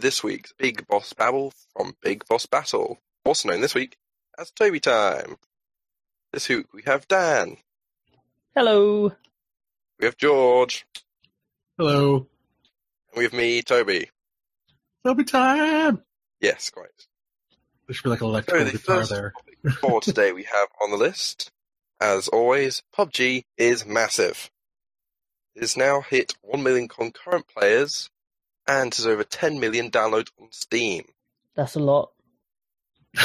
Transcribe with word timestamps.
to 0.00 0.06
this 0.06 0.22
week's 0.22 0.52
Big 0.58 0.86
Boss 0.86 1.12
Babble 1.12 1.52
from 1.74 1.94
Big 2.02 2.24
Boss 2.26 2.46
Battle, 2.46 2.98
also 3.24 3.48
known 3.48 3.60
this 3.60 3.74
week 3.74 3.96
as 4.38 4.50
Toby 4.50 4.80
Time. 4.80 5.36
This 6.32 6.48
week 6.48 6.72
we 6.72 6.82
have 6.86 7.06
Dan, 7.08 7.56
Hello. 8.54 9.12
we 9.98 10.06
have 10.06 10.16
George, 10.16 10.86
Hello. 11.76 12.16
and 12.16 13.16
we 13.16 13.24
have 13.24 13.32
me, 13.32 13.62
Toby. 13.62 14.10
Toby 15.04 15.24
time. 15.24 16.02
Yes, 16.40 16.70
quite. 16.70 16.88
There 17.86 17.94
should 17.94 18.04
be 18.04 18.10
like 18.10 18.20
an 18.20 18.26
So 18.26 18.28
electrical 18.30 18.64
the 18.66 18.70
guitar 18.72 18.96
first 18.96 19.10
there. 19.10 19.32
topic 19.64 19.78
for 19.80 20.00
today 20.02 20.32
we 20.32 20.44
have 20.44 20.68
on 20.82 20.90
the 20.90 20.96
list, 20.96 21.50
as 22.00 22.28
always, 22.28 22.82
PUBG 22.96 23.42
is 23.58 23.84
massive. 23.84 24.50
It 25.56 25.62
has 25.62 25.76
now 25.76 26.00
hit 26.00 26.34
1 26.42 26.62
million 26.62 26.86
concurrent 26.88 27.46
players 27.48 28.08
and 28.70 28.94
has 28.94 29.06
over 29.06 29.24
10 29.24 29.58
million 29.58 29.90
downloads 29.90 30.30
on 30.40 30.48
Steam. 30.52 31.04
That's 31.56 31.74
a 31.74 31.80
lot. 31.80 32.10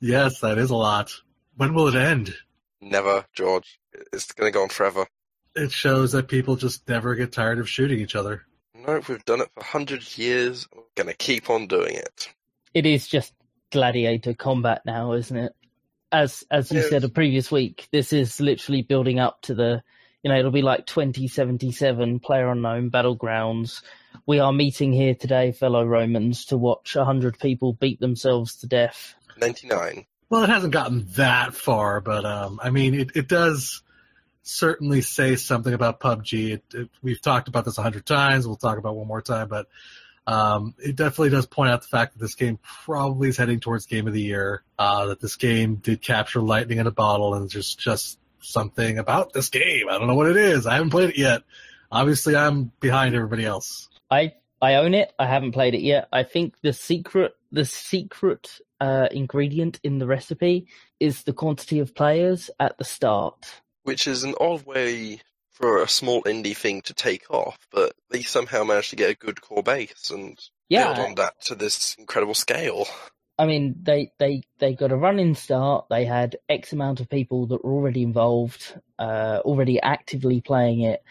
yes, 0.00 0.40
that 0.40 0.58
is 0.58 0.70
a 0.70 0.76
lot. 0.76 1.12
When 1.56 1.72
will 1.74 1.86
it 1.88 1.94
end? 1.94 2.34
Never, 2.80 3.24
George. 3.32 3.78
It's 4.12 4.32
going 4.32 4.50
to 4.52 4.54
go 4.54 4.62
on 4.64 4.68
forever. 4.68 5.06
It 5.54 5.70
shows 5.72 6.12
that 6.12 6.28
people 6.28 6.56
just 6.56 6.88
never 6.88 7.14
get 7.14 7.32
tired 7.32 7.58
of 7.60 7.68
shooting 7.68 8.00
each 8.00 8.16
other. 8.16 8.42
No, 8.74 9.00
we've 9.08 9.24
done 9.24 9.40
it 9.40 9.50
for 9.54 9.60
100 9.60 10.18
years. 10.18 10.66
We're 10.74 10.82
going 10.96 11.08
to 11.08 11.14
keep 11.14 11.48
on 11.48 11.66
doing 11.66 11.94
it. 11.94 12.28
It 12.74 12.84
is 12.84 13.06
just 13.06 13.32
gladiator 13.72 14.34
combat 14.34 14.82
now, 14.84 15.12
isn't 15.12 15.36
it? 15.36 15.52
As 16.12 16.44
as 16.50 16.70
you 16.70 16.80
Yes. 16.80 16.90
said 16.90 17.04
a 17.04 17.08
previous 17.08 17.50
week, 17.50 17.88
this 17.90 18.12
is 18.12 18.40
literally 18.40 18.82
building 18.82 19.18
up 19.18 19.40
to 19.42 19.54
the 19.54 19.82
you 20.26 20.32
know, 20.32 20.40
it'll 20.40 20.50
be 20.50 20.60
like 20.60 20.86
2077 20.86 22.18
player 22.18 22.50
unknown 22.50 22.90
battlegrounds. 22.90 23.82
We 24.26 24.40
are 24.40 24.52
meeting 24.52 24.92
here 24.92 25.14
today, 25.14 25.52
fellow 25.52 25.84
Romans, 25.84 26.46
to 26.46 26.56
watch 26.56 26.96
100 26.96 27.38
people 27.38 27.74
beat 27.74 28.00
themselves 28.00 28.56
to 28.56 28.66
death. 28.66 29.14
99. 29.38 30.04
Well, 30.28 30.42
it 30.42 30.48
hasn't 30.48 30.72
gotten 30.72 31.06
that 31.12 31.54
far, 31.54 32.00
but 32.00 32.24
um, 32.24 32.58
I 32.60 32.70
mean, 32.70 32.94
it, 32.94 33.12
it 33.14 33.28
does 33.28 33.84
certainly 34.42 35.00
say 35.00 35.36
something 35.36 35.72
about 35.72 36.00
PUBG. 36.00 36.54
It, 36.54 36.64
it, 36.74 36.90
we've 37.02 37.22
talked 37.22 37.46
about 37.46 37.64
this 37.64 37.78
a 37.78 37.82
hundred 37.82 38.04
times. 38.04 38.48
We'll 38.48 38.56
talk 38.56 38.78
about 38.78 38.96
one 38.96 39.06
more 39.06 39.22
time, 39.22 39.46
but 39.46 39.68
um, 40.26 40.74
it 40.78 40.96
definitely 40.96 41.30
does 41.30 41.46
point 41.46 41.70
out 41.70 41.82
the 41.82 41.88
fact 41.88 42.14
that 42.14 42.18
this 42.18 42.34
game 42.34 42.58
probably 42.84 43.28
is 43.28 43.36
heading 43.36 43.60
towards 43.60 43.86
Game 43.86 44.08
of 44.08 44.12
the 44.12 44.22
Year. 44.22 44.64
Uh, 44.76 45.06
that 45.06 45.20
this 45.20 45.36
game 45.36 45.76
did 45.76 46.02
capture 46.02 46.40
lightning 46.40 46.78
in 46.78 46.88
a 46.88 46.90
bottle, 46.90 47.34
and 47.34 47.48
there's 47.48 47.76
just 47.76 48.18
something 48.40 48.98
about 48.98 49.32
this 49.32 49.48
game. 49.48 49.88
I 49.88 49.98
don't 49.98 50.06
know 50.06 50.14
what 50.14 50.30
it 50.30 50.36
is. 50.36 50.66
I 50.66 50.74
haven't 50.74 50.90
played 50.90 51.10
it 51.10 51.18
yet. 51.18 51.42
Obviously, 51.90 52.36
I'm 52.36 52.72
behind 52.80 53.14
everybody 53.14 53.44
else. 53.44 53.88
I 54.10 54.34
I 54.60 54.76
own 54.76 54.94
it. 54.94 55.12
I 55.18 55.26
haven't 55.26 55.52
played 55.52 55.74
it 55.74 55.82
yet. 55.82 56.08
I 56.12 56.22
think 56.22 56.54
the 56.62 56.72
secret 56.72 57.34
the 57.52 57.64
secret 57.64 58.60
uh, 58.80 59.08
ingredient 59.10 59.80
in 59.82 59.98
the 59.98 60.06
recipe 60.06 60.66
is 61.00 61.22
the 61.22 61.32
quantity 61.32 61.78
of 61.78 61.94
players 61.94 62.50
at 62.60 62.76
the 62.78 62.84
start. 62.84 63.46
Which 63.84 64.06
is 64.06 64.24
an 64.24 64.34
odd 64.40 64.66
way 64.66 65.20
for 65.52 65.82
a 65.82 65.88
small 65.88 66.22
indie 66.24 66.56
thing 66.56 66.82
to 66.82 66.92
take 66.92 67.30
off, 67.30 67.56
but 67.70 67.94
they 68.10 68.22
somehow 68.22 68.64
managed 68.64 68.90
to 68.90 68.96
get 68.96 69.10
a 69.10 69.14
good 69.14 69.40
core 69.40 69.62
base 69.62 70.10
and 70.10 70.38
Yeah, 70.68 70.92
build 70.92 71.06
on 71.06 71.14
that 71.14 71.40
to 71.46 71.54
this 71.54 71.94
incredible 71.98 72.34
scale. 72.34 72.86
I 73.38 73.46
mean, 73.46 73.76
they 73.82 74.12
they 74.18 74.42
they 74.58 74.74
got 74.74 74.92
a 74.92 74.96
running 74.96 75.34
start. 75.34 75.86
They 75.90 76.04
had 76.04 76.36
X 76.48 76.72
amount 76.72 77.00
of 77.00 77.10
people 77.10 77.46
that 77.48 77.64
were 77.64 77.72
already 77.72 78.02
involved, 78.02 78.78
uh, 78.98 79.40
already 79.44 79.80
actively 79.80 80.40
playing 80.40 80.80
it, 80.80 81.02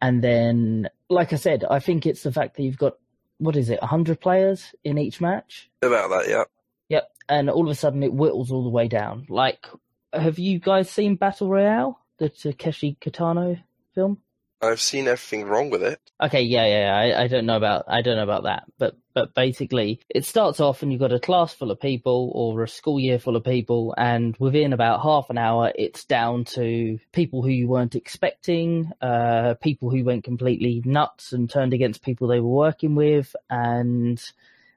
and 0.00 0.22
then, 0.22 0.88
like 1.08 1.32
I 1.32 1.36
said, 1.36 1.64
I 1.68 1.78
think 1.78 2.04
it's 2.04 2.22
the 2.22 2.32
fact 2.32 2.56
that 2.56 2.62
you've 2.62 2.76
got 2.76 2.96
what 3.38 3.56
is 3.56 3.70
it, 3.70 3.82
hundred 3.82 4.20
players 4.20 4.74
in 4.84 4.98
each 4.98 5.20
match. 5.20 5.70
About 5.82 6.10
that, 6.10 6.28
yeah. 6.28 6.44
Yep, 6.88 7.10
and 7.28 7.48
all 7.48 7.64
of 7.64 7.70
a 7.70 7.74
sudden 7.74 8.02
it 8.02 8.12
whittles 8.12 8.52
all 8.52 8.64
the 8.64 8.70
way 8.70 8.86
down. 8.86 9.26
Like, 9.28 9.66
have 10.12 10.38
you 10.38 10.58
guys 10.58 10.90
seen 10.90 11.16
Battle 11.16 11.48
Royale, 11.48 11.98
the 12.18 12.28
Takeshi 12.28 12.96
Kitano 13.00 13.62
film? 13.94 14.18
I've 14.62 14.80
seen 14.80 15.08
everything 15.08 15.44
wrong 15.44 15.70
with 15.70 15.82
it. 15.82 16.00
Okay, 16.22 16.42
yeah, 16.42 16.66
yeah, 16.66 17.04
yeah, 17.04 17.16
I, 17.16 17.24
I 17.24 17.26
don't 17.26 17.46
know 17.46 17.56
about 17.56 17.84
I 17.88 18.00
don't 18.00 18.16
know 18.16 18.22
about 18.22 18.44
that, 18.44 18.64
but 18.78 18.96
but 19.12 19.34
basically, 19.34 20.00
it 20.08 20.24
starts 20.24 20.60
off 20.60 20.82
and 20.82 20.92
you've 20.92 21.00
got 21.00 21.12
a 21.12 21.18
class 21.18 21.52
full 21.52 21.72
of 21.72 21.80
people 21.80 22.30
or 22.32 22.62
a 22.62 22.68
school 22.68 23.00
year 23.00 23.18
full 23.18 23.34
of 23.34 23.42
people, 23.42 23.92
and 23.98 24.36
within 24.38 24.72
about 24.72 25.02
half 25.02 25.30
an 25.30 25.38
hour, 25.38 25.72
it's 25.74 26.04
down 26.04 26.44
to 26.44 26.98
people 27.12 27.42
who 27.42 27.48
you 27.48 27.66
weren't 27.66 27.96
expecting, 27.96 28.92
uh, 29.00 29.54
people 29.60 29.90
who 29.90 30.04
went 30.04 30.22
completely 30.22 30.80
nuts 30.84 31.32
and 31.32 31.50
turned 31.50 31.74
against 31.74 32.04
people 32.04 32.28
they 32.28 32.40
were 32.40 32.48
working 32.48 32.94
with, 32.94 33.34
and 33.50 34.22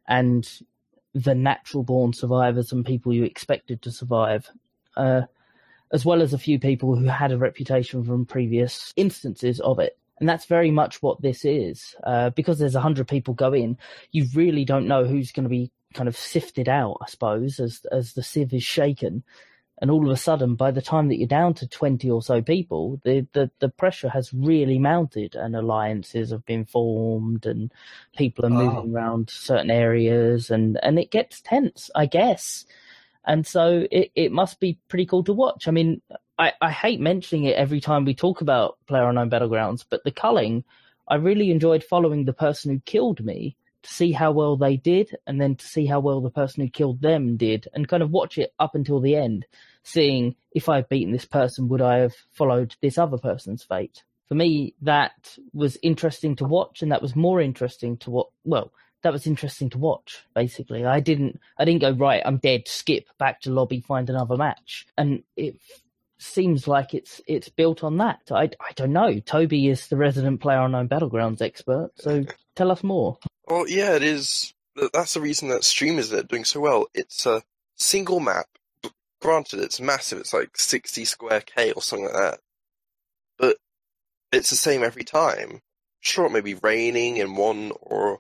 and 0.08 0.62
the 1.14 1.36
natural 1.36 1.84
born 1.84 2.12
survivors 2.12 2.72
and 2.72 2.86
people 2.86 3.14
you 3.14 3.24
expected 3.24 3.84
to 3.84 3.92
survive. 3.92 4.50
Uh, 4.98 5.22
as 5.92 6.06
well 6.06 6.22
as 6.22 6.34
a 6.34 6.38
few 6.38 6.60
people 6.60 6.96
who 6.96 7.06
had 7.06 7.32
a 7.32 7.38
reputation 7.38 8.04
from 8.04 8.26
previous 8.26 8.94
instances 8.96 9.60
of 9.60 9.80
it. 9.80 9.98
And 10.20 10.30
that's 10.30 10.46
very 10.46 10.72
much 10.72 11.02
what 11.02 11.22
this 11.22 11.44
is. 11.44 11.96
Uh, 12.04 12.30
because 12.30 12.58
there's 12.58 12.76
a 12.76 12.82
hundred 12.82 13.08
people 13.08 13.34
go 13.34 13.54
in, 13.54 13.78
you 14.12 14.26
really 14.34 14.66
don't 14.66 14.88
know 14.88 15.04
who's 15.06 15.32
going 15.32 15.44
to 15.44 15.50
be 15.50 15.72
kind 15.94 16.08
of 16.08 16.18
sifted 16.18 16.68
out, 16.70 16.98
I 17.02 17.08
suppose, 17.08 17.60
as 17.60 17.86
as 17.92 18.14
the 18.14 18.24
sieve 18.24 18.54
is 18.54 18.64
shaken. 18.64 19.24
And 19.82 19.92
all 19.92 20.06
of 20.06 20.12
a 20.12 20.16
sudden, 20.16 20.56
by 20.56 20.72
the 20.72 20.82
time 20.82 21.10
that 21.10 21.18
you're 21.18 21.28
down 21.28 21.54
to 21.56 21.68
twenty 21.68 22.10
or 22.10 22.22
so 22.22 22.42
people, 22.42 23.02
the 23.04 23.28
the, 23.34 23.52
the 23.60 23.68
pressure 23.68 24.08
has 24.08 24.34
really 24.34 24.80
mounted, 24.80 25.36
and 25.36 25.54
alliances 25.54 26.32
have 26.32 26.46
been 26.46 26.64
formed, 26.64 27.46
and 27.46 27.74
people 28.18 28.46
are 28.46 28.50
Oh. 28.54 28.56
moving 28.56 28.96
around 28.96 29.30
certain 29.30 29.70
areas, 29.72 30.50
and 30.50 30.80
and 30.82 30.98
it 30.98 31.12
gets 31.12 31.42
tense, 31.42 31.92
I 31.94 32.06
guess 32.06 32.66
and 33.26 33.46
so 33.46 33.88
it, 33.92 34.12
it 34.16 34.32
must 34.32 34.60
be 34.60 34.80
pretty 34.88 35.06
cool 35.06 35.24
to 35.24 35.34
watch. 35.34 35.68
I 35.68 35.72
mean, 35.72 36.02
I, 36.38 36.54
I 36.62 36.72
hate 36.72 37.00
mentioning 37.00 37.46
it 37.46 37.56
every 37.56 37.80
time 37.80 38.06
we 38.06 38.14
talk 38.14 38.42
about 38.42 38.78
Player 38.88 39.08
Unknown 39.08 39.30
Battlegrounds, 39.30 39.86
but 39.90 40.04
the 40.04 40.12
culling, 40.12 40.64
I 41.08 41.16
really 41.16 41.52
enjoyed 41.52 41.84
following 41.84 42.26
the 42.26 42.34
person 42.34 42.72
who 42.72 42.80
killed 42.82 43.24
me 43.24 43.56
to 43.84 43.94
see 43.94 44.12
how 44.12 44.32
well 44.32 44.58
they 44.58 44.78
did, 44.78 45.16
and 45.28 45.40
then 45.40 45.56
to 45.56 45.66
see 45.66 45.86
how 45.86 46.00
well 46.00 46.20
the 46.20 46.32
person 46.32 46.64
who 46.64 46.70
killed 46.70 47.02
them 47.02 47.38
did, 47.38 47.68
and 47.74 47.88
kind 47.88 48.02
of 48.02 48.10
watch 48.10 48.38
it 48.38 48.52
up 48.58 48.74
until 48.74 49.00
the 49.00 49.16
end, 49.16 49.46
seeing 49.84 50.36
if 50.52 50.68
I 50.68 50.78
had 50.78 50.90
beaten 50.90 51.14
this 51.14 51.26
person, 51.26 51.68
would 51.68 51.82
I 51.82 51.98
have 51.98 52.16
followed 52.32 52.76
this 52.82 52.98
other 52.98 53.20
person's 53.20 53.64
fate? 53.64 54.04
For 54.28 54.34
me, 54.34 54.74
that 54.82 55.38
was 55.54 55.78
interesting 55.84 56.36
to 56.38 56.46
watch, 56.46 56.82
and 56.82 56.92
that 56.92 57.02
was 57.04 57.16
more 57.16 57.40
interesting 57.40 57.98
to 57.98 58.10
what, 58.10 58.28
well, 58.44 58.72
that 59.06 59.14
was 59.14 59.28
interesting 59.28 59.70
to 59.70 59.78
watch. 59.78 60.26
Basically, 60.34 60.84
I 60.84 61.00
didn't, 61.00 61.40
I 61.60 61.64
didn't 61.64 61.82
go 61.82 61.92
right. 61.92 62.24
I'm 62.26 62.38
dead. 62.38 62.68
Skip 62.68 63.08
back 63.20 63.40
to 63.42 63.52
lobby, 63.52 63.80
find 63.80 64.10
another 64.10 64.36
match, 64.36 64.88
and 64.98 65.22
it 65.38 65.60
seems 66.18 66.68
like 66.68 66.96
it's 66.96 67.22
it's 67.28 67.48
built 67.48 67.84
on 67.84 67.98
that. 67.98 68.22
I 68.32 68.50
I 68.60 68.72
don't 68.76 68.94
know. 68.94 69.20
Toby 69.20 69.68
is 69.68 69.88
the 69.88 69.96
resident 69.96 70.42
player 70.42 70.60
unknown 70.60 70.90
battlegrounds 70.90 71.44
expert, 71.44 71.92
so 71.98 72.26
tell 72.56 72.72
us 72.72 72.84
more. 72.84 73.20
Well, 73.48 73.70
yeah, 73.70 73.96
it 73.96 74.02
is. 74.02 74.56
That's 74.92 75.14
the 75.14 75.22
reason 75.22 75.50
that 75.50 75.64
streamers 75.64 76.12
are 76.12 76.24
doing 76.24 76.44
so 76.44 76.60
well. 76.60 76.88
It's 76.96 77.28
a 77.28 77.44
single 77.76 78.20
map. 78.20 78.48
Granted, 79.22 79.60
it's 79.60 79.80
massive. 79.80 80.20
It's 80.20 80.34
like 80.34 80.58
60 80.58 81.06
square 81.06 81.42
K 81.42 81.74
or 81.74 81.82
something 81.84 82.08
like 82.08 82.16
that. 82.16 82.40
But 83.38 83.58
it's 84.32 84.50
the 84.50 84.56
same 84.56 84.84
every 84.84 85.04
time. 85.04 85.62
Sure, 86.00 86.26
it 86.26 86.32
may 86.32 86.42
be 86.42 86.56
raining 86.56 87.18
in 87.18 87.36
one 87.36 87.72
or 87.82 88.20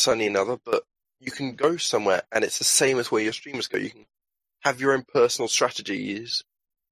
sunny 0.00 0.26
another, 0.26 0.58
but 0.64 0.84
you 1.20 1.30
can 1.30 1.54
go 1.54 1.76
somewhere 1.76 2.22
and 2.32 2.44
it's 2.44 2.58
the 2.58 2.64
same 2.64 2.98
as 2.98 3.10
where 3.10 3.22
your 3.22 3.32
streamers 3.32 3.68
go. 3.68 3.78
You 3.78 3.90
can 3.90 4.06
have 4.60 4.80
your 4.80 4.92
own 4.92 5.04
personal 5.12 5.48
strategies. 5.48 6.42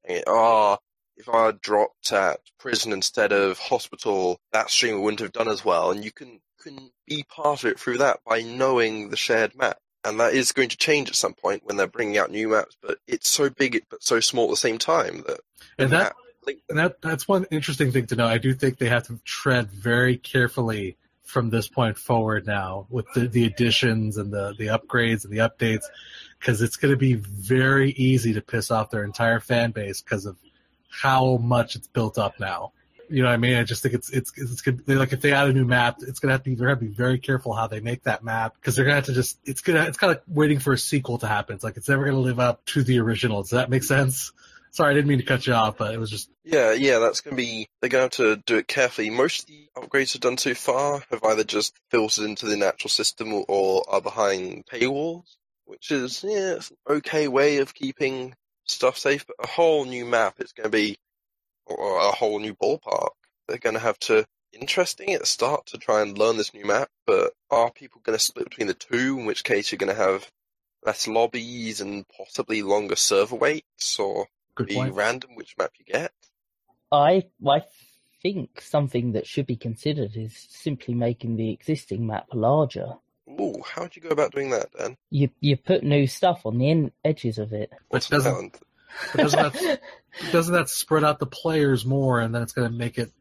And, 0.05 0.23
Ah, 0.27 0.79
if 1.17 1.29
I 1.29 1.47
had 1.47 1.61
dropped 1.61 2.13
at 2.13 2.41
prison 2.59 2.93
instead 2.93 3.33
of 3.33 3.59
hospital, 3.59 4.39
that 4.53 4.71
streamer 4.71 5.01
wouldn't 5.01 5.21
have 5.21 5.33
done 5.33 5.49
as 5.49 5.65
well. 5.65 5.91
And 5.91 6.05
you 6.05 6.13
can 6.13 6.41
can 6.61 6.91
be 7.07 7.25
part 7.25 7.63
of 7.63 7.71
it 7.71 7.79
through 7.79 7.99
that 7.99 8.21
by 8.27 8.43
knowing 8.43 9.11
the 9.11 9.17
shared 9.17 9.57
map. 9.57 9.79
And 10.05 10.19
that 10.21 10.33
is 10.33 10.53
going 10.53 10.69
to 10.71 10.77
change 10.77 11.09
at 11.09 11.17
some 11.17 11.35
point 11.35 11.63
when 11.65 11.77
they're 11.77 11.87
bringing 11.87 12.19
out 12.19 12.31
new 12.31 12.49
maps. 12.49 12.77
But 12.81 12.99
it's 13.07 13.29
so 13.29 13.51
big 13.51 13.85
but 13.91 14.03
so 14.03 14.21
small 14.21 14.45
at 14.45 14.51
the 14.51 14.57
same 14.57 14.79
time 14.79 15.25
that 15.27 15.41
And 15.79 15.91
that 15.91 16.15
link 16.47 16.61
And 16.69 16.79
that 16.79 17.03
that's 17.03 17.27
one 17.27 17.47
interesting 17.51 17.93
thing 17.93 18.07
to 18.07 18.17
know. 18.17 18.27
I 18.27 18.39
do 18.39 18.55
think 18.55 18.79
they 18.79 18.89
have 18.89 19.07
to 19.09 19.19
tread 19.25 19.71
very 19.71 20.17
carefully 20.17 20.97
from 21.29 21.51
this 21.51 21.69
point 21.69 21.99
forward 21.99 22.47
now 22.47 22.87
with 22.89 23.05
the, 23.15 23.29
the 23.29 23.45
additions 23.45 24.17
and 24.17 24.33
the, 24.33 24.55
the 24.59 24.69
upgrades 24.69 25.25
and 25.25 25.33
the 25.33 25.39
updates 25.47 25.85
because 26.39 26.63
it's 26.63 26.77
going 26.77 26.91
to 26.93 26.97
be 26.97 27.13
very 27.17 27.91
easy 27.93 28.33
to 28.33 28.41
piss 28.41 28.71
off 28.71 28.89
their 28.89 29.05
entire 29.05 29.39
fan 29.39 29.71
base 29.71 30.01
because 30.01 30.25
of 30.25 30.39
how 30.89 31.37
much 31.37 31.77
it's 31.77 31.87
built 31.87 32.17
up 32.17 32.41
now. 32.41 32.73
You 33.11 33.23
know 33.23 33.29
what 33.29 33.35
I 33.35 33.39
mean? 33.39 33.57
I 33.57 33.65
just 33.65 33.83
think 33.83 33.95
it's 33.95 34.09
it's 34.11 34.33
it's 34.37 34.63
gonna, 34.63 34.79
like 34.87 35.13
if 35.13 35.21
they 35.21 35.33
add 35.33 35.49
a 35.49 35.53
new 35.53 35.67
map, 35.67 35.99
it's 36.01 36.19
gonna 36.19 36.33
have 36.33 36.43
to 36.45 36.51
be 36.51 36.57
they're 36.57 36.69
gonna 36.69 36.81
be 36.81 36.87
very 36.89 37.19
careful 37.19 37.55
how 37.55 37.67
they 37.67 37.81
make 37.81 38.03
that 38.05 38.23
map 38.25 38.55
because 38.55 38.77
they're 38.77 38.85
gonna 38.85 38.97
have 38.97 39.07
to 39.07 39.15
just 39.15 39.39
it's 39.45 39.61
gonna 39.63 39.85
it's 39.85 39.97
kind 39.97 40.11
of 40.11 40.19
like 40.19 40.25
waiting 40.29 40.59
for 40.59 40.75
a 40.75 40.79
sequel 40.79 41.19
to 41.19 41.27
happen. 41.27 41.55
It's 41.55 41.65
like 41.65 41.79
it's 41.79 41.89
never 41.89 42.05
gonna 42.05 42.19
live 42.19 42.39
up 42.39 42.65
to 42.67 42.83
the 42.83 43.01
original. 43.01 43.43
Does 43.43 43.53
that 43.53 43.71
make 43.71 43.83
sense? 43.83 44.33
Sorry, 44.71 44.91
I 44.91 44.95
didn't 44.95 45.09
mean 45.09 45.19
to 45.19 45.25
cut 45.25 45.47
you 45.47 45.55
off, 45.55 45.79
but 45.79 45.93
it 45.93 45.99
was 45.99 46.11
just 46.11 46.31
Yeah, 46.45 46.73
yeah, 46.73 46.99
that's 46.99 47.21
going 47.21 47.37
to 47.37 47.43
be. 47.43 47.69
They're 47.81 47.91
going 47.91 48.09
to 48.11 48.23
have 48.23 48.37
to 48.37 48.43
do 48.47 48.57
it 48.59 48.69
carefully. 48.69 49.11
Most 49.11 49.43
of 49.43 49.47
the 49.49 49.69
upgrades 49.77 50.13
have 50.13 50.23
done 50.23 50.39
so 50.39 50.55
far 50.55 51.03
have 51.11 51.25
either 51.25 51.45
just 51.45 51.75
filtered 51.91 52.25
into 52.25 52.47
the 52.47 52.57
natural 52.57 52.91
system 52.91 53.33
or, 53.33 53.45
or 53.49 53.85
are 53.89 54.01
behind 54.01 54.67
paywalls, 54.67 55.37
which 55.65 55.91
is 55.91 56.25
yeah, 56.27 56.55
it's 56.55 56.71
an 56.71 56.77
okay 56.89 57.29
way 57.29 57.59
of 57.59 57.75
keeping 57.75 58.35
stuff 58.67 58.99
safe. 58.99 59.27
But 59.27 59.37
a 59.43 59.49
whole 59.49 59.85
new 59.85 60.05
map, 60.05 60.37
is 60.39 60.53
going 60.53 60.65
to 60.65 60.71
be, 60.71 60.99
or 61.67 61.99
a 61.99 62.13
whole 62.13 62.39
new 62.39 62.55
ballpark. 62.55 63.11
They're 63.47 63.59
going 63.59 63.75
to 63.75 63.81
have 63.81 63.99
to 64.01 64.27
interesting 64.53 65.13
at 65.13 65.21
the 65.21 65.27
start 65.27 65.67
to 65.67 65.79
try 65.79 66.03
and 66.03 66.17
learn 66.17 66.37
this 66.37 66.55
new 66.55 66.65
map. 66.65 66.89
But 67.07 67.33
are 67.51 67.71
people 67.71 68.01
going 68.05 68.19
to 68.19 68.25
split 68.25 68.49
between 68.51 68.69
the 68.69 68.75
two? 68.75 69.19
In 69.19 69.27
which 69.27 69.45
case, 69.45 69.73
you're 69.73 69.79
going 69.79 69.95
to 69.95 70.03
have 70.03 70.31
less 70.85 71.09
lobbies 71.09 71.81
and 71.81 72.07
possibly 72.17 72.63
longer 72.63 72.97
server 72.97 73.37
waits, 73.37 73.99
or 73.99 74.27
good 74.59 74.69
be 74.69 74.75
point. 74.75 74.95
random 74.95 75.35
which 75.35 75.57
map 75.59 75.73
you 75.79 75.85
get. 75.85 76.13
I 76.91 77.25
I 77.47 77.63
think 78.23 78.61
something 78.61 79.13
that 79.13 79.27
should 79.27 79.47
be 79.47 79.57
considered 79.57 80.17
is 80.17 80.47
simply 80.51 80.95
making 80.95 81.37
the 81.37 81.51
existing 81.51 82.07
map 82.07 82.27
larger. 82.33 82.95
Ooh, 83.41 83.63
how 83.65 83.83
would 83.83 83.95
you 83.95 84.03
go 84.03 84.09
about 84.09 84.33
doing 84.33 84.51
that, 84.51 84.73
Dan? 84.73 84.97
You 85.11 85.31
you 85.41 85.57
put 85.57 85.83
new 85.83 86.07
stuff 86.07 86.45
on 86.45 86.59
the 86.59 86.71
in, 86.71 86.93
edges 87.05 87.39
of 87.39 87.53
it. 87.53 87.71
But 87.91 88.09
doesn't 88.11 88.59
but 89.13 89.23
doesn't 89.23 89.53
that 89.55 89.81
doesn't 90.33 90.55
that 90.55 90.69
spread 90.69 91.05
out 91.05 91.19
the 91.19 91.27
players 91.27 91.85
more, 91.85 92.21
and 92.21 92.35
then 92.35 92.43
it's 92.43 92.53
going 92.53 92.71
to 92.71 92.77
make 92.77 92.99
it 92.99 93.13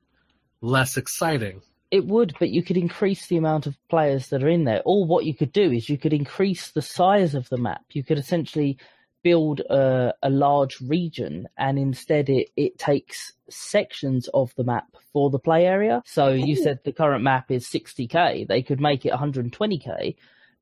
less 0.62 0.98
exciting? 0.98 1.62
It 1.89 2.06
would, 2.06 2.36
but 2.38 2.50
you 2.50 2.63
could 2.63 2.75
increase 2.75 3.28
the 3.28 3.38
amount 3.38 3.66
of 3.66 3.78
players 3.89 4.28
that 4.30 4.44
are 4.44 4.50
in 4.50 4.66
there. 4.66 4.81
Or 4.84 5.06
what 5.06 5.25
you 5.25 5.34
could 5.34 5.54
do 5.54 5.72
is 5.72 5.88
you 5.88 5.98
could 5.98 6.12
increase 6.12 6.72
the 6.72 6.81
size 6.81 7.34
of 7.34 7.48
the 7.48 7.57
map. 7.57 7.84
You 7.92 8.04
could 8.04 8.18
essentially 8.18 8.78
build 9.27 9.59
a, 9.59 10.13
a 10.24 10.29
large 10.29 10.79
region 10.79 11.50
and 11.57 11.77
instead 11.77 12.29
it, 12.29 12.47
it 12.56 12.79
takes 12.79 13.33
sections 13.50 14.29
of 14.33 14.56
the 14.56 14.63
map 14.63 14.88
for 15.12 15.29
the 15.29 15.38
play 15.38 15.65
area. 15.65 16.01
So 16.06 16.29
you 16.29 16.56
said 16.56 16.79
the 16.85 16.94
current 16.94 17.25
map 17.25 17.51
is 17.51 17.65
60k. 17.65 18.47
They 18.47 18.62
could 18.62 18.79
make 18.79 19.06
it 19.06 19.12
120k, 19.12 20.15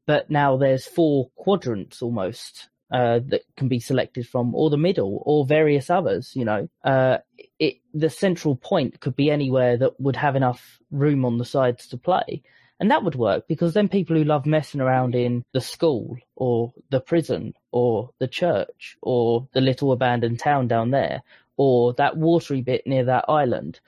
but 0.08 0.32
now 0.32 0.58
there's 0.58 0.88
four 0.88 1.30
quadrants 1.36 2.02
almost 2.02 2.70
uh, 2.92 3.20
that 3.28 3.42
can 3.56 3.68
be 3.68 3.80
selected 3.80 4.28
from, 4.28 4.56
or 4.56 4.72
the 4.72 4.78
middle, 4.78 5.22
or 5.28 5.46
various 5.46 5.92
others. 5.92 6.32
You 6.36 6.46
know, 6.46 6.68
uh, 6.84 7.20
it 7.60 7.76
the 7.94 8.10
central 8.10 8.56
point 8.56 9.00
could 9.00 9.16
be 9.16 9.30
anywhere 9.30 9.78
that 9.78 10.00
would 10.00 10.16
have 10.16 10.36
enough 10.36 10.80
room 10.90 11.24
on 11.24 11.38
the 11.38 11.46
sides 11.46 11.88
to 11.90 11.98
play. 11.98 12.42
And 12.80 12.92
that 12.92 13.04
would 13.04 13.16
work 13.16 13.48
because 13.48 13.74
then 13.74 13.88
people 13.88 14.18
who 14.18 14.24
love 14.24 14.46
messing 14.46 14.82
around 14.82 15.16
in 15.16 15.44
the 15.54 15.62
school 15.62 16.18
or 16.36 16.74
the 16.90 17.00
prison 17.00 17.54
or 17.72 18.10
the 18.20 18.28
church 18.28 18.98
or 19.02 19.48
the 19.54 19.62
little 19.62 19.92
abandoned 19.92 20.40
town 20.40 20.68
down 20.68 20.92
there 20.92 21.24
or 21.58 21.94
that 21.94 22.18
watery 22.18 22.62
bit 22.62 22.86
near 22.86 23.06
that 23.06 23.26
island 23.30 23.80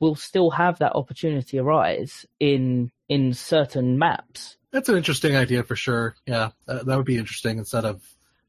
will 0.00 0.16
still 0.16 0.50
have 0.50 0.78
that 0.78 0.94
opportunity 0.94 1.58
arise 1.58 2.26
in 2.40 2.90
in 3.08 3.32
certain 3.32 3.98
maps. 3.98 4.56
That's 4.72 4.88
an 4.88 4.96
interesting 4.96 5.36
idea 5.36 5.62
for 5.62 5.76
sure. 5.76 6.16
Yeah, 6.26 6.50
that, 6.66 6.84
that 6.86 6.96
would 6.96 7.06
be 7.06 7.18
interesting 7.18 7.58
instead 7.58 7.84
of 7.84 8.02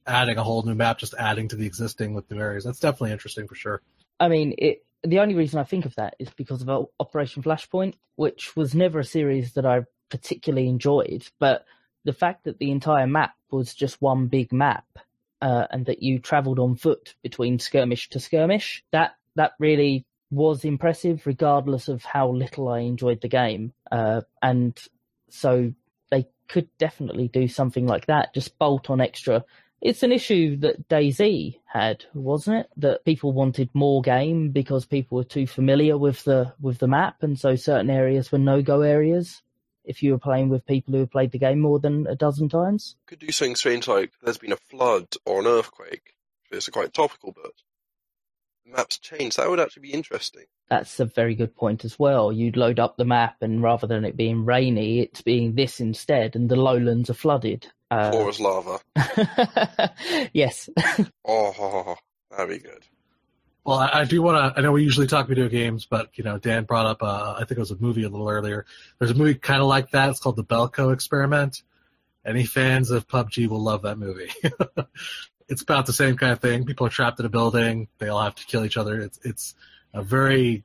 adding 0.06 0.38
a 0.38 0.44
whole 0.44 0.64
new 0.64 0.74
map, 0.74 0.98
just 0.98 1.14
adding 1.18 1.48
to 1.50 1.56
the 1.56 1.66
existing 1.66 2.14
with 2.14 2.30
new 2.32 2.40
areas. 2.40 2.64
That's 2.64 2.80
definitely 2.80 3.12
interesting 3.12 3.48
for 3.48 3.56
sure. 3.56 3.82
I 4.20 4.28
mean, 4.28 4.56
it. 4.58 4.84
The 5.04 5.20
only 5.20 5.36
reason 5.36 5.60
I 5.60 5.64
think 5.64 5.86
of 5.86 5.96
that 5.96 6.16
is 6.20 6.30
because 6.36 6.62
of 6.62 6.88
Operation 7.00 7.44
Flashpoint, 7.44 7.96
which 8.16 8.56
was 8.56 8.76
never 8.76 9.00
a 9.00 9.06
series 9.06 9.54
that 9.54 9.66
I 9.66 9.84
particularly 10.10 10.68
enjoyed. 10.68 11.28
But 11.40 11.66
the 12.04 12.14
fact 12.14 12.46
that 12.46 12.58
the 12.58 12.72
entire 12.72 13.08
map 13.08 13.36
was 13.52 13.74
just 13.74 14.02
one 14.02 14.28
big 14.28 14.52
map, 14.52 14.86
uh, 15.42 15.68
and 15.70 15.86
that 15.86 16.02
you 16.02 16.20
travelled 16.20 16.60
on 16.60 16.76
foot 16.76 17.16
between 17.22 17.60
skirmish 17.60 18.10
to 18.10 18.20
skirmish, 18.20 18.84
that 18.92 19.16
that 19.36 19.54
really 19.60 20.06
was 20.32 20.66
impressive, 20.66 21.26
regardless 21.26 21.88
of 21.88 22.04
how 22.04 22.30
little 22.30 22.68
I 22.68 22.80
enjoyed 22.80 23.22
the 23.22 23.28
game. 23.28 23.74
Uh, 23.92 24.22
and 24.42 24.78
so 25.30 25.74
they 26.10 26.28
could 26.48 26.70
definitely 26.80 27.28
do 27.28 27.48
something 27.48 27.86
like 27.86 28.08
that, 28.08 28.34
just 28.34 28.58
bolt 28.58 28.90
on 28.90 29.00
extra 29.00 29.44
it's 29.82 30.04
an 30.04 30.12
issue 30.12 30.58
that 30.58 30.88
DayZ 30.90 31.60
had, 31.66 32.06
wasn't 32.14 32.58
it? 32.62 32.70
That 32.78 33.06
people 33.06 33.32
wanted 33.32 33.70
more 33.74 34.02
game 34.02 34.50
because 34.52 34.86
people 34.86 35.18
were 35.18 35.24
too 35.24 35.48
familiar 35.48 35.98
with 35.98 36.24
the 36.24 36.54
with 36.60 36.80
the 36.80 36.88
map, 36.88 37.22
and 37.22 37.40
so 37.40 37.56
certain 37.56 37.90
areas 37.90 38.32
were 38.32 38.40
no 38.40 38.62
go 38.62 38.82
areas. 38.82 39.42
If 39.84 40.04
you 40.04 40.12
were 40.12 40.20
playing 40.20 40.50
with 40.50 40.66
people 40.66 40.94
who 40.94 41.00
had 41.02 41.12
played 41.12 41.32
the 41.32 41.40
game 41.40 41.60
more 41.60 41.80
than 41.80 42.08
a 42.08 42.16
dozen 42.16 42.50
times, 42.50 42.98
Could 43.06 43.20
do 43.20 43.32
something 43.32 43.56
strange 43.56 43.88
like 43.88 44.12
there's 44.22 44.38
been 44.38 44.52
a 44.52 44.58
flood 44.58 45.08
or 45.26 45.40
an 45.40 45.48
earthquake. 45.48 46.14
It's 46.52 46.68
quite 46.70 46.94
topical, 46.94 47.32
but 47.32 47.52
map's 48.66 48.98
changed. 48.98 49.38
That 49.38 49.50
would 49.50 49.60
actually 49.60 49.84
be 49.84 49.94
interesting. 49.94 50.44
that's 50.70 51.00
a 51.00 51.06
very 51.06 51.36
good 51.36 51.56
point 51.56 51.86
as 51.86 51.98
well. 51.98 52.34
You'd 52.34 52.58
load 52.58 52.80
up 52.80 52.98
the 52.98 53.06
map, 53.06 53.38
and 53.42 53.62
rather 53.64 53.88
than 53.88 54.04
it 54.04 54.18
being 54.18 54.44
rainy, 54.44 55.00
it's 55.00 55.22
being 55.22 55.56
this 55.56 55.80
instead, 55.80 56.36
and 56.36 56.50
the 56.50 56.56
lowlands 56.58 57.10
are 57.10 57.14
flooded. 57.14 57.68
Uh, 57.90 58.12
Or 58.14 58.30
as 58.30 58.40
lava. 58.40 58.80
yes, 60.34 60.70
Oh, 61.26 61.96
that'd 62.32 62.50
be 62.50 62.58
good. 62.60 62.84
Well, 63.64 63.78
I, 63.80 64.02
I 64.02 64.04
do 64.06 64.22
want 64.22 64.54
to. 64.56 64.60
I 64.60 64.62
know 64.64 64.72
we 64.72 64.84
usually 64.84 65.08
talk 65.08 65.28
video 65.28 65.50
games, 65.50 65.86
but 65.86 66.10
you 66.18 66.24
know, 66.24 66.38
Dan 66.38 66.64
brought 66.64 66.86
up. 66.86 67.04
Uh, 67.04 67.34
I 67.36 67.40
think 67.40 67.52
it 67.52 67.60
was 67.60 67.72
a 67.72 67.78
movie 67.78 68.04
a 68.04 68.10
little 68.10 68.30
earlier. 68.30 68.66
There's 68.98 69.12
a 69.12 69.16
movie 69.16 69.36
kind 69.36 69.62
of 69.62 69.68
like 69.68 69.92
that. 69.92 70.10
It's 70.10 70.20
called 70.20 70.38
The 70.38 70.44
Belko 70.44 70.94
Experiment. 70.94 71.64
Any 72.26 72.46
fans 72.46 72.92
of 72.92 73.08
PUBG 73.08 73.48
will 73.48 73.62
love 73.62 73.82
that 73.84 73.98
movie. 73.98 74.30
it's 75.50 75.62
about 75.62 75.86
the 75.86 75.94
same 75.94 76.18
kind 76.18 76.32
of 76.34 76.40
thing. 76.40 76.66
People 76.66 76.88
are 76.88 76.90
trapped 76.90 77.20
in 77.20 77.26
a 77.26 77.30
building. 77.30 77.88
They 78.00 78.10
all 78.10 78.22
have 78.22 78.36
to 78.36 78.46
kill 78.46 78.66
each 78.66 78.78
other. 78.78 79.00
It's 79.02 79.20
it's 79.24 79.56
a 79.94 80.02
very 80.02 80.64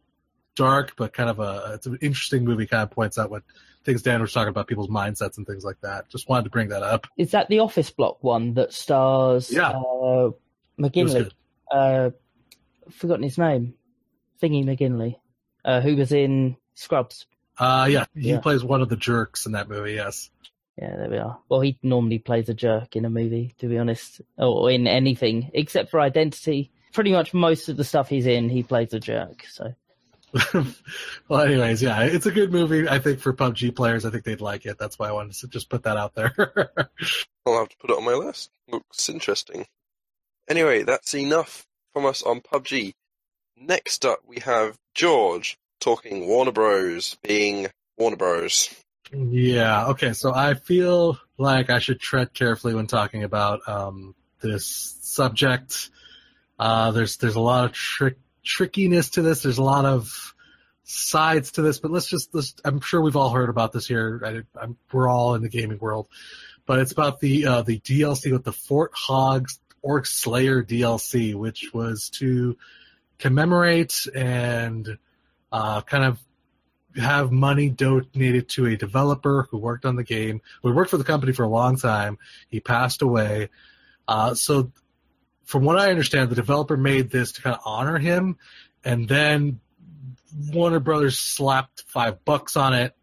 dark, 0.55 0.95
but 0.97 1.13
kind 1.13 1.31
of 1.31 1.41
a 1.41 1.73
it's 1.75 1.87
an 1.87 1.99
interesting 2.01 2.45
movie. 2.45 2.67
Kind 2.67 2.83
of 2.85 2.91
points 2.91 3.19
out 3.19 3.31
what 3.31 3.43
things 3.85 4.03
Dan 4.03 4.21
was 4.21 4.33
talking 4.33 4.49
about, 4.49 4.67
people's 4.67 4.89
mindsets 4.89 5.37
and 5.39 5.47
things 5.47 5.65
like 5.65 5.81
that. 5.83 6.09
Just 6.09 6.29
wanted 6.29 6.45
to 6.45 6.51
bring 6.51 6.69
that 6.69 6.83
up. 6.83 7.07
is 7.17 7.33
that 7.33 7.49
the 7.49 7.59
Office 7.61 7.91
Block 7.91 8.23
one 8.23 8.55
that 8.55 8.73
stars 8.73 9.51
Yeah. 9.53 9.71
uh, 9.71 10.31
McGinley? 10.79 11.31
uh, 11.71 12.11
forgotten 12.91 13.23
his 13.25 13.39
name, 13.39 13.75
Thingy 14.43 14.65
McGinley, 14.65 15.17
uh, 15.65 15.81
who 15.81 15.97
was 15.97 16.13
in 16.13 16.57
Scrubs. 16.75 17.27
Uh, 17.59 17.89
yeah, 17.91 18.05
he 18.15 18.31
Yeah. 18.31 18.41
plays 18.41 18.65
one 18.65 18.83
of 18.83 18.89
the 18.89 18.97
jerks 18.97 19.47
in 19.47 19.53
that 19.53 19.69
movie. 19.69 19.93
Yes. 19.95 20.31
Yeah, 20.79 20.97
there 20.97 21.11
we 21.11 21.19
are. 21.19 21.39
Well, 21.49 21.61
he 21.61 21.79
normally 21.83 22.19
plays 22.19 22.49
a 22.49 22.55
jerk 22.55 22.97
in 22.97 23.05
a 23.05 23.11
movie, 23.11 23.55
to 23.59 23.69
be 23.69 23.77
honest, 23.79 24.23
or 24.39 24.71
in 24.71 24.87
anything 24.87 25.51
except 25.53 25.91
for 25.91 26.01
Identity. 26.01 26.73
Pretty 26.95 27.13
much 27.13 27.35
most 27.35 27.69
of 27.69 27.77
the 27.77 27.85
stuff 27.85 28.09
he's 28.09 28.27
in, 28.27 28.49
he 28.49 28.63
plays 28.63 28.93
a 28.95 29.01
jerk. 29.01 29.45
So 29.51 29.75
well, 31.29 31.41
anyways, 31.41 31.83
yeah, 31.83 32.03
it's 32.03 32.27
a 32.27 32.31
good 32.31 32.53
movie. 32.53 32.89
I 32.89 32.99
think 32.99 33.21
for 33.21 33.33
PUBG 33.33 33.75
players, 33.77 34.05
I 34.05 34.11
think 34.11 34.25
they'd 34.25 34.41
like 34.41 34.65
it. 34.65 34.79
That's 34.79 34.99
why 34.99 35.09
I 35.09 35.13
wanted 35.13 35.35
to 35.37 35.49
just 35.49 35.69
put 35.69 35.83
that 35.83 35.97
out 35.97 36.15
there. 36.15 36.33
I'll 37.47 37.59
have 37.59 37.69
to 37.69 37.77
put 37.79 37.91
it 37.91 37.97
on 37.97 38.05
my 38.05 38.15
list. 38.15 38.51
Looks 38.69 39.09
interesting. 39.09 39.67
Anyway, 40.49 40.83
that's 40.83 41.15
enough 41.15 41.67
from 41.93 42.07
us 42.07 42.23
on 42.23 42.41
PUBG. 42.41 42.93
Next 43.57 44.05
up, 44.05 44.21
we 44.27 44.41
have 44.41 44.77
George 44.95 45.59
talking 45.81 46.27
Warner 46.27 46.53
Bros. 46.53 47.17
being 47.23 47.69
Warner 47.99 48.17
Bros. 48.17 48.75
yeah. 49.13 49.89
Okay. 49.89 50.15
So 50.15 50.33
I 50.35 50.55
feel 50.55 51.19
like 51.37 51.71
I 51.71 51.79
should 51.79 52.01
tread 52.01 52.33
carefully 52.33 52.75
when 52.75 52.87
talking 52.87 53.25
about 53.25 53.61
um, 53.69 54.15
this 54.41 54.67
subject. 55.03 55.91
Uh, 56.59 56.93
there's 56.93 57.17
there's 57.19 57.35
a 57.35 57.41
lot 57.41 57.65
of 57.65 57.73
trick 57.73 58.17
trickiness 58.45 59.11
to 59.11 59.23
this. 59.23 59.43
There's 59.43 59.59
a 59.59 59.63
lot 59.63 59.85
of 59.85 60.35
sides 60.85 61.53
to 61.53 61.63
this, 61.63 61.79
but 61.79 61.91
let's 61.91 62.09
just 62.09 62.35
let's, 62.35 62.55
I'm 62.65 62.81
sure 62.81 63.01
we've 63.01 63.17
all 63.17 63.31
heard 63.31 63.49
about 63.49 63.73
this 63.73 63.87
here. 63.87 64.45
I, 64.57 64.67
we're 64.93 65.09
all 65.09 65.35
in 65.35 65.43
the 65.43 65.49
gaming 65.49 65.79
world, 65.79 66.09
but 66.67 66.81
it's 66.81 66.93
about 66.93 67.21
the 67.21 67.47
uh, 67.47 67.63
the 67.63 67.79
DLC 67.79 68.33
with 68.33 68.45
the 68.45 68.53
Forthog's 68.53 69.59
Orc 69.83 70.07
Slayer 70.07 70.63
DLC, 70.63 71.35
which 71.35 71.73
was 71.73 72.09
to 72.11 72.57
commemorate 73.19 74.07
and 74.15 74.99
uh, 75.51 75.81
kind 75.83 76.05
of 76.05 76.19
have 77.01 77.33
money 77.33 77.71
donated 77.71 78.49
to 78.51 78.67
a 78.67 78.77
developer 78.77 79.49
who 79.51 79.59
worked 79.59 79.85
on 79.85 79.97
the 79.97 80.05
game. 80.05 80.41
Who 80.63 80.73
worked 80.73 80.91
for 80.91 80.99
the 80.99 81.05
company 81.05 81.33
for 81.33 81.45
a 81.45 81.49
long 81.49 81.79
time. 81.79 82.19
He 82.49 82.61
passed 82.61 83.03
away. 83.03 83.49
Uh, 84.07 84.35
so, 84.35 84.73
from 85.53 85.65
what 85.65 85.79
I 85.79 85.91
understand, 85.91 86.31
the 86.31 86.35
developer 86.35 86.79
made 86.79 87.11
this 87.11 87.33
to 87.33 87.43
kind 87.43 87.55
of 87.55 87.61
honor 87.67 87.99
him, 87.99 88.39
and 88.87 89.07
then 89.07 89.61
Warner 90.51 90.81
Brothers 90.81 91.19
slapped 91.19 91.85
five 91.89 92.25
bucks 92.25 92.57
on 92.57 92.73
it, 92.73 92.97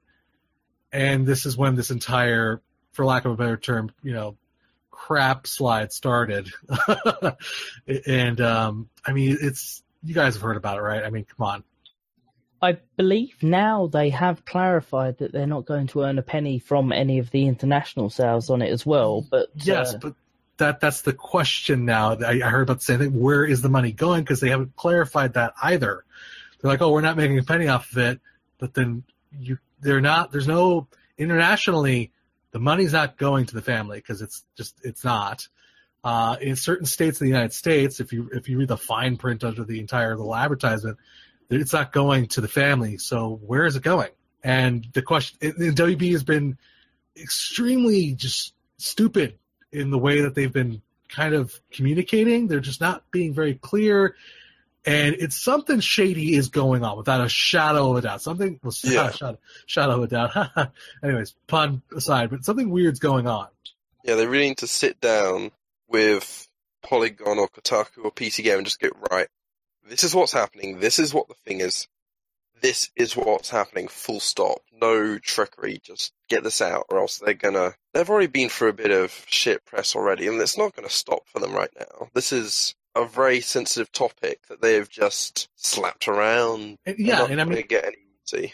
and 0.91 1.27
this 1.27 1.45
is 1.45 1.55
when 1.55 1.75
this 1.75 1.91
entire, 1.91 2.63
for 2.93 3.05
lack 3.05 3.25
of 3.25 3.33
a 3.33 3.35
better 3.35 3.55
term, 3.55 3.91
you 4.01 4.13
know, 4.13 4.35
crap 4.89 5.45
slide 5.45 5.93
started. 5.93 6.49
and 8.07 8.41
um, 8.41 8.89
I 9.05 9.13
mean, 9.13 9.37
it's 9.39 9.83
you 10.01 10.15
guys 10.15 10.33
have 10.33 10.41
heard 10.41 10.57
about 10.57 10.79
it, 10.79 10.81
right? 10.81 11.03
I 11.03 11.11
mean, 11.11 11.25
come 11.25 11.45
on. 11.45 11.63
I 12.63 12.79
believe 12.97 13.43
now 13.43 13.85
they 13.85 14.09
have 14.09 14.43
clarified 14.43 15.19
that 15.19 15.31
they're 15.31 15.45
not 15.45 15.67
going 15.67 15.85
to 15.87 16.01
earn 16.01 16.17
a 16.17 16.23
penny 16.23 16.57
from 16.57 16.91
any 16.91 17.19
of 17.19 17.29
the 17.29 17.45
international 17.45 18.09
sales 18.09 18.49
on 18.49 18.63
it 18.63 18.71
as 18.71 18.87
well. 18.87 19.23
But 19.29 19.49
Yes, 19.53 19.93
uh, 19.93 19.99
but 19.99 20.15
that 20.59 20.79
that's 20.79 21.01
the 21.01 21.13
question 21.13 21.85
now. 21.85 22.15
I, 22.15 22.41
I 22.43 22.49
heard 22.49 22.61
about 22.61 22.77
the 22.77 22.85
same 22.85 22.99
thing. 22.99 23.19
Where 23.19 23.43
is 23.43 23.61
the 23.61 23.69
money 23.69 23.91
going? 23.91 24.21
Because 24.21 24.39
they 24.39 24.49
haven't 24.49 24.75
clarified 24.75 25.33
that 25.33 25.53
either. 25.61 26.05
They're 26.61 26.71
like, 26.71 26.81
oh, 26.81 26.91
we're 26.91 27.01
not 27.01 27.17
making 27.17 27.39
a 27.39 27.43
penny 27.43 27.67
off 27.67 27.91
of 27.91 27.97
it, 27.97 28.19
but 28.59 28.73
then 28.73 29.03
you, 29.37 29.57
they're 29.81 30.01
not. 30.01 30.31
There's 30.31 30.47
no 30.47 30.87
internationally. 31.17 32.11
The 32.51 32.59
money's 32.59 32.93
not 32.93 33.17
going 33.17 33.47
to 33.47 33.55
the 33.55 33.61
family 33.61 33.97
because 33.97 34.21
it's 34.21 34.43
just 34.55 34.75
it's 34.83 35.03
not. 35.03 35.47
Uh, 36.03 36.37
in 36.39 36.55
certain 36.55 36.85
states 36.85 37.19
in 37.19 37.25
the 37.25 37.31
United 37.31 37.53
States, 37.53 37.99
if 37.99 38.13
you 38.13 38.29
if 38.33 38.47
you 38.47 38.59
read 38.59 38.67
the 38.67 38.77
fine 38.77 39.17
print 39.17 39.43
under 39.43 39.63
the 39.63 39.79
entire 39.79 40.15
little 40.15 40.35
advertisement, 40.35 40.97
it's 41.49 41.73
not 41.73 41.91
going 41.91 42.27
to 42.27 42.41
the 42.41 42.47
family. 42.47 42.97
So 42.97 43.39
where 43.45 43.65
is 43.65 43.75
it 43.75 43.83
going? 43.83 44.11
And 44.43 44.87
the 44.93 45.01
question, 45.01 45.37
WB 45.39 46.11
has 46.11 46.23
been 46.23 46.57
extremely 47.17 48.13
just 48.13 48.53
stupid 48.77 49.38
in 49.71 49.91
the 49.91 49.97
way 49.97 50.21
that 50.21 50.35
they've 50.35 50.51
been 50.51 50.81
kind 51.09 51.33
of 51.33 51.59
communicating. 51.71 52.47
They're 52.47 52.59
just 52.59 52.81
not 52.81 53.03
being 53.11 53.33
very 53.33 53.55
clear. 53.55 54.15
And 54.85 55.15
it's 55.19 55.39
something 55.39 55.81
shady 55.81 56.35
is 56.35 56.47
going 56.49 56.83
on 56.83 56.97
without 56.97 57.21
a 57.21 57.29
shadow 57.29 57.91
of 57.91 57.97
a 57.97 58.01
doubt. 58.01 58.21
Something, 58.21 58.59
well, 58.63 58.73
Yeah. 58.83 59.11
shadow, 59.11 59.37
shadow 59.65 60.01
of 60.01 60.03
a 60.03 60.07
doubt. 60.07 60.71
Anyways, 61.03 61.35
pun 61.47 61.81
aside, 61.95 62.29
but 62.29 62.45
something 62.45 62.69
weird's 62.69 62.99
going 62.99 63.27
on. 63.27 63.47
Yeah, 64.05 64.15
they 64.15 64.25
really 64.25 64.49
need 64.49 64.59
to 64.59 64.67
sit 64.67 65.01
down 65.01 65.51
with 65.89 66.47
Polygon 66.81 67.39
or 67.39 67.49
Kotaku 67.49 68.05
or 68.05 68.11
PC 68.11 68.43
Game 68.43 68.57
and 68.59 68.65
just 68.65 68.79
get 68.79 68.93
right. 69.11 69.27
This 69.87 70.03
is 70.03 70.15
what's 70.15 70.31
happening. 70.31 70.79
This 70.79 70.97
is 70.99 71.13
what 71.13 71.27
the 71.27 71.35
thing 71.45 71.59
is. 71.59 71.87
This 72.61 72.89
is 72.95 73.15
what's 73.15 73.49
happening. 73.49 73.87
Full 73.87 74.19
stop. 74.19 74.59
No 74.81 75.17
trickery. 75.17 75.79
Just 75.83 76.13
get 76.27 76.43
this 76.43 76.61
out, 76.61 76.85
or 76.89 76.99
else 76.99 77.17
they're 77.17 77.33
gonna. 77.33 77.73
They've 77.93 78.09
already 78.09 78.27
been 78.27 78.49
through 78.49 78.69
a 78.69 78.73
bit 78.73 78.91
of 78.91 79.11
shit 79.27 79.65
press 79.65 79.95
already, 79.95 80.27
and 80.27 80.39
it's 80.41 80.57
not 80.57 80.75
gonna 80.75 80.89
stop 80.89 81.27
for 81.27 81.39
them 81.39 81.53
right 81.53 81.71
now. 81.79 82.09
This 82.13 82.31
is 82.31 82.75
a 82.95 83.05
very 83.05 83.41
sensitive 83.41 83.91
topic 83.91 84.39
that 84.47 84.61
they 84.61 84.75
have 84.75 84.89
just 84.89 85.47
slapped 85.55 86.07
around. 86.07 86.77
And, 86.85 86.97
yeah, 86.97 87.19
not 87.19 87.31
and 87.31 87.41
I 87.41 87.43
mean, 87.45 87.65
get 87.67 87.85
any 87.85 87.97
easy. 88.25 88.53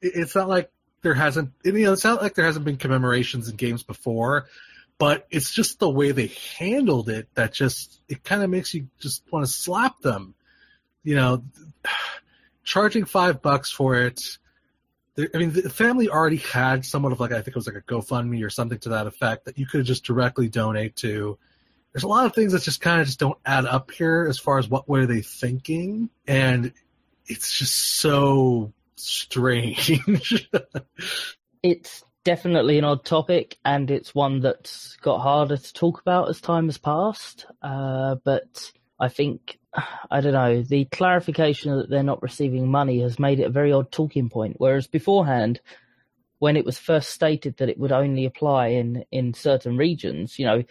it's 0.00 0.34
not 0.34 0.48
like 0.48 0.70
there 1.02 1.14
hasn't 1.14 1.52
you 1.64 1.72
know 1.72 1.92
it's 1.92 2.04
not 2.04 2.22
like 2.22 2.34
there 2.34 2.44
hasn't 2.44 2.64
been 2.64 2.76
commemorations 2.76 3.48
in 3.48 3.56
games 3.56 3.82
before 3.82 4.46
but 4.98 5.26
it's 5.30 5.52
just 5.52 5.78
the 5.80 5.90
way 5.90 6.12
they 6.12 6.28
handled 6.58 7.08
it 7.08 7.28
that 7.34 7.52
just 7.52 8.00
it 8.08 8.22
kind 8.24 8.42
of 8.42 8.50
makes 8.50 8.72
you 8.72 8.86
just 9.00 9.22
want 9.30 9.44
to 9.44 9.50
slap 9.50 10.00
them 10.00 10.34
you 11.02 11.16
know 11.16 11.42
charging 12.64 13.04
five 13.04 13.42
bucks 13.42 13.70
for 13.70 13.96
it 13.96 14.20
I 15.18 15.36
mean, 15.36 15.52
the 15.52 15.68
family 15.68 16.08
already 16.08 16.38
had 16.38 16.86
somewhat 16.86 17.12
of 17.12 17.20
like 17.20 17.32
I 17.32 17.36
think 17.36 17.48
it 17.48 17.56
was 17.56 17.66
like 17.66 17.76
a 17.76 17.82
GoFundMe 17.82 18.44
or 18.44 18.48
something 18.48 18.78
to 18.80 18.90
that 18.90 19.06
effect 19.06 19.44
that 19.44 19.58
you 19.58 19.66
could 19.66 19.84
just 19.84 20.04
directly 20.04 20.48
donate 20.48 20.96
to. 20.96 21.38
There's 21.92 22.04
a 22.04 22.08
lot 22.08 22.24
of 22.24 22.34
things 22.34 22.52
that 22.52 22.62
just 22.62 22.80
kind 22.80 23.00
of 23.00 23.06
just 23.06 23.18
don't 23.18 23.38
add 23.44 23.66
up 23.66 23.90
here 23.90 24.26
as 24.26 24.38
far 24.38 24.58
as 24.58 24.70
what 24.70 24.88
were 24.88 25.04
they 25.04 25.20
thinking, 25.20 26.08
and 26.26 26.72
it's 27.26 27.52
just 27.58 27.98
so 27.98 28.72
strange. 28.96 30.02
it's 31.62 32.04
definitely 32.24 32.78
an 32.78 32.84
odd 32.84 33.04
topic, 33.04 33.58
and 33.66 33.90
it's 33.90 34.14
one 34.14 34.40
that's 34.40 34.96
got 35.02 35.18
harder 35.18 35.58
to 35.58 35.72
talk 35.74 36.00
about 36.00 36.30
as 36.30 36.40
time 36.40 36.68
has 36.68 36.78
passed. 36.78 37.44
Uh, 37.60 38.14
but 38.24 38.72
I 38.98 39.10
think, 39.10 39.58
I 40.10 40.20
don't 40.20 40.32
know, 40.32 40.62
the 40.62 40.84
clarification 40.86 41.76
that 41.76 41.88
they're 41.88 42.02
not 42.02 42.22
receiving 42.22 42.70
money 42.70 43.00
has 43.00 43.18
made 43.18 43.40
it 43.40 43.46
a 43.46 43.50
very 43.50 43.72
odd 43.72 43.90
talking 43.90 44.28
point. 44.28 44.56
Whereas 44.58 44.86
beforehand, 44.86 45.60
when 46.38 46.56
it 46.56 46.64
was 46.64 46.78
first 46.78 47.10
stated 47.10 47.56
that 47.56 47.68
it 47.68 47.78
would 47.78 47.92
only 47.92 48.26
apply 48.26 48.68
in, 48.68 49.04
in 49.10 49.32
certain 49.32 49.76
regions, 49.76 50.38
you 50.38 50.44
know, 50.44 50.62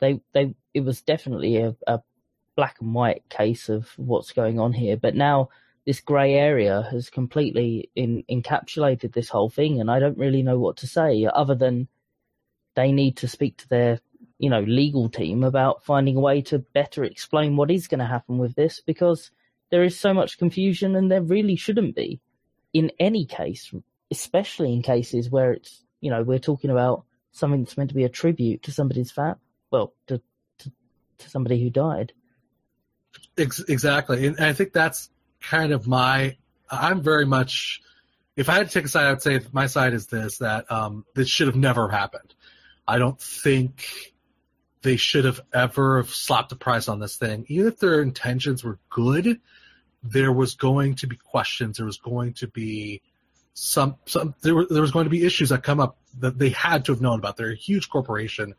they 0.00 0.20
they 0.32 0.54
it 0.74 0.80
was 0.80 1.02
definitely 1.02 1.58
a, 1.58 1.76
a 1.86 2.00
black 2.56 2.76
and 2.80 2.94
white 2.94 3.28
case 3.28 3.68
of 3.68 3.90
what's 3.96 4.32
going 4.32 4.58
on 4.58 4.72
here. 4.72 4.96
But 4.96 5.14
now 5.14 5.50
this 5.86 6.00
grey 6.00 6.34
area 6.34 6.88
has 6.90 7.10
completely 7.10 7.90
in, 7.94 8.24
encapsulated 8.30 9.12
this 9.12 9.28
whole 9.28 9.50
thing, 9.50 9.80
and 9.80 9.90
I 9.90 10.00
don't 10.00 10.18
really 10.18 10.42
know 10.42 10.58
what 10.58 10.78
to 10.78 10.86
say 10.86 11.28
other 11.32 11.54
than 11.54 11.88
they 12.74 12.90
need 12.90 13.18
to 13.18 13.28
speak 13.28 13.58
to 13.58 13.68
their 13.68 14.00
you 14.42 14.50
know 14.50 14.60
legal 14.60 15.08
team 15.08 15.42
about 15.44 15.84
finding 15.84 16.16
a 16.16 16.20
way 16.20 16.42
to 16.42 16.58
better 16.58 17.04
explain 17.04 17.56
what 17.56 17.70
is 17.70 17.88
going 17.88 18.00
to 18.00 18.06
happen 18.06 18.36
with 18.38 18.54
this 18.54 18.82
because 18.84 19.30
there 19.70 19.82
is 19.82 19.98
so 19.98 20.12
much 20.12 20.38
confusion 20.38 20.94
and 20.96 21.10
there 21.10 21.22
really 21.22 21.56
shouldn't 21.56 21.96
be 21.96 22.20
in 22.74 22.90
any 22.98 23.24
case 23.24 23.72
especially 24.10 24.72
in 24.74 24.82
cases 24.82 25.30
where 25.30 25.52
it's 25.52 25.84
you 26.00 26.10
know 26.10 26.22
we're 26.22 26.38
talking 26.38 26.70
about 26.70 27.04
something 27.30 27.62
that's 27.62 27.78
meant 27.78 27.88
to 27.88 27.96
be 27.96 28.04
a 28.04 28.10
tribute 28.10 28.62
to 28.62 28.72
somebody's 28.72 29.10
fat 29.10 29.38
well 29.70 29.94
to 30.06 30.20
to, 30.58 30.70
to 31.18 31.30
somebody 31.30 31.62
who 31.62 31.70
died 31.70 32.12
exactly, 33.36 34.26
and 34.26 34.38
I 34.40 34.52
think 34.52 34.72
that's 34.72 35.10
kind 35.40 35.72
of 35.72 35.86
my. 35.86 36.36
I'm 36.70 37.02
very 37.02 37.26
much. 37.26 37.80
If 38.36 38.48
I 38.48 38.54
had 38.54 38.68
to 38.68 38.72
take 38.72 38.86
a 38.86 38.88
side, 38.88 39.06
I 39.06 39.10
would 39.10 39.22
say 39.22 39.40
my 39.52 39.66
side 39.66 39.94
is 39.94 40.06
this: 40.06 40.38
that 40.38 40.70
um, 40.70 41.04
this 41.14 41.28
should 41.28 41.48
have 41.48 41.56
never 41.56 41.88
happened. 41.88 42.34
I 42.86 42.98
don't 42.98 43.20
think 43.20 44.11
they 44.82 44.96
should 44.96 45.24
have 45.24 45.40
ever 45.52 46.04
slapped 46.04 46.52
a 46.52 46.56
price 46.56 46.88
on 46.88 47.00
this 47.00 47.16
thing, 47.16 47.46
even 47.48 47.68
if 47.68 47.78
their 47.78 48.02
intentions 48.02 48.64
were 48.64 48.78
good. 48.90 49.40
There 50.04 50.32
was 50.32 50.56
going 50.56 50.96
to 50.96 51.06
be 51.06 51.16
questions. 51.16 51.76
There 51.76 51.86
was 51.86 51.98
going 51.98 52.34
to 52.34 52.48
be 52.48 53.02
some 53.54 53.96
some 54.06 54.34
there 54.42 54.54
were, 54.54 54.66
there 54.68 54.82
was 54.82 54.90
going 54.90 55.04
to 55.04 55.10
be 55.10 55.24
issues 55.24 55.50
that 55.50 55.62
come 55.62 55.78
up 55.78 55.96
that 56.18 56.38
they 56.38 56.48
had 56.50 56.84
to 56.86 56.92
have 56.92 57.00
known 57.00 57.18
about. 57.18 57.36
They're 57.36 57.52
a 57.52 57.56
huge 57.56 57.88
corporation. 57.88 58.54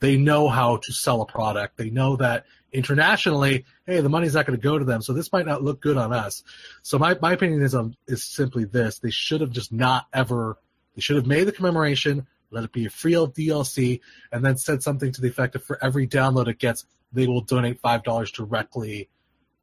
They 0.00 0.16
know 0.16 0.48
how 0.48 0.76
to 0.78 0.92
sell 0.92 1.22
a 1.22 1.26
product. 1.26 1.76
They 1.76 1.90
know 1.90 2.16
that 2.16 2.46
internationally, 2.72 3.64
hey, 3.86 4.00
the 4.00 4.08
money's 4.08 4.34
not 4.34 4.46
going 4.46 4.58
to 4.58 4.62
go 4.62 4.78
to 4.78 4.84
them, 4.84 5.02
so 5.02 5.12
this 5.12 5.32
might 5.32 5.46
not 5.46 5.62
look 5.62 5.80
good 5.80 5.96
on 5.96 6.12
us. 6.12 6.44
So 6.82 6.98
my, 6.98 7.16
my 7.20 7.32
opinion 7.32 7.62
is 7.62 7.74
um, 7.74 7.94
is 8.06 8.24
simply 8.24 8.64
this: 8.64 8.98
they 8.98 9.10
should 9.10 9.40
have 9.40 9.50
just 9.50 9.72
not 9.72 10.06
ever. 10.12 10.58
They 10.94 11.00
should 11.00 11.16
have 11.16 11.26
made 11.26 11.44
the 11.44 11.52
commemoration, 11.52 12.26
let 12.50 12.64
it 12.64 12.72
be 12.72 12.86
a 12.86 12.90
free 12.90 13.12
DLC, 13.12 14.00
and 14.32 14.44
then 14.44 14.56
said 14.56 14.82
something 14.82 15.12
to 15.12 15.20
the 15.20 15.28
effect 15.28 15.54
of 15.54 15.64
for 15.64 15.82
every 15.82 16.06
download 16.06 16.48
it 16.48 16.58
gets, 16.58 16.84
they 17.12 17.26
will 17.26 17.40
donate 17.40 17.80
five 17.80 18.02
dollars 18.02 18.30
directly 18.30 19.08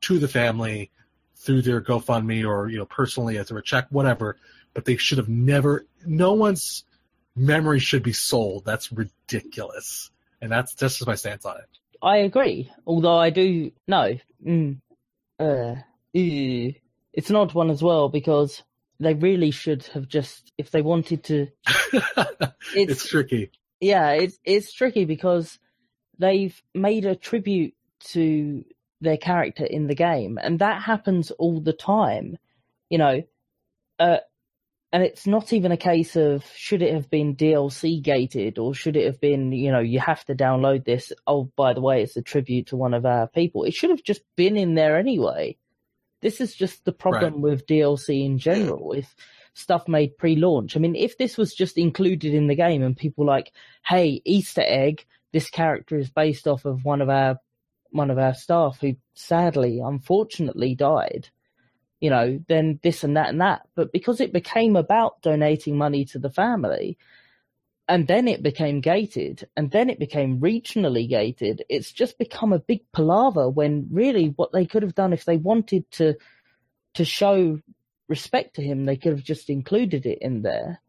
to 0.02 0.20
the 0.20 0.28
family 0.28 0.92
through 1.38 1.62
their 1.62 1.82
GoFundMe 1.82 2.48
or 2.48 2.70
you 2.70 2.78
know 2.78 2.86
personally 2.86 3.38
as 3.38 3.52
a 3.52 3.62
check, 3.62 3.88
whatever. 3.90 4.38
But 4.74 4.86
they 4.86 4.98
should 4.98 5.18
have 5.18 5.30
never. 5.30 5.86
No 6.06 6.34
one's 6.34 6.84
memory 7.36 7.80
should 7.80 8.04
be 8.04 8.14
sold. 8.14 8.66
That's 8.66 8.92
ridiculous, 8.92 10.12
and 10.42 10.52
that's 10.52 10.76
just 10.76 11.06
my 11.06 11.16
stance 11.16 11.46
on 11.46 11.58
it. 11.58 11.70
I 12.02 12.18
agree, 12.18 12.72
although 12.86 13.18
I 13.18 13.30
do 13.30 13.72
no. 13.88 14.18
Mm, 14.46 14.80
uh, 15.40 15.76
it's 16.14 17.30
an 17.30 17.36
odd 17.36 17.54
one 17.54 17.70
as 17.70 17.82
well 17.82 18.10
because 18.10 18.62
they 19.00 19.14
really 19.14 19.52
should 19.52 19.84
have 19.88 20.08
just, 20.08 20.52
if 20.58 20.72
they 20.72 20.82
wanted 20.82 21.24
to, 21.26 21.48
it's, 21.94 22.54
it's 22.74 23.08
tricky. 23.08 23.52
yeah, 23.80 24.12
it's 24.12 24.38
it's 24.44 24.74
tricky 24.74 25.06
because 25.06 25.60
they've 26.18 26.60
made 26.74 27.06
a 27.06 27.16
tribute 27.16 27.74
to 28.12 28.64
their 29.02 29.18
character 29.18 29.66
in 29.66 29.88
the 29.88 29.96
game, 29.96 30.40
and 30.42 30.60
that 30.60 30.82
happens 30.82 31.32
all 31.32 31.60
the 31.60 31.74
time, 31.74 32.38
you 32.90 32.98
know. 32.98 33.24
Uh, 34.00 34.18
and 34.92 35.04
it's 35.04 35.28
not 35.28 35.52
even 35.52 35.74
a 35.74 35.78
case 35.78 36.16
of 36.16 36.46
should 36.56 36.82
it 36.82 36.94
have 36.94 37.10
been 37.10 37.36
DLC 37.36 38.02
gated 38.02 38.58
or 38.58 38.74
should 38.74 38.96
it 38.96 39.06
have 39.06 39.20
been, 39.20 39.52
you 39.52 39.70
know, 39.70 39.82
you 39.82 40.00
have 40.00 40.24
to 40.26 40.36
download 40.36 40.86
this. 40.86 41.12
Oh, 41.28 41.52
by 41.58 41.74
the 41.74 41.82
way, 41.82 42.02
it's 42.02 42.16
a 42.16 42.22
tribute 42.22 42.68
to 42.68 42.78
one 42.78 42.94
of 42.94 43.06
our 43.06 43.28
people. 43.28 43.66
It 43.66 43.74
should 43.74 43.90
have 43.90 44.04
just 44.04 44.22
been 44.38 44.56
in 44.56 44.74
there 44.76 44.98
anyway. 44.98 45.58
This 46.26 46.42
is 46.42 46.56
just 46.56 46.86
the 46.86 46.92
problem 46.92 47.42
with 47.42 47.68
DLC 47.68 48.26
in 48.26 48.40
general. 48.40 48.94
If 48.94 49.16
stuff 49.54 49.88
made 49.88 50.18
pre-launch, 50.18 50.76
I 50.76 50.80
mean, 50.80 50.96
if 50.96 51.20
this 51.20 51.38
was 51.38 51.54
just 51.54 51.78
included 51.78 52.34
in 52.34 52.48
the 52.48 52.56
game 52.56 52.82
and 52.82 52.98
people 52.98 53.28
like, 53.28 53.52
hey, 53.86 54.24
Easter 54.26 54.64
egg, 54.66 55.06
this 55.34 55.52
character 55.52 56.00
is 56.00 56.10
based 56.10 56.48
off 56.48 56.66
of 56.66 56.84
one 56.84 57.02
of 57.02 57.10
our 57.10 57.38
one 57.92 58.10
of 58.10 58.18
our 58.18 58.34
staff 58.34 58.80
who 58.82 58.96
sadly, 59.14 59.80
unfortunately, 59.80 60.74
died 60.74 61.30
you 62.00 62.10
know, 62.10 62.40
then 62.48 62.80
this 62.84 63.04
and 63.04 63.16
that 63.18 63.30
and 63.30 63.42
that. 63.42 63.68
But 63.76 63.92
because 63.92 64.20
it 64.20 64.34
became 64.34 64.76
about 64.76 65.22
donating 65.22 65.78
money 65.78 66.06
to 66.06 66.20
the 66.20 66.30
family, 66.30 66.98
and 67.88 68.08
then 68.08 68.28
it 68.28 68.42
became 68.42 68.82
gated, 68.82 69.48
and 69.56 69.70
then 69.70 69.90
it 69.90 70.00
became 70.00 70.40
regionally 70.40 71.08
gated, 71.08 71.64
it's 71.70 71.92
just 71.92 72.18
become 72.18 72.52
a 72.52 72.60
big 72.60 72.82
palaver 72.92 73.50
when 73.50 73.88
really 73.92 74.34
what 74.36 74.52
they 74.52 74.66
could 74.66 74.82
have 74.84 74.96
done 74.96 75.14
if 75.14 75.26
they 75.26 75.38
wanted 75.38 75.90
to 75.92 76.16
to 76.96 77.06
show 77.06 77.60
respect 78.08 78.56
to 78.56 78.62
him, 78.62 78.86
they 78.86 78.98
could 78.98 79.12
have 79.12 79.24
just 79.24 79.50
included 79.50 80.06
it 80.06 80.20
in 80.22 80.42
there. 80.42 80.82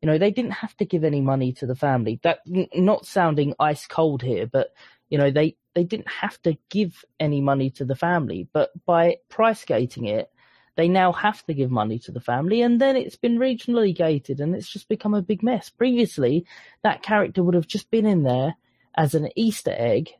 You 0.00 0.06
know, 0.06 0.18
they 0.18 0.30
didn't 0.30 0.52
have 0.52 0.76
to 0.76 0.84
give 0.84 1.02
any 1.02 1.20
money 1.20 1.52
to 1.54 1.66
the 1.66 1.74
family. 1.74 2.20
That 2.22 2.40
not 2.46 3.06
sounding 3.06 3.54
ice 3.58 3.86
cold 3.86 4.22
here, 4.22 4.46
but 4.46 4.68
you 5.08 5.18
know, 5.18 5.30
they 5.30 5.56
they 5.74 5.84
didn't 5.84 6.08
have 6.08 6.40
to 6.42 6.56
give 6.70 7.04
any 7.20 7.40
money 7.40 7.70
to 7.70 7.84
the 7.84 7.96
family, 7.96 8.48
but 8.52 8.70
by 8.86 9.18
price 9.28 9.64
gating 9.64 10.06
it, 10.06 10.30
they 10.78 10.88
now 10.88 11.10
have 11.10 11.44
to 11.44 11.54
give 11.54 11.72
money 11.72 11.98
to 11.98 12.12
the 12.12 12.20
family 12.20 12.62
and 12.62 12.80
then 12.80 12.94
it's 12.94 13.16
been 13.16 13.36
regionally 13.36 13.92
gated 13.92 14.38
and 14.38 14.54
it's 14.54 14.68
just 14.68 14.88
become 14.88 15.12
a 15.12 15.20
big 15.20 15.42
mess. 15.42 15.68
Previously, 15.70 16.46
that 16.84 17.02
character 17.02 17.42
would 17.42 17.56
have 17.56 17.66
just 17.66 17.90
been 17.90 18.06
in 18.06 18.22
there 18.22 18.54
as 18.96 19.12
an 19.16 19.28
Easter 19.34 19.74
egg. 19.76 20.10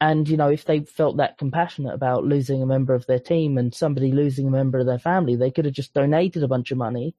And, 0.00 0.28
you 0.28 0.36
know, 0.36 0.50
if 0.50 0.66
they 0.66 0.80
felt 0.80 1.16
that 1.16 1.36
compassionate 1.36 1.94
about 1.94 2.22
losing 2.22 2.62
a 2.62 2.66
member 2.66 2.94
of 2.94 3.06
their 3.06 3.18
team 3.18 3.58
and 3.58 3.74
somebody 3.74 4.12
losing 4.12 4.46
a 4.46 4.52
member 4.52 4.78
of 4.78 4.86
their 4.86 5.00
family, 5.00 5.34
they 5.34 5.50
could 5.50 5.64
have 5.64 5.74
just 5.74 5.94
donated 5.94 6.44
a 6.44 6.48
bunch 6.48 6.70
of 6.70 6.78
money, 6.78 7.16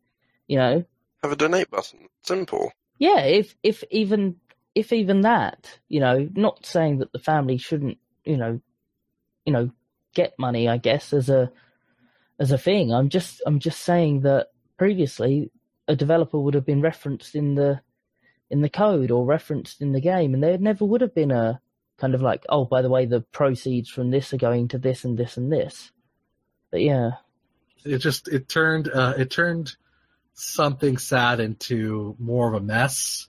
you 0.48 0.56
know. 0.58 0.86
Have 1.22 1.34
a 1.34 1.36
donate 1.36 1.70
button. 1.70 2.08
Simple. 2.22 2.72
Yeah, 2.98 3.20
if 3.25 3.58
if 3.62 3.84
even 3.92 4.38
if 4.74 4.94
even 4.94 5.22
that, 5.22 5.80
you 5.90 6.00
know, 6.00 6.30
not 6.34 6.66
saying 6.66 7.00
that 7.00 7.12
the 7.12 7.20
family 7.20 7.58
shouldn't, 7.58 7.98
you 8.24 8.38
know, 8.38 8.62
you 9.46 9.52
know, 9.52 9.72
get 10.14 10.40
money, 10.40 10.70
I 10.70 10.78
guess, 10.78 11.12
as 11.12 11.30
a 11.30 11.52
as 12.39 12.51
a 12.51 12.58
thing. 12.58 12.94
I'm 12.94 13.10
just 13.10 13.42
I'm 13.46 13.60
just 13.60 13.82
saying 13.82 14.22
that 14.22 14.48
previously 14.77 15.51
a 15.88 15.96
developer 15.96 16.39
would 16.39 16.54
have 16.54 16.65
been 16.65 16.82
referenced 16.82 17.36
in 17.36 17.56
the 17.56 17.82
in 18.50 18.62
the 18.62 18.70
code 18.70 19.12
or 19.12 19.25
referenced 19.25 19.82
in 19.82 19.92
the 19.92 20.01
game, 20.01 20.34
and 20.34 20.44
there 20.44 20.58
never 20.58 20.86
would 20.86 21.01
have 21.01 21.15
been 21.15 21.32
a 21.32 21.60
kind 21.98 22.13
of 22.13 22.22
like, 22.22 22.46
oh, 22.50 22.65
by 22.65 22.82
the 22.82 22.89
way, 22.89 23.06
the 23.06 23.22
proceeds 23.22 23.89
from 23.89 24.12
this 24.12 24.34
are 24.34 24.38
going 24.38 24.68
to 24.70 24.77
this 24.77 25.04
and 25.04 25.18
this 25.18 25.38
and 25.38 25.51
this. 25.51 25.92
But 26.72 26.82
yeah, 26.82 27.12
it 27.84 28.00
just 28.00 28.27
it 28.27 28.50
turned 28.50 28.89
uh, 28.89 29.13
it 29.18 29.30
turned 29.32 29.75
something 30.34 30.98
sad 30.98 31.39
into 31.39 32.15
more 32.20 32.48
of 32.48 32.56
a 32.56 32.65
mess, 32.65 33.27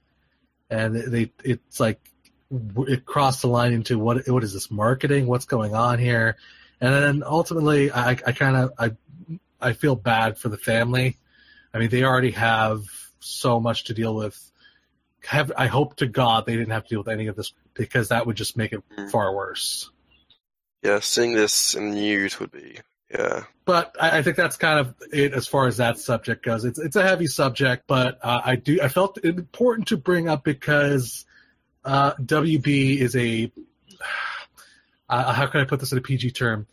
and 0.69 0.97
they 0.97 1.33
it's 1.45 1.79
like 1.79 2.11
it 2.51 3.05
crossed 3.05 3.43
the 3.43 3.49
line 3.49 3.73
into 3.73 3.99
what 3.99 4.27
what 4.29 4.45
is 4.45 4.53
this 4.53 4.71
marketing? 4.71 5.27
What's 5.27 5.47
going 5.47 5.75
on 5.75 5.99
here? 5.99 6.37
And 6.80 6.95
then 6.95 7.23
ultimately, 7.25 7.90
I, 7.90 8.11
I 8.11 8.33
kind 8.33 8.56
of 8.56 8.73
I 8.78 8.92
I 9.61 9.73
feel 9.73 9.97
bad 9.97 10.38
for 10.38 10.49
the 10.49 10.59
family. 10.59 11.16
I 11.73 11.78
mean, 11.78 11.88
they 11.90 12.04
already 12.04 12.33
have 12.33 12.83
so 13.21 13.61
much 13.61 13.85
to 13.85 13.95
deal 13.95 14.14
with. 14.14 14.38
Have 15.25 15.52
I 15.56 15.66
hope 15.66 15.97
to 15.97 16.06
God 16.06 16.47
they 16.47 16.54
didn't 16.56 16.71
have 16.73 16.85
to 16.85 16.88
deal 16.88 17.00
with 17.00 17.09
any 17.09 17.26
of 17.26 17.37
this 17.37 17.52
because 17.75 18.09
that 18.09 18.26
would 18.26 18.37
just 18.37 18.56
make 18.56 18.73
it 18.73 18.83
Mm. 18.97 19.11
far 19.11 19.35
worse. 19.35 19.90
Yeah, 20.83 21.00
seeing 21.00 21.33
this 21.33 21.75
in 21.75 21.90
the 21.90 21.97
news 21.97 22.38
would 22.38 22.52
be 22.52 22.78
yeah. 23.11 23.45
But 23.64 23.97
I, 24.00 24.18
I 24.18 24.23
think 24.23 24.37
that's 24.37 24.56
kind 24.56 24.78
of 24.80 24.95
it 25.12 25.33
as 25.33 25.47
far 25.47 25.66
as 25.66 25.78
that 25.78 25.99
subject 25.99 26.45
goes. 26.45 26.64
It's 26.64 26.78
it's 26.78 26.97
a 26.97 27.02
heavy 27.02 27.26
subject, 27.26 27.85
but 27.87 28.18
uh, 28.23 28.40
I 28.45 28.56
do 28.56 28.80
I 28.83 28.88
felt 28.88 29.18
it 29.18 29.25
important 29.38 29.88
to 29.88 29.97
bring 29.97 30.28
up 30.28 30.45
because 30.45 31.25
uh, 31.85 32.14
WB 32.14 32.99
is 32.99 33.16
a 33.16 33.50
uh, 35.09 35.33
how 35.33 35.47
can 35.47 35.61
I 35.61 35.65
put 35.65 35.81
this 35.81 35.93
in 35.93 35.99
a 35.99 36.03
PG 36.03 36.33
term? 36.33 36.67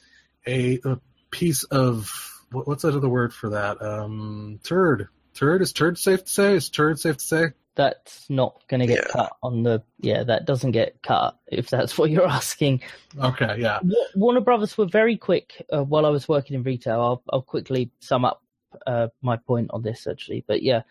A, 0.48 0.80
a 0.84 1.00
piece 1.32 1.64
of 1.66 2.12
what, 2.52 2.68
what's 2.68 2.84
that 2.84 2.96
other 2.96 3.10
word 3.10 3.34
for 3.34 3.50
that? 3.52 3.82
Um, 3.82 4.60
turd. 4.64 5.08
Turd 5.34 5.62
is 5.62 5.74
turd 5.74 5.98
safe 5.98 6.26
to 6.26 6.32
say? 6.32 6.56
Is 6.56 6.70
turd 6.70 7.00
safe 7.00 7.18
to 7.18 7.24
say? 7.24 7.46
that's 7.76 8.30
not 8.30 8.62
going 8.68 8.82
to 8.82 8.86
get 8.86 9.00
Yeah. 9.08 9.12
cut 9.12 9.34
on 9.42 9.64
the. 9.64 9.82
Yeah, 10.00 10.24
that 10.26 10.46
doesn't 10.46 10.74
get 10.74 11.02
cut 11.02 11.40
if 11.48 11.72
that's 11.72 11.98
what 11.98 12.12
you're 12.12 12.28
asking. 12.28 12.82
Okay, 13.20 13.56
yeah. 13.58 13.80
Warner 14.16 14.42
Brothers 14.42 14.78
were 14.78 14.86
very 14.86 15.18
quick 15.18 15.66
uh, 15.74 15.84
while 15.84 16.06
I 16.06 16.10
was 16.10 16.30
working 16.30 16.56
in 16.56 16.62
retail. 16.62 17.02
I'll, 17.02 17.24
I'll 17.32 17.42
quickly 17.42 17.90
sum 18.00 18.26
up 18.26 18.44
uh, 18.86 19.08
my 19.24 19.38
point 19.38 19.72
on 19.74 19.82
this 19.82 20.06
actually. 20.06 20.44
But 20.46 20.62
yeah, 20.62 20.84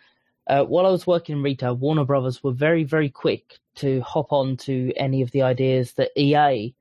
uh, 0.49 0.65
while 0.65 0.85
I 0.85 0.91
was 0.91 1.07
working 1.07 1.37
in 1.37 1.43
retail, 1.45 1.77
Warner 1.77 2.05
Brothers 2.05 2.43
were 2.43 2.51
very, 2.53 2.83
very 2.83 3.11
quick 3.11 3.59
to 3.77 4.01
hop 4.01 4.33
on 4.33 4.57
to 4.59 4.93
any 4.97 5.23
of 5.23 5.31
the 5.31 5.43
ideas 5.43 5.93
that 5.93 6.11
EA 6.17 6.75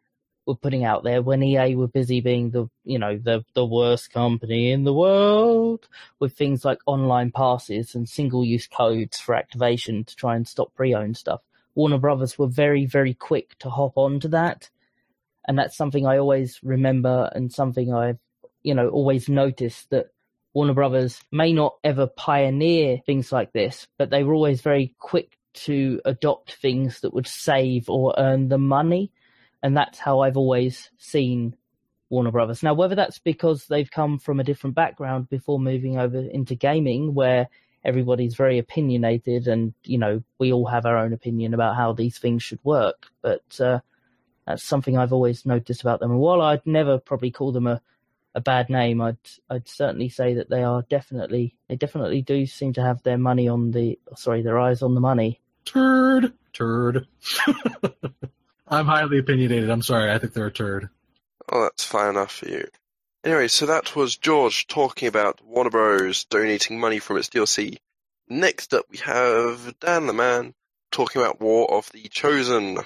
were 0.46 0.56
putting 0.56 0.84
out 0.84 1.04
there 1.04 1.22
when 1.22 1.44
EA 1.44 1.76
were 1.76 1.88
busy 1.88 2.22
being 2.22 2.50
the, 2.50 2.68
you 2.84 2.98
know, 2.98 3.18
the, 3.18 3.44
the 3.54 3.66
worst 3.66 4.12
company 4.12 4.72
in 4.72 4.84
the 4.84 4.94
world 4.94 5.88
with 6.20 6.36
things 6.36 6.66
like 6.66 6.80
online 6.86 7.32
passes 7.32 7.96
and 7.96 8.10
single 8.10 8.44
use 8.44 8.68
codes 8.68 9.20
for 9.20 9.36
activation 9.36 10.04
to 10.04 10.16
try 10.16 10.36
and 10.36 10.48
stop 10.48 10.74
pre-owned 10.76 11.18
stuff. 11.18 11.42
Warner 11.76 12.00
Brothers 12.00 12.38
were 12.38 12.48
very, 12.48 12.86
very 12.86 13.14
quick 13.14 13.58
to 13.60 13.70
hop 13.70 13.94
onto 13.98 14.30
that 14.30 14.70
and 15.48 15.58
that's 15.58 15.78
something 15.78 16.06
I 16.06 16.18
always 16.18 16.60
remember 16.64 17.30
and 17.34 17.52
something 17.52 17.94
I've 17.94 18.20
you 18.64 18.76
know 18.76 18.90
always 18.90 19.28
noticed 19.28 19.90
that 19.90 20.08
Warner 20.54 20.74
Brothers 20.74 21.20
may 21.32 21.54
not 21.54 21.76
ever 21.84 22.08
pioneer 22.08 23.00
things 23.06 23.32
like 23.32 23.54
this, 23.54 23.88
but 23.98 24.10
they 24.10 24.24
were 24.24 24.34
always 24.34 24.62
very 24.62 24.96
quick 25.00 25.38
to 25.54 26.02
adopt 26.06 26.56
things 26.56 27.02
that 27.02 27.14
would 27.14 27.28
save 27.28 27.90
or 27.90 28.14
earn 28.18 28.50
them 28.50 28.68
money, 28.68 29.12
and 29.64 29.76
that's 29.76 30.00
how 30.00 30.22
I've 30.22 30.38
always 30.38 30.90
seen 30.98 31.56
Warner 32.10 32.32
Brothers. 32.32 32.64
Now, 32.64 32.74
whether 32.74 32.96
that's 32.96 33.20
because 33.20 33.68
they've 33.68 33.90
come 33.90 34.20
from 34.20 34.40
a 34.40 34.44
different 34.44 34.76
background 34.76 35.30
before 35.30 35.60
moving 35.60 35.98
over 35.98 36.20
into 36.20 36.56
gaming, 36.56 37.14
where 37.14 37.48
everybody's 37.84 38.36
very 38.36 38.60
opinionated 38.60 39.48
and 39.48 39.74
you 39.84 39.98
know 39.98 40.22
we 40.38 40.54
all 40.54 40.68
have 40.68 40.86
our 40.86 40.98
own 40.98 41.14
opinion 41.14 41.54
about 41.54 41.76
how 41.76 41.94
these 41.94 42.18
things 42.18 42.44
should 42.44 42.60
work, 42.64 43.08
but 43.22 43.60
uh, 43.60 43.80
that's 44.46 44.64
something 44.64 44.98
I've 44.98 45.14
always 45.14 45.46
noticed 45.46 45.82
about 45.82 46.00
them. 46.00 46.12
And 46.12 46.20
while 46.20 46.42
I'd 46.42 46.66
never 46.66 46.98
probably 46.98 47.32
call 47.32 47.52
them 47.52 47.68
a, 47.68 47.82
a 48.36 48.42
bad 48.42 48.70
name, 48.70 49.02
I'd 49.02 49.18
I'd 49.50 49.68
certainly 49.68 50.10
say 50.10 50.34
that 50.36 50.50
they 50.50 50.64
are 50.64 50.84
definitely 50.90 51.56
they 51.70 51.76
definitely 51.76 52.22
do 52.22 52.46
seem 52.46 52.74
to 52.74 52.82
have 52.82 53.02
their 53.04 53.18
money 53.18 53.48
on 53.48 53.72
the 53.72 54.00
sorry 54.16 54.42
their 54.42 54.60
eyes 54.60 54.82
on 54.82 54.96
the 54.96 55.02
money. 55.02 55.42
Turd. 55.66 56.34
Turd. 56.54 57.08
I'm 58.72 58.86
highly 58.86 59.20
opinionated. 59.20 59.70
I'm 59.70 59.82
sorry. 59.82 60.10
I 60.10 60.18
think 60.18 60.34
they're 60.34 60.48
a 60.48 60.52
turd. 60.52 60.90
Oh, 61.52 61.62
that's 61.64 61.84
fine 61.84 62.12
enough 62.12 62.32
for 62.32 62.48
you. 62.48 62.66
Anyway, 63.24 63.50
so 63.50 63.66
that 63.66 63.96
was 63.98 64.16
George 64.16 64.66
talking 64.68 65.10
about 65.10 65.44
Warner 65.46 65.70
Bros. 65.70 66.24
donating 66.24 66.80
money 66.80 67.00
from 67.00 67.18
its 67.18 67.28
DLC. 67.28 67.78
Next 68.30 68.74
up, 68.74 68.86
we 68.90 68.98
have 69.00 69.76
Dan 69.82 70.08
the 70.08 70.14
Man 70.14 70.54
talking 70.90 71.22
about 71.22 71.42
War 71.42 71.70
of 71.70 71.92
the 71.92 72.08
Chosen. 72.08 72.78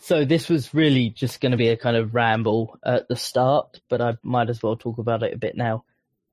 So 0.00 0.24
this 0.24 0.48
was 0.48 0.74
really 0.74 1.10
just 1.10 1.40
going 1.40 1.52
to 1.52 1.56
be 1.56 1.68
a 1.68 1.76
kind 1.76 1.96
of 1.96 2.14
ramble 2.14 2.78
at 2.84 3.06
the 3.08 3.16
start, 3.16 3.80
but 3.88 4.00
I 4.00 4.16
might 4.24 4.50
as 4.50 4.60
well 4.60 4.76
talk 4.76 4.98
about 4.98 5.22
it 5.22 5.34
a 5.34 5.38
bit 5.38 5.56
now. 5.56 5.84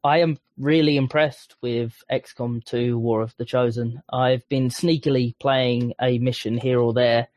I 0.05 0.17
am 0.19 0.37
really 0.57 0.97
impressed 0.97 1.55
with 1.61 2.03
XCOM 2.11 2.65
2 2.65 2.97
War 2.99 3.21
of 3.21 3.33
the 3.37 3.45
Chosen. 3.45 4.03
I've 4.11 4.47
been 4.49 4.67
sneakily 4.67 5.33
playing 5.39 5.93
a 6.01 6.19
mission 6.19 6.57
here 6.57 6.79
or 6.79 6.91
there 6.93 7.29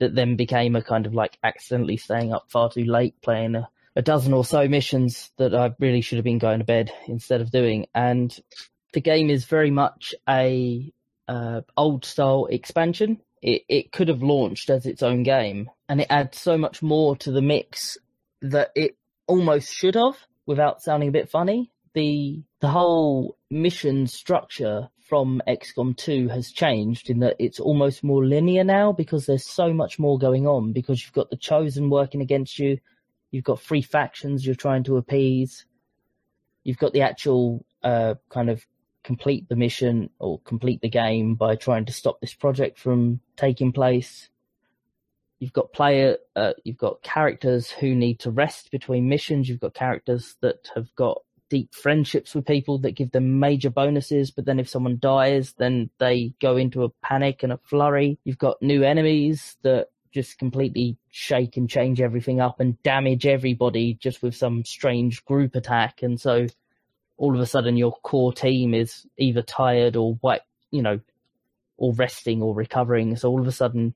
that 0.00 0.14
then 0.14 0.34
became 0.34 0.74
a 0.74 0.82
kind 0.82 1.04
of 1.04 1.14
like 1.14 1.38
accidentally 1.44 1.98
staying 1.98 2.32
up 2.32 2.46
far 2.48 2.70
too 2.70 2.84
late 2.84 3.20
playing 3.20 3.56
a, 3.56 3.68
a 3.94 4.00
dozen 4.00 4.32
or 4.32 4.42
so 4.42 4.66
missions 4.68 5.32
that 5.36 5.54
I 5.54 5.74
really 5.78 6.00
should 6.00 6.16
have 6.16 6.24
been 6.24 6.38
going 6.38 6.60
to 6.60 6.64
bed 6.64 6.90
instead 7.08 7.42
of 7.42 7.50
doing. 7.50 7.86
And 7.94 8.34
the 8.94 9.02
game 9.02 9.28
is 9.28 9.44
very 9.44 9.70
much 9.70 10.14
a 10.26 10.90
uh, 11.28 11.60
old 11.76 12.06
style 12.06 12.46
expansion. 12.46 13.20
It, 13.42 13.64
it 13.68 13.92
could 13.92 14.08
have 14.08 14.22
launched 14.22 14.70
as 14.70 14.86
its 14.86 15.02
own 15.02 15.24
game 15.24 15.68
and 15.90 16.00
it 16.00 16.06
adds 16.08 16.40
so 16.40 16.56
much 16.56 16.82
more 16.82 17.16
to 17.16 17.30
the 17.30 17.42
mix 17.42 17.98
that 18.40 18.70
it 18.74 18.96
almost 19.26 19.70
should 19.70 19.94
have 19.94 20.16
without 20.46 20.80
sounding 20.80 21.10
a 21.10 21.12
bit 21.12 21.28
funny. 21.28 21.70
The 21.94 22.42
the 22.60 22.68
whole 22.68 23.36
mission 23.50 24.06
structure 24.06 24.88
from 25.00 25.42
XCOM 25.46 25.96
2 25.96 26.28
has 26.28 26.50
changed 26.50 27.10
in 27.10 27.20
that 27.20 27.36
it's 27.38 27.60
almost 27.60 28.02
more 28.02 28.24
linear 28.24 28.64
now 28.64 28.90
because 28.90 29.26
there's 29.26 29.46
so 29.46 29.72
much 29.72 29.98
more 29.98 30.18
going 30.18 30.46
on 30.46 30.72
because 30.72 31.02
you've 31.02 31.12
got 31.12 31.30
the 31.30 31.36
chosen 31.36 31.90
working 31.90 32.20
against 32.20 32.58
you, 32.58 32.78
you've 33.30 33.44
got 33.44 33.60
three 33.60 33.82
factions 33.82 34.44
you're 34.44 34.54
trying 34.54 34.82
to 34.84 34.96
appease, 34.96 35.66
you've 36.64 36.78
got 36.78 36.92
the 36.94 37.02
actual 37.02 37.64
uh, 37.82 38.14
kind 38.30 38.48
of 38.48 38.66
complete 39.04 39.48
the 39.48 39.56
mission 39.56 40.08
or 40.18 40.40
complete 40.40 40.80
the 40.80 40.88
game 40.88 41.34
by 41.34 41.54
trying 41.54 41.84
to 41.84 41.92
stop 41.92 42.20
this 42.20 42.34
project 42.34 42.78
from 42.78 43.20
taking 43.36 43.70
place. 43.70 44.30
You've 45.38 45.52
got 45.52 45.74
player, 45.74 46.16
uh, 46.34 46.54
you've 46.64 46.78
got 46.78 47.02
characters 47.02 47.70
who 47.70 47.94
need 47.94 48.20
to 48.20 48.30
rest 48.30 48.70
between 48.70 49.08
missions. 49.08 49.48
You've 49.48 49.60
got 49.60 49.74
characters 49.74 50.36
that 50.40 50.70
have 50.74 50.92
got 50.96 51.22
deep 51.54 51.72
friendships 51.72 52.34
with 52.34 52.44
people 52.44 52.78
that 52.78 52.96
give 52.96 53.12
them 53.12 53.38
major 53.38 53.70
bonuses. 53.70 54.32
But 54.32 54.44
then 54.44 54.58
if 54.58 54.68
someone 54.68 54.98
dies, 54.98 55.54
then 55.56 55.88
they 56.00 56.34
go 56.40 56.56
into 56.56 56.82
a 56.82 56.88
panic 57.00 57.44
and 57.44 57.52
a 57.52 57.58
flurry. 57.58 58.18
You've 58.24 58.38
got 58.38 58.60
new 58.60 58.82
enemies 58.82 59.56
that 59.62 59.86
just 60.12 60.36
completely 60.36 60.96
shake 61.10 61.56
and 61.56 61.70
change 61.70 62.00
everything 62.00 62.40
up 62.40 62.58
and 62.58 62.82
damage 62.82 63.24
everybody 63.24 63.94
just 63.94 64.20
with 64.20 64.34
some 64.34 64.64
strange 64.64 65.24
group 65.26 65.54
attack. 65.54 66.02
And 66.02 66.20
so 66.20 66.48
all 67.18 67.36
of 67.36 67.40
a 67.40 67.46
sudden 67.46 67.76
your 67.76 67.92
core 68.02 68.32
team 68.32 68.74
is 68.74 69.06
either 69.16 69.42
tired 69.42 69.94
or 69.94 70.14
what, 70.22 70.42
you 70.72 70.82
know, 70.82 70.98
or 71.76 71.94
resting 71.94 72.42
or 72.42 72.52
recovering. 72.52 73.14
So 73.14 73.30
all 73.30 73.40
of 73.40 73.46
a 73.46 73.52
sudden 73.52 73.94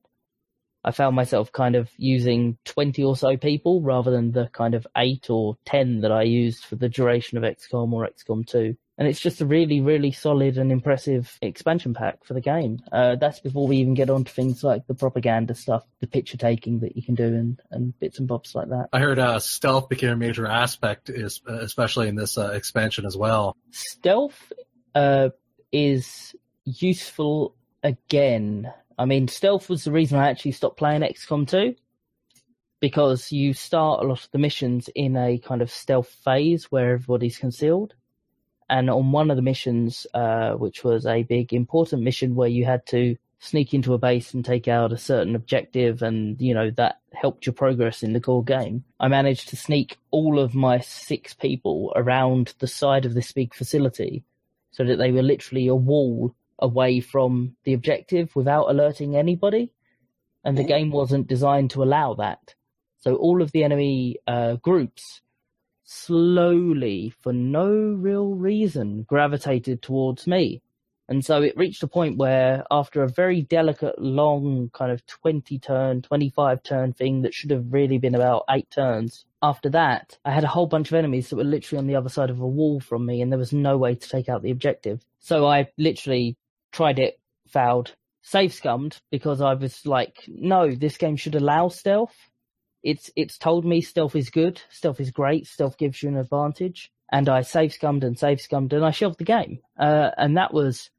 I 0.88 0.90
found 0.90 1.14
myself 1.14 1.52
kind 1.52 1.76
of 1.76 1.90
using 1.98 2.56
20 2.64 3.04
or 3.04 3.14
so 3.14 3.36
people 3.36 3.82
rather 3.82 4.10
than 4.10 4.32
the 4.32 4.48
kind 4.54 4.74
of 4.74 4.86
8 4.96 5.28
or 5.28 5.58
10 5.66 6.00
that 6.00 6.10
I 6.10 6.22
used 6.22 6.64
for 6.64 6.76
the 6.76 6.88
duration 6.88 7.36
of 7.36 7.44
XCOM 7.44 7.92
or 7.92 8.08
XCOM 8.08 8.46
2. 8.46 8.74
And 8.96 9.06
it's 9.06 9.20
just 9.20 9.42
a 9.42 9.46
really, 9.46 9.82
really 9.82 10.12
solid 10.12 10.56
and 10.56 10.72
impressive 10.72 11.36
expansion 11.42 11.92
pack 11.92 12.24
for 12.24 12.32
the 12.32 12.40
game. 12.40 12.80
Uh, 12.90 13.16
that's 13.16 13.38
before 13.38 13.68
we 13.68 13.76
even 13.76 13.92
get 13.92 14.08
on 14.08 14.24
to 14.24 14.32
things 14.32 14.64
like 14.64 14.86
the 14.86 14.94
propaganda 14.94 15.54
stuff, 15.54 15.84
the 16.00 16.06
picture 16.06 16.38
taking 16.38 16.80
that 16.80 16.96
you 16.96 17.02
can 17.02 17.14
do 17.14 17.26
and, 17.26 17.60
and 17.70 17.98
bits 18.00 18.18
and 18.18 18.26
bobs 18.26 18.54
like 18.54 18.70
that. 18.70 18.88
I 18.90 19.00
heard 19.00 19.18
uh, 19.18 19.40
stealth 19.40 19.90
became 19.90 20.08
a 20.08 20.16
major 20.16 20.46
aspect, 20.46 21.10
is, 21.10 21.42
especially 21.46 22.08
in 22.08 22.16
this 22.16 22.38
uh, 22.38 22.52
expansion 22.52 23.04
as 23.04 23.14
well. 23.14 23.54
Stealth 23.72 24.54
uh, 24.94 25.28
is 25.70 26.34
useful 26.64 27.54
again. 27.82 28.72
I 28.98 29.04
mean, 29.04 29.28
stealth 29.28 29.68
was 29.68 29.84
the 29.84 29.92
reason 29.92 30.18
I 30.18 30.28
actually 30.28 30.52
stopped 30.52 30.76
playing 30.76 31.02
XCOM 31.02 31.48
2 31.48 31.74
because 32.80 33.30
you 33.30 33.54
start 33.54 34.02
a 34.02 34.06
lot 34.06 34.24
of 34.24 34.30
the 34.32 34.38
missions 34.38 34.88
in 34.94 35.16
a 35.16 35.38
kind 35.38 35.62
of 35.62 35.70
stealth 35.70 36.08
phase 36.24 36.64
where 36.66 36.94
everybody's 36.94 37.38
concealed. 37.38 37.94
And 38.68 38.90
on 38.90 39.12
one 39.12 39.30
of 39.30 39.36
the 39.36 39.42
missions, 39.42 40.06
uh, 40.14 40.52
which 40.52 40.84
was 40.84 41.06
a 41.06 41.22
big 41.22 41.52
important 41.52 42.02
mission 42.02 42.34
where 42.34 42.48
you 42.48 42.64
had 42.64 42.84
to 42.86 43.16
sneak 43.38 43.72
into 43.72 43.94
a 43.94 43.98
base 43.98 44.34
and 44.34 44.44
take 44.44 44.66
out 44.66 44.92
a 44.92 44.98
certain 44.98 45.36
objective 45.36 46.02
and, 46.02 46.40
you 46.40 46.52
know, 46.52 46.70
that 46.72 47.00
helped 47.12 47.46
your 47.46 47.52
progress 47.52 48.02
in 48.02 48.12
the 48.12 48.20
core 48.20 48.44
game. 48.44 48.84
I 48.98 49.08
managed 49.08 49.48
to 49.50 49.56
sneak 49.56 49.96
all 50.10 50.38
of 50.40 50.54
my 50.54 50.80
six 50.80 51.34
people 51.34 51.92
around 51.94 52.54
the 52.58 52.66
side 52.66 53.06
of 53.06 53.14
this 53.14 53.32
big 53.32 53.54
facility 53.54 54.24
so 54.72 54.84
that 54.84 54.96
they 54.96 55.12
were 55.12 55.22
literally 55.22 55.68
a 55.68 55.74
wall 55.74 56.34
away 56.58 57.00
from 57.00 57.56
the 57.64 57.74
objective 57.74 58.34
without 58.34 58.68
alerting 58.68 59.16
anybody. 59.16 59.72
And 60.44 60.56
the 60.56 60.64
game 60.64 60.90
wasn't 60.90 61.26
designed 61.26 61.70
to 61.72 61.82
allow 61.82 62.14
that. 62.14 62.54
So 63.00 63.16
all 63.16 63.42
of 63.42 63.52
the 63.52 63.64
enemy 63.64 64.18
uh, 64.26 64.56
groups 64.56 65.20
slowly, 65.84 67.12
for 67.20 67.32
no 67.32 67.70
real 67.70 68.34
reason, 68.34 69.04
gravitated 69.04 69.82
towards 69.82 70.26
me. 70.26 70.62
And 71.08 71.24
so 71.24 71.42
it 71.42 71.56
reached 71.56 71.82
a 71.82 71.88
point 71.88 72.18
where, 72.18 72.64
after 72.70 73.02
a 73.02 73.08
very 73.08 73.40
delicate, 73.40 73.98
long, 73.98 74.70
kind 74.74 74.92
of 74.92 75.06
20 75.06 75.58
turn, 75.58 76.02
25 76.02 76.62
turn 76.62 76.92
thing 76.92 77.22
that 77.22 77.32
should 77.32 77.50
have 77.50 77.72
really 77.72 77.96
been 77.96 78.14
about 78.14 78.44
eight 78.50 78.70
turns, 78.70 79.24
after 79.42 79.70
that, 79.70 80.18
I 80.26 80.32
had 80.32 80.44
a 80.44 80.48
whole 80.48 80.66
bunch 80.66 80.88
of 80.88 80.94
enemies 80.96 81.30
that 81.30 81.36
were 81.36 81.44
literally 81.44 81.78
on 81.78 81.86
the 81.86 81.96
other 81.96 82.10
side 82.10 82.28
of 82.28 82.40
a 82.40 82.46
wall 82.46 82.80
from 82.80 83.06
me, 83.06 83.22
and 83.22 83.32
there 83.32 83.38
was 83.38 83.54
no 83.54 83.78
way 83.78 83.94
to 83.94 84.08
take 84.08 84.28
out 84.28 84.42
the 84.42 84.50
objective. 84.50 85.02
So 85.18 85.46
I 85.46 85.70
literally 85.78 86.36
tried 86.72 86.98
it, 86.98 87.18
fouled, 87.48 87.94
save 88.22 88.52
scummed 88.52 89.00
because 89.10 89.40
I 89.40 89.54
was 89.54 89.86
like, 89.86 90.24
no, 90.28 90.70
this 90.70 90.96
game 90.96 91.16
should 91.16 91.34
allow 91.34 91.68
stealth. 91.68 92.14
It's 92.82 93.10
it's 93.16 93.38
told 93.38 93.64
me 93.64 93.80
stealth 93.80 94.14
is 94.14 94.30
good, 94.30 94.60
stealth 94.70 95.00
is 95.00 95.10
great, 95.10 95.46
stealth 95.46 95.78
gives 95.78 96.02
you 96.02 96.08
an 96.10 96.16
advantage, 96.16 96.92
and 97.10 97.28
I 97.28 97.42
save 97.42 97.72
scummed 97.72 98.04
and 98.04 98.18
save 98.18 98.40
scummed, 98.40 98.72
and 98.72 98.84
I 98.84 98.90
shelved 98.90 99.18
the 99.18 99.24
game. 99.24 99.58
Uh, 99.78 100.10
and 100.16 100.36
that 100.36 100.54
was 100.54 100.90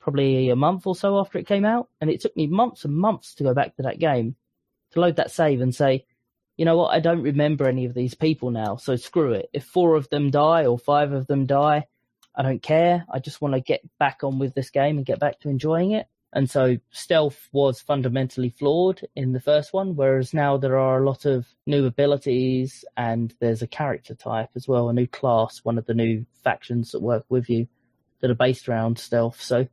probably 0.00 0.50
a 0.50 0.56
month 0.56 0.86
or 0.86 0.96
so 0.96 1.18
after 1.18 1.38
it 1.38 1.46
came 1.46 1.64
out, 1.64 1.88
and 2.00 2.10
it 2.10 2.20
took 2.20 2.36
me 2.36 2.46
months 2.46 2.84
and 2.84 2.96
months 2.96 3.34
to 3.36 3.44
go 3.44 3.54
back 3.54 3.76
to 3.76 3.82
that 3.82 3.98
game, 3.98 4.34
to 4.92 5.00
load 5.00 5.16
that 5.16 5.30
save 5.30 5.60
and 5.60 5.74
say, 5.74 6.04
you 6.56 6.64
know 6.64 6.76
what, 6.76 6.92
I 6.92 6.98
don't 6.98 7.22
remember 7.22 7.68
any 7.68 7.84
of 7.84 7.94
these 7.94 8.14
people 8.14 8.50
now, 8.50 8.76
so 8.76 8.96
screw 8.96 9.32
it. 9.32 9.48
If 9.52 9.64
four 9.64 9.94
of 9.94 10.08
them 10.08 10.30
die 10.30 10.66
or 10.66 10.78
five 10.78 11.12
of 11.12 11.26
them 11.28 11.46
die, 11.46 11.86
I 12.36 12.42
don't 12.42 12.62
care. 12.62 13.04
I 13.12 13.18
just 13.18 13.40
want 13.40 13.54
to 13.54 13.60
get 13.60 13.80
back 13.98 14.22
on 14.22 14.38
with 14.38 14.54
this 14.54 14.70
game 14.70 14.96
and 14.96 15.06
get 15.06 15.20
back 15.20 15.40
to 15.40 15.48
enjoying 15.48 15.92
it. 15.92 16.06
And 16.32 16.48
so 16.48 16.76
stealth 16.90 17.48
was 17.52 17.80
fundamentally 17.80 18.50
flawed 18.50 19.00
in 19.16 19.32
the 19.32 19.40
first 19.40 19.72
one, 19.72 19.96
whereas 19.96 20.34
now 20.34 20.58
there 20.58 20.78
are 20.78 21.02
a 21.02 21.06
lot 21.06 21.24
of 21.24 21.46
new 21.66 21.86
abilities 21.86 22.84
and 22.96 23.34
there's 23.40 23.62
a 23.62 23.66
character 23.66 24.14
type 24.14 24.50
as 24.54 24.68
well, 24.68 24.88
a 24.88 24.92
new 24.92 25.06
class, 25.06 25.60
one 25.64 25.78
of 25.78 25.86
the 25.86 25.94
new 25.94 26.26
factions 26.44 26.92
that 26.92 27.00
work 27.00 27.24
with 27.30 27.48
you 27.48 27.66
that 28.20 28.30
are 28.30 28.34
based 28.34 28.68
around 28.68 28.98
stealth. 28.98 29.40
So 29.40 29.66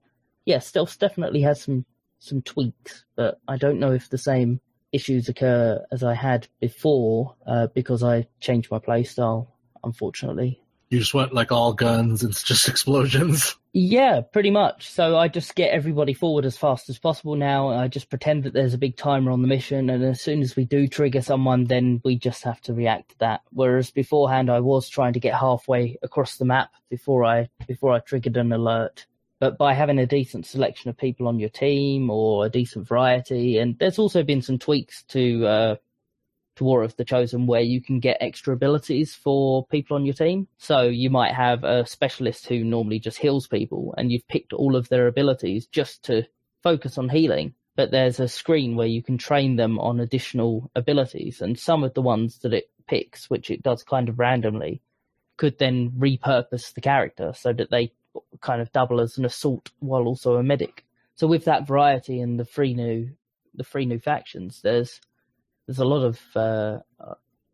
yeah, 0.45 0.59
stealth 0.59 0.97
definitely 0.97 1.41
has 1.41 1.61
some 1.61 1.85
some 2.19 2.41
tweaks, 2.41 3.05
but 3.15 3.39
I 3.47 3.57
don't 3.57 3.79
know 3.79 3.91
if 3.91 4.09
the 4.09 4.17
same 4.17 4.61
issues 4.91 5.27
occur 5.27 5.85
as 5.91 6.03
I 6.03 6.13
had 6.13 6.47
before 6.61 7.35
uh, 7.45 7.67
because 7.67 8.01
I 8.01 8.27
changed 8.39 8.71
my 8.71 8.79
playstyle, 8.79 9.47
unfortunately. 9.83 10.64
You 10.89 10.99
just 10.99 11.13
went 11.13 11.33
like 11.33 11.51
all 11.51 11.73
guns 11.73 12.23
and 12.23 12.33
just 12.33 12.67
explosions. 12.69 13.55
Yeah, 13.73 14.21
pretty 14.21 14.51
much. 14.51 14.89
So 14.89 15.17
I 15.17 15.27
just 15.27 15.55
get 15.55 15.71
everybody 15.71 16.13
forward 16.13 16.45
as 16.45 16.57
fast 16.57 16.89
as 16.89 16.97
possible 16.97 17.35
now. 17.35 17.69
I 17.69 17.89
just 17.89 18.09
pretend 18.09 18.43
that 18.43 18.53
there's 18.53 18.73
a 18.73 18.77
big 18.77 18.95
timer 18.95 19.31
on 19.31 19.41
the 19.41 19.49
mission, 19.49 19.89
and 19.89 20.01
as 20.03 20.21
soon 20.21 20.41
as 20.41 20.55
we 20.55 20.63
do 20.63 20.87
trigger 20.87 21.21
someone, 21.21 21.65
then 21.65 22.01
we 22.05 22.17
just 22.17 22.43
have 22.43 22.61
to 22.61 22.73
react 22.73 23.09
to 23.09 23.19
that. 23.19 23.41
Whereas 23.51 23.91
beforehand, 23.91 24.49
I 24.49 24.61
was 24.61 24.87
trying 24.87 25.13
to 25.13 25.19
get 25.19 25.33
halfway 25.33 25.97
across 26.01 26.37
the 26.37 26.45
map 26.45 26.71
before 26.89 27.25
I 27.25 27.49
before 27.67 27.91
I 27.91 27.99
triggered 27.99 28.37
an 28.37 28.53
alert. 28.53 29.07
But 29.41 29.57
by 29.57 29.73
having 29.73 29.99
a 29.99 30.05
decent 30.05 30.45
selection 30.45 30.89
of 30.89 30.97
people 30.97 31.27
on 31.27 31.39
your 31.39 31.49
team 31.49 32.09
or 32.09 32.45
a 32.45 32.49
decent 32.49 32.87
variety, 32.87 33.57
and 33.57 33.77
there's 33.77 33.99
also 33.99 34.23
been 34.23 34.41
some 34.41 34.57
tweaks 34.57 35.03
to 35.09 35.45
uh, 35.45 35.75
to 36.55 36.63
War 36.63 36.83
of 36.83 36.95
the 36.95 37.05
Chosen 37.05 37.47
where 37.47 37.61
you 37.61 37.81
can 37.81 37.99
get 37.99 38.17
extra 38.21 38.53
abilities 38.53 39.13
for 39.13 39.65
people 39.67 39.95
on 39.95 40.05
your 40.05 40.13
team. 40.13 40.47
So 40.57 40.83
you 40.83 41.09
might 41.09 41.33
have 41.33 41.63
a 41.63 41.85
specialist 41.85 42.47
who 42.47 42.63
normally 42.63 42.99
just 42.99 43.17
heals 43.17 43.47
people, 43.47 43.93
and 43.97 44.11
you've 44.11 44.27
picked 44.27 44.53
all 44.53 44.75
of 44.75 44.89
their 44.89 45.07
abilities 45.07 45.67
just 45.67 46.03
to 46.05 46.23
focus 46.63 46.97
on 46.97 47.09
healing. 47.09 47.53
But 47.75 47.91
there's 47.91 48.19
a 48.19 48.27
screen 48.27 48.75
where 48.75 48.87
you 48.87 49.03
can 49.03 49.17
train 49.17 49.57
them 49.57 49.79
on 49.79 49.99
additional 49.99 50.71
abilities, 50.75 51.41
and 51.41 51.59
some 51.59 51.83
of 51.83 51.93
the 51.93 52.01
ones 52.01 52.39
that 52.39 52.53
it 52.53 52.69
picks, 52.87 53.29
which 53.29 53.51
it 53.51 53.63
does 53.63 53.83
kind 53.83 54.07
of 54.07 54.19
randomly, 54.19 54.81
could 55.37 55.57
then 55.57 55.91
repurpose 55.91 56.73
the 56.73 56.81
character 56.81 57.33
so 57.35 57.51
that 57.51 57.69
they 57.69 57.91
kind 58.39 58.61
of 58.61 58.71
double 58.71 59.01
as 59.01 59.17
an 59.17 59.25
assault 59.25 59.71
while 59.79 60.03
also 60.03 60.35
a 60.35 60.43
medic. 60.43 60.85
So 61.15 61.27
with 61.27 61.45
that 61.45 61.67
variety 61.67 62.21
and 62.21 62.39
the 62.39 62.45
three 62.45 62.73
new 62.73 63.09
the 63.53 63.63
three 63.63 63.85
new 63.85 63.99
factions, 63.99 64.61
there's 64.61 64.99
there's 65.67 65.79
a 65.79 65.85
lot 65.85 66.03
of 66.03 66.19
uh, 66.35 66.79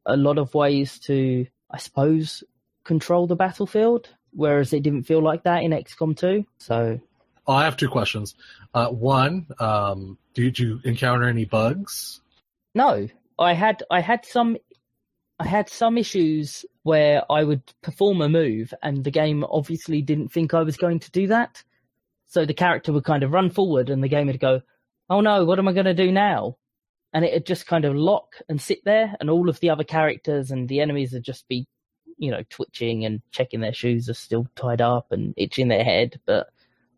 a 0.05 0.17
lot 0.17 0.37
of 0.37 0.53
ways 0.53 0.99
to 0.99 1.45
I 1.69 1.77
suppose 1.77 2.43
control 2.83 3.27
the 3.27 3.35
battlefield, 3.35 4.09
whereas 4.31 4.73
it 4.73 4.83
didn't 4.83 5.03
feel 5.03 5.21
like 5.21 5.43
that 5.43 5.63
in 5.63 5.71
XCOM 5.71 6.17
2. 6.17 6.45
So 6.57 6.99
oh, 7.47 7.53
I 7.53 7.63
have 7.63 7.77
two 7.77 7.89
questions. 7.89 8.35
Uh, 8.73 8.89
one, 8.89 9.47
um, 9.59 10.17
did 10.33 10.57
you 10.57 10.79
encounter 10.83 11.27
any 11.27 11.45
bugs? 11.45 12.21
No, 12.73 13.07
I 13.37 13.53
had 13.53 13.83
I 13.89 14.01
had 14.01 14.25
some 14.25 14.57
I 15.39 15.47
had 15.47 15.69
some 15.69 15.97
issues 15.97 16.65
where 16.83 17.23
I 17.31 17.43
would 17.43 17.63
perform 17.81 18.21
a 18.21 18.29
move 18.29 18.73
and 18.83 19.03
the 19.03 19.11
game 19.11 19.43
obviously 19.49 20.01
didn't 20.01 20.29
think 20.29 20.53
I 20.53 20.61
was 20.61 20.77
going 20.77 20.99
to 20.99 21.11
do 21.11 21.27
that. 21.27 21.63
So 22.27 22.45
the 22.45 22.53
character 22.53 22.93
would 22.93 23.03
kind 23.03 23.23
of 23.23 23.31
run 23.31 23.49
forward 23.49 23.89
and 23.89 24.03
the 24.03 24.07
game 24.07 24.27
would 24.27 24.39
go, 24.39 24.61
Oh 25.09 25.21
no, 25.21 25.43
what 25.43 25.59
am 25.59 25.67
I 25.67 25.73
going 25.73 25.85
to 25.85 25.93
do 25.93 26.11
now? 26.11 26.57
And 27.13 27.25
it'd 27.25 27.45
just 27.45 27.67
kind 27.67 27.85
of 27.85 27.95
lock 27.95 28.35
and 28.47 28.61
sit 28.61 28.83
there 28.85 29.15
and 29.19 29.29
all 29.29 29.49
of 29.49 29.59
the 29.59 29.69
other 29.69 29.83
characters 29.83 30.51
and 30.51 30.69
the 30.69 30.79
enemies 30.79 31.11
would 31.13 31.23
just 31.23 31.47
be, 31.47 31.67
you 32.17 32.31
know, 32.31 32.43
twitching 32.49 33.05
and 33.05 33.21
checking 33.31 33.59
their 33.59 33.73
shoes 33.73 34.09
are 34.09 34.13
still 34.13 34.47
tied 34.55 34.81
up 34.81 35.11
and 35.11 35.33
itching 35.35 35.67
their 35.67 35.83
head. 35.83 36.19
But 36.25 36.47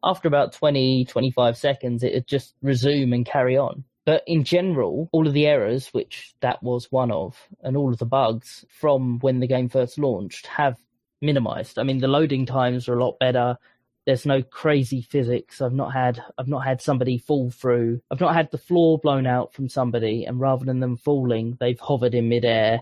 after 0.04 0.28
about 0.28 0.54
20, 0.54 1.06
25 1.06 1.58
seconds, 1.58 2.04
it'd 2.04 2.28
just 2.28 2.54
resume 2.62 3.14
and 3.14 3.26
carry 3.26 3.58
on. 3.58 3.86
But 4.06 4.24
in 4.28 4.44
general, 4.44 5.10
all 5.14 5.28
of 5.28 5.34
the 5.34 5.48
errors, 5.48 5.88
which 5.94 6.36
that 6.42 6.62
was 6.62 6.92
one 6.92 7.10
of, 7.10 7.38
and 7.62 7.78
all 7.78 7.92
of 7.94 8.00
the 8.00 8.06
bugs 8.06 8.66
from 8.70 9.20
when 9.20 9.40
the 9.40 9.48
game 9.48 9.70
first 9.70 9.98
launched 9.98 10.46
have 10.48 10.78
minimized. 11.22 11.80
I 11.80 11.84
mean, 11.84 12.00
the 12.00 12.08
loading 12.08 12.46
times 12.46 12.90
are 12.90 12.98
a 12.98 13.04
lot 13.04 13.18
better. 13.18 13.58
There's 14.06 14.26
no 14.26 14.42
crazy 14.42 15.02
physics. 15.02 15.62
I've 15.62 15.74
not 15.74 15.94
had 15.94 16.22
I've 16.38 16.48
not 16.48 16.66
had 16.66 16.82
somebody 16.82 17.18
fall 17.18 17.50
through. 17.52 18.02
I've 18.12 18.20
not 18.20 18.36
had 18.36 18.52
the 18.52 18.58
floor 18.58 19.00
blown 19.00 19.26
out 19.26 19.54
from 19.54 19.70
somebody, 19.70 20.26
and 20.26 20.40
rather 20.40 20.66
than 20.66 20.80
them 20.80 20.98
falling, 20.98 21.58
they've 21.60 21.80
hovered 21.80 22.14
in 22.14 22.30
midair. 22.30 22.82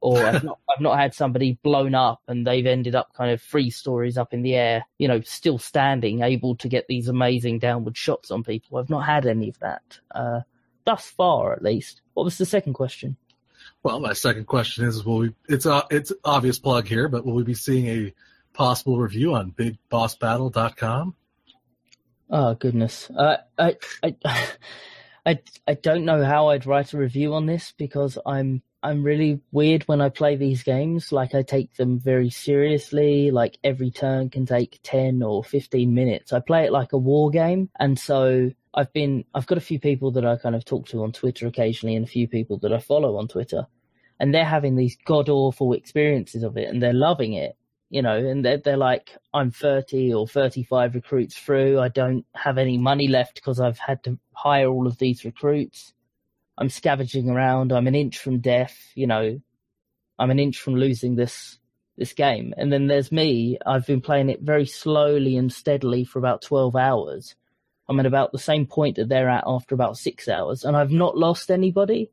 Or 0.00 0.18
I've 0.18 0.44
not 0.44 0.58
I've 0.70 0.82
not 0.82 0.98
had 0.98 1.14
somebody 1.14 1.58
blown 1.62 1.94
up 1.94 2.20
and 2.28 2.46
they've 2.46 2.66
ended 2.66 2.94
up 2.94 3.14
kind 3.14 3.30
of 3.30 3.40
three 3.40 3.70
stories 3.70 4.18
up 4.18 4.34
in 4.34 4.42
the 4.42 4.54
air, 4.54 4.84
you 4.98 5.08
know, 5.08 5.20
still 5.22 5.58
standing, 5.58 6.22
able 6.22 6.56
to 6.56 6.68
get 6.68 6.86
these 6.86 7.08
amazing 7.08 7.60
downward 7.60 7.96
shots 7.96 8.30
on 8.30 8.44
people. 8.44 8.78
I've 8.78 8.90
not 8.90 9.06
had 9.06 9.26
any 9.26 9.48
of 9.48 9.58
that. 9.60 9.98
Uh, 10.14 10.40
thus 10.84 11.06
far 11.06 11.52
at 11.52 11.62
least. 11.62 12.02
What 12.14 12.24
was 12.24 12.38
the 12.38 12.46
second 12.46 12.74
question? 12.74 13.16
Well, 13.82 14.00
my 14.00 14.14
second 14.14 14.46
question 14.46 14.84
is: 14.84 15.04
Will 15.04 15.18
we? 15.18 15.34
It's 15.48 15.66
a 15.66 15.84
it's 15.90 16.12
obvious 16.24 16.58
plug 16.58 16.86
here, 16.86 17.08
but 17.08 17.24
will 17.24 17.34
we 17.34 17.44
be 17.44 17.54
seeing 17.54 17.86
a 17.86 18.14
possible 18.56 18.98
review 18.98 19.34
on 19.34 19.52
BigBossBattle.com? 19.52 21.14
Oh 22.28 22.54
goodness, 22.54 23.08
uh, 23.16 23.36
I 23.56 23.76
I 24.02 24.16
I 25.24 25.38
I 25.68 25.74
don't 25.74 26.04
know 26.04 26.24
how 26.24 26.48
I'd 26.48 26.66
write 26.66 26.92
a 26.92 26.98
review 26.98 27.34
on 27.34 27.46
this 27.46 27.72
because 27.76 28.18
I'm 28.26 28.62
I'm 28.82 29.04
really 29.04 29.40
weird 29.52 29.84
when 29.84 30.00
I 30.00 30.08
play 30.08 30.34
these 30.36 30.64
games. 30.64 31.12
Like 31.12 31.34
I 31.34 31.42
take 31.42 31.74
them 31.74 32.00
very 32.00 32.30
seriously. 32.30 33.30
Like 33.30 33.58
every 33.62 33.92
turn 33.92 34.30
can 34.30 34.46
take 34.46 34.80
ten 34.82 35.22
or 35.22 35.44
fifteen 35.44 35.94
minutes. 35.94 36.32
I 36.32 36.40
play 36.40 36.64
it 36.64 36.72
like 36.72 36.92
a 36.92 36.98
war 36.98 37.30
game, 37.30 37.70
and 37.78 37.96
so 37.96 38.50
I've 38.74 38.92
been 38.92 39.24
I've 39.34 39.46
got 39.46 39.58
a 39.58 39.68
few 39.68 39.78
people 39.78 40.10
that 40.12 40.26
I 40.26 40.36
kind 40.36 40.56
of 40.56 40.64
talk 40.64 40.88
to 40.88 41.04
on 41.04 41.12
Twitter 41.12 41.46
occasionally, 41.46 41.94
and 41.94 42.04
a 42.04 42.08
few 42.08 42.26
people 42.26 42.58
that 42.58 42.72
I 42.72 42.78
follow 42.80 43.18
on 43.18 43.28
Twitter, 43.28 43.66
and 44.18 44.34
they're 44.34 44.44
having 44.44 44.74
these 44.74 44.96
god 45.04 45.28
awful 45.28 45.74
experiences 45.74 46.42
of 46.42 46.56
it, 46.56 46.68
and 46.68 46.82
they're 46.82 46.92
loving 46.92 47.34
it, 47.34 47.56
you 47.90 48.02
know, 48.02 48.16
and 48.16 48.44
they're 48.44 48.58
they're 48.58 48.76
like, 48.76 49.16
I'm 49.32 49.50
30 49.50 50.12
or 50.14 50.26
35 50.26 50.94
recruits 50.94 51.38
through, 51.38 51.80
I 51.80 51.88
don't 51.88 52.24
have 52.34 52.58
any 52.58 52.78
money 52.78 53.08
left 53.08 53.36
because 53.36 53.60
I've 53.60 53.78
had 53.78 54.02
to 54.04 54.18
hire 54.32 54.68
all 54.68 54.86
of 54.86 54.98
these 54.98 55.24
recruits. 55.24 55.92
I'm 56.58 56.70
scavenging 56.70 57.28
around. 57.28 57.72
I'm 57.72 57.86
an 57.86 57.94
inch 57.94 58.18
from 58.18 58.40
death. 58.40 58.76
You 58.94 59.06
know, 59.06 59.40
I'm 60.18 60.30
an 60.30 60.38
inch 60.38 60.58
from 60.58 60.74
losing 60.74 61.16
this 61.16 61.58
this 61.98 62.12
game. 62.12 62.52
And 62.56 62.72
then 62.72 62.88
there's 62.88 63.10
me. 63.10 63.58
I've 63.64 63.86
been 63.86 64.02
playing 64.02 64.28
it 64.28 64.42
very 64.42 64.66
slowly 64.66 65.36
and 65.36 65.52
steadily 65.52 66.04
for 66.04 66.18
about 66.18 66.42
12 66.42 66.76
hours 66.76 67.36
I'm 67.88 68.00
at 68.00 68.06
about 68.06 68.32
the 68.32 68.38
same 68.38 68.66
point 68.66 68.96
that 68.96 69.08
they're 69.08 69.28
at 69.28 69.44
after 69.46 69.74
about 69.74 69.96
six 69.96 70.28
hours, 70.28 70.64
and 70.64 70.76
I've 70.76 70.90
not 70.90 71.16
lost 71.16 71.50
anybody, 71.50 72.10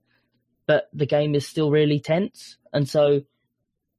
but 0.67 0.89
the 0.93 1.05
game 1.05 1.35
is 1.35 1.47
still 1.47 1.71
really 1.71 1.99
tense. 1.99 2.57
And 2.71 2.87
so 2.87 3.23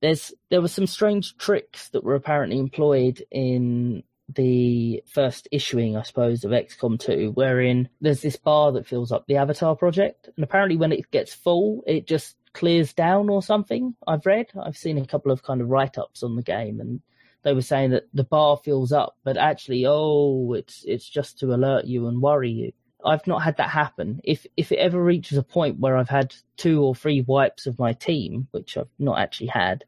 there's 0.04 0.34
there 0.50 0.60
were 0.60 0.68
some 0.68 0.86
strange 0.86 1.34
tricks 1.38 1.88
that 1.88 2.04
were 2.04 2.14
apparently 2.14 2.58
employed 2.58 3.24
in 3.30 4.02
the 4.28 5.02
first 5.06 5.48
issuing, 5.50 5.96
I 5.96 6.02
suppose, 6.02 6.44
of 6.44 6.50
XCOM 6.50 7.00
2, 7.00 7.32
wherein 7.32 7.88
there's 8.02 8.20
this 8.20 8.36
bar 8.36 8.72
that 8.72 8.86
fills 8.86 9.12
up 9.12 9.26
the 9.26 9.36
Avatar 9.36 9.74
project, 9.74 10.28
and 10.36 10.44
apparently 10.44 10.76
when 10.76 10.92
it 10.92 11.10
gets 11.10 11.32
full, 11.32 11.82
it 11.86 12.06
just 12.06 12.36
clears 12.52 12.92
down 12.92 13.30
or 13.30 13.42
something. 13.42 13.94
I've 14.06 14.26
read, 14.26 14.48
I've 14.62 14.76
seen 14.76 14.98
a 14.98 15.06
couple 15.06 15.32
of 15.32 15.42
kind 15.42 15.62
of 15.62 15.70
write 15.70 15.96
ups 15.96 16.22
on 16.22 16.36
the 16.36 16.42
game, 16.42 16.80
and 16.80 17.00
they 17.42 17.54
were 17.54 17.62
saying 17.62 17.92
that 17.92 18.08
the 18.12 18.24
bar 18.24 18.58
fills 18.58 18.92
up, 18.92 19.16
but 19.24 19.38
actually, 19.38 19.86
oh, 19.86 20.52
it's 20.52 20.84
it's 20.86 21.08
just 21.08 21.38
to 21.38 21.54
alert 21.54 21.86
you 21.86 22.08
and 22.08 22.20
worry 22.20 22.50
you. 22.50 22.72
I've 23.02 23.26
not 23.26 23.42
had 23.42 23.56
that 23.56 23.70
happen. 23.70 24.20
If 24.22 24.46
if 24.54 24.70
it 24.70 24.80
ever 24.80 25.02
reaches 25.02 25.38
a 25.38 25.42
point 25.42 25.80
where 25.80 25.96
I've 25.96 26.10
had 26.10 26.34
two 26.58 26.82
or 26.82 26.94
three 26.94 27.22
wipes 27.22 27.66
of 27.66 27.78
my 27.78 27.94
team, 27.94 28.48
which 28.50 28.76
I've 28.76 28.88
not 28.98 29.18
actually 29.18 29.48
had, 29.48 29.84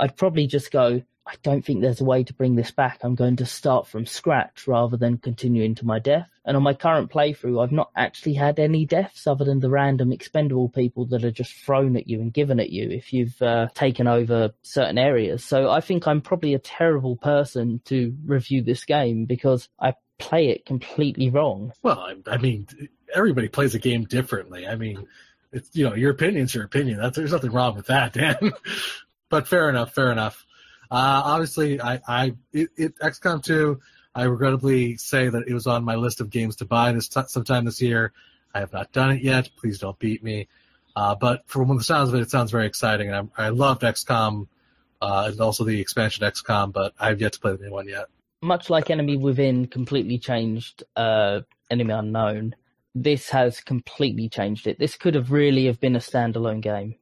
I'd 0.00 0.16
probably 0.16 0.46
just 0.46 0.72
go, 0.72 1.02
I 1.26 1.34
don't 1.42 1.64
think 1.64 1.80
there's 1.80 2.00
a 2.00 2.04
way 2.04 2.24
to 2.24 2.34
bring 2.34 2.56
this 2.56 2.70
back. 2.70 3.00
I'm 3.02 3.14
going 3.14 3.36
to 3.36 3.46
start 3.46 3.86
from 3.86 4.06
scratch 4.06 4.66
rather 4.66 4.96
than 4.96 5.18
continuing 5.18 5.74
to 5.76 5.86
my 5.86 5.98
death. 5.98 6.28
And 6.44 6.56
on 6.56 6.62
my 6.62 6.74
current 6.74 7.10
playthrough, 7.10 7.62
I've 7.62 7.70
not 7.70 7.90
actually 7.94 8.34
had 8.34 8.58
any 8.58 8.86
deaths 8.86 9.26
other 9.26 9.44
than 9.44 9.60
the 9.60 9.70
random 9.70 10.10
expendable 10.10 10.70
people 10.70 11.04
that 11.06 11.22
are 11.22 11.30
just 11.30 11.52
thrown 11.52 11.96
at 11.96 12.08
you 12.08 12.20
and 12.20 12.32
given 12.32 12.58
at 12.58 12.70
you 12.70 12.90
if 12.90 13.12
you've 13.12 13.40
uh, 13.42 13.68
taken 13.74 14.08
over 14.08 14.52
certain 14.62 14.98
areas. 14.98 15.44
So 15.44 15.70
I 15.70 15.80
think 15.80 16.08
I'm 16.08 16.22
probably 16.22 16.54
a 16.54 16.58
terrible 16.58 17.16
person 17.16 17.80
to 17.84 18.16
review 18.24 18.62
this 18.62 18.84
game 18.84 19.26
because 19.26 19.68
I 19.78 19.94
play 20.18 20.48
it 20.48 20.66
completely 20.66 21.30
wrong. 21.30 21.72
Well, 21.82 22.00
I, 22.00 22.16
I 22.26 22.38
mean, 22.38 22.66
everybody 23.14 23.48
plays 23.48 23.74
a 23.74 23.78
game 23.78 24.04
differently. 24.04 24.66
I 24.66 24.74
mean, 24.74 25.06
it's 25.52 25.70
you 25.74 25.88
know 25.88 25.94
your 25.94 26.12
opinion's 26.12 26.54
your 26.54 26.64
opinion. 26.64 26.98
That's, 26.98 27.16
there's 27.16 27.32
nothing 27.32 27.52
wrong 27.52 27.76
with 27.76 27.86
that, 27.86 28.14
Dan. 28.14 28.52
but 29.30 29.48
fair 29.48 29.70
enough, 29.70 29.94
fair 29.94 30.12
enough. 30.12 30.44
Uh, 30.90 31.22
obviously, 31.24 31.80
I, 31.80 32.00
I 32.06 32.34
it, 32.52 32.68
it, 32.76 32.98
XCOM 32.98 33.42
2, 33.42 33.80
I 34.14 34.24
regrettably 34.24 34.96
say 34.96 35.28
that 35.28 35.46
it 35.46 35.54
was 35.54 35.66
on 35.66 35.84
my 35.84 35.94
list 35.94 36.20
of 36.20 36.28
games 36.28 36.56
to 36.56 36.64
buy 36.66 36.92
this 36.92 37.08
t- 37.08 37.22
sometime 37.28 37.64
this 37.64 37.80
year. 37.80 38.12
I 38.52 38.58
have 38.58 38.72
not 38.72 38.92
done 38.92 39.12
it 39.12 39.22
yet. 39.22 39.48
Please 39.56 39.78
don't 39.78 39.98
beat 39.98 40.22
me. 40.22 40.48
Uh, 40.96 41.14
but 41.14 41.42
from 41.46 41.74
the 41.76 41.84
sounds 41.84 42.08
of 42.08 42.16
it, 42.16 42.20
it 42.20 42.30
sounds 42.30 42.50
very 42.50 42.66
exciting, 42.66 43.06
and 43.06 43.16
I'm, 43.16 43.30
I 43.38 43.48
loved 43.50 43.82
XCOM 43.82 44.48
uh, 45.00 45.28
and 45.30 45.40
also 45.40 45.64
the 45.64 45.80
expansion 45.80 46.26
XCOM, 46.26 46.72
but 46.72 46.92
I've 46.98 47.20
yet 47.20 47.32
to 47.34 47.40
play 47.40 47.52
the 47.52 47.64
new 47.64 47.70
one 47.70 47.88
yet. 47.88 48.06
Much 48.42 48.68
like 48.70 48.90
Enemy 48.90 49.16
Within 49.16 49.66
completely 49.66 50.18
changed 50.18 50.82
uh, 50.96 51.40
Enemy 51.70 51.92
Unknown, 51.92 52.56
this 52.94 53.28
has 53.30 53.60
completely 53.60 54.28
changed 54.28 54.66
it. 54.66 54.78
This 54.78 54.96
could 54.96 55.14
have 55.14 55.30
really 55.30 55.66
have 55.66 55.78
been 55.78 55.94
a 55.94 56.00
standalone 56.00 56.60
game, 56.60 56.96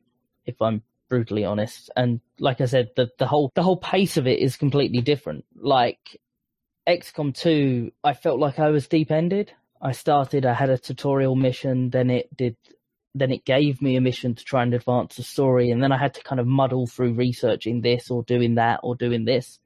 if 0.45 0.61
I'm 0.61 0.83
brutally 1.09 1.44
honest. 1.44 1.90
And 1.97 2.21
like 2.38 2.61
I 2.61 2.66
said, 2.66 2.90
the, 2.97 3.11
the 3.18 3.27
whole 3.27 3.51
the 3.55 3.62
whole 3.62 3.77
pace 3.77 4.16
of 4.16 4.27
it 4.27 4.38
is 4.38 4.57
completely 4.57 5.01
different. 5.01 5.44
Like 5.55 6.21
XCOM 6.88 7.35
2, 7.35 7.92
I 8.03 8.14
felt 8.14 8.40
like 8.40 8.59
I 8.59 8.71
was 8.71 8.88
deep 8.88 9.11
ended. 9.11 9.53
I 9.81 9.92
started, 9.92 10.44
I 10.44 10.55
had 10.55 10.71
a 10.71 10.79
tutorial 10.79 11.37
mission, 11.37 11.90
then 11.90 12.11
it 12.11 12.35
did 12.37 12.57
then 13.14 13.33
it 13.33 13.44
gave 13.44 13.83
me 13.83 13.97
a 13.97 14.01
mission 14.01 14.35
to 14.35 14.44
try 14.44 14.62
and 14.62 14.75
advance 14.75 15.16
the 15.16 15.23
story, 15.23 15.71
and 15.71 15.83
then 15.83 15.92
I 15.92 15.99
had 15.99 16.14
to 16.14 16.23
kind 16.23 16.40
of 16.40 16.47
muddle 16.47 16.87
through 16.87 17.14
researching 17.14 17.81
this 17.81 18.11
or 18.11 18.23
doing 18.23 18.57
that 18.57 18.81
or 18.83 18.94
doing 18.94 19.25
this. 19.25 19.59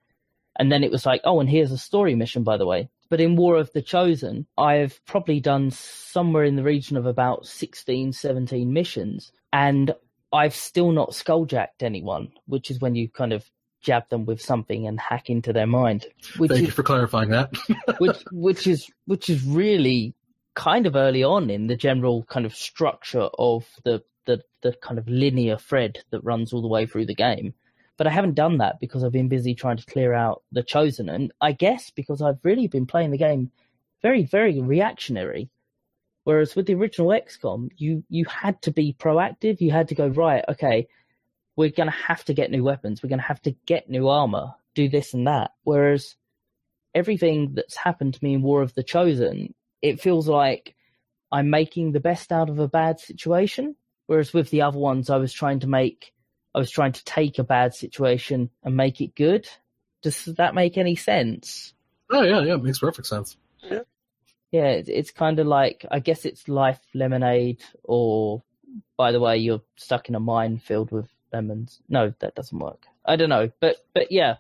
And 0.58 0.70
then 0.70 0.84
it 0.84 0.90
was 0.90 1.06
like, 1.06 1.22
oh, 1.24 1.40
and 1.40 1.48
here's 1.48 1.72
a 1.72 1.78
story 1.78 2.14
mission, 2.14 2.44
by 2.44 2.56
the 2.56 2.66
way. 2.66 2.88
But 3.08 3.20
in 3.20 3.36
War 3.36 3.56
of 3.56 3.72
the 3.72 3.82
Chosen, 3.82 4.46
I've 4.56 5.04
probably 5.06 5.40
done 5.40 5.70
somewhere 5.70 6.44
in 6.44 6.56
the 6.56 6.62
region 6.62 6.96
of 6.96 7.06
about 7.06 7.46
16, 7.46 8.12
17 8.12 8.72
missions. 8.72 9.32
And 9.52 9.94
I've 10.32 10.54
still 10.54 10.92
not 10.92 11.10
skulljacked 11.10 11.82
anyone, 11.82 12.32
which 12.46 12.70
is 12.70 12.80
when 12.80 12.94
you 12.94 13.08
kind 13.08 13.32
of 13.32 13.44
jab 13.82 14.08
them 14.08 14.24
with 14.24 14.40
something 14.40 14.86
and 14.86 14.98
hack 14.98 15.28
into 15.28 15.52
their 15.52 15.66
mind. 15.66 16.06
Which 16.38 16.50
Thank 16.50 16.62
is, 16.62 16.66
you 16.68 16.72
for 16.72 16.82
clarifying 16.82 17.30
that. 17.30 17.52
which 17.98 18.22
which 18.30 18.66
is 18.66 18.90
which 19.06 19.28
is 19.28 19.44
really 19.44 20.14
kind 20.54 20.86
of 20.86 20.96
early 20.96 21.24
on 21.24 21.50
in 21.50 21.66
the 21.66 21.76
general 21.76 22.24
kind 22.24 22.46
of 22.46 22.54
structure 22.54 23.28
of 23.38 23.66
the 23.84 24.02
the 24.26 24.42
the 24.62 24.72
kind 24.82 24.98
of 24.98 25.08
linear 25.08 25.58
thread 25.58 25.98
that 26.10 26.24
runs 26.24 26.52
all 26.52 26.62
the 26.62 26.68
way 26.68 26.86
through 26.86 27.06
the 27.06 27.14
game. 27.14 27.54
But 27.98 28.06
I 28.06 28.10
haven't 28.10 28.34
done 28.34 28.58
that 28.58 28.80
because 28.80 29.04
I've 29.04 29.12
been 29.12 29.28
busy 29.28 29.54
trying 29.54 29.76
to 29.76 29.86
clear 29.86 30.14
out 30.14 30.42
the 30.50 30.62
chosen, 30.62 31.08
and 31.08 31.32
I 31.40 31.52
guess 31.52 31.90
because 31.90 32.22
I've 32.22 32.42
really 32.42 32.68
been 32.68 32.86
playing 32.86 33.10
the 33.10 33.18
game 33.18 33.50
very 34.00 34.24
very 34.24 34.60
reactionary. 34.60 35.50
Whereas 36.24 36.54
with 36.54 36.66
the 36.66 36.74
original 36.74 37.08
XCOM, 37.08 37.70
you 37.76 38.04
you 38.08 38.24
had 38.26 38.60
to 38.62 38.70
be 38.70 38.94
proactive. 38.98 39.60
You 39.60 39.72
had 39.72 39.88
to 39.88 39.94
go 39.94 40.06
right. 40.06 40.44
Okay, 40.48 40.86
we're 41.56 41.70
going 41.70 41.90
to 41.90 41.96
have 41.96 42.24
to 42.26 42.34
get 42.34 42.50
new 42.50 42.62
weapons. 42.62 43.02
We're 43.02 43.08
going 43.08 43.18
to 43.18 43.26
have 43.26 43.42
to 43.42 43.54
get 43.66 43.90
new 43.90 44.08
armor. 44.08 44.54
Do 44.74 44.88
this 44.88 45.14
and 45.14 45.26
that. 45.26 45.50
Whereas 45.64 46.16
everything 46.94 47.54
that's 47.54 47.76
happened 47.76 48.14
to 48.14 48.24
me 48.24 48.34
in 48.34 48.42
War 48.42 48.62
of 48.62 48.74
the 48.74 48.82
Chosen, 48.82 49.54
it 49.82 50.00
feels 50.00 50.28
like 50.28 50.76
I'm 51.30 51.50
making 51.50 51.92
the 51.92 52.00
best 52.00 52.30
out 52.30 52.48
of 52.48 52.58
a 52.58 52.68
bad 52.68 53.00
situation. 53.00 53.76
Whereas 54.06 54.32
with 54.32 54.50
the 54.50 54.62
other 54.62 54.78
ones, 54.78 55.10
I 55.10 55.16
was 55.16 55.32
trying 55.32 55.60
to 55.60 55.66
make, 55.66 56.12
I 56.54 56.58
was 56.58 56.70
trying 56.70 56.92
to 56.92 57.04
take 57.04 57.38
a 57.38 57.44
bad 57.44 57.74
situation 57.74 58.50
and 58.62 58.76
make 58.76 59.00
it 59.00 59.14
good. 59.14 59.48
Does 60.02 60.24
that 60.24 60.54
make 60.54 60.78
any 60.78 60.96
sense? 60.96 61.74
Oh 62.10 62.22
yeah, 62.22 62.42
yeah, 62.42 62.54
it 62.54 62.62
makes 62.62 62.78
perfect 62.78 63.06
sense. 63.06 63.36
Yeah 63.62 63.80
yeah, 64.52 64.66
it's, 64.66 64.88
it's 64.90 65.10
kind 65.10 65.38
of 65.38 65.46
like 65.46 65.84
I 65.90 65.98
guess 65.98 66.24
it's 66.26 66.46
life 66.46 66.78
lemonade, 66.94 67.62
or 67.82 68.42
by 68.98 69.10
the 69.10 69.20
way, 69.20 69.38
you're 69.38 69.62
stuck 69.76 70.08
in 70.10 70.14
a 70.14 70.20
mine 70.20 70.58
filled 70.58 70.92
with 70.92 71.08
lemons. 71.32 71.80
No, 71.88 72.12
that 72.20 72.34
doesn't 72.34 72.58
work. 72.58 72.84
I 73.04 73.16
don't 73.16 73.30
know, 73.30 73.50
but 73.60 73.76
but 73.94 74.12
yeah. 74.12 74.36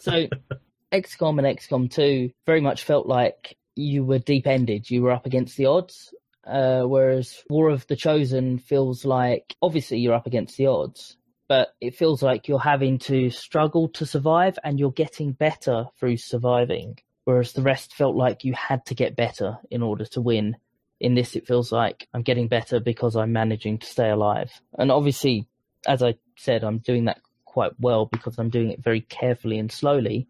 so 0.00 0.28
XCOM 0.92 1.38
and 1.38 1.58
XCOM 1.58 1.90
2 1.90 2.30
very 2.44 2.60
much 2.60 2.84
felt 2.84 3.06
like 3.06 3.56
you 3.74 4.04
were 4.04 4.18
deep 4.18 4.46
ended. 4.46 4.90
You 4.90 5.02
were 5.02 5.12
up 5.12 5.26
against 5.26 5.56
the 5.56 5.66
odds. 5.66 6.14
Uh, 6.44 6.82
whereas 6.82 7.42
War 7.48 7.70
of 7.70 7.86
the 7.86 7.96
Chosen 7.96 8.58
feels 8.58 9.04
like 9.04 9.54
obviously 9.62 9.98
you're 9.98 10.14
up 10.14 10.26
against 10.26 10.56
the 10.56 10.66
odds, 10.66 11.16
but 11.48 11.68
it 11.80 11.94
feels 11.94 12.20
like 12.20 12.48
you're 12.48 12.58
having 12.58 12.98
to 12.98 13.30
struggle 13.30 13.88
to 13.90 14.04
survive 14.04 14.58
and 14.64 14.78
you're 14.78 14.90
getting 14.90 15.32
better 15.32 15.86
through 15.98 16.16
surviving 16.16 16.98
whereas 17.24 17.52
the 17.52 17.62
rest 17.62 17.94
felt 17.94 18.16
like 18.16 18.44
you 18.44 18.52
had 18.54 18.84
to 18.86 18.94
get 18.94 19.16
better 19.16 19.58
in 19.70 19.82
order 19.82 20.04
to 20.06 20.20
win. 20.20 20.56
In 21.00 21.14
this, 21.14 21.34
it 21.34 21.46
feels 21.46 21.72
like 21.72 22.08
I'm 22.14 22.22
getting 22.22 22.46
better 22.48 22.78
because 22.78 23.16
I'm 23.16 23.32
managing 23.32 23.78
to 23.78 23.86
stay 23.86 24.10
alive. 24.10 24.52
And 24.78 24.92
obviously, 24.92 25.48
as 25.86 26.02
I 26.02 26.14
said, 26.36 26.62
I'm 26.62 26.78
doing 26.78 27.06
that 27.06 27.20
quite 27.44 27.72
well 27.80 28.06
because 28.06 28.38
I'm 28.38 28.50
doing 28.50 28.70
it 28.70 28.82
very 28.82 29.00
carefully 29.00 29.58
and 29.58 29.70
slowly, 29.70 30.28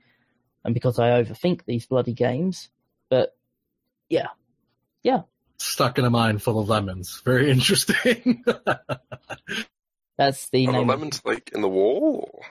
and 0.65 0.73
because 0.75 0.99
I 0.99 1.23
overthink 1.23 1.65
these 1.67 1.87
bloody 1.87 2.15
games. 2.15 2.71
But 3.11 3.37
yeah, 4.09 4.29
yeah. 5.03 5.23
Stuck 5.59 5.99
in 5.99 6.05
a 6.05 6.11
mine 6.11 6.39
full 6.39 6.59
of 6.59 6.69
lemons. 6.69 7.21
Very 7.25 7.51
interesting. 7.51 8.43
That's 10.19 10.49
the 10.51 10.67
Are 10.69 10.73
name. 10.73 10.87
the 10.87 10.93
lemons 10.93 11.23
like 11.25 11.51
in 11.55 11.61
the 11.61 11.69
wall? 11.69 12.43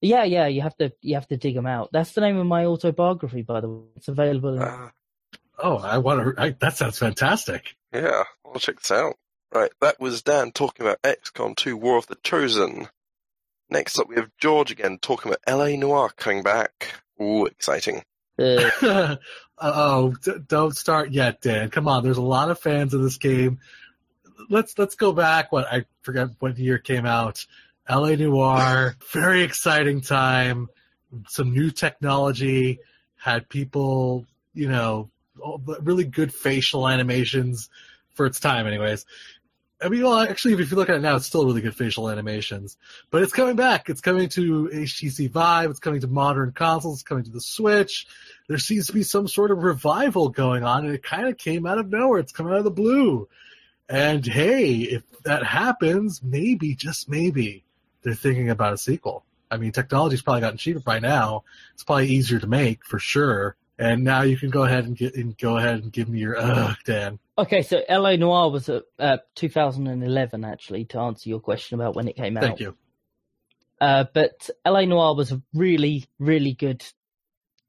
Yeah, 0.00 0.24
yeah, 0.24 0.46
you 0.46 0.62
have 0.62 0.76
to 0.78 0.92
you 1.02 1.14
have 1.14 1.28
to 1.28 1.36
dig 1.36 1.54
them 1.54 1.66
out. 1.66 1.90
That's 1.92 2.12
the 2.12 2.22
name 2.22 2.38
of 2.38 2.46
my 2.46 2.64
autobiography, 2.64 3.42
by 3.42 3.60
the 3.60 3.68
way. 3.68 3.82
It's 3.96 4.08
available. 4.08 4.56
In... 4.56 4.62
Uh, 4.62 4.90
oh, 5.58 5.76
I 5.76 5.98
want 5.98 6.36
to. 6.36 6.42
I, 6.42 6.50
that 6.60 6.76
sounds 6.76 6.98
fantastic. 6.98 7.76
Yeah, 7.92 8.24
I'll 8.46 8.60
check 8.60 8.80
this 8.80 8.90
out. 8.90 9.16
Right, 9.52 9.72
that 9.80 9.98
was 9.98 10.22
Dan 10.22 10.52
talking 10.52 10.86
about 10.86 11.02
XCOM 11.02 11.56
2 11.56 11.76
War 11.76 11.98
of 11.98 12.06
the 12.06 12.14
Chosen. 12.22 12.88
Next 13.68 13.98
up, 13.98 14.08
we 14.08 14.14
have 14.14 14.30
George 14.38 14.70
again 14.70 14.98
talking 14.98 15.32
about 15.32 15.58
LA 15.58 15.76
Noire 15.76 16.10
coming 16.16 16.44
back. 16.44 16.94
Ooh, 17.20 17.46
exciting. 17.46 18.04
Uh, 18.38 19.16
oh, 19.58 20.14
d- 20.22 20.38
don't 20.46 20.76
start 20.76 21.10
yet, 21.10 21.40
Dan. 21.40 21.68
Come 21.70 21.88
on, 21.88 22.04
there's 22.04 22.16
a 22.16 22.22
lot 22.22 22.50
of 22.50 22.60
fans 22.60 22.94
of 22.94 23.02
this 23.02 23.18
game. 23.18 23.58
Let's 24.48 24.78
let's 24.78 24.94
go 24.94 25.12
back. 25.12 25.50
What 25.50 25.66
I 25.66 25.84
forget 26.02 26.28
what 26.38 26.56
year 26.56 26.78
came 26.78 27.04
out. 27.04 27.44
LA 27.90 28.14
Noire, 28.14 28.96
very 29.12 29.42
exciting 29.42 30.00
time. 30.00 30.68
Some 31.28 31.52
new 31.52 31.70
technology 31.70 32.78
had 33.16 33.48
people, 33.48 34.26
you 34.54 34.68
know, 34.68 35.10
really 35.80 36.04
good 36.04 36.32
facial 36.32 36.88
animations 36.88 37.68
for 38.14 38.26
its 38.26 38.38
time, 38.38 38.66
anyways. 38.66 39.06
I 39.82 39.88
mean, 39.88 40.02
well, 40.02 40.20
actually, 40.20 40.52
if 40.54 40.70
you 40.70 40.76
look 40.76 40.90
at 40.90 40.96
it 40.96 41.00
now, 41.00 41.16
it's 41.16 41.26
still 41.26 41.46
really 41.46 41.62
good 41.62 41.74
facial 41.74 42.10
animations. 42.10 42.76
But 43.10 43.22
it's 43.22 43.32
coming 43.32 43.56
back. 43.56 43.88
It's 43.88 44.02
coming 44.02 44.28
to 44.30 44.68
HTC 44.72 45.30
Vive. 45.30 45.70
It's 45.70 45.80
coming 45.80 46.02
to 46.02 46.06
modern 46.06 46.52
consoles. 46.52 46.96
It's 46.96 47.02
coming 47.02 47.24
to 47.24 47.30
the 47.30 47.40
Switch. 47.40 48.06
There 48.46 48.58
seems 48.58 48.86
to 48.88 48.92
be 48.92 49.02
some 49.02 49.26
sort 49.26 49.50
of 49.50 49.62
revival 49.62 50.28
going 50.28 50.64
on, 50.64 50.84
and 50.84 50.94
it 50.94 51.02
kind 51.02 51.28
of 51.28 51.38
came 51.38 51.64
out 51.66 51.78
of 51.78 51.88
nowhere. 51.88 52.18
It's 52.18 52.32
coming 52.32 52.52
out 52.52 52.58
of 52.58 52.64
the 52.64 52.70
blue. 52.70 53.26
And 53.88 54.24
hey, 54.26 54.74
if 54.74 55.02
that 55.22 55.44
happens, 55.44 56.22
maybe, 56.22 56.74
just 56.74 57.08
maybe, 57.08 57.64
they're 58.02 58.14
thinking 58.14 58.50
about 58.50 58.72
a 58.72 58.78
sequel. 58.78 59.24
I 59.50 59.56
mean, 59.56 59.72
technology's 59.72 60.22
probably 60.22 60.42
gotten 60.42 60.58
cheaper 60.58 60.80
by 60.80 61.00
now. 61.00 61.44
It's 61.74 61.82
probably 61.82 62.08
easier 62.08 62.38
to 62.38 62.46
make 62.46 62.84
for 62.84 62.98
sure, 62.98 63.56
And 63.78 64.04
now 64.04 64.22
you 64.22 64.36
can 64.36 64.50
go 64.50 64.62
ahead 64.62 64.84
and 64.84 64.96
get 64.96 65.16
and 65.16 65.36
go 65.36 65.56
ahead 65.56 65.82
and 65.82 65.92
give 65.92 66.08
me 66.08 66.20
your 66.20 66.38
ugh, 66.38 66.76
Dan. 66.84 67.18
Okay, 67.36 67.62
so 67.62 67.82
LA 67.88 68.16
Noire 68.16 68.50
was 68.50 68.68
a 68.68 68.82
uh, 68.98 69.18
2011 69.34 70.44
actually 70.44 70.84
to 70.86 70.98
answer 70.98 71.28
your 71.28 71.40
question 71.40 71.80
about 71.80 71.96
when 71.96 72.06
it 72.06 72.16
came 72.16 72.36
out. 72.36 72.42
Thank 72.42 72.60
you. 72.60 72.76
Uh, 73.80 74.04
but 74.12 74.50
LA 74.66 74.84
Noire 74.84 75.14
was 75.14 75.32
a 75.32 75.40
really, 75.54 76.04
really 76.18 76.52
good 76.52 76.84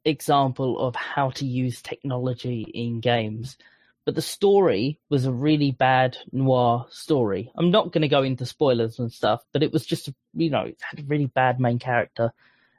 example 0.03 0.79
of 0.79 0.95
how 0.95 1.29
to 1.29 1.45
use 1.45 1.81
technology 1.81 2.63
in 2.73 2.99
games. 2.99 3.57
But 4.05 4.15
the 4.15 4.21
story 4.21 4.99
was 5.09 5.25
a 5.25 5.31
really 5.31 5.71
bad 5.71 6.17
noir 6.31 6.87
story. 6.89 7.51
I'm 7.55 7.69
not 7.71 7.91
going 7.91 8.01
to 8.01 8.07
go 8.07 8.23
into 8.23 8.45
spoilers 8.45 8.97
and 8.99 9.11
stuff, 9.11 9.41
but 9.53 9.61
it 9.61 9.71
was 9.71 9.85
just, 9.85 10.09
you 10.33 10.49
know, 10.49 10.63
it 10.63 10.79
had 10.81 10.99
a 10.99 11.07
really 11.07 11.27
bad 11.27 11.59
main 11.59 11.77
character. 11.77 12.33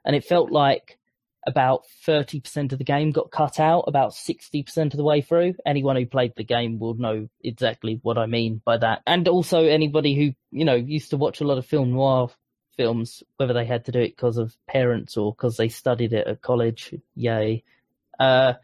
And 0.04 0.16
it 0.16 0.24
felt 0.24 0.50
like 0.50 0.98
about 1.46 1.85
30% 2.06 2.72
of 2.72 2.78
the 2.78 2.85
game 2.85 3.11
got 3.11 3.30
cut 3.30 3.58
out 3.58 3.85
about 3.87 4.12
60% 4.12 4.76
of 4.78 4.96
the 4.96 5.04
way 5.04 5.20
through. 5.20 5.54
Anyone 5.66 5.96
who 5.96 6.06
played 6.06 6.35
the 6.37 6.44
game 6.44 6.78
will 6.78 6.94
know 6.94 7.28
exactly 7.42 7.98
what 8.02 8.18
I 8.18 8.26
mean 8.26 8.61
by 8.64 8.78
that. 8.78 9.02
And 9.06 9.26
also 9.28 9.64
anybody 9.64 10.14
who, 10.14 10.35
you 10.56 10.64
know, 10.64 10.74
used 10.74 11.11
to 11.11 11.16
watch 11.16 11.40
a 11.40 11.46
lot 11.46 11.58
of 11.58 11.66
film 11.66 11.92
noir 11.92 12.30
films, 12.76 13.22
whether 13.37 13.52
they 13.52 13.64
had 13.64 13.85
to 13.87 13.92
do 13.92 14.00
it 14.00 14.16
because 14.16 14.38
of 14.38 14.56
parents 14.68 15.16
or 15.16 15.32
because 15.32 15.56
they 15.56 15.68
studied 15.68 16.12
it 16.12 16.26
at 16.26 16.42
college, 16.42 16.94
yay. 17.14 17.64
Uh, 18.18 18.54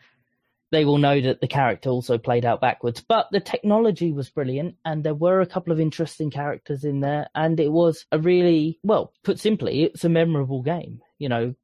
they 0.71 0.85
will 0.85 0.99
know 0.99 1.21
that 1.21 1.41
the 1.41 1.49
character 1.49 1.91
also 1.91 2.19
played 2.19 2.45
out 2.45 2.61
backwards. 2.61 3.01
But 3.01 3.29
the 3.33 3.41
technology 3.41 4.13
was 4.13 4.31
brilliant, 4.31 4.77
and 4.85 5.03
there 5.03 5.15
were 5.15 5.41
a 5.41 5.47
couple 5.47 5.73
of 5.73 5.81
interesting 5.81 6.31
characters 6.31 6.85
in 6.85 7.01
there, 7.01 7.29
and 7.35 7.59
it 7.59 7.73
was 7.73 8.07
a 8.13 8.19
really, 8.19 8.79
well, 8.83 9.13
put 9.25 9.39
simply, 9.39 9.85
it's 9.85 10.05
a 10.05 10.09
memorable 10.09 10.63
game. 10.63 11.01
You 11.19 11.29
know, 11.29 11.55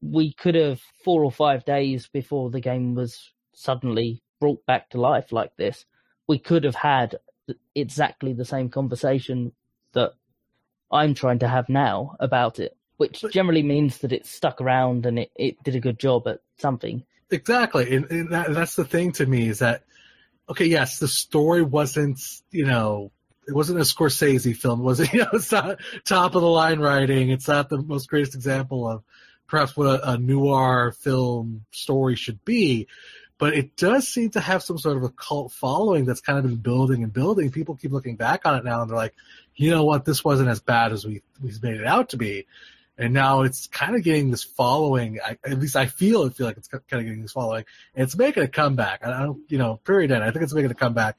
we 0.00 0.32
could 0.32 0.54
have 0.54 0.80
four 1.04 1.24
or 1.24 1.32
five 1.32 1.64
days 1.64 2.08
before 2.08 2.50
the 2.50 2.60
game 2.60 2.94
was 2.94 3.32
suddenly 3.52 4.22
brought 4.40 4.64
back 4.66 4.90
to 4.90 5.00
life 5.00 5.30
like 5.30 5.54
this, 5.56 5.84
we 6.26 6.38
could 6.38 6.64
have 6.64 6.74
had 6.74 7.16
exactly 7.74 8.32
the 8.32 8.44
same 8.44 8.70
conversation 8.70 9.52
that 9.92 10.14
I'm 10.90 11.14
trying 11.14 11.40
to 11.40 11.48
have 11.48 11.68
now 11.68 12.16
about 12.18 12.58
it, 12.58 12.76
which 12.96 13.24
generally 13.30 13.62
means 13.62 13.98
that 13.98 14.12
it 14.12 14.26
stuck 14.26 14.60
around 14.60 15.06
and 15.06 15.18
it, 15.18 15.30
it 15.36 15.62
did 15.62 15.76
a 15.76 15.80
good 15.80 15.98
job 15.98 16.26
at 16.26 16.40
something. 16.58 17.04
Exactly, 17.30 17.94
and, 17.94 18.10
and 18.10 18.32
that, 18.32 18.52
that's 18.52 18.74
the 18.74 18.84
thing 18.84 19.12
to 19.12 19.26
me 19.26 19.48
is 19.48 19.60
that 19.60 19.84
okay, 20.48 20.66
yes, 20.66 20.98
the 20.98 21.08
story 21.08 21.62
wasn't 21.62 22.20
you 22.50 22.66
know 22.66 23.12
it 23.46 23.54
wasn't 23.54 23.78
a 23.78 23.82
Scorsese 23.82 24.56
film, 24.56 24.80
was 24.82 25.00
it? 25.00 25.12
You 25.14 25.20
know, 25.20 25.30
it's 25.34 25.52
not 25.52 25.78
top 26.04 26.34
of 26.34 26.42
the 26.42 26.48
line 26.48 26.80
writing. 26.80 27.30
It's 27.30 27.48
not 27.48 27.68
the 27.68 27.78
most 27.82 28.08
greatest 28.08 28.34
example 28.34 28.88
of 28.88 29.02
perhaps 29.46 29.76
what 29.76 29.86
a, 29.86 30.12
a 30.12 30.18
noir 30.18 30.92
film 30.92 31.64
story 31.72 32.16
should 32.16 32.44
be. 32.44 32.86
But 33.38 33.54
it 33.54 33.74
does 33.76 34.06
seem 34.06 34.30
to 34.30 34.40
have 34.40 34.62
some 34.62 34.76
sort 34.78 34.98
of 34.98 35.02
a 35.02 35.08
cult 35.08 35.52
following 35.52 36.04
that's 36.04 36.20
kind 36.20 36.38
of 36.38 36.44
been 36.44 36.56
building 36.56 37.02
and 37.02 37.12
building. 37.12 37.50
People 37.50 37.74
keep 37.74 37.90
looking 37.90 38.16
back 38.16 38.44
on 38.44 38.56
it 38.56 38.64
now 38.64 38.82
and 38.82 38.90
they're 38.90 38.96
like, 38.96 39.14
you 39.54 39.70
know 39.70 39.84
what, 39.84 40.04
this 40.04 40.22
wasn't 40.22 40.50
as 40.50 40.60
bad 40.60 40.92
as 40.92 41.06
we 41.06 41.22
we 41.42 41.50
made 41.62 41.80
it 41.80 41.86
out 41.86 42.10
to 42.10 42.16
be 42.18 42.46
and 43.00 43.14
now 43.14 43.42
it's 43.42 43.66
kind 43.66 43.96
of 43.96 44.02
getting 44.02 44.30
this 44.30 44.44
following. 44.44 45.18
I, 45.24 45.38
at 45.44 45.58
least 45.58 45.74
I 45.74 45.86
feel 45.86 46.24
it 46.24 46.36
feel 46.36 46.46
like 46.46 46.58
it's 46.58 46.68
kind 46.68 46.82
of 46.92 47.04
getting 47.04 47.22
this 47.22 47.32
following, 47.32 47.64
and 47.94 48.04
it's 48.04 48.16
making 48.16 48.42
a 48.42 48.48
comeback. 48.48 49.04
I 49.04 49.22
don't, 49.22 49.40
you 49.48 49.56
know, 49.56 49.76
period. 49.84 50.12
End. 50.12 50.22
I 50.22 50.30
think 50.30 50.42
it's 50.42 50.52
making 50.52 50.70
a 50.70 50.74
comeback. 50.74 51.16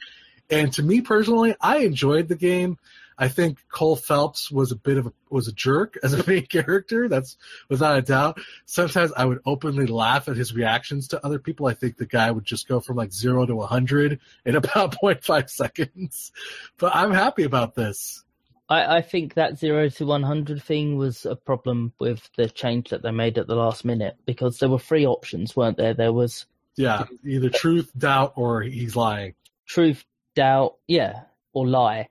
And 0.50 0.72
to 0.74 0.84
me 0.84 1.02
personally, 1.02 1.56
I 1.60 1.78
enjoyed 1.80 2.28
the 2.28 2.36
game. 2.36 2.78
I 3.17 3.30
think 3.30 3.60
Cole 3.70 3.96
Phelps 3.96 4.52
was 4.52 4.72
a 4.72 4.76
bit 4.76 4.98
of 4.98 5.08
a 5.08 5.13
was 5.30 5.48
a 5.48 5.52
jerk 5.52 5.98
as 6.04 6.13
a 6.13 6.28
main 6.30 6.46
character. 6.46 7.10
That's 7.10 7.36
without 7.67 7.98
a 7.98 8.02
doubt. 8.04 8.39
Sometimes 8.65 9.12
I 9.17 9.26
would 9.26 9.39
openly 9.46 9.88
laugh 9.88 10.28
at 10.28 10.38
his 10.38 10.54
reactions 10.54 11.10
to 11.10 11.26
other 11.26 11.39
people. 11.39 11.65
I 11.65 11.74
think 11.74 11.98
the 11.98 12.06
guy 12.06 12.30
would 12.30 12.46
just 12.46 12.67
go 12.67 12.80
from 12.80 12.98
like 12.98 13.12
zero 13.12 13.46
to 13.46 13.60
hundred 13.62 14.20
in 14.46 14.56
about 14.62 14.98
0.5 15.02 15.50
seconds. 15.50 16.32
But 16.78 16.96
I'm 16.96 17.12
happy 17.12 17.44
about 17.44 17.74
this. 17.74 18.24
I, 18.71 18.97
I 18.97 19.01
think 19.01 19.34
that 19.34 19.60
zero 19.60 19.89
to 19.89 20.05
one 20.05 20.23
hundred 20.23 20.63
thing 20.63 20.95
was 20.95 21.25
a 21.25 21.36
problem 21.36 21.91
with 21.99 22.29
the 22.38 22.49
change 22.49 22.89
that 22.89 23.03
they 23.03 23.12
made 23.12 23.38
at 23.38 23.45
the 23.45 23.55
last 23.55 23.84
minute 23.84 24.15
because 24.25 24.60
there 24.60 24.69
were 24.69 24.79
three 24.79 25.05
options, 25.05 25.55
weren't 25.57 25.75
there? 25.75 25.93
There 25.93 26.13
was 26.13 26.45
yeah, 26.77 27.03
either 27.25 27.49
truth, 27.49 27.91
doubt, 27.97 28.34
or 28.38 28.62
he's 28.62 28.95
lying. 28.95 29.36
Truth, 29.67 30.05
doubt, 30.36 30.77
yeah, 30.88 31.23
or 31.51 31.67
lie, 31.67 32.07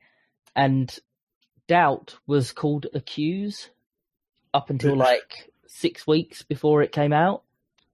and 0.54 0.94
doubt 1.66 2.18
was 2.26 2.52
called 2.52 2.86
accuse 2.92 3.70
up 4.52 4.68
until 4.68 4.96
like 4.96 5.50
six 5.66 6.06
weeks 6.06 6.42
before 6.42 6.82
it 6.82 6.92
came 6.92 7.14
out. 7.14 7.42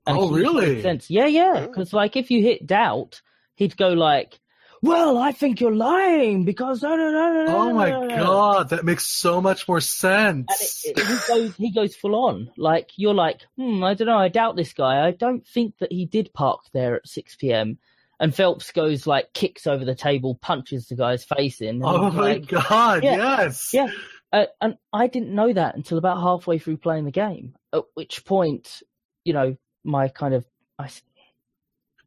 And 0.08 0.18
oh, 0.18 0.32
really? 0.32 0.82
Sense. 0.82 1.08
Yeah, 1.08 1.26
yeah. 1.26 1.54
Oh. 1.56 1.66
Because 1.68 1.92
like 1.92 2.16
if 2.16 2.32
you 2.32 2.42
hit 2.42 2.66
doubt, 2.66 3.22
he'd 3.54 3.76
go 3.76 3.90
like, 3.90 4.40
well, 4.82 5.18
I 5.18 5.32
think 5.32 5.60
you're 5.60 5.74
lying 5.74 6.44
because. 6.44 6.82
oh 6.84 7.72
my 7.72 7.90
god, 7.90 8.70
that 8.70 8.84
makes 8.84 9.06
so 9.06 9.40
much 9.40 9.66
more 9.68 9.80
sense. 9.80 10.84
It, 10.84 10.98
it, 10.98 11.06
he 11.06 11.16
goes, 11.28 11.56
he 11.56 11.70
goes 11.72 11.96
full 11.96 12.14
on. 12.14 12.50
Like 12.56 12.90
you're 12.96 13.14
like, 13.14 13.42
hmm, 13.56 13.82
I 13.82 13.94
don't 13.94 14.06
know. 14.06 14.18
I 14.18 14.28
doubt 14.28 14.56
this 14.56 14.72
guy. 14.72 15.06
I 15.06 15.10
don't 15.10 15.46
think 15.46 15.78
that 15.78 15.92
he 15.92 16.06
did 16.06 16.32
park 16.32 16.60
there 16.72 16.96
at 16.96 17.08
6 17.08 17.36
p.m. 17.36 17.78
And 18.18 18.34
Phelps 18.34 18.72
goes 18.72 19.06
like 19.06 19.32
kicks 19.34 19.66
over 19.66 19.84
the 19.84 19.94
table, 19.94 20.34
punches 20.34 20.88
the 20.88 20.96
guy's 20.96 21.24
face 21.24 21.60
in. 21.60 21.82
Oh 21.84 22.10
my 22.10 22.34
like, 22.34 22.48
god, 22.48 23.04
yeah, 23.04 23.16
yes, 23.16 23.74
yeah. 23.74 23.88
Uh, 24.32 24.46
and 24.60 24.76
I 24.92 25.06
didn't 25.06 25.34
know 25.34 25.52
that 25.52 25.76
until 25.76 25.98
about 25.98 26.20
halfway 26.20 26.58
through 26.58 26.78
playing 26.78 27.04
the 27.04 27.10
game. 27.10 27.54
At 27.72 27.84
which 27.94 28.24
point, 28.24 28.82
you 29.24 29.32
know, 29.32 29.56
my 29.84 30.08
kind 30.08 30.34
of 30.34 30.44
I 30.78 30.90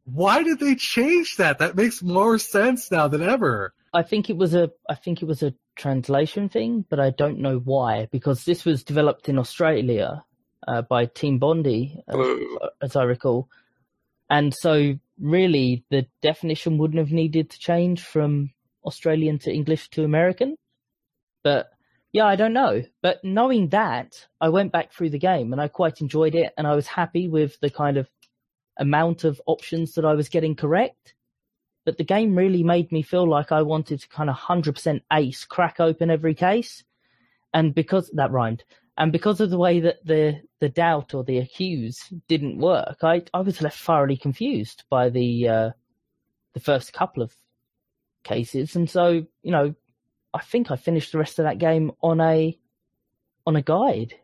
why 0.04 0.42
did 0.42 0.58
they 0.58 0.74
change 0.74 1.36
that? 1.36 1.58
That 1.58 1.76
makes 1.76 2.02
more 2.02 2.38
sense 2.38 2.90
now 2.90 3.08
than 3.08 3.22
ever. 3.22 3.74
I 3.92 4.02
think 4.02 4.30
it 4.30 4.36
was 4.36 4.54
a 4.54 4.70
I 4.88 4.94
think 4.94 5.22
it 5.22 5.26
was 5.26 5.42
a 5.42 5.54
translation 5.76 6.48
thing, 6.48 6.84
but 6.88 7.00
I 7.00 7.10
don't 7.10 7.38
know 7.38 7.58
why 7.58 8.08
because 8.10 8.44
this 8.44 8.64
was 8.64 8.84
developed 8.84 9.28
in 9.28 9.38
Australia 9.38 10.24
uh, 10.68 10.82
by 10.82 11.06
Team 11.06 11.38
Bondi, 11.38 12.02
as, 12.06 12.16
as, 12.82 12.96
I 12.96 13.04
recall, 13.04 13.48
and 14.28 14.54
so 14.54 14.98
really 15.18 15.84
the 15.90 16.06
definition 16.22 16.78
wouldn't 16.78 16.98
have 16.98 17.12
needed 17.12 17.50
to 17.50 17.58
change 17.58 18.02
from 18.02 18.50
Australian 18.84 19.38
to 19.40 19.52
English 19.52 19.90
to 19.90 20.04
American. 20.04 20.56
But 21.42 21.70
yeah, 22.12 22.26
I 22.26 22.36
don't 22.36 22.52
know. 22.52 22.82
But 23.02 23.24
knowing 23.24 23.68
that, 23.68 24.26
I 24.40 24.50
went 24.50 24.72
back 24.72 24.92
through 24.92 25.10
the 25.10 25.18
game 25.18 25.52
and 25.52 25.60
I 25.60 25.68
quite 25.68 26.00
enjoyed 26.00 26.34
it, 26.34 26.52
and 26.56 26.66
I 26.66 26.74
was 26.74 26.86
happy 26.86 27.28
with 27.28 27.58
the 27.60 27.70
kind 27.70 27.96
of 27.96 28.08
amount 28.78 29.24
of 29.24 29.40
options 29.46 29.94
that 29.94 30.04
I 30.04 30.14
was 30.14 30.28
getting 30.28 30.54
correct. 30.54 31.14
But 31.84 31.98
the 31.98 32.04
game 32.04 32.36
really 32.36 32.62
made 32.62 32.92
me 32.92 33.02
feel 33.02 33.28
like 33.28 33.52
I 33.52 33.62
wanted 33.62 34.00
to 34.00 34.08
kind 34.08 34.30
of 34.30 34.36
100% 34.36 35.00
ace, 35.12 35.44
crack 35.44 35.80
open 35.80 36.10
every 36.10 36.34
case. 36.34 36.84
And 37.54 37.74
because 37.74 38.10
that 38.14 38.30
rhymed, 38.30 38.64
and 38.96 39.10
because 39.10 39.40
of 39.40 39.50
the 39.50 39.58
way 39.58 39.80
that 39.80 40.04
the, 40.04 40.40
the 40.60 40.68
doubt 40.68 41.14
or 41.14 41.24
the 41.24 41.38
accuse 41.38 42.12
didn't 42.28 42.58
work, 42.58 42.98
I, 43.02 43.22
I 43.32 43.40
was 43.40 43.62
left 43.62 43.78
thoroughly 43.78 44.16
confused 44.16 44.84
by 44.90 45.08
the, 45.08 45.48
uh, 45.48 45.70
the 46.52 46.60
first 46.60 46.92
couple 46.92 47.22
of 47.22 47.34
cases. 48.24 48.76
And 48.76 48.88
so, 48.88 49.26
you 49.42 49.50
know, 49.50 49.74
I 50.34 50.42
think 50.42 50.70
I 50.70 50.76
finished 50.76 51.12
the 51.12 51.18
rest 51.18 51.38
of 51.38 51.44
that 51.44 51.58
game 51.58 51.92
on 52.02 52.20
a, 52.20 52.58
on 53.46 53.56
a 53.56 53.62
guide 53.62 54.14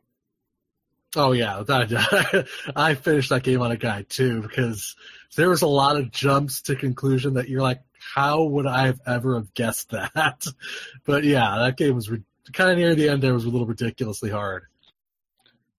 Oh 1.17 1.33
yeah, 1.33 1.63
that, 1.67 2.47
I 2.77 2.95
finished 2.95 3.31
that 3.31 3.43
game 3.43 3.63
on 3.63 3.73
a 3.73 3.77
guide 3.77 4.11
too 4.11 4.43
because 4.43 4.97
there 5.35 5.49
was 5.49 5.63
a 5.63 5.67
lot 5.67 5.97
of 5.97 6.11
jumps 6.11 6.63
to 6.63 6.77
conclusion 6.77 7.35
that 7.35 7.49
you're 7.49 7.63
like, 7.63 7.81
how 7.99 8.45
would 8.45 8.67
I 8.67 8.87
have 8.87 9.01
ever 9.07 9.37
have 9.37 9.53
guessed 9.55 9.91
that? 9.91 10.47
But 11.05 11.25
yeah, 11.25 11.59
that 11.59 11.77
game 11.77 11.95
was 11.95 12.11
re- 12.11 12.23
kind 12.53 12.71
of 12.71 12.79
near 12.79 12.95
the 12.95 13.09
end. 13.09 13.23
There 13.23 13.35
was 13.35 13.45
a 13.45 13.49
little 13.49 13.67
ridiculously 13.67 14.31
hard. 14.31 14.65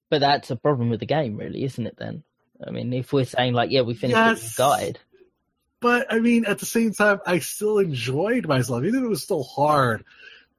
But 0.09 0.19
that's 0.19 0.49
a 0.51 0.55
problem 0.55 0.89
with 0.89 1.01
the 1.01 1.05
game, 1.05 1.37
really, 1.37 1.63
isn't 1.63 1.85
it? 1.85 1.97
Then, 1.97 2.23
I 2.65 2.71
mean, 2.71 2.93
if 2.93 3.11
we're 3.13 3.25
saying 3.25 3.53
like, 3.53 3.71
yeah, 3.71 3.81
we 3.81 3.93
finished 3.93 4.17
yes, 4.17 4.55
the 4.55 4.63
guide. 4.63 4.99
But 5.79 6.11
I 6.11 6.19
mean, 6.19 6.45
at 6.45 6.59
the 6.59 6.65
same 6.65 6.93
time, 6.93 7.19
I 7.25 7.39
still 7.39 7.77
enjoyed 7.77 8.47
myself, 8.47 8.83
even 8.83 8.99
if 8.99 9.05
it 9.05 9.09
was 9.09 9.23
still 9.23 9.43
hard. 9.43 10.03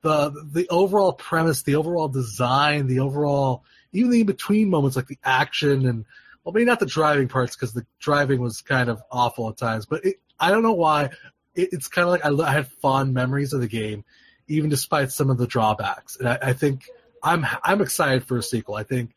The 0.02 0.30
the 0.52 0.68
overall 0.68 1.12
premise, 1.12 1.62
the 1.62 1.74
overall 1.74 2.08
design, 2.08 2.86
the 2.86 3.00
overall 3.00 3.64
even 3.92 4.10
the 4.10 4.20
in 4.20 4.26
between 4.26 4.70
moments, 4.70 4.96
like 4.96 5.06
the 5.06 5.18
action 5.24 5.86
and 5.86 6.04
well, 6.44 6.52
maybe 6.52 6.64
not 6.64 6.80
the 6.80 6.86
driving 6.86 7.28
parts 7.28 7.56
because 7.56 7.72
the 7.72 7.86
driving 7.98 8.40
was 8.40 8.60
kind 8.60 8.88
of 8.88 9.02
awful 9.10 9.48
at 9.48 9.56
times. 9.56 9.86
But 9.86 10.04
it, 10.04 10.20
I 10.38 10.50
don't 10.50 10.62
know 10.62 10.72
why. 10.72 11.10
It, 11.54 11.70
it's 11.72 11.88
kind 11.88 12.04
of 12.04 12.10
like 12.10 12.24
I, 12.24 12.48
I, 12.48 12.52
had 12.52 12.68
fond 12.68 13.12
memories 13.12 13.52
of 13.52 13.60
the 13.60 13.68
game, 13.68 14.04
even 14.46 14.70
despite 14.70 15.12
some 15.12 15.30
of 15.30 15.38
the 15.38 15.46
drawbacks. 15.46 16.16
And 16.16 16.28
I, 16.28 16.38
I 16.40 16.52
think 16.52 16.88
I'm 17.22 17.46
I'm 17.62 17.80
excited 17.80 18.24
for 18.24 18.38
a 18.38 18.42
sequel. 18.42 18.76
I 18.76 18.82
think 18.82 19.14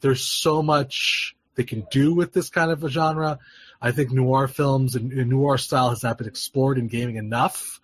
there's 0.00 0.22
so 0.22 0.62
much 0.62 1.36
they 1.54 1.64
can 1.64 1.86
do 1.90 2.14
with 2.14 2.32
this 2.32 2.50
kind 2.50 2.70
of 2.70 2.82
a 2.82 2.88
genre. 2.88 3.38
I 3.80 3.92
think 3.92 4.10
noir 4.10 4.48
films 4.48 4.94
and, 4.94 5.12
and 5.12 5.30
noir 5.30 5.58
style 5.58 5.90
has 5.90 6.02
not 6.02 6.18
been 6.18 6.28
explored 6.28 6.78
in 6.78 6.88
gaming 6.88 7.16
enough. 7.16 7.80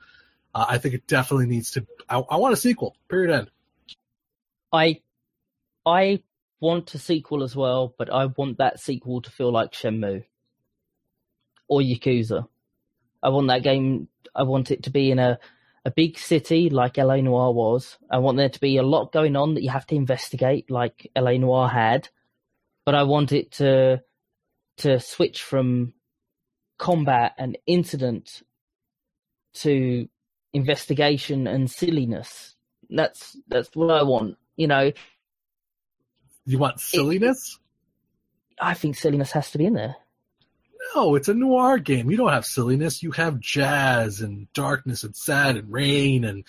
Uh, 0.54 0.66
I 0.68 0.78
think 0.78 0.94
it 0.94 1.06
definitely 1.06 1.46
needs 1.46 1.72
to. 1.72 1.86
I, 2.08 2.18
I 2.18 2.36
want 2.36 2.54
a 2.54 2.56
sequel. 2.56 2.96
Period. 3.08 3.32
End. 3.32 3.50
I 4.72 5.00
I 5.84 6.22
want 6.60 6.94
a 6.94 6.98
sequel 6.98 7.42
as 7.44 7.56
well, 7.56 7.94
but 7.98 8.12
I 8.12 8.26
want 8.26 8.58
that 8.58 8.80
sequel 8.80 9.22
to 9.22 9.30
feel 9.30 9.52
like 9.52 9.72
Shenmue. 9.72 10.24
or 11.68 11.80
Yakuza. 11.82 12.48
I 13.22 13.30
want 13.30 13.48
that 13.48 13.64
game. 13.64 14.08
I 14.34 14.44
want 14.44 14.72
it 14.72 14.84
to 14.84 14.90
be 14.90 15.12
in 15.12 15.20
a 15.20 15.40
a 15.86 15.92
big 15.92 16.18
city 16.18 16.70
like 16.70 16.98
LA 16.98 17.18
Noire 17.18 17.52
was. 17.52 17.98
I 18.10 18.18
want 18.18 18.38
there 18.38 18.50
to 18.50 18.60
be 18.60 18.78
a 18.78 18.84
lot 18.84 19.12
going 19.12 19.36
on 19.36 19.54
that 19.54 19.62
you 19.62 19.70
have 19.70 19.86
to 19.88 19.96
investigate, 19.96 20.70
like 20.70 21.10
LA 21.16 21.32
Noire 21.38 21.68
had. 21.68 22.10
But 22.86 22.94
I 22.96 23.04
want 23.04 23.32
it 23.32 23.52
to 23.54 24.02
to 24.78 25.00
switch 25.00 25.42
from 25.42 25.94
combat 26.78 27.34
and 27.38 27.58
incident 27.66 28.42
to 29.54 30.08
investigation 30.54 31.46
and 31.46 31.70
silliness. 31.70 32.56
That's 32.90 33.36
that's 33.48 33.70
what 33.74 33.90
I 33.90 34.02
want. 34.04 34.36
You 34.56 34.68
know, 34.68 34.92
You 36.48 36.56
want 36.58 36.80
silliness? 36.80 37.58
I 38.58 38.72
think 38.72 38.96
silliness 38.96 39.32
has 39.32 39.50
to 39.50 39.58
be 39.58 39.66
in 39.66 39.74
there. 39.74 39.96
No, 40.94 41.14
it's 41.14 41.28
a 41.28 41.34
noir 41.34 41.76
game. 41.76 42.10
You 42.10 42.16
don't 42.16 42.32
have 42.32 42.46
silliness. 42.46 43.02
You 43.02 43.10
have 43.12 43.38
jazz 43.38 44.22
and 44.22 44.50
darkness 44.54 45.04
and 45.04 45.14
sad 45.14 45.56
and 45.56 45.70
rain 45.70 46.24
and 46.24 46.44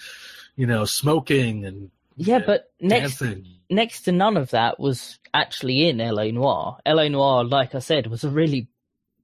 you 0.56 0.68
know 0.68 0.86
smoking 0.86 1.66
and 1.66 1.91
Yeah, 2.16 2.39
but 2.39 2.72
next 2.80 3.20
dancing. 3.20 3.45
next 3.70 4.04
to 4.04 4.14
none 4.14 4.38
of 4.38 4.52
that 4.52 4.80
was 4.80 5.20
actually 5.34 5.89
in 5.89 5.97
LA 5.97 6.32
Noire. 6.32 6.78
LA 6.88 7.10
Noire, 7.10 7.43
like 7.43 7.76
I 7.76 7.80
said, 7.80 8.08
was 8.08 8.24
a 8.24 8.30
really 8.30 8.70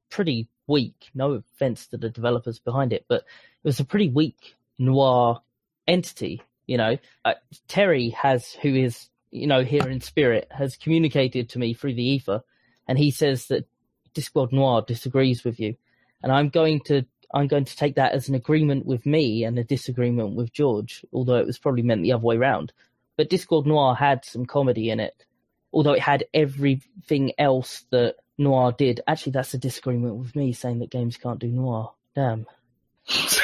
pretty 0.09 0.49
weak, 0.67 1.09
no 1.13 1.31
offense 1.55 1.87
to 1.87 1.97
the 1.97 2.09
developers 2.09 2.59
behind 2.59 2.91
it, 2.91 3.05
but 3.07 3.21
it 3.21 3.67
was 3.67 3.79
a 3.79 3.85
pretty 3.85 4.09
weak 4.09 4.55
noir 4.77 5.41
entity. 5.87 6.41
You 6.67 6.77
know, 6.77 6.97
uh, 7.23 7.35
Terry 7.69 8.09
has, 8.09 8.51
who 8.51 8.75
is, 8.75 9.07
you 9.35 9.47
know, 9.47 9.63
here 9.63 9.87
in 9.89 10.01
spirit, 10.01 10.47
has 10.51 10.77
communicated 10.77 11.49
to 11.49 11.59
me 11.59 11.73
through 11.73 11.95
the 11.95 12.03
ether, 12.03 12.41
and 12.87 12.97
he 12.97 13.11
says 13.11 13.47
that 13.47 13.67
Discworld 14.13 14.53
Noir 14.53 14.81
disagrees 14.81 15.43
with 15.43 15.59
you, 15.59 15.75
and 16.23 16.31
I'm 16.31 16.49
going 16.49 16.79
to. 16.85 17.05
I'm 17.33 17.47
going 17.47 17.65
to 17.65 17.75
take 17.75 17.95
that 17.95 18.13
as 18.13 18.29
an 18.29 18.35
agreement 18.35 18.85
with 18.85 19.05
me 19.05 19.43
and 19.43 19.59
a 19.59 19.63
disagreement 19.63 20.35
with 20.35 20.53
George, 20.53 21.03
although 21.11 21.35
it 21.35 21.45
was 21.45 21.57
probably 21.57 21.81
meant 21.81 22.03
the 22.03 22.13
other 22.13 22.23
way 22.23 22.37
round. 22.37 22.71
But 23.17 23.29
Discworld 23.29 23.65
Noir 23.65 23.93
had 23.93 24.23
some 24.23 24.45
comedy 24.45 24.89
in 24.89 25.01
it, 25.01 25.25
although 25.73 25.93
it 25.93 26.01
had 26.01 26.25
everything 26.33 27.33
else 27.37 27.83
that 27.89 28.15
Noir 28.37 28.71
did. 28.71 29.01
Actually, 29.07 29.33
that's 29.33 29.53
a 29.53 29.57
disagreement 29.57 30.15
with 30.15 30.35
me 30.35 30.53
saying 30.53 30.79
that 30.79 30.91
games 30.91 31.17
can't 31.17 31.39
do 31.39 31.47
Noir. 31.47 31.93
Damn. 32.13 32.45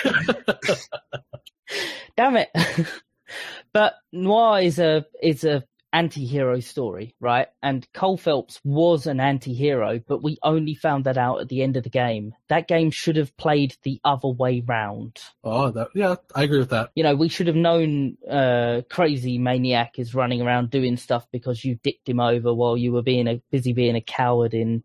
Damn 2.16 2.38
it. 2.38 2.50
but 3.74 3.96
Noir 4.12 4.62
is 4.62 4.80
a 4.80 5.06
is 5.22 5.44
a 5.44 5.64
anti-hero 5.94 6.60
story, 6.60 7.16
right? 7.20 7.48
And 7.62 7.88
Cole 7.94 8.18
Phelps 8.18 8.60
was 8.64 9.08
an 9.08 9.20
anti-hero, 9.20 10.00
but 10.08 10.24
we 10.24 10.38
only 10.44 10.74
found 10.74 11.04
that 11.06 11.18
out 11.18 11.42
at 11.42 11.50
the 11.50 11.62
end 11.62 11.78
of 11.78 11.84
the 11.84 11.90
game. 11.90 12.34
That 12.50 12.68
game 12.68 12.92
should 12.92 13.18
have 13.18 13.36
played 13.38 13.76
the 13.84 14.00
other 14.04 14.30
way 14.30 14.62
round. 14.66 15.20
oh, 15.44 15.72
that, 15.72 15.90
yeah, 15.94 16.16
I 16.34 16.44
agree 16.44 16.60
with 16.60 16.70
that. 16.70 16.92
You 16.96 17.04
know, 17.04 17.16
we 17.16 17.30
should 17.30 17.48
have 17.48 17.56
known 17.56 18.18
uh, 18.30 18.82
crazy 18.90 19.38
maniac 19.38 20.00
is 20.00 20.16
running 20.16 20.42
around 20.42 20.70
doing 20.70 20.98
stuff 20.98 21.28
because 21.32 21.64
you 21.66 21.76
dicked 21.84 22.08
him 22.08 22.20
over 22.20 22.54
while 22.54 22.78
you 22.78 22.92
were 22.94 23.04
being 23.04 23.28
a 23.28 23.42
busy 23.52 23.74
being 23.74 23.96
a 23.96 24.02
coward 24.02 24.54
in, 24.54 24.84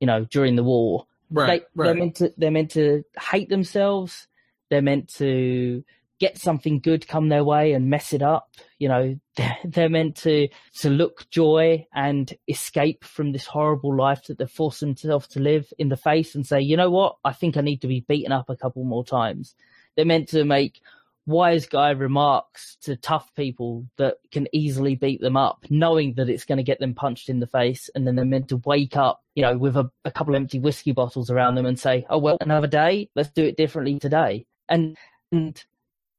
you 0.00 0.06
know, 0.06 0.24
during 0.24 0.56
the 0.56 0.64
war. 0.64 1.06
Right, 1.30 1.62
they, 1.62 1.82
They're 1.82 1.92
right. 1.92 1.98
meant 1.98 2.16
to 2.16 2.32
they're 2.36 2.50
meant 2.50 2.70
to 2.72 3.04
hate 3.18 3.48
themselves. 3.48 4.28
They're 4.70 4.82
meant 4.82 5.12
to 5.14 5.84
get 6.18 6.38
something 6.38 6.80
good 6.80 7.06
come 7.06 7.28
their 7.28 7.44
way 7.44 7.72
and 7.72 7.90
mess 7.90 8.12
it 8.12 8.22
up. 8.22 8.50
You 8.78 8.88
know, 8.88 9.20
they're, 9.36 9.58
they're 9.64 9.88
meant 9.88 10.16
to 10.18 10.48
to 10.80 10.90
look 10.90 11.28
joy 11.30 11.86
and 11.94 12.32
escape 12.48 13.04
from 13.04 13.32
this 13.32 13.46
horrible 13.46 13.96
life 13.96 14.24
that 14.24 14.38
they've 14.38 14.50
forced 14.50 14.80
themselves 14.80 15.28
to 15.28 15.40
live 15.40 15.72
in 15.78 15.88
the 15.88 15.96
face 15.96 16.34
and 16.34 16.46
say, 16.46 16.60
you 16.60 16.76
know 16.76 16.90
what, 16.90 17.16
I 17.24 17.32
think 17.32 17.56
I 17.56 17.60
need 17.60 17.82
to 17.82 17.88
be 17.88 18.00
beaten 18.00 18.32
up 18.32 18.48
a 18.48 18.56
couple 18.56 18.84
more 18.84 19.04
times. 19.04 19.54
They're 19.94 20.04
meant 20.04 20.28
to 20.30 20.44
make 20.44 20.80
wise 21.26 21.66
guy 21.66 21.90
remarks 21.90 22.76
to 22.82 22.96
tough 22.96 23.34
people 23.34 23.84
that 23.96 24.16
can 24.30 24.46
easily 24.52 24.94
beat 24.94 25.20
them 25.20 25.36
up, 25.36 25.64
knowing 25.68 26.14
that 26.14 26.28
it's 26.28 26.44
going 26.44 26.58
to 26.58 26.64
get 26.64 26.78
them 26.78 26.94
punched 26.94 27.28
in 27.28 27.40
the 27.40 27.46
face, 27.46 27.90
and 27.94 28.06
then 28.06 28.14
they're 28.14 28.24
meant 28.24 28.48
to 28.48 28.62
wake 28.64 28.96
up, 28.96 29.22
you 29.34 29.42
know, 29.42 29.58
with 29.58 29.76
a, 29.76 29.90
a 30.04 30.10
couple 30.10 30.36
empty 30.36 30.58
whiskey 30.58 30.92
bottles 30.92 31.30
around 31.30 31.56
them 31.56 31.66
and 31.66 31.78
say, 31.78 32.06
"Oh 32.08 32.18
well, 32.18 32.38
another 32.40 32.68
day. 32.68 33.10
Let's 33.14 33.30
do 33.30 33.44
it 33.44 33.56
differently 33.56 33.98
today." 33.98 34.46
And 34.68 34.96
and 35.32 35.62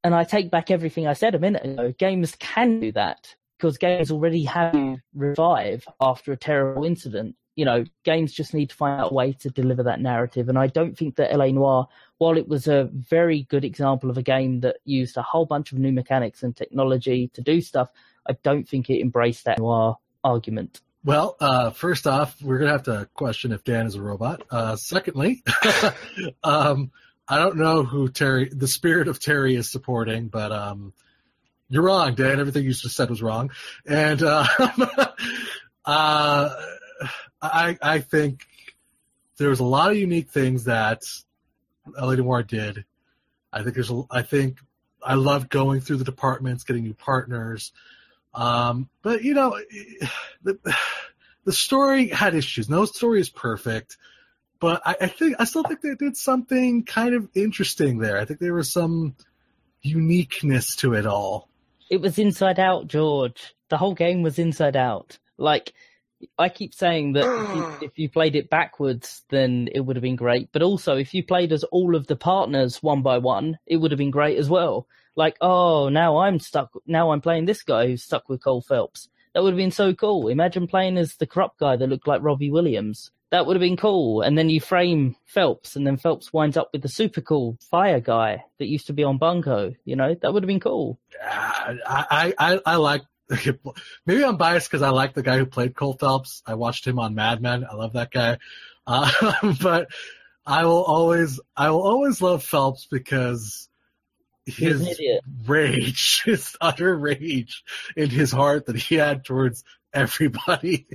and 0.08 0.16
I 0.16 0.24
take 0.24 0.49
back 0.49 0.72
everything 0.72 1.05
I 1.05 1.12
said 1.12 1.36
a 1.36 1.39
minute 1.39 1.66
ago. 1.66 1.93
Games 1.97 2.34
can 2.39 2.80
do 2.80 2.93
that 2.93 3.36
because 3.58 3.78
games 3.78 4.10
already 4.10 4.45
have 4.45 4.74
revive 5.14 5.86
after 5.99 6.32
a 6.32 6.38
terrible 6.38 6.86
incident. 6.86 7.36
You 7.58 7.66
know, 7.66 7.84
games 8.05 8.32
just 8.32 8.53
need 8.53 8.70
to 8.70 8.76
find 8.76 9.01
out 9.01 9.12
a 9.12 9.14
way 9.14 9.34
to 9.34 9.49
deliver 9.49 9.84
that 9.84 9.99
narrative. 9.99 10.47
And 10.47 10.58
I 10.58 10.68
don't 10.68 10.97
think 10.97 11.18
that 11.18 11.38
LA 11.38 11.47
Noire, 11.47 11.89
while 12.20 12.38
it 12.38 12.47
was 12.47 12.70
a 12.70 12.89
very 12.93 13.43
good 13.49 13.66
example 13.66 14.10
of 14.10 14.18
a 14.18 14.22
game 14.22 14.62
that 14.62 14.78
used 14.86 15.18
a 15.18 15.22
whole 15.22 15.45
bunch 15.45 15.74
of 15.74 15.78
new 15.78 15.91
mechanics 15.91 16.41
and 16.41 16.55
technology 16.55 17.30
to 17.34 17.41
do 17.41 17.60
stuff, 17.60 17.89
I 18.30 18.38
don't 18.43 18.66
think 18.66 18.89
it 18.89 19.01
embraced 19.01 19.43
that 19.43 19.60
noir 19.60 19.97
argument. 20.24 20.80
Well, 21.03 21.36
uh, 21.41 21.72
first 21.72 22.08
off, 22.08 22.41
we're 22.41 22.60
gonna 22.60 22.72
have 22.72 22.84
to 22.84 23.10
question 23.14 23.51
if 23.51 23.66
Dan 23.66 23.88
is 23.88 23.95
a 23.95 24.01
robot. 24.01 24.43
Uh, 24.49 24.78
secondly, 24.78 25.43
um, 26.45 26.91
I 27.28 27.38
don't 27.38 27.58
know 27.58 27.84
who 27.84 28.10
Terry, 28.10 28.50
the 28.50 28.68
spirit 28.68 29.08
of 29.08 29.20
Terry, 29.20 29.56
is 29.56 29.70
supporting, 29.70 30.28
but 30.28 30.52
um, 30.52 30.94
you're 31.70 31.84
wrong, 31.84 32.16
Dan. 32.16 32.40
Everything 32.40 32.64
you 32.64 32.74
just 32.74 32.96
said 32.96 33.10
was 33.10 33.22
wrong, 33.22 33.52
and 33.86 34.24
uh, 34.24 34.46
uh, 35.86 36.50
I 37.42 37.78
I 37.82 38.00
think 38.00 38.48
there 39.38 39.50
was 39.50 39.60
a 39.60 39.66
lot 39.66 39.92
of 39.92 39.98
unique 39.98 40.30
things 40.30 40.66
that 40.66 41.04
LA 42.00 42.16
Noire 42.16 42.44
did. 42.44 42.86
I 43.52 43.64
think 43.64 43.76
there's 43.76 43.92
a, 43.92 44.04
I 44.10 44.22
think 44.22 44.60
I 45.04 45.16
love 45.16 45.50
going 45.50 45.82
through 45.82 45.98
the 45.98 46.04
departments, 46.04 46.64
getting 46.64 46.84
new 46.84 46.94
partners. 46.94 47.72
Um, 48.34 48.90
but 49.02 49.24
you 49.24 49.34
know, 49.34 49.60
the 50.44 50.58
the 51.44 51.54
story 51.54 52.08
had 52.08 52.36
issues. 52.36 52.70
No 52.70 52.86
story 52.86 53.20
is 53.20 53.30
perfect, 53.30 53.98
but 54.60 54.82
I, 54.86 54.95
I 55.01 55.08
think 55.08 55.36
I 55.39 55.45
still 55.45 55.64
think 55.64 55.82
they 55.82 55.95
did 55.95 56.18
something 56.18 56.84
kind 56.84 57.14
of 57.14 57.28
interesting 57.36 57.99
there. 57.99 58.18
I 58.18 58.26
think 58.26 58.39
there 58.39 58.53
was 58.53 58.72
some 58.72 59.16
uniqueness 59.82 60.76
to 60.78 60.93
it 60.93 61.05
all. 61.05 61.49
It 61.89 62.01
was 62.01 62.20
inside 62.20 62.60
out, 62.60 62.88
George. 62.88 63.55
The 63.70 63.78
whole 63.78 63.93
game 63.93 64.22
was 64.22 64.39
inside 64.39 64.76
out. 64.76 65.18
Like, 65.38 65.74
I 66.38 66.49
keep 66.49 66.74
saying 66.74 67.14
that 67.14 67.26
if 67.26 67.55
you, 67.55 67.78
if 67.88 67.99
you 67.99 68.10
played 68.10 68.36
it 68.36 68.49
backwards, 68.49 69.24
then 69.30 69.70
it 69.74 69.82
would 69.82 69.95
have 69.95 70.03
been 70.03 70.16
great. 70.16 70.49
But 70.51 70.64
also, 70.64 70.97
if 70.97 71.14
you 71.14 71.24
played 71.24 71.53
as 71.53 71.64
all 71.66 71.95
of 71.95 72.08
the 72.08 72.16
partners 72.16 72.82
one 72.84 73.01
by 73.01 73.20
one, 73.20 73.60
it 73.66 73.78
would 73.78 73.91
have 73.91 73.97
been 73.99 74.12
great 74.12 74.38
as 74.38 74.49
well. 74.49 74.88
Like, 75.16 75.38
oh, 75.41 75.89
now 75.89 76.20
I'm 76.20 76.39
stuck. 76.39 76.72
Now 76.86 77.12
I'm 77.12 77.22
playing 77.22 77.45
this 77.45 77.64
guy 77.64 77.88
who's 77.88 78.03
stuck 78.03 78.30
with 78.30 78.43
Cole 78.43 78.62
Phelps. 78.62 79.10
That 79.34 79.43
would 79.43 79.53
have 79.53 79.58
been 79.58 79.72
so 79.72 79.93
cool. 79.93 80.28
Imagine 80.28 80.68
playing 80.68 80.97
as 80.97 81.16
the 81.16 81.28
corrupt 81.28 81.60
guy 81.60 81.76
that 81.76 81.88
looked 81.88 82.08
like 82.08 82.22
Robbie 82.24 82.51
Williams. 82.51 83.12
That 83.32 83.46
would 83.46 83.56
have 83.56 83.62
been 83.62 83.78
cool. 83.78 84.22
And 84.22 84.38
then 84.38 84.50
you 84.50 84.62
frame 84.62 85.16
Phelps, 85.26 85.76
and 85.76 85.86
then 85.86 85.98
Phelps 85.98 86.32
winds 86.32 86.56
up 86.56 86.70
with 86.72 86.82
the 86.82 86.88
super 86.88 87.22
cool 87.22 87.58
fire 87.70 88.00
guy 88.00 88.44
that 88.60 88.68
used 88.68 88.88
to 88.88 88.94
be 88.94 89.04
on 89.04 89.18
Bunko. 89.18 89.74
You 89.84 89.96
know, 89.96 90.16
that 90.22 90.34
would 90.34 90.44
have 90.44 90.48
been 90.48 90.60
cool. 90.60 91.00
Uh, 91.22 91.76
I 91.86 92.06
I 92.10 92.34
I, 92.38 92.60
I 92.66 92.76
like. 92.76 93.04
Maybe 94.06 94.24
I'm 94.24 94.38
biased 94.38 94.70
because 94.70 94.82
I 94.82 94.90
like 94.90 95.14
the 95.14 95.22
guy 95.22 95.38
who 95.38 95.46
played 95.46 95.76
Cole 95.76 95.98
Phelps. 96.00 96.42
I 96.46 96.54
watched 96.54 96.88
him 96.88 96.98
on 96.98 97.14
Mad 97.14 97.42
Men. 97.42 97.66
I 97.70 97.76
love 97.76 97.94
that 97.94 98.12
guy. 98.12 98.38
Uh, 98.90 99.12
but 99.62 99.90
I 100.46 100.64
will 100.64 100.82
always 100.82 101.42
I 101.58 101.72
will 101.72 101.82
always 101.82 102.22
love 102.22 102.42
Phelps 102.42 102.88
because 102.90 103.68
his 104.48 105.00
rage, 105.46 106.22
his 106.26 106.56
utter 106.62 106.98
rage 106.98 107.64
in 107.96 108.10
his 108.10 108.32
heart 108.32 108.66
that 108.68 108.78
he 108.78 108.96
had 108.96 109.26
towards 109.26 109.64
everybody. 109.94 110.88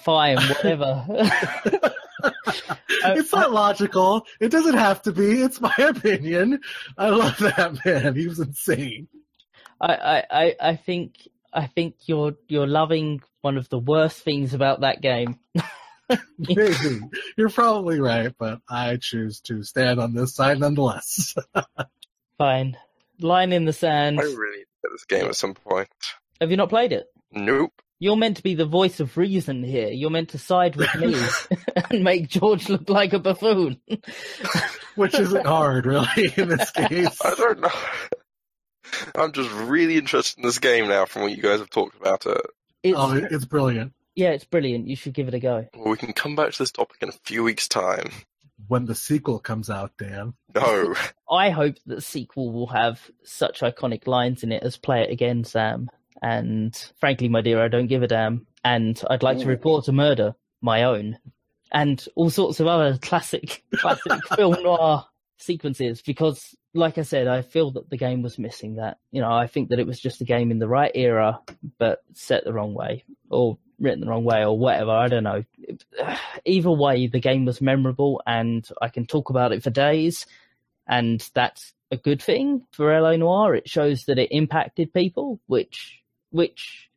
Fine, 0.00 0.36
whatever. 0.36 1.06
it's 3.04 3.32
not 3.32 3.52
logical. 3.52 4.26
It 4.40 4.50
doesn't 4.50 4.76
have 4.76 5.02
to 5.02 5.12
be. 5.12 5.42
It's 5.42 5.60
my 5.60 5.74
opinion. 5.78 6.60
I 6.96 7.08
love 7.10 7.38
that 7.38 7.84
man. 7.84 8.14
He 8.14 8.26
was 8.26 8.40
insane. 8.40 9.08
I, 9.80 9.94
I, 9.94 10.24
I, 10.30 10.56
I 10.60 10.76
think 10.76 11.28
I 11.52 11.66
think 11.66 11.96
you're 12.06 12.34
you're 12.48 12.66
loving 12.66 13.22
one 13.40 13.56
of 13.56 13.68
the 13.68 13.78
worst 13.78 14.20
things 14.20 14.54
about 14.54 14.80
that 14.80 15.00
game. 15.00 15.38
Maybe. 16.38 17.00
You're 17.36 17.50
probably 17.50 18.00
right, 18.00 18.32
but 18.38 18.60
I 18.68 18.98
choose 19.00 19.40
to 19.42 19.62
stand 19.62 19.98
on 19.98 20.14
this 20.14 20.34
side 20.34 20.60
nonetheless. 20.60 21.34
Fine. 22.38 22.76
Line 23.20 23.52
in 23.52 23.64
the 23.64 23.72
sand. 23.72 24.20
I 24.20 24.24
really 24.24 24.58
need 24.58 24.64
to 24.64 24.82
get 24.82 24.92
this 24.92 25.04
game 25.04 25.26
at 25.26 25.36
some 25.36 25.54
point. 25.54 25.88
Have 26.40 26.50
you 26.50 26.56
not 26.56 26.68
played 26.68 26.92
it? 26.92 27.06
Nope. 27.30 27.81
You're 28.02 28.16
meant 28.16 28.38
to 28.38 28.42
be 28.42 28.56
the 28.56 28.66
voice 28.66 28.98
of 28.98 29.16
reason 29.16 29.62
here. 29.62 29.86
You're 29.86 30.10
meant 30.10 30.30
to 30.30 30.38
side 30.38 30.74
with 30.74 30.92
me 30.96 31.14
and 31.88 32.02
make 32.02 32.26
George 32.26 32.68
look 32.68 32.90
like 32.90 33.12
a 33.12 33.20
buffoon. 33.20 33.80
Which 34.96 35.14
isn't 35.14 35.46
hard, 35.46 35.86
really, 35.86 36.32
in 36.36 36.48
this 36.48 36.68
case. 36.72 37.16
I 37.24 37.34
don't 37.36 37.60
know. 37.60 37.70
I'm 39.14 39.30
just 39.30 39.52
really 39.52 39.98
interested 39.98 40.40
in 40.40 40.44
this 40.44 40.58
game 40.58 40.88
now 40.88 41.04
from 41.04 41.22
what 41.22 41.30
you 41.30 41.40
guys 41.40 41.60
have 41.60 41.70
talked 41.70 41.94
about 41.94 42.26
it. 42.26 42.40
It's, 42.82 42.98
Oh, 42.98 43.12
it's 43.12 43.44
brilliant. 43.44 43.92
Yeah, 44.16 44.30
it's 44.30 44.46
brilliant. 44.46 44.88
You 44.88 44.96
should 44.96 45.14
give 45.14 45.28
it 45.28 45.34
a 45.34 45.38
go. 45.38 45.68
Well, 45.72 45.90
we 45.92 45.96
can 45.96 46.12
come 46.12 46.34
back 46.34 46.50
to 46.50 46.58
this 46.58 46.72
topic 46.72 46.96
in 47.02 47.08
a 47.08 47.18
few 47.22 47.44
weeks' 47.44 47.68
time. 47.68 48.10
When 48.66 48.86
the 48.86 48.96
sequel 48.96 49.38
comes 49.38 49.70
out, 49.70 49.92
Dan. 49.96 50.34
No. 50.52 50.96
I 51.30 51.50
hope 51.50 51.76
that 51.86 51.94
the 51.94 52.00
sequel 52.00 52.50
will 52.50 52.66
have 52.66 53.00
such 53.22 53.60
iconic 53.60 54.08
lines 54.08 54.42
in 54.42 54.50
it 54.50 54.64
as 54.64 54.76
"Play 54.76 55.02
It 55.02 55.10
Again, 55.12 55.44
Sam." 55.44 55.88
And 56.22 56.74
frankly, 57.00 57.28
my 57.28 57.40
dear, 57.40 57.62
I 57.62 57.68
don't 57.68 57.88
give 57.88 58.02
a 58.02 58.06
damn. 58.06 58.46
And 58.64 59.00
I'd 59.10 59.24
like 59.24 59.38
to 59.38 59.44
mm. 59.44 59.48
report 59.48 59.88
a 59.88 59.92
murder, 59.92 60.34
my 60.60 60.84
own, 60.84 61.18
and 61.72 62.06
all 62.14 62.30
sorts 62.30 62.60
of 62.60 62.68
other 62.68 62.96
classic, 62.98 63.64
classic 63.74 64.12
film 64.36 64.62
noir 64.62 65.04
sequences. 65.38 66.00
Because, 66.00 66.54
like 66.74 66.96
I 66.96 67.02
said, 67.02 67.26
I 67.26 67.42
feel 67.42 67.72
that 67.72 67.90
the 67.90 67.96
game 67.96 68.22
was 68.22 68.38
missing 68.38 68.76
that. 68.76 68.98
You 69.10 69.20
know, 69.20 69.32
I 69.32 69.48
think 69.48 69.70
that 69.70 69.80
it 69.80 69.86
was 69.86 69.98
just 69.98 70.20
a 70.20 70.24
game 70.24 70.52
in 70.52 70.60
the 70.60 70.68
right 70.68 70.92
era, 70.94 71.40
but 71.78 72.02
set 72.14 72.44
the 72.44 72.52
wrong 72.52 72.72
way, 72.72 73.04
or 73.28 73.58
written 73.80 74.00
the 74.00 74.06
wrong 74.06 74.24
way, 74.24 74.44
or 74.44 74.56
whatever. 74.56 74.92
I 74.92 75.08
don't 75.08 75.24
know. 75.24 75.44
Either 76.44 76.70
way, 76.70 77.08
the 77.08 77.20
game 77.20 77.46
was 77.46 77.60
memorable, 77.60 78.22
and 78.24 78.66
I 78.80 78.90
can 78.90 79.06
talk 79.06 79.30
about 79.30 79.50
it 79.50 79.64
for 79.64 79.70
days 79.70 80.24
and 80.86 81.26
that's 81.34 81.72
a 81.90 81.96
good 81.96 82.22
thing 82.22 82.66
for 82.72 82.98
LA 82.98 83.16
Noire. 83.16 83.54
It 83.54 83.68
shows 83.68 84.04
that 84.04 84.18
it 84.18 84.32
impacted 84.32 84.92
people, 84.92 85.40
which 85.46 86.01
which 86.32 86.90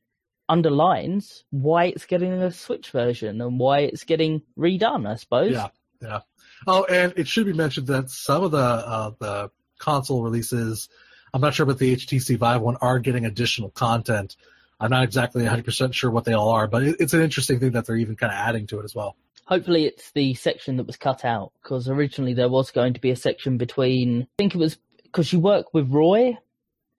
underlines 0.48 1.44
why 1.50 1.86
it's 1.86 2.06
getting 2.06 2.34
a 2.34 2.52
Switch 2.52 2.92
version 2.92 3.42
and 3.42 3.60
why 3.60 3.80
it's 3.80 4.04
getting 4.04 4.42
redone. 4.58 5.08
I 5.08 5.16
suppose. 5.16 5.52
Yeah, 5.52 5.70
yeah. 6.02 6.22
Oh, 6.68 6.84
and 6.86 7.14
it 7.18 7.28
should 7.28 7.46
be 7.46 7.54
mentioned 7.54 7.88
that 7.88 8.10
some 8.10 8.44
of 8.44 8.52
the 8.52 8.58
uh, 8.58 9.12
the 9.20 9.52
console 9.78 10.24
releases, 10.24 10.90
I'm 11.34 11.42
not 11.42 11.54
sure 11.54 11.66
about 11.66 11.80
the 11.80 11.96
HTC 11.96 12.38
Vive 12.38 12.62
one, 12.62 12.78
are 12.78 13.00
getting 13.00 13.26
additional 13.26 13.70
content. 13.70 14.36
I'm 14.80 14.92
not 14.92 15.04
exactly 15.04 15.44
100% 15.44 15.94
sure 15.94 16.12
what 16.12 16.26
they 16.26 16.34
all 16.34 16.50
are, 16.50 16.68
but 16.68 16.84
it, 16.84 16.98
it's 17.00 17.14
an 17.14 17.22
interesting 17.22 17.60
thing 17.60 17.72
that 17.72 17.86
they're 17.86 17.96
even 17.96 18.18
kind 18.18 18.34
of 18.34 18.38
adding 18.38 18.68
to 18.68 18.80
it 18.80 18.84
as 18.84 18.94
well. 18.94 19.16
Hopefully, 19.46 19.86
it's 19.86 20.12
the 20.12 20.34
section 20.34 20.78
that 20.78 20.88
was 20.88 20.98
cut 20.98 21.24
out 21.24 21.54
because 21.62 21.88
originally 21.88 22.34
there 22.34 22.50
was 22.50 22.72
going 22.72 22.96
to 22.96 23.02
be 23.02 23.12
a 23.12 23.16
section 23.16 23.58
between. 23.58 24.24
I 24.24 24.28
think 24.38 24.56
it 24.56 24.58
was 24.58 24.78
because 25.04 25.32
you 25.32 25.40
work 25.40 25.74
with 25.74 25.90
Roy, 25.92 26.38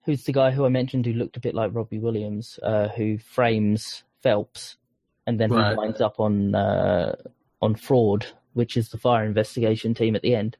who's 0.07 0.23
the 0.23 0.31
guy 0.31 0.49
who 0.51 0.65
I 0.65 0.69
mentioned 0.69 1.05
who 1.05 1.13
looked 1.13 1.35
a 1.35 1.41
bit 1.41 1.53
like 1.53 1.75
Robbie 1.75 1.99
Williams, 1.99 2.59
uh, 2.63 2.87
who 2.87 3.17
frames 3.17 4.03
Phelps, 4.23 4.77
and 5.27 5.37
then 5.39 5.51
Right. 5.51 5.71
he 5.71 5.77
winds 5.77 6.01
up 6.01 6.19
on 6.19 6.55
uh, 6.55 7.15
on 7.61 7.75
fraud, 7.75 8.25
which 8.53 8.77
is 8.77 8.89
the 8.89 8.97
fire 8.97 9.25
investigation 9.25 9.93
team 9.93 10.15
at 10.15 10.21
the 10.21 10.33
end. 10.33 10.57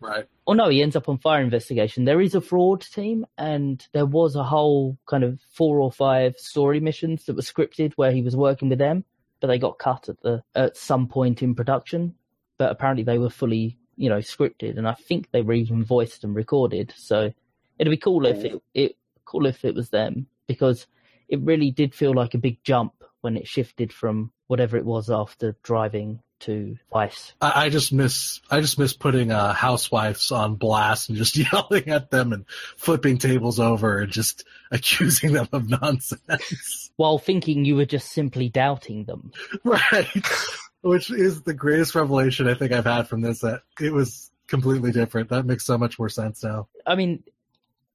Right. 0.00 0.26
Oh 0.48 0.52
no, 0.52 0.68
he 0.68 0.82
ends 0.82 0.96
up 0.96 1.08
on 1.08 1.18
fire 1.18 1.42
investigation. 1.42 2.04
There 2.04 2.20
is 2.20 2.34
a 2.34 2.40
fraud 2.40 2.82
team, 2.82 3.24
and 3.38 3.86
there 3.92 4.04
was 4.04 4.34
a 4.34 4.42
whole 4.44 4.98
kind 5.06 5.22
of 5.22 5.40
four 5.52 5.80
or 5.80 5.92
five 5.92 6.36
story 6.36 6.80
missions 6.80 7.24
that 7.24 7.36
were 7.36 7.42
scripted 7.42 7.92
where 7.94 8.12
he 8.12 8.22
was 8.22 8.36
working 8.36 8.68
with 8.68 8.80
them, 8.80 9.04
but 9.40 9.46
they 9.46 9.58
got 9.58 9.78
cut 9.78 10.08
at 10.08 10.20
the 10.22 10.42
at 10.56 10.76
some 10.76 11.06
point 11.06 11.40
in 11.40 11.54
production. 11.54 12.16
But 12.58 12.72
apparently 12.72 13.04
they 13.04 13.18
were 13.18 13.30
fully, 13.30 13.78
you 13.96 14.08
know, 14.08 14.18
scripted, 14.18 14.76
and 14.76 14.88
I 14.88 14.94
think 14.94 15.30
they 15.30 15.42
were 15.42 15.52
even 15.52 15.84
voiced 15.84 16.24
and 16.24 16.34
recorded. 16.34 16.92
So 16.96 17.32
it'd 17.78 17.90
be 17.90 17.96
cool 17.96 18.26
if 18.26 18.44
it 18.44 18.62
it 18.74 18.96
cool 19.24 19.46
if 19.46 19.64
it 19.64 19.74
was 19.74 19.90
them 19.90 20.26
because 20.46 20.86
it 21.28 21.40
really 21.40 21.70
did 21.70 21.94
feel 21.94 22.14
like 22.14 22.34
a 22.34 22.38
big 22.38 22.62
jump 22.62 22.92
when 23.20 23.36
it 23.36 23.48
shifted 23.48 23.92
from 23.92 24.30
whatever 24.46 24.76
it 24.76 24.84
was 24.84 25.10
after 25.10 25.56
driving 25.62 26.20
to 26.38 26.76
Vice. 26.92 27.32
I, 27.40 27.64
I 27.64 27.68
just 27.70 27.92
miss 27.92 28.40
I 28.50 28.60
just 28.60 28.78
miss 28.78 28.92
putting 28.92 29.32
uh, 29.32 29.52
housewives 29.52 30.30
on 30.30 30.56
blast 30.56 31.08
and 31.08 31.18
just 31.18 31.36
yelling 31.52 31.88
at 31.88 32.10
them 32.10 32.32
and 32.32 32.44
flipping 32.76 33.18
tables 33.18 33.58
over 33.58 33.98
and 33.98 34.12
just 34.12 34.44
accusing 34.70 35.32
them 35.32 35.48
of 35.52 35.68
nonsense. 35.68 36.90
While 36.96 37.18
thinking 37.18 37.64
you 37.64 37.76
were 37.76 37.86
just 37.86 38.12
simply 38.12 38.48
doubting 38.48 39.04
them. 39.04 39.32
right. 39.64 40.06
Which 40.82 41.10
is 41.10 41.42
the 41.42 41.54
greatest 41.54 41.94
revelation 41.94 42.48
I 42.48 42.54
think 42.54 42.72
I've 42.72 42.84
had 42.84 43.08
from 43.08 43.20
this. 43.20 43.40
That 43.40 43.62
it 43.80 43.92
was 43.92 44.30
completely 44.46 44.92
different. 44.92 45.30
That 45.30 45.46
makes 45.46 45.64
so 45.64 45.76
much 45.78 45.98
more 45.98 46.08
sense 46.08 46.42
now. 46.42 46.68
I 46.86 46.94
mean, 46.94 47.24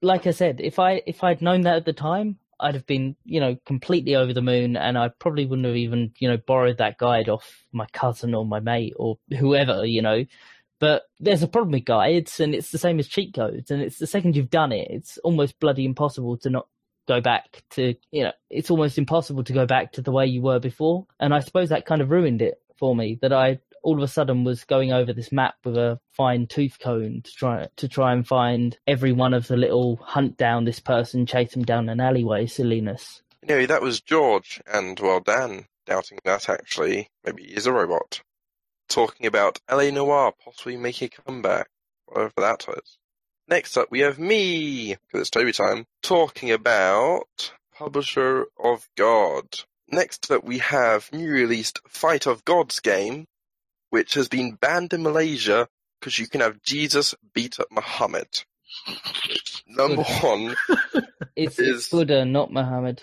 like 0.01 0.27
I 0.27 0.31
said, 0.31 0.61
if 0.61 0.79
I 0.79 1.01
if 1.05 1.23
I'd 1.23 1.41
known 1.41 1.61
that 1.61 1.77
at 1.77 1.85
the 1.85 1.93
time, 1.93 2.37
I'd 2.59 2.75
have 2.75 2.85
been, 2.85 3.15
you 3.23 3.39
know, 3.39 3.57
completely 3.65 4.15
over 4.15 4.33
the 4.33 4.41
moon, 4.41 4.77
and 4.77 4.97
I 4.97 5.09
probably 5.09 5.45
wouldn't 5.45 5.67
have 5.67 5.75
even, 5.75 6.13
you 6.19 6.29
know, 6.29 6.37
borrowed 6.37 6.77
that 6.77 6.97
guide 6.97 7.29
off 7.29 7.65
my 7.71 7.85
cousin 7.93 8.33
or 8.35 8.45
my 8.45 8.59
mate 8.59 8.93
or 8.97 9.17
whoever, 9.37 9.85
you 9.85 10.01
know. 10.01 10.25
But 10.79 11.03
there's 11.19 11.43
a 11.43 11.47
problem 11.47 11.73
with 11.73 11.85
guides, 11.85 12.39
and 12.39 12.55
it's 12.55 12.71
the 12.71 12.77
same 12.77 12.99
as 12.99 13.07
cheat 13.07 13.35
codes, 13.35 13.71
and 13.71 13.81
it's 13.81 13.99
the 13.99 14.07
second 14.07 14.35
you've 14.35 14.49
done 14.49 14.71
it, 14.71 14.87
it's 14.89 15.17
almost 15.19 15.59
bloody 15.59 15.85
impossible 15.85 16.37
to 16.37 16.49
not 16.49 16.67
go 17.07 17.21
back 17.21 17.63
to, 17.71 17.95
you 18.11 18.23
know, 18.23 18.31
it's 18.49 18.71
almost 18.71 18.97
impossible 18.97 19.43
to 19.43 19.53
go 19.53 19.65
back 19.65 19.91
to 19.93 20.01
the 20.01 20.11
way 20.11 20.25
you 20.25 20.41
were 20.41 20.59
before. 20.59 21.05
And 21.19 21.33
I 21.33 21.39
suppose 21.39 21.69
that 21.69 21.85
kind 21.85 22.01
of 22.01 22.09
ruined 22.09 22.41
it 22.41 22.61
for 22.77 22.95
me 22.95 23.19
that 23.21 23.33
I 23.33 23.59
all 23.83 23.97
of 23.97 24.03
a 24.03 24.07
sudden 24.07 24.43
was 24.43 24.63
going 24.63 24.91
over 24.91 25.13
this 25.13 25.31
map 25.31 25.55
with 25.63 25.77
a 25.77 25.99
fine 26.11 26.47
tooth 26.47 26.77
comb 26.79 27.21
to 27.21 27.31
try 27.33 27.67
to 27.77 27.87
try 27.87 28.13
and 28.13 28.27
find 28.27 28.77
every 28.87 29.11
one 29.11 29.33
of 29.33 29.47
the 29.47 29.57
little 29.57 29.97
hunt 29.97 30.37
down 30.37 30.65
this 30.65 30.79
person, 30.79 31.25
chase 31.25 31.55
him 31.55 31.63
down 31.63 31.89
an 31.89 31.99
alleyway 31.99 32.45
silliness. 32.45 33.21
No, 33.47 33.65
that 33.65 33.81
was 33.81 34.01
George, 34.01 34.61
and 34.71 34.99
well, 34.99 35.19
Dan 35.19 35.65
doubting 35.85 36.19
that 36.23 36.49
actually. 36.49 37.07
Maybe 37.25 37.43
he 37.43 37.53
is 37.53 37.65
a 37.65 37.73
robot. 37.73 38.21
Talking 38.87 39.25
about 39.25 39.59
LA 39.69 39.89
Noire 39.89 40.33
possibly 40.43 40.77
making 40.77 41.09
a 41.13 41.21
comeback, 41.21 41.67
whatever 42.05 42.33
that 42.37 42.67
is. 42.69 42.97
Next 43.47 43.77
up, 43.77 43.89
we 43.91 43.99
have 44.01 44.19
me, 44.19 44.95
because 44.95 45.21
it's 45.21 45.29
Toby 45.29 45.51
time, 45.51 45.85
talking 46.01 46.51
about 46.51 47.51
Publisher 47.73 48.45
of 48.57 48.87
God. 48.95 49.45
Next 49.89 50.31
up, 50.31 50.43
we 50.43 50.59
have 50.59 51.11
new 51.11 51.29
released 51.29 51.79
Fight 51.87 52.27
of 52.27 52.45
Gods 52.45 52.79
game, 52.79 53.25
which 53.91 54.15
has 54.15 54.27
been 54.27 54.55
banned 54.55 54.91
in 54.93 55.03
Malaysia 55.03 55.67
because 55.99 56.17
you 56.17 56.27
can 56.27 56.41
have 56.41 56.61
Jesus 56.63 57.13
beat 57.33 57.59
up 57.59 57.67
Muhammad. 57.71 58.27
Number 59.67 60.03
one. 60.03 60.55
It's, 61.33 61.59
Is- 61.59 61.77
it's 61.77 61.89
Buddha, 61.89 62.25
not 62.25 62.51
Muhammad, 62.51 63.01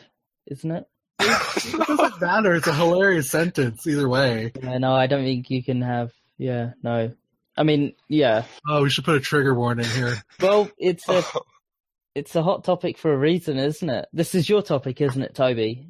isn't 0.49 0.71
it? 0.71 0.85
It 1.19 1.87
doesn't 1.87 2.21
matter. 2.21 2.55
It's 2.55 2.67
a 2.67 2.75
hilarious 2.75 3.31
sentence 3.31 3.87
either 3.87 4.07
way. 4.09 4.53
Yeah, 4.63 4.77
no, 4.77 4.93
I 4.93 5.07
don't 5.07 5.25
think 5.25 5.49
you 5.51 5.65
can 5.65 5.81
have. 5.81 6.13
Yeah, 6.37 6.73
no. 6.83 7.13
I 7.57 7.63
mean, 7.63 7.95
yeah. 8.07 8.45
Oh, 8.69 8.83
we 8.83 8.91
should 8.91 9.05
put 9.07 9.17
a 9.17 9.21
trigger 9.21 9.55
warning 9.55 9.87
here. 9.87 10.23
Well, 10.43 10.71
it's 10.77 11.09
a 11.09 11.25
it's 12.15 12.37
a 12.37 12.43
hot 12.43 12.65
topic 12.65 12.99
for 12.99 13.13
a 13.13 13.17
reason, 13.17 13.57
isn't 13.57 13.89
it? 13.89 14.07
This 14.13 14.35
is 14.35 14.47
your 14.49 14.61
topic, 14.63 15.01
isn't 15.01 15.23
it, 15.23 15.35
Toby? 15.35 15.87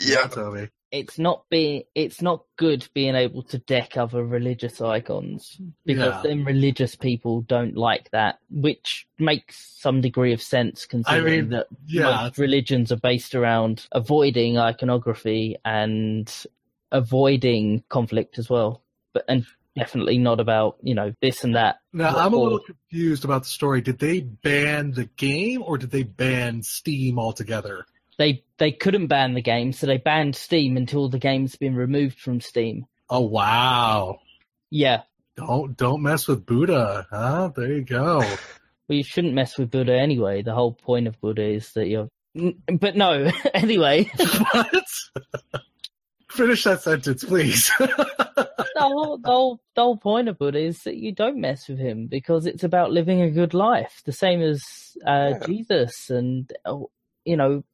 yeah, 0.00 0.26
Toby. 0.26 0.70
It's 0.94 1.18
not 1.18 1.42
be 1.50 1.86
it's 1.96 2.22
not 2.22 2.44
good 2.56 2.86
being 2.94 3.16
able 3.16 3.42
to 3.42 3.58
deck 3.58 3.96
other 3.96 4.24
religious 4.24 4.80
icons 4.80 5.60
because 5.84 6.14
Yeah. 6.14 6.20
then 6.22 6.44
religious 6.44 6.94
people 6.94 7.40
don't 7.42 7.76
like 7.76 8.10
that, 8.12 8.38
which 8.48 9.08
makes 9.18 9.56
some 9.80 10.00
degree 10.00 10.32
of 10.32 10.40
sense 10.40 10.86
considering 10.86 11.40
mean, 11.40 11.50
that 11.50 11.66
Yeah, 11.86 12.04
most 12.04 12.38
religions 12.38 12.92
are 12.92 12.96
based 13.10 13.34
around 13.34 13.88
avoiding 13.90 14.56
iconography 14.56 15.56
and 15.64 16.32
avoiding 16.92 17.82
conflict 17.88 18.38
as 18.38 18.48
well, 18.48 18.84
but 19.12 19.24
and 19.26 19.44
definitely 19.76 20.18
not 20.18 20.38
about 20.38 20.76
you 20.80 20.94
know 20.94 21.12
this 21.20 21.42
and 21.42 21.56
that. 21.56 21.80
Now, 21.92 22.16
I'm 22.16 22.34
a 22.34 22.36
little 22.36 22.60
confused 22.60 23.24
about 23.24 23.42
the 23.42 23.48
story. 23.48 23.80
Did 23.80 23.98
they 23.98 24.20
ban 24.20 24.92
the 24.92 25.06
game 25.16 25.60
or 25.64 25.76
did 25.76 25.90
they 25.90 26.04
ban 26.04 26.62
Steam 26.62 27.18
altogether? 27.18 27.84
They 28.16 28.43
they 28.58 28.72
couldn't 28.72 29.08
ban 29.08 29.34
the 29.34 29.42
game, 29.42 29.72
so 29.72 29.86
they 29.86 29.98
banned 29.98 30.36
Steam 30.36 30.76
until 30.76 31.08
the 31.08 31.18
game's 31.18 31.56
been 31.56 31.74
removed 31.74 32.18
from 32.18 32.40
Steam. 32.40 32.86
Oh 33.10 33.20
wow! 33.20 34.18
Yeah, 34.70 35.02
Don't 35.36 35.76
don't 35.76 36.02
mess 36.02 36.26
with 36.28 36.46
Buddha, 36.46 37.06
huh? 37.10 37.50
There 37.54 37.72
you 37.72 37.82
go. 37.82 38.22
Well, 38.86 38.98
you 38.98 39.02
shouldn't 39.02 39.32
mess 39.32 39.56
with 39.56 39.70
Buddha 39.70 39.94
anyway. 39.98 40.42
The 40.42 40.52
whole 40.52 40.74
point 40.74 41.06
of 41.06 41.18
Buddha 41.18 41.42
is 41.42 41.72
that 41.72 41.86
you're. 41.88 42.08
But 42.70 42.96
no, 42.96 43.30
anyway, 43.54 44.10
what? 44.52 44.84
Finish 46.30 46.64
that 46.64 46.82
sentence, 46.82 47.24
please. 47.24 47.70
the 47.78 48.66
whole, 48.76 49.16
the, 49.16 49.30
whole, 49.30 49.60
the 49.74 49.80
whole 49.82 49.96
point 49.96 50.28
of 50.28 50.36
Buddha 50.36 50.58
is 50.58 50.82
that 50.82 50.96
you 50.96 51.12
don't 51.12 51.40
mess 51.40 51.66
with 51.66 51.78
him 51.78 52.08
because 52.08 52.44
it's 52.44 52.62
about 52.62 52.90
living 52.90 53.22
a 53.22 53.30
good 53.30 53.54
life. 53.54 54.02
The 54.04 54.12
same 54.12 54.42
as 54.42 54.62
uh, 55.06 55.30
Yeah. 55.40 55.46
Jesus 55.46 56.10
and, 56.10 56.52
oh, 56.66 56.90
you 57.24 57.38
know, 57.38 57.64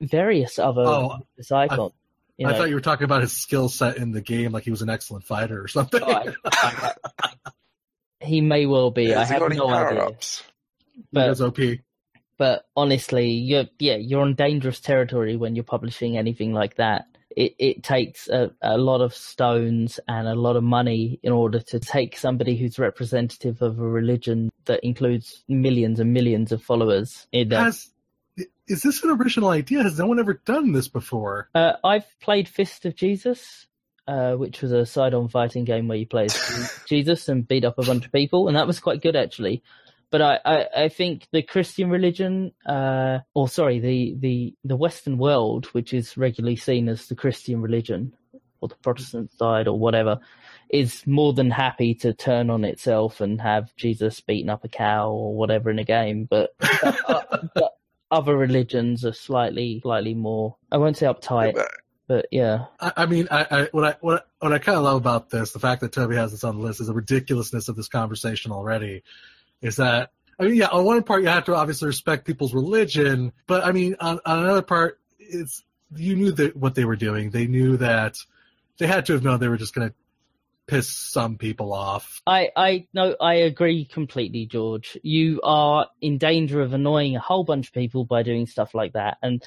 various 0.00 0.58
other 0.58 0.82
Oh, 0.82 1.02
religious 1.36 1.52
icons. 1.52 1.92
you 2.38 2.46
I 2.48 2.54
thought 2.54 2.68
you 2.68 2.74
were 2.74 2.80
talking 2.80 3.04
about 3.04 3.22
his 3.22 3.32
skill 3.32 3.68
set 3.68 3.96
in 3.96 4.12
the 4.12 4.20
game, 4.20 4.52
like 4.52 4.64
he 4.64 4.70
was 4.70 4.82
an 4.82 4.90
excellent 4.90 5.24
fighter 5.24 5.62
or 5.62 5.68
something. 5.68 6.02
Oh, 6.02 6.10
I- 6.12 6.34
I- 6.44 7.50
he 8.20 8.40
may 8.40 8.66
well 8.66 8.90
be. 8.90 9.14
I 9.14 9.24
have 9.24 9.40
no 9.40 9.68
idea. 9.68 10.00
power-ups? 10.00 10.42
But 11.12 11.28
was 11.28 11.42
OP. 11.42 11.58
but 12.38 12.64
honestly, 12.74 13.30
you're 13.30 13.66
yeah, 13.78 13.96
you're 13.96 14.22
on 14.22 14.34
dangerous 14.34 14.80
territory 14.80 15.36
when 15.36 15.54
you're 15.54 15.64
publishing 15.64 16.16
anything 16.16 16.52
like 16.52 16.76
that. 16.76 17.04
It 17.36 17.54
it 17.58 17.82
takes 17.82 18.28
a, 18.28 18.50
a 18.62 18.78
lot 18.78 19.02
of 19.02 19.14
stones 19.14 20.00
and 20.08 20.26
a 20.26 20.34
lot 20.34 20.56
of 20.56 20.64
money 20.64 21.20
in 21.22 21.32
order 21.32 21.60
to 21.60 21.78
take 21.78 22.16
somebody 22.16 22.56
who's 22.56 22.78
representative 22.78 23.60
of 23.60 23.78
a 23.78 23.86
religion 23.86 24.50
that 24.64 24.82
includes 24.82 25.44
millions 25.48 26.00
and 26.00 26.14
millions 26.14 26.50
of 26.50 26.62
followers. 26.62 27.26
In 27.32 27.52
a, 27.52 27.64
Has 27.64 27.90
is 28.68 28.82
this 28.82 29.02
an 29.02 29.10
original 29.10 29.48
idea? 29.48 29.82
Has 29.82 29.98
no 29.98 30.06
one 30.06 30.18
ever 30.18 30.34
done 30.34 30.72
this 30.72 30.88
before? 30.88 31.48
Uh, 31.54 31.74
I've 31.84 32.06
played 32.20 32.48
Fist 32.48 32.84
of 32.84 32.96
Jesus, 32.96 33.66
uh, 34.08 34.34
which 34.34 34.62
was 34.62 34.72
a 34.72 34.86
side-on 34.86 35.28
fighting 35.28 35.64
game 35.64 35.88
where 35.88 35.98
you 35.98 36.06
play 36.06 36.24
as 36.24 36.80
Jesus 36.88 37.28
and 37.28 37.46
beat 37.46 37.64
up 37.64 37.78
a 37.78 37.84
bunch 37.84 38.06
of 38.06 38.12
people, 38.12 38.48
and 38.48 38.56
that 38.56 38.66
was 38.66 38.80
quite 38.80 39.02
good 39.02 39.16
actually. 39.16 39.62
But 40.10 40.22
I, 40.22 40.38
I, 40.44 40.66
I 40.84 40.88
think 40.88 41.26
the 41.32 41.42
Christian 41.42 41.90
religion, 41.90 42.52
uh, 42.64 43.18
or 43.34 43.48
sorry, 43.48 43.80
the, 43.80 44.16
the, 44.18 44.54
the 44.64 44.76
Western 44.76 45.18
world, 45.18 45.66
which 45.66 45.92
is 45.92 46.16
regularly 46.16 46.56
seen 46.56 46.88
as 46.88 47.06
the 47.06 47.16
Christian 47.16 47.60
religion, 47.60 48.14
or 48.60 48.68
the 48.68 48.76
Protestant 48.76 49.32
side, 49.32 49.66
or 49.66 49.78
whatever, 49.78 50.20
is 50.70 51.04
more 51.06 51.32
than 51.32 51.50
happy 51.50 51.94
to 51.96 52.14
turn 52.14 52.50
on 52.50 52.64
itself 52.64 53.20
and 53.20 53.40
have 53.40 53.74
Jesus 53.74 54.20
beating 54.20 54.48
up 54.48 54.64
a 54.64 54.68
cow 54.68 55.10
or 55.10 55.34
whatever 55.34 55.70
in 55.70 55.80
a 55.80 55.84
game. 55.84 56.24
But, 56.30 56.54
uh, 56.82 57.22
but 57.54 57.75
other 58.10 58.36
religions 58.36 59.04
are 59.04 59.12
slightly, 59.12 59.80
slightly 59.80 60.14
more. 60.14 60.56
I 60.70 60.78
won't 60.78 60.96
say 60.96 61.06
uptight, 61.06 61.60
but 62.06 62.26
yeah. 62.30 62.66
I, 62.80 62.92
I 62.98 63.06
mean, 63.06 63.28
I, 63.30 63.46
I 63.50 63.68
what 63.72 63.84
I 63.84 63.96
what, 64.00 64.28
what 64.38 64.52
I 64.52 64.58
kind 64.58 64.78
of 64.78 64.84
love 64.84 64.96
about 64.96 65.30
this, 65.30 65.52
the 65.52 65.58
fact 65.58 65.80
that 65.80 65.92
Toby 65.92 66.16
has 66.16 66.32
this 66.32 66.44
on 66.44 66.56
the 66.56 66.62
list, 66.62 66.80
is 66.80 66.86
the 66.86 66.94
ridiculousness 66.94 67.68
of 67.68 67.76
this 67.76 67.88
conversation 67.88 68.52
already. 68.52 69.02
Is 69.60 69.76
that 69.76 70.10
I 70.38 70.44
mean, 70.44 70.54
yeah, 70.56 70.68
on 70.68 70.84
one 70.84 71.02
part 71.02 71.22
you 71.22 71.28
have 71.28 71.46
to 71.46 71.54
obviously 71.54 71.86
respect 71.86 72.26
people's 72.26 72.54
religion, 72.54 73.32
but 73.46 73.64
I 73.64 73.72
mean, 73.72 73.96
on, 74.00 74.20
on 74.24 74.38
another 74.40 74.62
part, 74.62 75.00
it's 75.18 75.62
you 75.94 76.14
knew 76.16 76.32
that 76.32 76.56
what 76.56 76.74
they 76.74 76.84
were 76.84 76.96
doing. 76.96 77.30
They 77.30 77.46
knew 77.46 77.76
that 77.78 78.16
they 78.78 78.86
had 78.86 79.06
to 79.06 79.14
have 79.14 79.22
known 79.22 79.40
they 79.40 79.48
were 79.48 79.56
just 79.56 79.74
going 79.74 79.88
to 79.88 79.94
piss 80.66 80.88
some 80.88 81.36
people 81.38 81.72
off. 81.72 82.20
I, 82.26 82.50
I 82.56 82.86
no, 82.92 83.16
I 83.20 83.34
agree 83.34 83.84
completely, 83.84 84.46
George. 84.46 84.98
You 85.02 85.40
are 85.42 85.86
in 86.00 86.18
danger 86.18 86.60
of 86.60 86.72
annoying 86.72 87.16
a 87.16 87.20
whole 87.20 87.44
bunch 87.44 87.68
of 87.68 87.72
people 87.72 88.04
by 88.04 88.22
doing 88.22 88.46
stuff 88.46 88.74
like 88.74 88.92
that, 88.94 89.18
and 89.22 89.42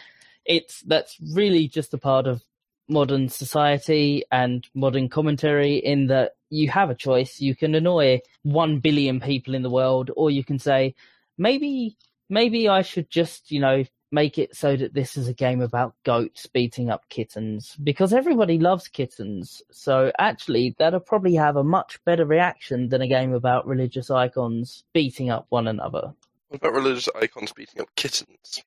it's 0.46 0.82
that's 0.82 1.18
really 1.34 1.68
just 1.68 1.94
a 1.94 1.98
part 1.98 2.28
of 2.28 2.44
modern 2.90 3.30
society 3.30 4.24
and 4.32 4.68
modern 4.74 5.08
commentary 5.10 5.78
in 5.78 6.08
that 6.08 6.32
you 6.50 6.70
have 6.70 6.90
a 6.90 6.96
choice. 6.96 7.40
You 7.40 7.56
can 7.56 7.76
annoy 7.76 8.22
one 8.42 8.80
billion 8.80 9.20
people 9.20 9.54
in 9.54 9.62
the 9.62 9.70
world, 9.70 10.10
or 10.16 10.32
you 10.32 10.44
can 10.44 10.60
say, 10.60 10.96
maybe, 11.38 11.98
maybe 12.30 12.68
I 12.68 12.82
should 12.82 13.10
just, 13.10 13.52
you 13.52 13.60
know, 13.60 13.86
make 14.12 14.38
it 14.38 14.56
so 14.56 14.76
that 14.76 14.94
this 14.94 15.18
is 15.18 15.28
a 15.28 15.34
game 15.34 15.62
about 15.62 15.96
goats 16.04 16.48
beating 16.48 16.90
up 16.90 17.08
kittens 17.10 17.76
because 17.84 18.14
everybody 18.14 18.58
loves 18.58 18.88
kittens. 18.88 19.62
So 19.72 20.12
actually, 20.18 20.76
that'll 20.80 21.00
probably 21.00 21.36
have 21.36 21.56
a 21.56 21.64
much 21.64 22.00
better 22.06 22.26
reaction 22.26 22.90
than 22.90 23.02
a 23.02 23.08
game 23.08 23.34
about 23.34 23.68
religious 23.68 24.10
icons 24.10 24.84
beating 24.94 25.30
up 25.30 25.46
one 25.50 25.68
another. 25.68 26.14
What 26.48 26.58
about 26.58 26.74
religious 26.74 27.10
icons 27.16 27.52
beating 27.54 27.82
up 27.82 27.90
kittens? 27.96 28.64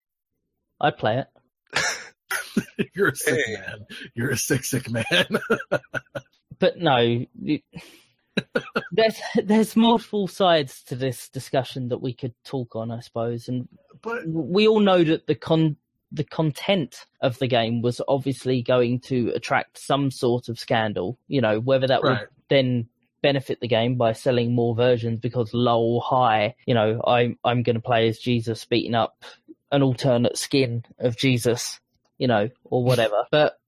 I'd 0.81 0.99
play 0.99 1.19
it. 1.19 1.89
You're 2.95 3.09
a 3.09 3.17
sick 3.17 3.41
hey. 3.47 3.55
man. 3.55 3.87
You're 4.15 4.31
a 4.31 4.37
sick, 4.37 4.65
sick 4.65 4.91
man. 4.91 5.05
but 6.59 6.79
no, 6.79 7.25
there's 8.93 9.21
there's 9.43 9.77
multiple 9.77 10.27
sides 10.27 10.83
to 10.85 10.97
this 10.97 11.29
discussion 11.29 11.89
that 11.89 12.01
we 12.01 12.15
could 12.15 12.35
talk 12.45 12.77
on, 12.77 12.91
I 12.91 13.01
suppose, 13.01 13.49
and 13.49 13.69
but 14.03 14.27
we 14.27 14.67
all 14.67 14.81
know 14.81 15.03
that 15.05 15.27
the 15.27 15.35
con 15.35 15.77
the 16.11 16.25
content 16.25 17.07
of 17.23 17.39
the 17.39 17.47
game 17.47 17.81
was 17.81 18.01
obviously 18.07 18.63
going 18.63 19.01
to 19.01 19.33
attract 19.35 19.79
some 19.79 20.11
sort 20.11 20.49
of 20.49 20.59
scandal. 20.59 21.19
You 21.29 21.41
know, 21.41 21.61
whether 21.61 21.87
that 21.87 22.03
right. 22.03 22.21
would 22.21 22.29
then 22.49 22.89
benefit 23.23 23.61
the 23.61 23.69
game 23.69 23.95
by 23.97 24.13
selling 24.13 24.55
more 24.55 24.75
versions 24.75 25.21
because 25.21 25.55
low 25.55 26.01
high, 26.01 26.55
you 26.67 26.75
know, 26.75 27.01
I'm 27.07 27.39
I'm 27.45 27.63
going 27.63 27.77
to 27.77 27.81
play 27.81 28.09
as 28.09 28.19
Jesus 28.19 28.65
beating 28.65 28.95
up 28.95 29.25
an 29.71 29.83
alternate 29.83 30.37
skin 30.37 30.85
of 30.99 31.17
Jesus, 31.17 31.81
you 32.19 32.29
know, 32.29 32.51
or 32.65 32.85
whatever. 32.85 33.25
but 33.31 33.59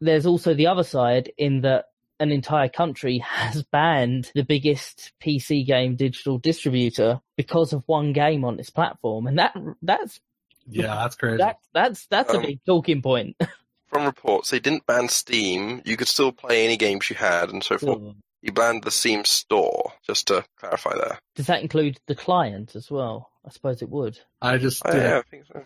there's 0.00 0.26
also 0.26 0.54
the 0.54 0.68
other 0.68 0.84
side 0.84 1.32
in 1.36 1.62
that 1.62 1.86
an 2.20 2.32
entire 2.32 2.68
country 2.68 3.18
has 3.26 3.62
banned 3.64 4.30
the 4.34 4.44
biggest 4.44 5.12
PC 5.22 5.66
game 5.66 5.96
digital 5.96 6.38
distributor 6.38 7.20
because 7.36 7.72
of 7.72 7.82
one 7.86 8.12
game 8.12 8.44
on 8.44 8.58
its 8.58 8.70
platform, 8.70 9.26
and 9.26 9.38
that 9.38 9.54
that's 9.82 10.20
yeah, 10.68 10.94
that's 10.96 11.16
crazy. 11.16 11.38
That, 11.38 11.58
that's 11.72 12.06
that's 12.06 12.34
um, 12.34 12.42
a 12.42 12.46
big 12.46 12.60
talking 12.64 13.02
point. 13.02 13.36
from 13.88 14.04
reports, 14.04 14.50
they 14.50 14.60
didn't 14.60 14.86
ban 14.86 15.08
Steam. 15.08 15.82
You 15.84 15.96
could 15.96 16.08
still 16.08 16.32
play 16.32 16.64
any 16.64 16.76
games 16.76 17.08
you 17.08 17.16
had 17.16 17.50
and 17.50 17.64
so 17.64 17.78
forth. 17.78 18.14
You 18.40 18.52
banned 18.52 18.84
the 18.84 18.90
Steam 18.90 19.24
store, 19.24 19.92
just 20.06 20.28
to 20.28 20.44
clarify 20.58 20.94
there. 20.94 21.18
Does 21.34 21.46
that 21.46 21.62
include 21.62 21.98
the 22.06 22.14
client 22.14 22.76
as 22.76 22.88
well? 22.88 23.30
I 23.44 23.50
suppose 23.50 23.82
it 23.82 23.90
would. 23.90 24.18
I 24.40 24.58
just 24.58 24.84
did 24.84 24.94
yeah, 24.94 25.18
I 25.18 25.22
think 25.28 25.46
so. 25.52 25.64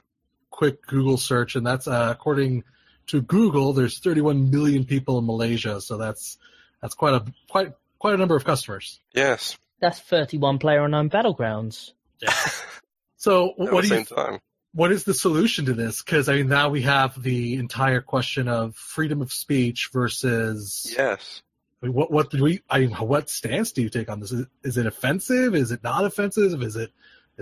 quick 0.50 0.86
Google 0.86 1.18
search, 1.18 1.55
and 1.55 1.66
that's 1.66 1.86
uh, 1.86 2.09
according 2.11 2.64
to 3.09 3.20
Google, 3.20 3.72
there's 3.72 3.98
31 3.98 4.50
million 4.50 4.84
people 4.84 5.18
in 5.18 5.26
Malaysia, 5.26 5.80
so 5.80 5.96
that's 5.96 6.38
that's 6.80 6.94
quite 6.94 7.14
a 7.14 7.24
quite 7.50 7.72
quite 7.98 8.14
a 8.14 8.16
number 8.16 8.36
of 8.36 8.44
customers. 8.44 9.00
Yes, 9.14 9.57
that's 9.80 10.00
31 10.00 10.59
player 10.59 10.84
unknown 10.84 11.11
battlegrounds. 11.11 11.92
Yeah. 12.20 12.34
so 13.16 13.53
what 13.57 13.84
do 13.84 13.94
you? 13.94 14.05
Time. 14.05 14.38
What 14.74 14.90
is 14.90 15.05
the 15.05 15.12
solution 15.12 15.66
to 15.66 15.74
this? 15.74 16.03
Because 16.03 16.28
I 16.28 16.36
mean, 16.36 16.48
now 16.48 16.70
we 16.70 16.82
have 16.82 17.20
the 17.22 17.57
entire 17.57 18.00
question 18.00 18.48
of 18.48 18.74
freedom 18.74 19.20
of 19.20 19.32
speech 19.32 19.90
versus 19.92 20.94
yes. 20.96 21.42
I 21.82 21.86
mean, 21.86 21.94
what 21.94 22.11
what 22.11 22.30
do 22.30 22.42
we? 22.42 22.62
I 22.70 22.80
mean, 22.80 22.92
what 22.92 23.28
stance 23.28 23.72
do 23.72 23.82
you 23.82 23.90
take 23.90 24.09
on 24.09 24.20
this? 24.20 24.32
Is, 24.32 24.46
is 24.62 24.78
it 24.78 24.86
offensive? 24.86 25.55
Is 25.55 25.72
it 25.72 25.82
not 25.82 26.05
offensive? 26.05 26.62
Is 26.62 26.76
it 26.76 26.92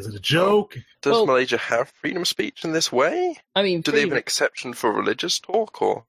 is 0.01 0.07
it 0.07 0.15
a 0.15 0.21
joke? 0.21 0.77
Does 1.03 1.13
well, 1.13 1.27
Malaysia 1.27 1.59
have 1.59 1.91
freedom 2.01 2.23
of 2.23 2.29
speech 2.29 2.65
in 2.65 2.73
this 2.73 2.91
way? 2.91 3.37
I 3.55 3.63
mean, 3.63 3.83
do 3.83 3.93
they 3.93 4.01
have 4.01 4.13
an 4.13 4.19
exception 4.19 4.73
for 4.73 4.93
religious 4.93 5.39
talk 5.39 5.81
or? 5.81 6.05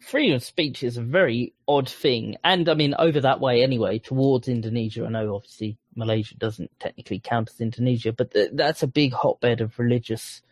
Freedom 0.00 0.36
of 0.36 0.44
speech 0.44 0.82
is 0.82 0.96
a 0.96 1.02
very 1.02 1.54
odd 1.66 1.88
thing, 1.88 2.36
and 2.44 2.68
I 2.68 2.74
mean, 2.74 2.94
over 2.98 3.20
that 3.20 3.40
way 3.40 3.62
anyway, 3.62 3.98
towards 3.98 4.46
Indonesia. 4.46 5.06
I 5.06 5.08
know 5.08 5.34
obviously 5.34 5.78
Malaysia 5.94 6.36
doesn't 6.36 6.70
technically 6.78 7.18
count 7.18 7.50
as 7.50 7.60
Indonesia, 7.60 8.12
but 8.12 8.32
th- 8.32 8.50
that's 8.52 8.82
a 8.82 8.88
big 8.88 9.14
hotbed 9.14 9.60
of 9.60 9.78
religious 9.78 10.42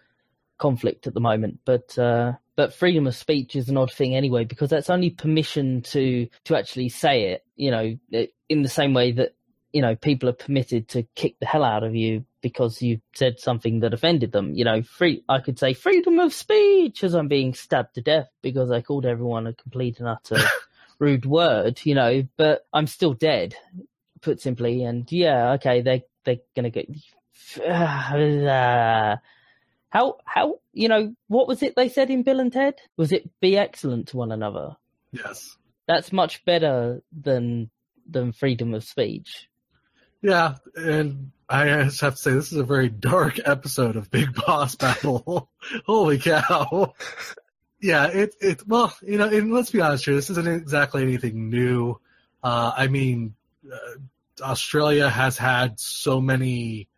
conflict 0.59 1.07
at 1.07 1.15
the 1.15 1.21
moment. 1.21 1.61
But 1.65 1.99
uh, 1.99 2.33
but 2.57 2.73
freedom 2.73 3.07
of 3.07 3.15
speech 3.15 3.55
is 3.55 3.69
an 3.69 3.77
odd 3.77 3.93
thing 3.93 4.15
anyway 4.15 4.45
because 4.45 4.71
that's 4.71 4.91
only 4.91 5.11
permission 5.11 5.83
to 5.83 6.27
to 6.45 6.57
actually 6.57 6.89
say 6.89 7.33
it. 7.33 7.45
You 7.57 7.71
know, 7.71 7.99
in 8.49 8.63
the 8.63 8.69
same 8.69 8.95
way 8.95 9.13
that 9.13 9.35
you 9.75 9.83
know 9.83 9.97
people 9.97 10.29
are 10.29 10.35
permitted 10.35 10.89
to 10.89 11.03
kick 11.17 11.37
the 11.41 11.47
hell 11.47 11.65
out 11.65 11.83
of 11.83 11.97
you 11.97 12.25
because 12.41 12.81
you 12.81 13.01
said 13.13 13.41
something 13.41 13.81
that 13.81 13.93
offended 13.93 14.31
them. 14.31 14.55
You 14.55 14.65
know, 14.65 14.83
free. 14.83 15.25
I 15.29 15.41
could 15.41 15.59
say 15.59 15.75
freedom 15.75 16.21
of 16.21 16.33
speech 16.33 17.03
as 17.03 17.13
I'm 17.13 17.27
being 17.27 17.55
stabbed 17.55 17.97
to 17.97 18.01
death 18.01 18.29
because 18.41 18.71
I 18.71 18.83
called 18.83 19.05
everyone 19.05 19.49
a 19.49 19.53
complete 19.53 19.99
and 19.99 20.09
utter 20.09 20.39
rude 21.01 21.27
word. 21.27 21.81
You 21.83 21.97
know, 21.97 22.29
but 22.37 22.65
I'm 22.73 22.87
still 22.87 23.15
dead, 23.15 23.57
put 24.21 24.41
simply. 24.41 24.85
And 24.85 25.11
yeah, 25.11 25.55
okay, 25.55 25.83
they 25.83 26.05
they're 26.23 26.39
gonna 26.55 26.71
get. 26.71 26.89
Uh, 27.61 29.17
how 29.89 30.19
how 30.25 30.61
you 30.73 30.89
know 30.89 31.15
what 31.27 31.49
was 31.49 31.65
it 31.65 31.75
they 31.75 31.89
said 31.89 32.11
in 32.11 32.23
Bill 32.23 32.39
and 32.39 32.53
Ted? 32.53 32.77
Was 32.97 33.11
it 33.11 33.29
be 33.41 33.59
excellent 33.59 34.07
to 34.09 34.19
one 34.19 34.31
another? 34.31 34.77
Yes. 35.11 35.57
That's 35.89 36.13
much 36.13 36.45
better 36.45 37.03
than 37.13 37.71
than 38.09 38.33
freedom 38.33 38.73
of 38.73 38.85
speech. 38.85 39.49
Yeah, 40.25 40.55
and 40.75 41.33
I 41.51 41.83
just 41.83 42.01
have 42.01 42.15
to 42.15 42.19
say 42.19 42.33
this 42.33 42.51
is 42.51 42.57
a 42.57 42.65
very 42.65 42.89
dark 42.89 43.39
episode 43.45 43.97
of 43.97 44.11
Big 44.11 44.35
Boss 44.35 44.75
Battle. 44.75 45.51
Holy 45.85 46.19
cow! 46.19 46.95
yeah, 47.79 48.07
it 48.07 48.35
it 48.41 48.67
well, 48.67 48.97
you 49.03 49.19
know, 49.19 49.29
and 49.29 49.53
let's 49.53 49.71
be 49.71 49.83
honest 49.83 50.07
here. 50.07 50.15
This 50.15 50.31
isn't 50.31 50.49
exactly 50.49 51.03
anything 51.03 51.51
new. 51.51 52.01
Uh, 52.43 52.73
I 52.75 52.87
mean, 52.87 53.35
uh, 53.71 54.43
Australia 54.43 55.11
has 55.11 55.37
had 55.37 55.79
so 55.79 56.23
many. 56.23 56.89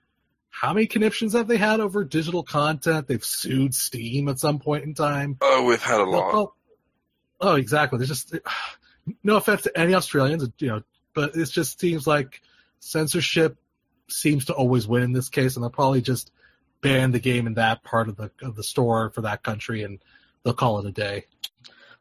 How 0.50 0.72
many 0.72 0.86
conniptions 0.86 1.32
have 1.32 1.48
they 1.48 1.56
had 1.56 1.80
over 1.80 2.04
digital 2.04 2.44
content? 2.44 3.08
They've 3.08 3.24
sued 3.24 3.74
Steam 3.74 4.28
at 4.28 4.38
some 4.38 4.60
point 4.60 4.84
in 4.84 4.94
time. 4.94 5.36
Oh, 5.40 5.64
we've 5.64 5.82
had 5.82 5.98
a 5.98 6.04
lot. 6.04 6.32
Well, 6.32 6.56
oh, 7.40 7.54
exactly. 7.56 7.98
There's 7.98 8.08
just 8.08 8.38
no 9.24 9.34
offense 9.34 9.62
to 9.62 9.76
any 9.76 9.96
Australians, 9.96 10.48
you 10.60 10.68
know, 10.68 10.82
but 11.12 11.34
it 11.34 11.46
just 11.46 11.80
seems 11.80 12.06
like 12.06 12.40
censorship 12.80 13.56
seems 14.08 14.44
to 14.46 14.54
always 14.54 14.86
win 14.86 15.02
in 15.02 15.12
this 15.12 15.28
case, 15.28 15.56
and 15.56 15.62
they'll 15.62 15.70
probably 15.70 16.02
just 16.02 16.30
ban 16.80 17.12
the 17.12 17.18
game 17.18 17.46
in 17.46 17.54
that 17.54 17.82
part 17.82 18.08
of 18.08 18.16
the 18.16 18.30
of 18.42 18.56
the 18.56 18.62
store 18.62 19.10
for 19.10 19.22
that 19.22 19.42
country, 19.42 19.82
and 19.82 19.98
they'll 20.42 20.54
call 20.54 20.78
it 20.78 20.86
a 20.86 20.92
day. 20.92 21.24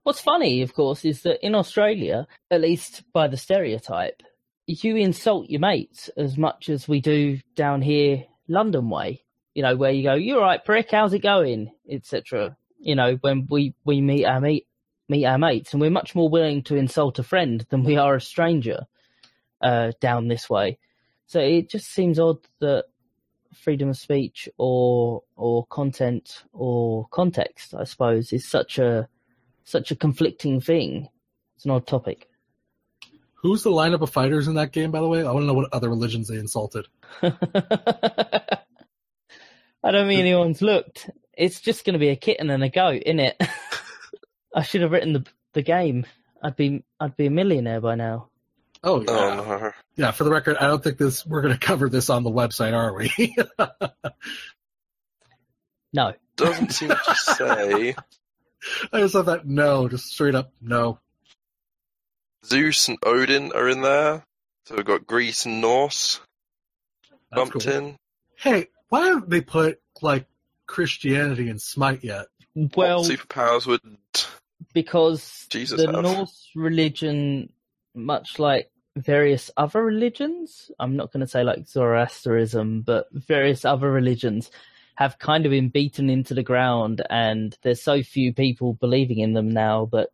What's 0.03 0.21
funny, 0.21 0.61
of 0.61 0.73
course, 0.73 1.03
is 1.03 1.23
that 1.23 1.43
in 1.43 1.55
Australia, 1.55 2.27
at 2.51 2.61
least 2.61 3.03
by 3.11 3.27
the 3.27 3.37
stereotype, 3.37 4.21
you 4.67 4.95
insult 4.95 5.49
your 5.49 5.61
mates 5.61 6.09
as 6.15 6.37
much 6.37 6.69
as 6.69 6.87
we 6.87 7.01
do 7.01 7.39
down 7.55 7.81
here, 7.81 8.25
London 8.47 8.89
way. 8.89 9.23
You 9.55 9.63
know, 9.63 9.75
where 9.75 9.91
you 9.91 10.03
go, 10.03 10.13
"You're 10.13 10.41
right, 10.41 10.63
prick. 10.63 10.91
How's 10.91 11.13
it 11.13 11.19
going?" 11.19 11.71
etc. 11.89 12.55
You 12.79 12.95
know, 12.95 13.15
when 13.21 13.47
we 13.49 13.73
we 13.83 14.01
meet 14.01 14.25
our 14.25 14.41
meet 14.41 14.67
meet 15.07 15.25
our 15.25 15.37
mates, 15.37 15.71
and 15.73 15.81
we're 15.81 15.89
much 15.89 16.13
more 16.13 16.29
willing 16.29 16.61
to 16.63 16.75
insult 16.75 17.19
a 17.19 17.23
friend 17.23 17.65
than 17.69 17.83
we 17.83 17.97
are 17.97 18.15
a 18.15 18.21
stranger 18.21 18.85
uh, 19.61 19.91
down 19.99 20.27
this 20.27 20.49
way. 20.49 20.77
So 21.27 21.39
it 21.39 21.69
just 21.69 21.87
seems 21.87 22.19
odd 22.19 22.37
that 22.59 22.85
freedom 23.53 23.89
of 23.89 23.97
speech 23.97 24.49
or 24.57 25.23
or 25.35 25.65
content 25.67 26.43
or 26.53 27.07
context, 27.09 27.73
I 27.73 27.85
suppose, 27.85 28.31
is 28.33 28.47
such 28.47 28.77
a 28.77 29.07
such 29.63 29.91
a 29.91 29.95
conflicting 29.95 30.61
thing. 30.61 31.09
It's 31.55 31.65
an 31.65 31.71
odd 31.71 31.87
topic. 31.87 32.29
Who's 33.35 33.63
the 33.63 33.71
lineup 33.71 34.01
of 34.01 34.09
fighters 34.09 34.47
in 34.47 34.55
that 34.55 34.71
game, 34.71 34.91
by 34.91 34.99
the 34.99 35.07
way? 35.07 35.19
I 35.21 35.31
want 35.31 35.43
to 35.43 35.47
know 35.47 35.53
what 35.53 35.71
other 35.71 35.89
religions 35.89 36.27
they 36.27 36.37
insulted. 36.37 36.87
I 37.21 37.31
don't 39.91 40.07
mean 40.07 40.19
anyone's 40.19 40.63
looked. 40.63 41.09
It's 41.37 41.61
just 41.61 41.85
going 41.85 41.93
to 41.93 41.99
be 41.99 42.09
a 42.09 42.15
kitten 42.15 42.49
and 42.49 42.63
a 42.63 42.69
goat, 42.69 43.03
isn't 43.05 43.19
it? 43.19 43.39
I 44.55 44.63
should 44.63 44.81
have 44.81 44.91
written 44.91 45.13
the 45.13 45.25
the 45.53 45.61
game. 45.61 46.05
I'd 46.41 46.55
be 46.55 46.83
I'd 46.99 47.17
be 47.17 47.27
a 47.27 47.31
millionaire 47.31 47.81
by 47.81 47.95
now. 47.95 48.29
Oh, 48.85 49.03
oh 49.07 49.13
yeah, 49.13 49.39
Oh 49.41 49.59
no. 49.59 49.71
yeah. 49.95 50.11
For 50.11 50.23
the 50.23 50.29
record, 50.31 50.57
I 50.57 50.67
don't 50.67 50.83
think 50.83 50.97
this. 50.97 51.25
We're 51.25 51.41
going 51.41 51.53
to 51.53 51.59
cover 51.59 51.89
this 51.89 52.09
on 52.09 52.23
the 52.23 52.31
website, 52.31 52.73
are 52.73 52.93
we? 52.93 53.35
No, 55.93 56.13
Doesn't 56.35 56.73
seem 56.73 56.89
to 56.89 57.15
say. 57.15 57.95
I 58.91 58.99
just 58.99 59.13
thought 59.13 59.27
that 59.27 59.47
no, 59.47 59.87
just 59.87 60.07
straight 60.07 60.35
up 60.35 60.51
no. 60.61 60.99
Zeus 62.45 62.89
and 62.89 62.97
Odin 63.03 63.51
are 63.53 63.69
in 63.69 63.81
there. 63.81 64.23
So 64.65 64.75
we've 64.75 64.85
got 64.85 65.07
Greece 65.07 65.45
and 65.45 65.61
Norse 65.61 66.19
That's 67.31 67.49
bumped 67.49 67.65
cool. 67.65 67.73
in. 67.73 67.97
Hey, 68.37 68.67
why 68.89 69.07
haven't 69.07 69.29
they 69.29 69.39
put 69.41 69.79
like 70.01 70.25
Christianity 70.67 71.47
in 71.49 71.59
Smite 71.59 72.03
yet? 72.03 72.25
well, 72.75 73.01
what 73.01 73.09
superpowers 73.11 73.65
would 73.65 73.79
because 74.73 75.45
Jesus 75.49 75.79
the 75.79 75.91
have? 75.91 76.01
Norse 76.03 76.49
religion, 76.55 77.53
much 77.93 78.37
like 78.37 78.69
various 78.95 79.51
other 79.57 79.83
religions, 79.83 80.71
I'm 80.79 80.95
not 80.95 81.11
going 81.11 81.21
to 81.21 81.27
say 81.27 81.43
like 81.43 81.67
Zoroastrianism, 81.67 82.81
but 82.81 83.07
various 83.11 83.65
other 83.65 83.91
religions 83.91 84.51
have 84.95 85.19
kind 85.19 85.45
of 85.45 85.49
been 85.49 85.69
beaten 85.69 86.09
into 86.09 86.33
the 86.33 86.43
ground, 86.43 87.01
and 87.09 87.57
there's 87.61 87.81
so 87.81 88.01
few 88.01 88.33
people 88.33 88.73
believing 88.73 89.19
in 89.19 89.33
them 89.33 89.49
now 89.49 89.89
that 89.91 90.09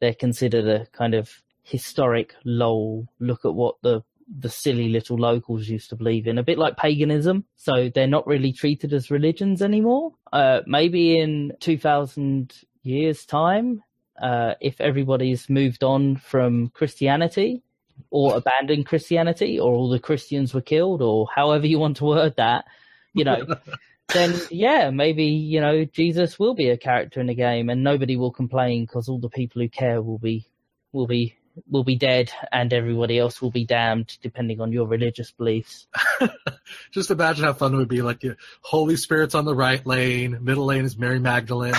they're 0.00 0.14
considered 0.14 0.66
a 0.66 0.86
kind 0.86 1.14
of 1.14 1.30
historic 1.62 2.34
lol. 2.44 3.06
Look 3.20 3.44
at 3.44 3.54
what 3.54 3.76
the 3.82 4.02
the 4.38 4.48
silly 4.48 4.88
little 4.88 5.16
locals 5.16 5.68
used 5.68 5.90
to 5.90 5.96
believe 5.96 6.28
in, 6.28 6.38
a 6.38 6.42
bit 6.42 6.58
like 6.58 6.76
paganism. 6.76 7.44
So 7.56 7.90
they're 7.92 8.06
not 8.06 8.28
really 8.28 8.52
treated 8.52 8.92
as 8.92 9.10
religions 9.10 9.60
anymore. 9.60 10.12
Uh, 10.32 10.60
maybe 10.66 11.18
in 11.18 11.52
2000 11.58 12.54
years' 12.84 13.24
time, 13.26 13.82
uh, 14.22 14.54
if 14.60 14.80
everybody's 14.80 15.50
moved 15.50 15.82
on 15.82 16.14
from 16.16 16.68
Christianity 16.68 17.64
or 18.10 18.36
abandoned 18.36 18.86
Christianity, 18.86 19.58
or 19.58 19.72
all 19.72 19.88
the 19.88 19.98
Christians 19.98 20.54
were 20.54 20.60
killed, 20.60 21.02
or 21.02 21.28
however 21.34 21.66
you 21.66 21.78
want 21.78 21.98
to 21.98 22.04
word 22.04 22.34
that, 22.36 22.64
you 23.12 23.24
know, 23.24 23.46
then 24.12 24.34
yeah, 24.50 24.90
maybe 24.90 25.24
you 25.24 25.60
know 25.60 25.84
Jesus 25.84 26.38
will 26.38 26.54
be 26.54 26.70
a 26.70 26.76
character 26.76 27.20
in 27.20 27.26
the 27.26 27.34
game, 27.34 27.70
and 27.70 27.84
nobody 27.84 28.16
will 28.16 28.32
complain 28.32 28.84
because 28.84 29.08
all 29.08 29.18
the 29.18 29.28
people 29.28 29.62
who 29.62 29.68
care 29.68 30.00
will 30.02 30.18
be 30.18 30.46
will 30.92 31.06
be 31.06 31.36
will 31.68 31.84
be 31.84 31.96
dead, 31.96 32.30
and 32.52 32.72
everybody 32.72 33.18
else 33.18 33.42
will 33.42 33.50
be 33.50 33.64
damned, 33.64 34.16
depending 34.22 34.60
on 34.60 34.72
your 34.72 34.86
religious 34.86 35.30
beliefs. 35.32 35.86
Just 36.90 37.10
imagine 37.10 37.44
how 37.44 37.52
fun 37.52 37.74
it 37.74 37.78
would 37.78 37.88
be. 37.88 38.02
Like, 38.02 38.22
Holy 38.62 38.96
Spirit's 38.96 39.34
on 39.34 39.44
the 39.44 39.54
right 39.54 39.84
lane, 39.86 40.38
middle 40.42 40.66
lane 40.66 40.84
is 40.84 40.96
Mary 40.96 41.18
Magdalene. 41.18 41.74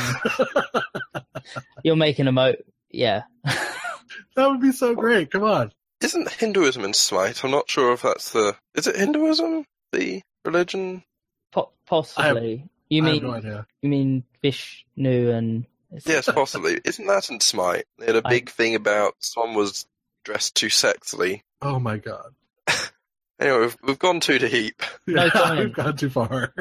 You're 1.83 1.95
making 1.95 2.27
a 2.27 2.31
moat. 2.31 2.57
yeah. 2.89 3.23
that 3.43 4.49
would 4.49 4.61
be 4.61 4.71
so 4.71 4.95
great. 4.95 5.31
Come 5.31 5.43
on. 5.43 5.71
Isn't 6.01 6.29
Hinduism 6.31 6.83
in 6.83 6.93
Smite? 6.93 7.43
I'm 7.43 7.51
not 7.51 7.69
sure 7.69 7.93
if 7.93 8.01
that's 8.01 8.31
the. 8.31 8.55
Is 8.75 8.87
it 8.87 8.95
Hinduism? 8.95 9.65
The 9.91 10.21
religion? 10.45 11.03
Po- 11.51 11.71
possibly. 11.85 12.69
you 12.89 13.03
mean 13.03 13.23
no 13.23 13.63
you 13.81 13.89
mean 13.89 14.23
Vishnu 14.41 15.31
and 15.31 15.65
Yes, 16.05 16.29
possibly. 16.33 16.79
Isn't 16.85 17.07
that 17.07 17.29
in 17.29 17.39
Smite? 17.39 17.85
They 17.99 18.05
had 18.07 18.15
a 18.15 18.21
I- 18.25 18.29
big 18.29 18.49
thing 18.49 18.75
about 18.75 19.15
someone 19.19 19.55
was 19.55 19.85
dressed 20.23 20.55
too 20.55 20.67
sexily. 20.67 21.41
Oh 21.61 21.79
my 21.79 21.97
god. 21.97 22.33
Anyway, 23.39 23.61
we've, 23.61 23.77
we've 23.81 23.97
gone 23.99 24.19
too 24.19 24.37
deep. 24.37 24.83
No 25.07 25.23
Yeah, 25.23 25.29
comment. 25.31 25.59
we've 25.65 25.73
gone 25.73 25.97
too 25.97 26.11
far. 26.11 26.53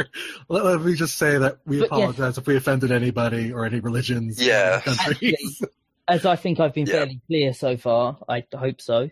Let, 0.49 0.65
let 0.65 0.81
me 0.81 0.95
just 0.95 1.19
say 1.19 1.37
that 1.37 1.59
we 1.67 1.81
But, 1.81 1.91
yeah. 1.91 1.97
apologize 1.99 2.39
if 2.39 2.47
we 2.47 2.57
offended 2.57 2.91
anybody 2.91 3.53
or 3.53 3.67
any 3.67 3.81
religions. 3.81 4.41
or 4.41 4.45
Yeah. 4.45 4.81
countries. 4.81 5.61
as 6.09 6.25
I 6.25 6.37
think 6.37 6.59
I've 6.59 6.73
been 6.73 6.87
Yeah. 6.87 6.93
fairly 6.95 7.21
clear 7.27 7.53
so 7.53 7.77
far. 7.77 8.17
I 8.27 8.45
hope 8.57 8.81
so. 8.81 9.11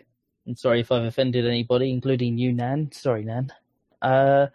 I'm 0.49 0.57
sorry 0.57 0.80
if 0.80 0.90
I've 0.90 1.05
offended 1.05 1.46
anybody, 1.46 1.90
including 1.90 2.38
you, 2.38 2.55
Nan. 2.55 2.90
Sorry, 2.92 3.22
Nan. 3.22 3.53
Uh, 4.01 4.46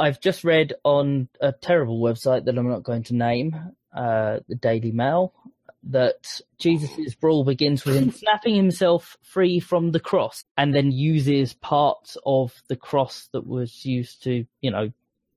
I've 0.00 0.18
just 0.18 0.44
read 0.44 0.72
on 0.82 1.28
a 1.42 1.52
terrible 1.52 2.00
website 2.00 2.46
that 2.46 2.56
I'm 2.56 2.70
not 2.70 2.84
going 2.84 3.02
to 3.04 3.14
name, 3.14 3.54
uh, 3.94 4.38
the 4.48 4.54
Daily 4.54 4.90
Mail, 4.90 5.34
that 5.82 6.40
Jesus' 6.58 7.14
brawl 7.14 7.44
begins 7.44 7.84
with 7.84 7.96
him 7.96 8.10
snapping 8.12 8.54
himself 8.54 9.18
free 9.22 9.60
from 9.60 9.92
the 9.92 10.00
cross 10.00 10.42
and 10.56 10.74
then 10.74 10.90
uses 10.90 11.52
parts 11.52 12.16
of 12.24 12.54
the 12.68 12.76
cross 12.76 13.28
that 13.32 13.46
was 13.46 13.84
used 13.84 14.22
to, 14.22 14.46
you 14.62 14.70
know, 14.70 14.90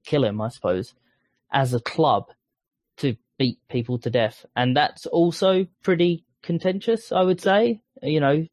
kill 0.05 0.23
him, 0.23 0.39
I 0.39 0.47
suppose, 0.47 0.93
as 1.51 1.73
a 1.73 1.81
club 1.81 2.31
to 2.97 3.17
beat 3.37 3.59
people 3.67 3.99
to 3.99 4.09
death. 4.09 4.45
And 4.55 4.77
that's 4.77 5.07
also 5.07 5.67
pretty 5.83 6.23
contentious, 6.41 7.11
I 7.11 7.23
would 7.23 7.41
say. 7.41 7.81
You 8.01 8.19
know, 8.19 8.47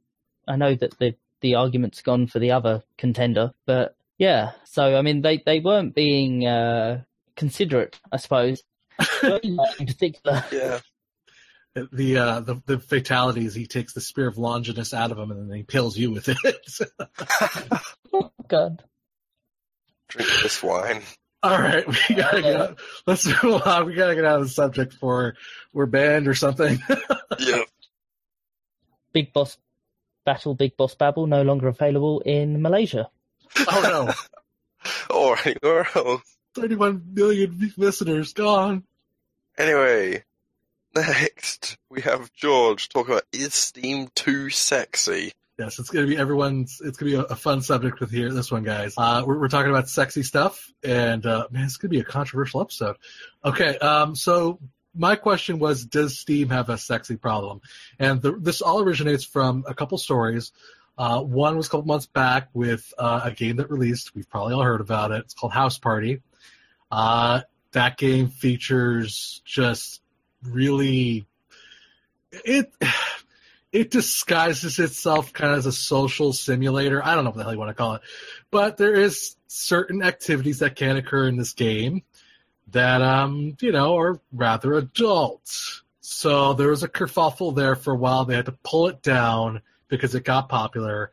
I 0.48 0.56
know 0.56 0.74
that 0.74 0.98
the, 0.98 1.14
the 1.40 1.56
argument's 1.56 2.02
gone 2.02 2.26
for 2.26 2.38
the 2.38 2.52
other 2.52 2.82
contender, 2.96 3.52
but 3.66 3.96
yeah. 4.18 4.52
So, 4.64 4.96
I 4.96 5.02
mean, 5.02 5.22
they, 5.22 5.42
they 5.44 5.60
weren't 5.60 5.94
being, 5.94 6.46
uh, 6.46 7.02
considerate, 7.36 7.98
I 8.10 8.16
suppose. 8.16 8.62
in 9.22 9.58
particular. 9.78 10.44
Yeah. 10.50 10.80
the, 11.92 12.16
uh, 12.18 12.40
the 12.40 12.60
the 12.66 12.78
fatalities, 12.80 13.54
he 13.54 13.66
takes 13.66 13.92
the 13.92 14.00
spear 14.00 14.26
of 14.26 14.38
Longinus 14.38 14.92
out 14.92 15.12
of 15.12 15.18
him 15.18 15.30
and 15.30 15.48
then 15.48 15.56
he 15.56 15.62
pills 15.62 15.96
you 15.96 16.10
with 16.10 16.28
it. 16.28 16.36
Oh, 18.10 18.32
God. 18.48 18.82
Drink 20.08 20.30
this 20.42 20.62
wine. 20.62 21.02
All 21.42 21.56
right, 21.56 21.86
we 21.86 21.94
gotta 22.16 22.42
get. 22.42 22.78
Let's 23.06 23.26
move 23.42 23.62
on. 23.64 23.86
We 23.86 23.94
gotta 23.94 24.14
get 24.14 24.24
out 24.24 24.40
of 24.40 24.46
the 24.46 24.52
subject 24.52 24.94
for 24.94 25.36
we're 25.72 25.86
banned 25.86 26.26
or 26.26 26.34
something. 26.34 26.82
Yeah. 27.38 27.62
Big 29.12 29.32
Boss 29.32 29.56
Battle, 30.28 30.54
Big 30.54 30.76
Boss 30.76 30.94
Babble, 30.94 31.26
no 31.26 31.40
longer 31.40 31.68
available 31.68 32.20
in 32.20 32.60
Malaysia. 32.60 33.08
oh 33.56 33.80
no, 33.82 34.12
Or 35.10 35.38
anywhere 35.42 35.88
else. 35.94 36.36
31 36.54 37.14
million 37.14 37.72
listeners 37.78 38.34
gone. 38.34 38.84
Anyway, 39.56 40.22
next 40.94 41.78
we 41.90 42.02
have 42.02 42.30
George 42.34 42.90
talking 42.90 43.14
about 43.14 43.24
is 43.32 43.54
Steam 43.54 44.08
too 44.14 44.50
sexy? 44.50 45.32
Yes, 45.58 45.78
it's 45.78 45.88
gonna 45.88 46.06
be 46.06 46.18
everyone's. 46.18 46.82
It's 46.84 46.98
gonna 46.98 47.10
be 47.10 47.16
a, 47.16 47.22
a 47.22 47.34
fun 47.34 47.62
subject 47.62 47.98
with 47.98 48.10
here. 48.10 48.30
This 48.30 48.52
one, 48.52 48.64
guys. 48.64 48.92
Uh, 48.98 49.24
we're, 49.26 49.40
we're 49.40 49.48
talking 49.48 49.70
about 49.70 49.88
sexy 49.88 50.22
stuff, 50.22 50.70
and 50.84 51.24
uh, 51.24 51.46
man, 51.50 51.64
it's 51.64 51.78
gonna 51.78 51.88
be 51.88 52.00
a 52.00 52.04
controversial 52.04 52.60
episode. 52.60 52.96
Okay, 53.42 53.78
um, 53.78 54.14
so 54.14 54.58
my 54.98 55.16
question 55.16 55.58
was, 55.58 55.84
does 55.84 56.18
Steam 56.18 56.50
have 56.50 56.68
a 56.68 56.76
sexy 56.76 57.16
problem? 57.16 57.60
And 57.98 58.20
the, 58.20 58.32
this 58.32 58.60
all 58.60 58.80
originates 58.80 59.24
from 59.24 59.64
a 59.66 59.74
couple 59.74 59.96
stories. 59.98 60.52
Uh, 60.98 61.22
one 61.22 61.56
was 61.56 61.68
a 61.68 61.70
couple 61.70 61.86
months 61.86 62.06
back 62.06 62.48
with 62.52 62.92
uh, 62.98 63.20
a 63.24 63.30
game 63.30 63.56
that 63.56 63.70
released. 63.70 64.14
We've 64.14 64.28
probably 64.28 64.54
all 64.54 64.62
heard 64.62 64.80
about 64.80 65.12
it. 65.12 65.20
It's 65.20 65.34
called 65.34 65.52
House 65.52 65.78
Party. 65.78 66.22
Uh, 66.90 67.42
that 67.72 67.96
game 67.96 68.28
features 68.28 69.40
just 69.44 70.00
really 70.42 71.26
it 72.32 72.72
it 73.72 73.90
disguises 73.90 74.78
itself 74.78 75.32
kind 75.32 75.52
of 75.52 75.58
as 75.58 75.66
a 75.66 75.72
social 75.72 76.32
simulator. 76.32 77.04
I 77.04 77.14
don't 77.14 77.24
know 77.24 77.30
what 77.30 77.36
the 77.36 77.42
hell 77.44 77.52
you 77.52 77.58
want 77.58 77.70
to 77.70 77.74
call 77.74 77.94
it, 77.94 78.02
but 78.50 78.76
there 78.76 78.94
is 78.94 79.36
certain 79.46 80.02
activities 80.02 80.60
that 80.60 80.76
can 80.76 80.96
occur 80.96 81.28
in 81.28 81.36
this 81.36 81.52
game 81.52 82.02
that 82.72 83.02
um 83.02 83.56
you 83.60 83.72
know 83.72 83.96
are 83.96 84.20
rather 84.32 84.74
adult. 84.74 85.82
So 86.00 86.54
there 86.54 86.68
was 86.68 86.82
a 86.82 86.88
kerfuffle 86.88 87.54
there 87.54 87.76
for 87.76 87.92
a 87.92 87.96
while. 87.96 88.24
They 88.24 88.34
had 88.34 88.46
to 88.46 88.58
pull 88.64 88.88
it 88.88 89.02
down 89.02 89.62
because 89.88 90.14
it 90.14 90.24
got 90.24 90.48
popular, 90.48 91.12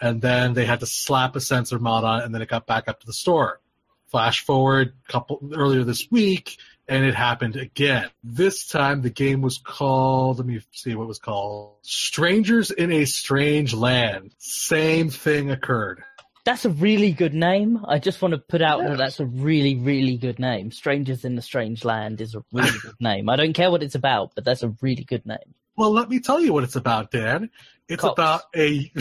and 0.00 0.20
then 0.20 0.54
they 0.54 0.64
had 0.64 0.80
to 0.80 0.86
slap 0.86 1.36
a 1.36 1.40
censor 1.40 1.78
mod 1.78 2.04
on 2.04 2.22
and 2.22 2.34
then 2.34 2.42
it 2.42 2.48
got 2.48 2.66
back 2.66 2.88
up 2.88 3.00
to 3.00 3.06
the 3.06 3.12
store. 3.12 3.60
Flash 4.08 4.44
forward 4.44 4.94
couple 5.08 5.40
earlier 5.52 5.82
this 5.82 6.08
week, 6.10 6.58
and 6.88 7.04
it 7.04 7.14
happened 7.14 7.56
again. 7.56 8.08
This 8.22 8.66
time 8.68 9.02
the 9.02 9.10
game 9.10 9.42
was 9.42 9.58
called, 9.58 10.38
let 10.38 10.46
me 10.46 10.60
see 10.70 10.94
what 10.94 11.08
was 11.08 11.18
called. 11.18 11.74
Strangers 11.82 12.70
in 12.70 12.92
a 12.92 13.04
Strange 13.04 13.74
Land. 13.74 14.32
Same 14.38 15.10
thing 15.10 15.50
occurred. 15.50 16.02
That's 16.46 16.64
a 16.64 16.70
really 16.70 17.12
good 17.12 17.34
name. 17.34 17.84
I 17.86 17.98
just 17.98 18.22
want 18.22 18.32
to 18.32 18.38
put 18.38 18.62
out 18.62 18.78
Yes. 18.78 18.88
that 18.90 18.98
that's 18.98 19.20
a 19.20 19.26
really, 19.26 19.74
really 19.74 20.16
good 20.16 20.38
name. 20.38 20.70
Strangers 20.70 21.24
in 21.24 21.36
a 21.36 21.42
Strange 21.42 21.84
Land 21.84 22.20
is 22.22 22.34
a 22.36 22.42
really 22.52 22.70
good 22.82 22.94
name. 23.00 23.28
I 23.28 23.36
don't 23.36 23.52
care 23.52 23.70
what 23.70 23.82
it's 23.82 23.96
about, 23.96 24.32
but 24.34 24.44
that's 24.44 24.62
a 24.62 24.72
really 24.80 25.04
good 25.04 25.26
name. 25.26 25.54
Well, 25.76 25.90
let 25.92 26.08
me 26.08 26.20
tell 26.20 26.40
you 26.40 26.54
what 26.54 26.64
it's 26.64 26.76
about, 26.76 27.10
Dan. 27.10 27.50
It's 27.88 28.00
Cops. 28.00 28.12
about 28.18 28.42
a. 28.56 28.90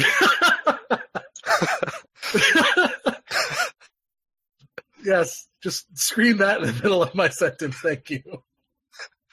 Yes, 5.04 5.48
just 5.62 5.86
scream 5.98 6.38
that 6.38 6.62
in 6.62 6.68
the 6.68 6.74
middle 6.74 7.04
of 7.04 7.14
my 7.14 7.30
sentence. 7.30 7.76
Thank 7.78 8.10
you. 8.10 8.22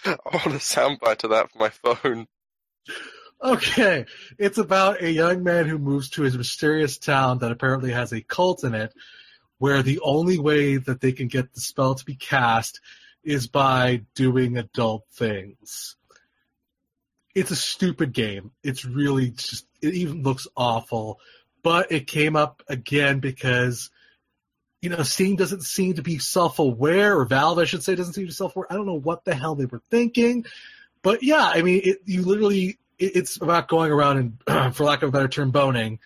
I 0.05 0.17
want 0.33 0.47
a 0.49 0.61
soundbite 0.61 1.25
of 1.25 1.31
that 1.31 1.51
for 1.51 1.59
my 1.59 1.71
phone. 1.71 2.27
Okay, 3.43 4.07
it's 4.39 4.59
about 4.59 5.03
a 5.03 5.11
young 5.11 5.43
man 5.43 5.67
who 5.67 5.77
moves 5.77 6.11
to 6.11 6.23
his 6.23 6.39
mysterious 6.39 6.97
town 6.97 7.39
that 7.39 7.51
apparently 7.51 7.91
has 7.91 8.13
a 8.13 8.23
cult 8.23 8.63
in 8.63 8.73
it, 8.73 8.95
where 9.59 9.83
the 9.83 9.99
only 10.01 10.39
way 10.39 10.77
that 10.77 11.01
they 11.01 11.11
can 11.11 11.27
get 11.27 11.53
the 11.53 11.61
spell 11.61 11.97
to 11.97 12.05
be 12.05 12.15
cast 12.15 12.81
is 13.25 13.49
by 13.49 14.03
doing 14.15 14.59
adult 14.59 15.05
things. 15.13 15.97
It's 17.35 17.51
a 17.51 17.57
stupid 17.57 18.13
game. 18.13 18.53
It's 18.63 18.85
really 18.85 19.31
just, 19.31 19.67
it 19.81 19.95
even 19.95 20.23
looks 20.23 20.47
awful, 20.57 21.19
but 21.65 21.91
it 21.91 22.07
came 22.07 22.37
up 22.37 22.63
again 22.69 23.19
because, 23.19 23.91
you 24.81 24.91
know, 24.91 25.03
Steam 25.03 25.35
doesn't 25.35 25.63
seem 25.63 25.95
to 25.95 26.03
be 26.03 26.19
self-aware, 26.19 27.19
or 27.19 27.25
Valve, 27.25 27.59
I 27.59 27.65
should 27.65 27.83
say, 27.83 27.97
doesn't 27.97 28.13
seem 28.13 28.25
to 28.25 28.29
be 28.29 28.35
self-aware. 28.35 28.71
I 28.71 28.77
don't 28.77 28.87
know 28.87 29.01
what 29.01 29.25
the 29.25 29.35
hell 29.35 29.57
they 29.57 29.67
were 29.67 29.83
thinking, 29.91 30.45
but 31.03 31.25
yeah, 31.25 31.45
I 31.45 31.63
mean, 31.63 31.81
it, 31.83 32.03
you 32.05 32.23
literally 32.23 32.67
it, 32.67 32.77
it's 33.03 33.41
about 33.41 33.69
going 33.69 33.91
around 33.91 34.39
and, 34.47 34.75
for 34.75 34.85
lack 34.85 35.03
of 35.03 35.09
a 35.09 35.13
better 35.13 35.29
term, 35.29 35.51
boning, 35.51 35.99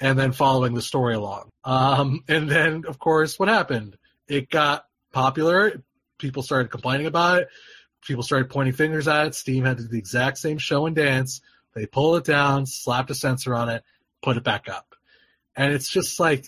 and 0.00 0.18
then 0.18 0.32
following 0.32 0.74
the 0.74 0.82
story 0.82 1.14
along. 1.14 1.50
Um, 1.64 2.24
and 2.28 2.50
then, 2.50 2.84
of 2.86 2.98
course, 2.98 3.38
what 3.38 3.48
happened? 3.48 3.96
It 4.28 4.50
got 4.50 4.86
popular. 5.12 5.82
People 6.18 6.42
started 6.42 6.70
complaining 6.70 7.06
about 7.06 7.42
it. 7.42 7.48
People 8.04 8.24
started 8.24 8.50
pointing 8.50 8.74
fingers 8.74 9.06
at 9.06 9.28
it. 9.28 9.34
Steam 9.34 9.64
had 9.64 9.76
to 9.76 9.84
do 9.84 9.88
the 9.88 9.98
exact 9.98 10.38
same 10.38 10.58
show 10.58 10.86
and 10.86 10.96
dance. 10.96 11.40
They 11.74 11.86
pulled 11.86 12.18
it 12.18 12.24
down, 12.24 12.66
slapped 12.66 13.10
a 13.10 13.14
censor 13.14 13.54
on 13.54 13.68
it, 13.68 13.84
put 14.22 14.36
it 14.36 14.42
back 14.42 14.68
up. 14.68 14.94
And 15.54 15.72
it's 15.72 15.88
just 15.88 16.18
like, 16.18 16.46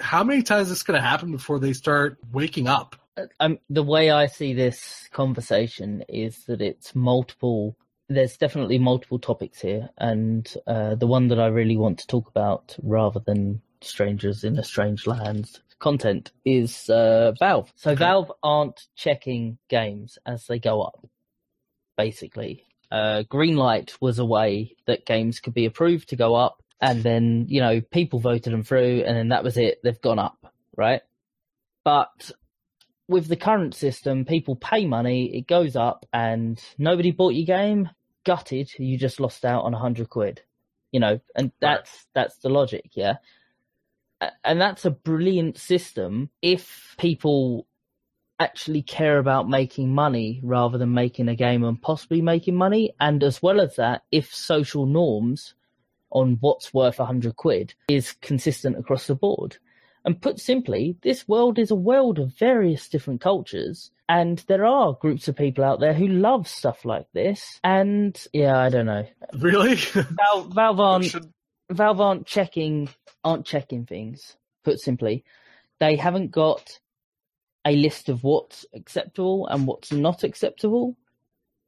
how 0.00 0.24
many 0.24 0.42
times 0.42 0.62
is 0.62 0.70
this 0.70 0.82
going 0.82 1.00
to 1.00 1.06
happen 1.06 1.30
before 1.30 1.60
they 1.60 1.72
start 1.72 2.18
waking 2.32 2.66
up? 2.66 2.96
Um, 3.38 3.58
the 3.70 3.84
way 3.84 4.10
I 4.10 4.26
see 4.26 4.54
this 4.54 5.08
conversation 5.12 6.04
is 6.08 6.44
that 6.46 6.60
it's 6.60 6.94
multiple 6.94 7.76
there's 8.08 8.36
definitely 8.36 8.78
multiple 8.78 9.18
topics 9.18 9.60
here, 9.60 9.88
and 9.98 10.52
uh, 10.66 10.94
the 10.94 11.06
one 11.06 11.28
that 11.28 11.40
I 11.40 11.46
really 11.46 11.76
want 11.76 11.98
to 12.00 12.06
talk 12.06 12.28
about, 12.28 12.76
rather 12.82 13.20
than 13.20 13.62
strangers 13.80 14.44
in 14.44 14.58
a 14.58 14.64
strange 14.64 15.06
land 15.06 15.60
content, 15.78 16.32
is 16.44 16.88
uh, 16.90 17.32
Valve. 17.38 17.72
So 17.76 17.92
okay. 17.92 18.00
Valve 18.00 18.32
aren't 18.42 18.86
checking 18.94 19.58
games 19.68 20.18
as 20.26 20.46
they 20.46 20.58
go 20.58 20.82
up. 20.82 21.06
Basically, 21.96 22.66
uh, 22.90 23.22
Greenlight 23.30 23.96
was 24.00 24.18
a 24.18 24.24
way 24.24 24.76
that 24.86 25.06
games 25.06 25.40
could 25.40 25.54
be 25.54 25.66
approved 25.66 26.10
to 26.10 26.16
go 26.16 26.34
up, 26.34 26.62
and 26.80 27.02
then 27.02 27.46
you 27.48 27.60
know 27.60 27.80
people 27.80 28.18
voted 28.18 28.52
them 28.52 28.64
through, 28.64 29.04
and 29.06 29.16
then 29.16 29.28
that 29.28 29.44
was 29.44 29.56
it. 29.56 29.80
They've 29.82 30.00
gone 30.00 30.18
up, 30.18 30.52
right? 30.76 31.02
But 31.84 32.30
with 33.08 33.28
the 33.28 33.36
current 33.36 33.74
system, 33.74 34.24
people 34.24 34.56
pay 34.56 34.86
money, 34.86 35.36
it 35.36 35.46
goes 35.46 35.76
up, 35.76 36.06
and 36.12 36.62
nobody 36.78 37.10
bought 37.10 37.34
your 37.34 37.46
game. 37.46 37.90
Gutted, 38.24 38.70
you 38.78 38.96
just 38.96 39.20
lost 39.20 39.44
out 39.44 39.64
on 39.64 39.74
a 39.74 39.78
hundred 39.78 40.08
quid. 40.08 40.42
You 40.92 41.00
know, 41.00 41.20
and 41.34 41.50
that's 41.60 41.90
right. 41.90 42.06
that's 42.14 42.36
the 42.38 42.48
logic, 42.48 42.92
yeah. 42.94 43.16
And 44.44 44.60
that's 44.60 44.84
a 44.84 44.90
brilliant 44.90 45.58
system 45.58 46.30
if 46.40 46.94
people 46.98 47.66
actually 48.40 48.82
care 48.82 49.18
about 49.18 49.48
making 49.48 49.92
money 49.94 50.40
rather 50.42 50.78
than 50.78 50.94
making 50.94 51.28
a 51.28 51.34
game 51.34 51.64
and 51.64 51.80
possibly 51.80 52.22
making 52.22 52.54
money. 52.54 52.94
And 53.00 53.22
as 53.22 53.42
well 53.42 53.60
as 53.60 53.76
that, 53.76 54.02
if 54.10 54.34
social 54.34 54.86
norms 54.86 55.54
on 56.10 56.38
what's 56.40 56.72
worth 56.72 57.00
a 57.00 57.04
hundred 57.04 57.36
quid 57.36 57.74
is 57.88 58.14
consistent 58.22 58.78
across 58.78 59.08
the 59.08 59.14
board. 59.14 59.58
And 60.04 60.20
put 60.20 60.38
simply, 60.38 60.96
this 61.02 61.26
world 61.26 61.58
is 61.58 61.70
a 61.70 61.76
world 61.76 62.18
of 62.18 62.36
various 62.36 62.88
different 62.88 63.22
cultures. 63.22 63.90
And 64.08 64.44
there 64.48 64.66
are 64.66 64.92
groups 64.92 65.28
of 65.28 65.36
people 65.36 65.64
out 65.64 65.80
there 65.80 65.94
who 65.94 66.06
love 66.08 66.46
stuff 66.46 66.84
like 66.84 67.06
this. 67.14 67.58
And 67.64 68.20
yeah, 68.32 68.58
I 68.58 68.68
don't 68.68 68.84
know. 68.84 69.06
Really? 69.38 69.76
Valve, 69.76 70.52
Valve 70.54 70.80
aren't, 70.80 71.04
should... 71.06 71.32
Valve 71.70 72.00
aren't 72.02 72.26
checking, 72.26 72.90
aren't 73.22 73.46
checking 73.46 73.86
things. 73.86 74.36
Put 74.62 74.78
simply, 74.78 75.24
they 75.80 75.96
haven't 75.96 76.30
got 76.30 76.78
a 77.64 77.74
list 77.74 78.10
of 78.10 78.22
what's 78.24 78.66
acceptable 78.74 79.46
and 79.46 79.66
what's 79.66 79.90
not 79.90 80.22
acceptable. 80.22 80.96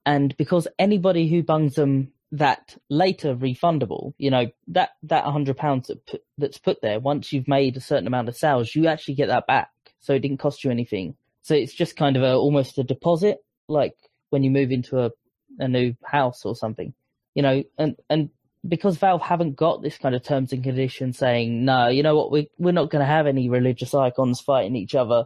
And 0.05 0.37
because 0.37 0.68
anybody 0.78 1.28
who 1.28 1.43
bungs 1.43 1.74
them 1.74 2.12
that 2.39 2.76
later 2.89 3.34
refundable. 3.34 4.14
You 4.18 4.30
know 4.30 4.47
that 4.68 4.91
that 5.05 5.24
hundred 5.24 5.57
pounds 5.57 5.89
that 5.89 6.20
that's 6.39 6.59
put 6.59 6.80
there 6.82 7.01
once 7.01 7.32
you've 7.32 7.49
made 7.49 7.76
a 7.76 7.80
certain 7.80 8.07
amount 8.07 8.28
of 8.28 8.37
sales, 8.37 8.74
you 8.74 8.87
actually 8.87 9.14
get 9.14 9.28
that 9.28 9.47
back. 9.47 9.70
So 10.01 10.14
it 10.14 10.20
didn't 10.20 10.39
cost 10.39 10.64
you 10.64 10.70
anything. 10.70 11.16
So 11.43 11.55
it's 11.55 11.74
just 11.74 11.97
kind 11.97 12.16
of 12.16 12.22
a 12.22 12.34
almost 12.34 12.78
a 12.78 12.84
deposit, 12.84 13.39
like 13.68 13.95
when 14.30 14.43
you 14.43 14.51
move 14.51 14.70
into 14.70 15.01
a 15.01 15.11
a 15.59 15.68
new 15.68 15.95
house 16.05 16.45
or 16.45 16.55
something. 16.55 16.95
You 17.34 17.43
know, 17.43 17.64
and 17.78 17.97
and 18.09 18.30
because 18.66 18.97
Valve 18.97 19.22
haven't 19.22 19.57
got 19.57 19.82
this 19.82 19.99
kind 19.99 20.14
of 20.14 20.22
terms 20.22 20.53
and 20.53 20.64
conditions 20.64 21.18
saying 21.18 21.64
no, 21.64 21.89
you 21.89 22.03
know 22.03 22.16
what, 22.16 22.30
we 22.30 22.51
we're 22.59 22.72
not 22.72 22.91
going 22.91 23.01
to 23.01 23.07
have 23.07 23.26
any 23.26 23.49
religious 23.49 23.95
icons 23.95 24.41
fighting 24.41 24.76
each 24.76 24.95
other. 24.95 25.24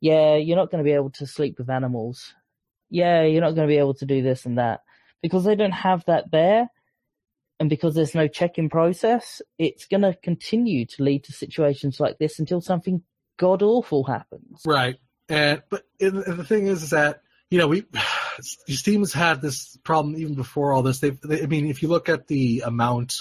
Yeah, 0.00 0.36
you're 0.36 0.56
not 0.56 0.70
going 0.70 0.84
to 0.84 0.88
be 0.88 0.94
able 0.94 1.10
to 1.10 1.26
sleep 1.26 1.58
with 1.58 1.70
animals. 1.70 2.34
Yeah, 2.90 3.22
you're 3.22 3.40
not 3.40 3.54
going 3.54 3.66
to 3.66 3.72
be 3.72 3.78
able 3.78 3.94
to 3.94 4.06
do 4.06 4.22
this 4.22 4.44
and 4.44 4.58
that 4.58 4.82
because 5.24 5.44
they 5.44 5.56
don't 5.56 5.72
have 5.72 6.04
that 6.04 6.30
there 6.30 6.68
and 7.58 7.70
because 7.70 7.94
there's 7.94 8.14
no 8.14 8.28
check-in 8.28 8.68
process, 8.68 9.40
it's 9.56 9.86
going 9.86 10.02
to 10.02 10.14
continue 10.22 10.84
to 10.84 11.02
lead 11.02 11.24
to 11.24 11.32
situations 11.32 11.98
like 11.98 12.18
this 12.18 12.38
until 12.38 12.60
something 12.60 13.02
god 13.38 13.62
awful 13.62 14.04
happens. 14.04 14.60
Right. 14.66 14.96
And 15.30 15.62
but 15.70 15.86
the 15.98 16.44
thing 16.46 16.66
is, 16.66 16.82
is 16.82 16.90
that 16.90 17.22
you 17.48 17.56
know 17.56 17.68
we 17.68 17.86
Steam 18.40 19.00
has 19.00 19.14
had 19.14 19.40
this 19.40 19.78
problem 19.78 20.14
even 20.16 20.34
before 20.34 20.74
all 20.74 20.82
this. 20.82 20.98
They've, 20.98 21.18
they, 21.22 21.42
I 21.42 21.46
mean, 21.46 21.68
if 21.68 21.80
you 21.80 21.88
look 21.88 22.10
at 22.10 22.26
the 22.26 22.62
amount 22.66 23.14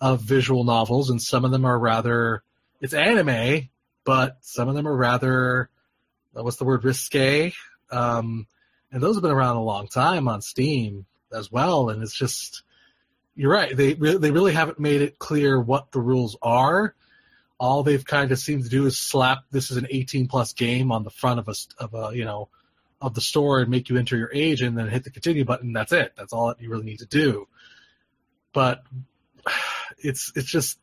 of 0.00 0.20
visual 0.20 0.62
novels, 0.62 1.10
and 1.10 1.20
some 1.20 1.44
of 1.44 1.50
them 1.50 1.64
are 1.64 1.76
rather 1.76 2.44
it's 2.80 2.94
anime, 2.94 3.70
but 4.04 4.36
some 4.42 4.68
of 4.68 4.76
them 4.76 4.86
are 4.86 4.96
rather 4.96 5.68
what's 6.30 6.58
the 6.58 6.64
word 6.64 6.84
risque. 6.84 7.52
Um, 7.90 8.46
and 8.92 9.02
those 9.02 9.16
have 9.16 9.22
been 9.22 9.32
around 9.32 9.56
a 9.56 9.64
long 9.64 9.88
time 9.88 10.28
on 10.28 10.42
Steam 10.42 11.06
as 11.34 11.50
well. 11.50 11.90
And 11.90 12.02
it's 12.02 12.14
just, 12.14 12.62
you're 13.34 13.52
right. 13.52 13.76
They 13.76 13.94
they 13.94 14.30
really 14.30 14.52
haven't 14.52 14.78
made 14.78 15.02
it 15.02 15.18
clear 15.18 15.60
what 15.60 15.90
the 15.92 16.00
rules 16.00 16.36
are. 16.40 16.94
All 17.58 17.82
they've 17.82 18.04
kind 18.04 18.30
of 18.32 18.38
seemed 18.38 18.64
to 18.64 18.68
do 18.68 18.86
is 18.86 18.96
slap 18.96 19.44
this 19.50 19.70
is 19.70 19.76
an 19.76 19.86
18 19.90 20.28
plus 20.28 20.52
game 20.52 20.92
on 20.92 21.02
the 21.02 21.10
front 21.10 21.40
of 21.40 21.48
a 21.48 21.54
of 21.78 21.94
a 21.94 22.16
you 22.16 22.24
know 22.24 22.48
of 23.00 23.14
the 23.14 23.20
store 23.20 23.60
and 23.60 23.70
make 23.70 23.88
you 23.88 23.96
enter 23.96 24.16
your 24.16 24.30
age 24.32 24.62
and 24.62 24.78
then 24.78 24.88
hit 24.88 25.04
the 25.04 25.10
continue 25.10 25.44
button. 25.44 25.72
That's 25.72 25.92
it. 25.92 26.12
That's 26.16 26.32
all 26.32 26.48
that 26.48 26.60
you 26.60 26.70
really 26.70 26.84
need 26.84 27.00
to 27.00 27.06
do. 27.06 27.48
But 28.52 28.82
it's 29.98 30.32
it's 30.36 30.48
just 30.48 30.78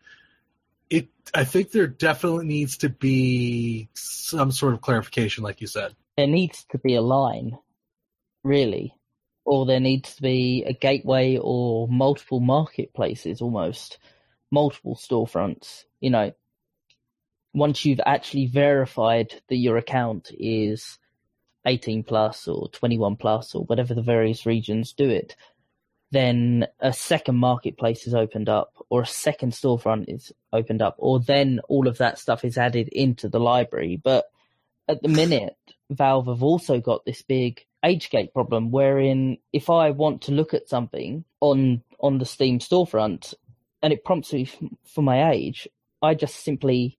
it. 0.89 1.07
I 1.33 1.45
think 1.45 1.71
there 1.71 1.87
definitely 1.87 2.47
needs 2.47 2.77
to 2.77 2.89
be 2.89 3.87
some 3.93 4.51
sort 4.51 4.73
of 4.73 4.81
clarification, 4.81 5.43
like 5.43 5.61
you 5.61 5.67
said. 5.67 5.95
There 6.17 6.27
needs 6.27 6.65
to 6.71 6.77
be 6.77 6.95
a 6.95 7.01
line, 7.01 7.57
really 8.43 8.93
or 9.45 9.65
there 9.65 9.79
needs 9.79 10.15
to 10.15 10.21
be 10.21 10.63
a 10.65 10.73
gateway 10.73 11.37
or 11.41 11.87
multiple 11.87 12.39
marketplaces 12.39 13.41
almost, 13.41 13.97
multiple 14.51 14.95
storefronts. 14.95 15.83
You 15.99 16.11
know, 16.11 16.31
once 17.53 17.85
you've 17.85 18.01
actually 18.05 18.47
verified 18.47 19.41
that 19.49 19.57
your 19.57 19.77
account 19.77 20.31
is 20.37 20.99
18 21.65 22.03
plus 22.03 22.47
or 22.47 22.69
21 22.69 23.17
plus 23.17 23.55
or 23.55 23.63
whatever 23.65 23.93
the 23.93 24.01
various 24.01 24.45
regions 24.45 24.93
do 24.93 25.09
it, 25.09 25.35
then 26.11 26.67
a 26.79 26.91
second 26.91 27.35
marketplace 27.35 28.05
is 28.05 28.13
opened 28.13 28.49
up 28.49 28.73
or 28.89 29.01
a 29.01 29.07
second 29.07 29.53
storefront 29.53 30.05
is 30.07 30.31
opened 30.51 30.81
up 30.81 30.95
or 30.97 31.19
then 31.19 31.59
all 31.69 31.87
of 31.87 31.99
that 31.99 32.19
stuff 32.19 32.43
is 32.43 32.57
added 32.57 32.89
into 32.89 33.29
the 33.29 33.39
library. 33.39 33.99
But 34.01 34.25
at 34.87 35.01
the 35.01 35.07
minute, 35.07 35.55
Valve 35.89 36.27
have 36.27 36.43
also 36.43 36.79
got 36.79 37.05
this 37.05 37.21
big 37.21 37.65
age 37.83 38.09
gate 38.09 38.33
problem 38.33 38.71
wherein 38.71 39.37
if 39.53 39.69
I 39.69 39.91
want 39.91 40.23
to 40.23 40.31
look 40.31 40.53
at 40.53 40.69
something 40.69 41.25
on 41.39 41.83
on 41.99 42.17
the 42.17 42.25
Steam 42.25 42.59
storefront 42.59 43.33
and 43.81 43.93
it 43.93 44.03
prompts 44.03 44.33
me 44.33 44.43
f- 44.43 44.69
for 44.85 45.01
my 45.01 45.31
age, 45.31 45.67
I 46.01 46.13
just 46.13 46.43
simply, 46.43 46.97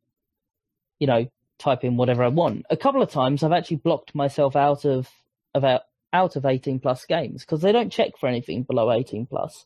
you 0.99 1.07
know, 1.07 1.27
type 1.59 1.85
in 1.85 1.97
whatever 1.97 2.25
I 2.25 2.29
want. 2.29 2.67
A 2.71 2.77
couple 2.77 3.03
of 3.03 3.11
times 3.11 3.43
I've 3.43 3.53
actually 3.53 3.77
blocked 3.77 4.15
myself 4.15 4.57
out 4.57 4.85
of 4.85 5.09
about 5.55 5.83
out 6.13 6.37
of 6.37 6.45
18 6.45 6.81
plus 6.81 7.05
games 7.07 7.43
because 7.43 7.63
they 7.63 7.73
don't 7.73 7.93
check 7.93 8.19
for 8.19 8.29
anything 8.29 8.65
below 8.65 8.93
18 8.93 9.27
plus. 9.27 9.65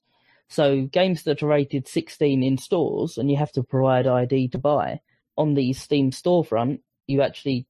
So 0.48 0.82
games 0.82 1.24
that 1.24 1.42
are 1.42 1.48
rated 1.48 1.88
16 1.88 2.42
in 2.42 2.58
stores 2.58 3.18
and 3.18 3.30
you 3.30 3.36
have 3.36 3.50
to 3.52 3.64
provide 3.64 4.06
ID 4.06 4.48
to 4.48 4.58
buy 4.58 5.00
on 5.36 5.54
the 5.54 5.72
Steam 5.72 6.12
storefront, 6.12 6.80
you 7.06 7.22
actually 7.22 7.66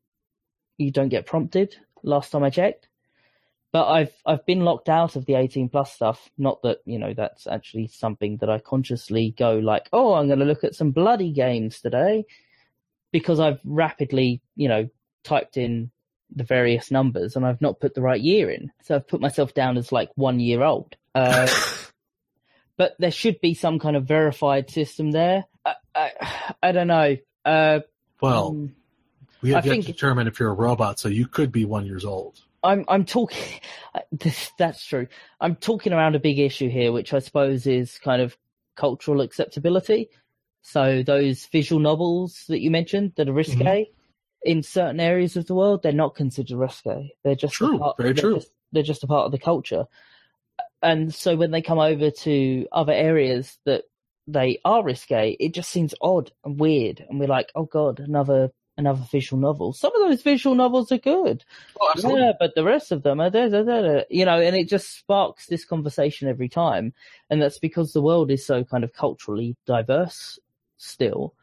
you 0.76 0.90
don't 0.90 1.08
get 1.08 1.26
prompted. 1.26 1.74
Last 2.02 2.30
time 2.30 2.44
I 2.44 2.50
checked, 2.50 2.88
but 3.76 3.88
I've 3.90 4.12
I've 4.24 4.46
been 4.46 4.60
locked 4.64 4.88
out 4.88 5.16
of 5.16 5.26
the 5.26 5.34
18 5.34 5.68
plus 5.68 5.92
stuff. 5.92 6.30
Not 6.38 6.62
that 6.62 6.78
you 6.86 6.98
know 6.98 7.12
that's 7.12 7.46
actually 7.46 7.88
something 7.88 8.38
that 8.38 8.48
I 8.48 8.58
consciously 8.58 9.34
go 9.36 9.58
like, 9.58 9.90
oh, 9.92 10.14
I'm 10.14 10.28
going 10.28 10.38
to 10.38 10.46
look 10.46 10.64
at 10.64 10.74
some 10.74 10.92
bloody 10.92 11.30
games 11.30 11.82
today, 11.82 12.24
because 13.12 13.38
I've 13.38 13.60
rapidly 13.66 14.40
you 14.54 14.68
know 14.68 14.88
typed 15.24 15.58
in 15.58 15.90
the 16.34 16.44
various 16.44 16.90
numbers 16.90 17.36
and 17.36 17.44
I've 17.44 17.60
not 17.60 17.78
put 17.78 17.92
the 17.94 18.00
right 18.00 18.18
year 18.18 18.48
in. 18.48 18.72
So 18.80 18.94
I've 18.94 19.06
put 19.06 19.20
myself 19.20 19.52
down 19.52 19.76
as 19.76 19.92
like 19.92 20.08
one 20.14 20.40
year 20.40 20.62
old. 20.62 20.96
Uh, 21.14 21.46
but 22.78 22.94
there 22.98 23.10
should 23.10 23.42
be 23.42 23.52
some 23.52 23.78
kind 23.78 23.94
of 23.94 24.06
verified 24.06 24.70
system 24.70 25.10
there. 25.10 25.44
I, 25.66 25.74
I, 25.94 26.12
I 26.62 26.72
don't 26.72 26.86
know. 26.88 27.18
Uh, 27.44 27.80
Well, 28.22 28.48
um, 28.48 28.74
we 29.42 29.50
have 29.50 29.64
I 29.64 29.66
yet 29.66 29.72
think- 29.72 29.84
to 29.84 29.92
determine 29.92 30.28
if 30.28 30.40
you're 30.40 30.48
a 30.48 30.54
robot, 30.54 30.98
so 30.98 31.10
you 31.10 31.26
could 31.26 31.52
be 31.52 31.66
one 31.66 31.84
years 31.84 32.06
old. 32.06 32.40
I'm 32.62 32.84
I'm 32.88 33.04
talking. 33.04 33.42
This, 34.12 34.52
that's 34.58 34.84
true. 34.84 35.06
I'm 35.40 35.56
talking 35.56 35.92
around 35.94 36.14
a 36.16 36.20
big 36.20 36.38
issue 36.38 36.68
here, 36.68 36.92
which 36.92 37.14
I 37.14 37.18
suppose 37.18 37.66
is 37.66 37.98
kind 37.98 38.20
of 38.20 38.36
cultural 38.76 39.22
acceptability. 39.22 40.10
So 40.62 41.02
those 41.02 41.46
visual 41.46 41.80
novels 41.80 42.44
that 42.48 42.60
you 42.60 42.70
mentioned 42.70 43.12
that 43.16 43.28
are 43.28 43.32
risque 43.32 43.56
Mm-hmm. 43.56 44.50
in 44.50 44.62
certain 44.62 45.00
areas 45.00 45.36
of 45.36 45.46
the 45.46 45.54
world, 45.54 45.82
they're 45.82 45.92
not 45.92 46.14
considered 46.14 46.58
risque. 46.58 47.10
They're 47.24 47.34
just 47.34 47.54
True, 47.54 47.78
part, 47.78 47.96
very 47.96 48.12
they're 48.12 48.20
true. 48.22 48.34
Just, 48.34 48.50
they're 48.72 48.82
just 48.82 49.04
a 49.04 49.06
part 49.06 49.26
of 49.26 49.32
the 49.32 49.38
culture. 49.38 49.84
And 50.82 51.14
so 51.14 51.36
when 51.36 51.50
they 51.52 51.62
come 51.62 51.78
over 51.78 52.10
to 52.10 52.66
other 52.72 52.92
areas 52.92 53.58
that 53.64 53.84
they 54.26 54.60
are 54.64 54.84
risque, 54.84 55.36
it 55.40 55.54
just 55.54 55.70
seems 55.70 55.94
odd 56.02 56.32
and 56.44 56.60
weird, 56.60 57.04
and 57.08 57.18
we're 57.18 57.28
like, 57.28 57.50
oh 57.54 57.64
god, 57.64 57.98
another 58.00 58.50
another 58.76 59.02
visual 59.10 59.40
novel. 59.40 59.72
Some 59.72 59.94
of 59.94 60.08
those 60.08 60.22
visual 60.22 60.54
novels 60.54 60.92
are 60.92 60.98
good. 60.98 61.44
Oh, 61.80 61.92
Yeah, 61.96 62.32
but 62.38 62.54
the 62.54 62.64
rest 62.64 62.92
of 62.92 63.02
them 63.02 63.20
are 63.20 63.30
da, 63.30 63.48
da, 63.48 63.62
da, 63.62 64.02
you 64.10 64.24
know, 64.24 64.40
and 64.40 64.56
it 64.56 64.68
just 64.68 64.98
sparks 64.98 65.46
this 65.46 65.64
conversation 65.64 66.28
every 66.28 66.48
time, 66.48 66.92
and 67.30 67.40
that's 67.40 67.58
because 67.58 67.92
the 67.92 68.02
world 68.02 68.30
is 68.30 68.44
so 68.44 68.64
kind 68.64 68.84
of 68.84 68.92
culturally 68.92 69.56
diverse 69.66 70.38
still. 70.76 71.34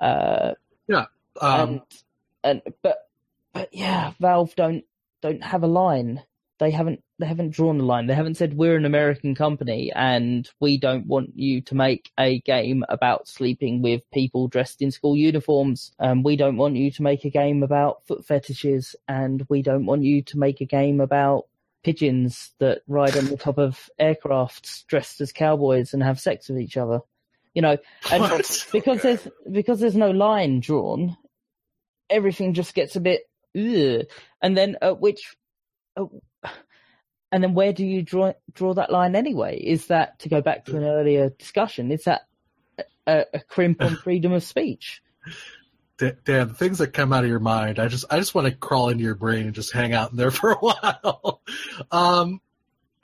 Uh, 0.00 0.52
yeah, 0.88 1.06
Um, 1.40 1.82
and 2.44 2.62
and 2.64 2.74
but 2.82 3.08
but 3.52 3.68
yeah, 3.72 4.12
Valve 4.20 4.54
don't 4.56 4.84
don't 5.22 5.42
have 5.42 5.62
a 5.62 5.68
line. 5.68 6.22
They 6.58 6.70
haven't 6.70 7.02
they 7.18 7.26
haven't 7.26 7.50
drawn 7.50 7.80
a 7.80 7.84
line. 7.84 8.06
They 8.06 8.14
haven't 8.14 8.36
said 8.36 8.56
we're 8.56 8.76
an 8.76 8.84
American 8.84 9.34
company 9.34 9.90
and 9.94 10.48
we 10.60 10.76
don't 10.78 11.06
want 11.06 11.32
you 11.34 11.62
to 11.62 11.74
make 11.74 12.10
a 12.18 12.40
game 12.40 12.84
about 12.88 13.26
sleeping 13.26 13.80
with 13.80 14.02
people 14.12 14.48
dressed 14.48 14.82
in 14.82 14.90
school 14.90 15.16
uniforms. 15.16 15.92
Um, 15.98 16.22
we 16.22 16.36
don't 16.36 16.56
want 16.56 16.76
you 16.76 16.90
to 16.90 17.02
make 17.02 17.24
a 17.24 17.30
game 17.30 17.62
about 17.62 18.06
foot 18.06 18.26
fetishes, 18.26 18.94
and 19.08 19.46
we 19.48 19.62
don't 19.62 19.86
want 19.86 20.02
you 20.02 20.22
to 20.22 20.38
make 20.38 20.60
a 20.60 20.66
game 20.66 21.00
about 21.00 21.44
pigeons 21.82 22.52
that 22.58 22.82
ride 22.86 23.16
on 23.16 23.26
the 23.26 23.36
top 23.36 23.58
of 23.58 23.88
aircrafts 24.00 24.84
dressed 24.86 25.20
as 25.20 25.32
cowboys 25.32 25.94
and 25.94 26.02
have 26.02 26.20
sex 26.20 26.48
with 26.48 26.58
each 26.58 26.76
other. 26.76 27.00
You 27.54 27.62
know, 27.62 27.78
and 28.10 28.42
because 28.72 29.00
there's 29.00 29.28
because 29.50 29.80
there's 29.80 29.96
no 29.96 30.10
line 30.10 30.60
drawn, 30.60 31.16
everything 32.10 32.52
just 32.52 32.74
gets 32.74 32.96
a 32.96 33.00
bit 33.00 33.22
ugh. 33.56 34.06
and 34.42 34.56
then 34.56 34.76
at 34.82 35.00
which 35.00 35.34
uh, 35.96 36.04
and 37.32 37.42
then 37.42 37.54
where 37.54 37.72
do 37.72 37.84
you 37.84 38.02
draw 38.02 38.32
draw 38.52 38.74
that 38.74 38.90
line 38.90 39.16
anyway 39.16 39.58
is 39.58 39.86
that 39.86 40.18
to 40.18 40.28
go 40.28 40.40
back 40.40 40.64
to 40.64 40.76
an 40.76 40.84
earlier 40.84 41.30
discussion 41.30 41.90
is 41.90 42.04
that 42.04 42.22
a, 43.06 43.24
a 43.34 43.40
crimp 43.40 43.82
on 43.82 43.96
freedom 44.04 44.32
of 44.32 44.42
speech 44.42 45.02
Da- 45.98 46.12
Dan, 46.24 46.48
the 46.48 46.54
things 46.54 46.78
that 46.78 46.92
come 46.92 47.12
out 47.12 47.24
of 47.24 47.30
your 47.30 47.40
mind, 47.40 47.78
I 47.78 47.88
just 47.88 48.04
I 48.10 48.18
just 48.18 48.34
want 48.34 48.46
to 48.48 48.54
crawl 48.54 48.90
into 48.90 49.02
your 49.02 49.14
brain 49.14 49.46
and 49.46 49.54
just 49.54 49.72
hang 49.72 49.94
out 49.94 50.10
in 50.10 50.18
there 50.18 50.30
for 50.30 50.52
a 50.52 50.56
while. 50.56 51.40
um, 51.90 52.40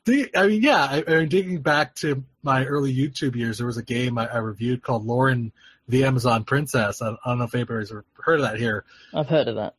the, 0.05 0.29
I 0.37 0.47
mean, 0.49 0.63
yeah, 0.63 0.85
I, 0.85 1.05
I 1.07 1.19
mean, 1.21 1.29
digging 1.29 1.63
back 1.63 1.95
to 1.97 2.25
my 2.43 2.67
early 2.67 2.95
YouTube 2.95 3.35
years, 3.37 3.57
there 3.57 3.67
was 3.67 3.79
a 3.79 3.83
game 3.83 4.19
I, 4.19 4.27
I 4.27 4.39
reviewed 4.39 4.83
called 4.83 5.07
Loren 5.07 5.53
the 5.89 6.05
Amazon 6.05 6.45
Princess. 6.45 7.01
I, 7.01 7.11
I 7.11 7.17
don't 7.25 7.39
know 7.39 7.45
if 7.45 7.55
anybody's 7.55 7.93
heard 8.15 8.41
of 8.41 8.43
that 8.43 8.59
here. 8.59 8.85
i've 9.15 9.29
heard 9.29 9.49
of 9.49 9.57
that 9.57 9.75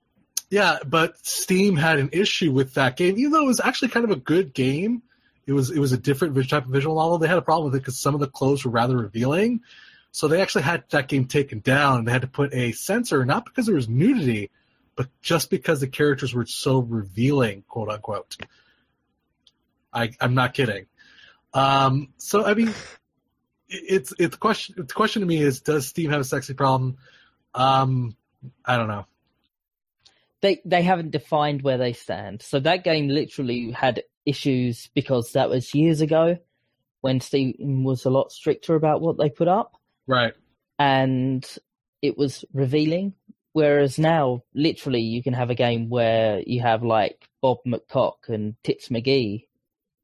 Yeah, 0.54 0.78
but 0.86 1.18
Steam 1.26 1.76
had 1.76 1.97
an 1.97 2.12
issue 2.14 2.51
with 2.51 2.76
that 2.76 2.95
game, 2.95 3.18
even 3.18 3.32
though 3.32 3.41
it 3.41 3.47
was 3.47 3.60
actually 3.60 3.88
kind 3.88 4.04
of 4.04 4.12
a 4.12 4.16
good 4.16 4.54
game. 4.54 5.01
It 5.47 5.54
was 5.54 5.72
it 5.72 5.80
was 5.80 5.93
a 5.93 5.97
different 5.97 6.36
type 6.47 6.66
of 6.66 6.72
visual 6.72 6.95
novel. 6.95 7.18
They 7.18 7.28
had 7.28 7.39
a 7.39 7.41
problem 7.41 7.66
with 7.72 7.76
it 7.76 7.80
because 7.80 7.97
some 7.97 8.14
of 8.14 8.20
the 8.20 8.28
clothes 8.28 8.64
were 8.64 8.70
rather 8.70 8.95
revealing, 8.95 9.62
so 10.12 10.28
they 10.28 10.43
actually 10.43 10.62
had 10.62 10.84
that 10.91 11.08
game 11.08 11.26
taken 11.26 11.60
down. 11.60 12.06
They 12.06 12.12
had 12.12 12.22
to 12.22 12.28
put 12.28 12.54
a 12.54 12.72
censor, 12.72 13.26
not 13.26 13.45
because 13.45 13.66
there 13.66 13.74
was 13.74 13.89
nudity, 13.89 14.51
but 14.95 15.08
just 15.24 15.49
because 15.49 15.80
the 15.80 15.88
characters 15.88 16.36
were 16.36 16.45
so 16.45 16.82
revealing, 16.82 17.64
quote 17.68 17.89
unquote. 17.89 18.38
I 19.91 20.12
I'm 20.22 20.36
not 20.36 20.54
kidding. 20.54 20.86
Um, 21.56 22.10
so 22.20 22.45
I 22.45 22.54
mean, 22.54 22.68
it- 22.70 22.76
it's 23.70 24.14
it's 24.20 24.36
the 24.36 24.39
question. 24.39 24.76
The 24.78 24.93
question 24.93 25.22
to 25.22 25.26
me 25.28 25.41
is, 25.41 25.62
does 25.62 25.88
Steam 25.88 26.12
have 26.12 26.22
a 26.22 26.26
sexy 26.26 26.54
problem? 26.54 26.97
Um, 27.56 28.16
I 28.64 28.78
don't 28.78 28.88
know. 28.88 29.08
They 30.43 30.61
they 30.65 30.83
haven't 30.83 31.09
defined 31.11 31.63
where 31.63 31.79
they 31.79 31.93
stand. 31.93 32.43
So 32.43 32.59
that 32.59 32.83
game 32.83 33.07
literally 33.07 33.71
had 33.71 34.03
issues 34.25 34.89
because 34.93 35.31
that 35.31 35.49
was 35.49 35.73
years 35.73 36.01
ago 36.01 36.37
when 37.01 37.19
Steam 37.19 37.83
was 37.83 38.05
a 38.05 38.09
lot 38.11 38.31
stricter 38.31 38.75
about 38.75 39.01
what 39.01 39.17
they 39.17 39.29
put 39.29 39.47
up 39.47 39.73
Right. 40.07 40.33
and 40.77 41.43
it 42.01 42.17
was 42.17 42.45
revealing. 42.53 43.13
Whereas 43.53 43.99
now, 43.99 44.41
literally, 44.55 45.01
you 45.01 45.21
can 45.23 45.33
have 45.33 45.49
a 45.49 45.55
game 45.55 45.87
where 45.89 46.41
you 46.45 46.61
have 46.61 46.83
like 46.83 47.29
Bob 47.41 47.59
McCock 47.67 48.27
and 48.27 48.55
Tits 48.63 48.89
McGee 48.89 49.45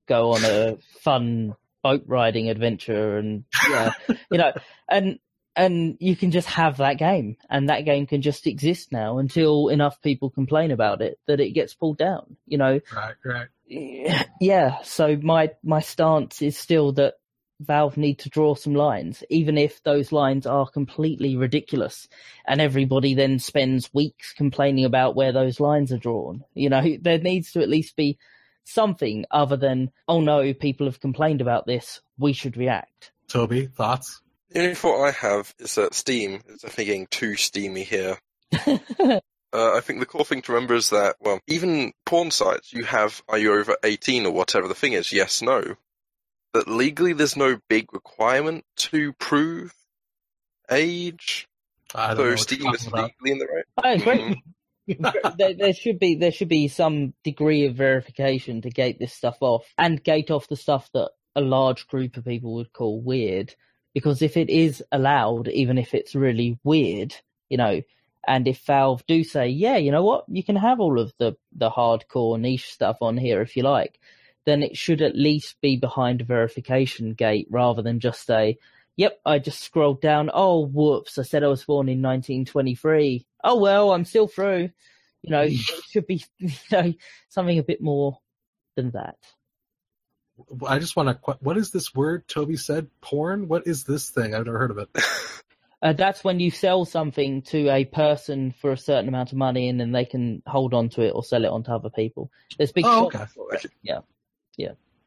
go 0.07 0.31
on 0.33 0.45
a 0.45 0.77
fun 1.01 1.55
boat 1.83 2.03
riding 2.05 2.49
adventure, 2.49 3.17
and 3.17 3.45
yeah, 3.69 3.91
you 4.31 4.37
know, 4.37 4.51
and 4.89 5.17
and 5.60 5.97
you 5.99 6.16
can 6.16 6.32
just 6.32 6.47
have 6.47 6.78
that 6.78 6.97
game, 6.97 7.36
and 7.49 7.68
that 7.68 7.84
game 7.84 8.07
can 8.07 8.22
just 8.22 8.47
exist 8.47 8.93
now 8.93 9.18
until 9.18 9.68
enough 9.68 10.01
people 10.01 10.30
complain 10.30 10.72
about 10.72 11.01
it 11.01 11.20
that 11.28 11.41
it 11.41 11.51
gets 11.51 11.74
pulled 11.74 11.97
down. 11.97 12.38
You 12.47 12.57
know, 12.57 12.80
Right. 12.95 13.16
Right. 13.26 14.26
yeah. 14.41 14.78
So 14.84 15.18
my 15.22 15.51
my 15.62 15.82
stance 15.82 16.41
is 16.41 16.57
still 16.57 16.93
that 16.93 17.16
Valve 17.60 17.97
need 17.97 18.20
to 18.20 18.30
draw 18.30 18.55
some 18.55 18.74
lines, 18.74 19.22
even 19.30 19.57
if 19.57 19.84
those 19.84 20.14
lines 20.14 20.45
are 20.45 20.66
completely 20.66 21.36
ridiculous, 21.36 22.07
and 22.47 22.62
everybody 22.62 23.14
then 23.14 23.38
spends 23.38 23.93
weeks 23.93 24.32
complaining 24.32 24.86
about 24.86 25.18
where 25.18 25.34
those 25.34 25.60
lines 25.60 25.91
are 25.91 25.97
drawn. 25.97 26.45
You 26.53 26.70
know, 26.70 26.97
there 27.01 27.20
needs 27.20 27.51
to 27.51 27.62
at 27.62 27.70
least 27.70 27.97
be 27.97 28.18
something 28.64 29.26
other 29.30 29.57
than, 29.57 29.91
oh 30.07 30.22
no, 30.22 30.53
people 30.53 30.86
have 30.86 31.01
complained 31.01 31.41
about 31.41 31.66
this, 31.66 31.99
we 32.18 32.32
should 32.32 32.55
react. 32.55 33.12
Toby, 33.28 33.66
thoughts? 33.66 34.22
The 34.50 34.62
only 34.62 34.76
thought 34.76 35.04
I 35.04 35.12
have 35.12 35.54
is 35.60 35.76
that 35.76 35.93
Steam 35.93 36.41
is 36.47 36.62
definitely 36.62 36.86
getting 36.86 37.08
too 37.08 37.36
steamy 37.36 37.84
here. 37.84 38.18
Uh, 39.52 39.74
I 39.76 39.80
think 39.80 40.00
the 40.00 40.06
core 40.06 40.26
thing 40.26 40.43
to 40.43 40.52
remember 40.52 40.76
is 40.76 40.91
that, 40.91 41.16
well, 41.20 41.39
even 41.47 41.91
porn 42.06 42.30
sites, 42.30 42.72
you 42.72 42.84
have, 42.84 43.24
are 43.28 43.39
you 43.39 43.52
over 43.56 43.76
18 43.84 44.28
or 44.28 44.32
whatever 44.32 44.68
the 44.68 44.76
thing 44.76 44.93
is? 44.93 45.12
Yes, 45.12 45.41
no. 45.41 45.76
That 46.54 46.68
legally 46.68 47.14
there's 47.14 47.36
no 47.36 47.60
big 47.68 47.91
requirement 47.91 48.64
to 48.76 49.12
prove 49.14 49.74
age, 50.70 51.47
I 51.95 52.14
don't 52.14 52.18
know 52.18 52.24
so 52.24 52.30
what 52.30 52.39
Steam 52.39 52.74
is 52.76 52.88
about. 52.88 53.12
legally 53.22 53.32
in 53.32 53.38
the 53.39 53.47
right. 53.47 53.66
I 53.84 53.91
agree. 53.93 54.43
there, 55.38 55.54
there 55.54 55.74
should 55.74 56.00
be 56.00 56.16
there 56.16 56.32
should 56.32 56.50
be 56.50 56.68
some 56.68 57.14
degree 57.24 57.66
of 57.66 57.76
verification 57.76 58.62
to 58.62 58.70
gate 58.70 59.00
this 59.00 59.14
stuff 59.14 59.38
off 59.41 59.66
and 59.78 60.04
gate 60.04 60.32
off 60.32 60.47
the 60.47 60.56
stuff 60.56 60.89
that 60.93 61.10
a 61.36 61.41
large 61.41 61.88
group 61.88 62.18
of 62.18 62.26
people 62.26 62.56
would 62.56 62.74
call 62.74 63.02
weird. 63.02 63.54
Because 63.93 64.21
if 64.21 64.37
it 64.37 64.49
is 64.49 64.83
allowed, 64.91 65.47
even 65.47 65.77
if 65.77 65.93
it's 65.93 66.15
really 66.15 66.59
weird, 66.63 67.15
you 67.49 67.57
know, 67.57 67.81
and 68.27 68.47
if 68.47 68.59
Valve 68.65 69.05
do 69.07 69.23
say, 69.23 69.47
yeah, 69.47 69.77
you 69.77 69.91
know 69.91 70.03
what, 70.03 70.25
you 70.27 70.43
can 70.43 70.55
have 70.55 70.79
all 70.79 70.99
of 70.99 71.13
the 71.17 71.35
the 71.55 71.69
hardcore 71.69 72.39
niche 72.39 72.71
stuff 72.71 72.97
on 73.01 73.17
here 73.17 73.41
if 73.41 73.55
you 73.55 73.63
like, 73.63 73.99
then 74.45 74.61
it 74.61 74.77
should 74.77 75.01
at 75.01 75.15
least 75.15 75.59
be 75.61 75.77
behind 75.77 76.21
a 76.21 76.25
verification 76.25 77.13
gate 77.13 77.47
rather 77.49 77.81
than 77.81 77.99
just 77.99 78.25
say, 78.25 78.57
Yep, 78.97 79.21
I 79.25 79.39
just 79.39 79.61
scrolled 79.63 80.01
down. 80.01 80.29
Oh, 80.33 80.65
whoops! 80.65 81.17
I 81.17 81.21
said 81.23 81.41
I 81.41 81.47
was 81.47 81.63
born 81.63 81.87
in 81.87 82.01
1923. 82.01 83.25
Oh 83.45 83.57
well, 83.57 83.93
I'm 83.93 84.03
still 84.03 84.27
through. 84.27 84.71
You 85.21 85.31
know, 85.31 85.45
mm. 85.45 85.53
it 85.53 85.83
should 85.89 86.05
be 86.05 86.21
you 86.37 86.51
know 86.69 86.93
something 87.29 87.57
a 87.57 87.63
bit 87.63 87.81
more 87.81 88.19
than 88.75 88.91
that. 88.91 89.15
I 90.67 90.79
just 90.79 90.95
want 90.95 91.09
to. 91.09 91.37
What 91.41 91.57
is 91.57 91.71
this 91.71 91.93
word 91.93 92.27
Toby 92.27 92.57
said? 92.57 92.87
Porn? 93.01 93.47
What 93.47 93.67
is 93.67 93.83
this 93.83 94.09
thing? 94.09 94.33
I've 94.35 94.45
never 94.45 94.59
heard 94.59 94.71
of 94.71 94.77
it. 94.79 94.89
Uh, 95.81 95.93
that's 95.93 96.25
when 96.25 96.41
you 96.41 96.51
sell 96.51 96.83
something 96.83 97.41
to 97.41 97.69
a 97.69 97.85
person 97.85 98.51
for 98.51 98.73
a 98.73 98.77
certain 98.77 99.07
amount 99.07 99.31
of 99.31 99.37
money, 99.37 99.69
and 99.69 99.79
then 99.79 99.93
they 99.93 100.03
can 100.03 100.43
hold 100.45 100.73
on 100.73 100.89
to 100.89 101.01
it 101.01 101.11
or 101.11 101.23
sell 101.23 101.45
it 101.45 101.49
on 101.49 101.63
to 101.63 101.71
other 101.73 101.89
people. 101.89 102.29
There's 102.57 102.73
big 102.73 102.83
Oh, 102.85 103.05
okay. 103.05 103.23
for 103.33 103.53
it. 103.53 103.65
Yeah. 103.81 103.99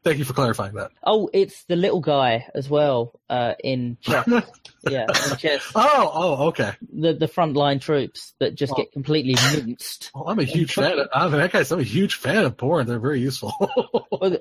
Thank 0.03 0.17
you 0.17 0.25
for 0.25 0.33
clarifying 0.33 0.73
that. 0.75 0.91
Oh, 1.01 1.29
it's 1.33 1.63
the 1.65 1.75
little 1.77 2.01
guy 2.01 2.45
as 2.53 2.69
well 2.69 3.19
uh, 3.29 3.53
in 3.63 3.97
chess. 4.01 4.27
yeah, 4.89 5.05
in 5.31 5.37
chess. 5.37 5.71
Oh, 5.75 6.11
oh, 6.13 6.47
okay. 6.47 6.73
The 6.91 7.13
the 7.13 7.27
frontline 7.27 7.79
troops 7.79 8.33
that 8.39 8.55
just 8.55 8.73
Oh. 8.73 8.75
get 8.75 8.91
completely 8.91 9.35
minced. 9.55 10.11
Well, 10.13 10.25
I'm 10.27 10.39
a 10.39 10.43
huge 10.43 10.73
fan. 10.75 10.99
Of, 10.99 11.07
I'm 11.13 11.31
that 11.31 11.51
guy's. 11.53 11.71
I'm 11.71 11.79
a 11.79 11.83
huge 11.83 12.15
fan 12.15 12.43
of 12.45 12.57
porn. 12.57 12.85
They're 12.85 12.99
very 12.99 13.21
useful. 13.21 13.53
Well, 14.11 14.37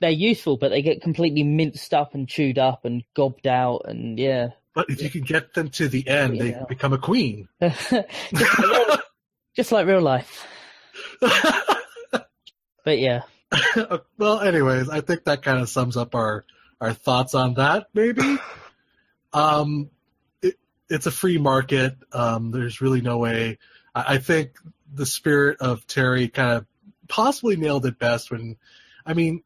they're 0.00 0.10
useful, 0.10 0.56
but 0.56 0.68
they 0.70 0.80
get 0.80 1.02
completely 1.02 1.42
minced 1.42 1.92
up 1.92 2.14
and 2.14 2.26
chewed 2.28 2.56
up 2.58 2.84
and 2.84 3.02
gobbed 3.14 3.46
out, 3.46 3.82
and 3.86 4.18
yeah. 4.18 4.50
but 4.74 4.88
if 4.88 5.02
you 5.02 5.10
can 5.10 5.22
get 5.22 5.52
them 5.54 5.68
to 5.70 5.88
the 5.88 6.06
end, 6.08 6.40
they 6.40 6.56
become 6.68 6.92
a 6.94 6.98
queen. 6.98 7.48
Just 7.60 7.92
little- 8.32 8.96
Just 9.56 9.72
like 9.72 9.86
real 9.86 10.00
life. 10.00 10.46
But 12.84 12.98
yeah, 12.98 13.22
well, 14.18 14.40
anyways, 14.40 14.88
I 14.88 15.00
think 15.00 15.24
that 15.24 15.42
kind 15.42 15.58
of 15.58 15.68
sums 15.68 15.96
up 15.96 16.14
our 16.14 16.44
our 16.80 16.92
thoughts 16.92 17.34
on 17.34 17.54
that. 17.54 17.86
Maybe. 17.94 18.38
Um, 19.34 19.88
it, 20.42 20.56
it's 20.90 21.06
a 21.06 21.10
free 21.10 21.38
market. 21.38 21.96
Um, 22.12 22.50
there's 22.50 22.82
really 22.82 23.00
no 23.00 23.16
way. 23.16 23.56
I, 23.94 24.16
I 24.16 24.18
think 24.18 24.58
the 24.92 25.06
spirit 25.06 25.62
of 25.62 25.86
Terry 25.86 26.28
kind 26.28 26.50
of 26.50 26.66
possibly 27.08 27.56
nailed 27.56 27.86
it 27.86 27.98
best 27.98 28.30
when, 28.30 28.58
I 29.06 29.14
mean, 29.14 29.42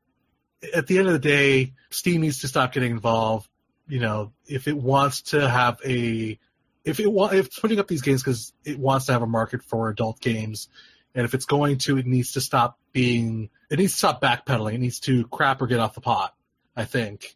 at 0.74 0.88
the 0.88 0.98
end 0.98 1.06
of 1.06 1.12
the 1.12 1.20
day, 1.20 1.74
Steam 1.90 2.22
needs 2.22 2.40
to 2.40 2.48
stop 2.48 2.72
getting 2.72 2.90
involved. 2.90 3.48
You 3.86 4.00
know, 4.00 4.32
if 4.46 4.66
it 4.66 4.76
wants 4.76 5.22
to 5.22 5.48
have 5.48 5.80
a, 5.84 6.36
if 6.84 6.98
it 6.98 7.06
want, 7.06 7.34
if 7.34 7.46
it's 7.46 7.58
putting 7.60 7.78
up 7.78 7.86
these 7.86 8.02
games 8.02 8.22
because 8.22 8.52
it 8.64 8.78
wants 8.78 9.06
to 9.06 9.12
have 9.12 9.22
a 9.22 9.26
market 9.26 9.62
for 9.62 9.88
adult 9.88 10.20
games, 10.20 10.68
and 11.16 11.24
if 11.24 11.34
it's 11.34 11.46
going 11.46 11.78
to, 11.78 11.98
it 11.98 12.06
needs 12.06 12.34
to 12.34 12.40
stop 12.40 12.78
being, 12.92 13.50
it 13.70 13.80
needs 13.80 13.92
to 13.94 13.98
stop 13.98 14.22
backpedaling. 14.22 14.74
It 14.74 14.80
needs 14.80 15.00
to 15.00 15.26
crap 15.26 15.60
or 15.60 15.66
get 15.66 15.80
off 15.80 15.94
the 15.94 16.00
pot. 16.00 16.34
I 16.76 16.84
think, 16.84 17.34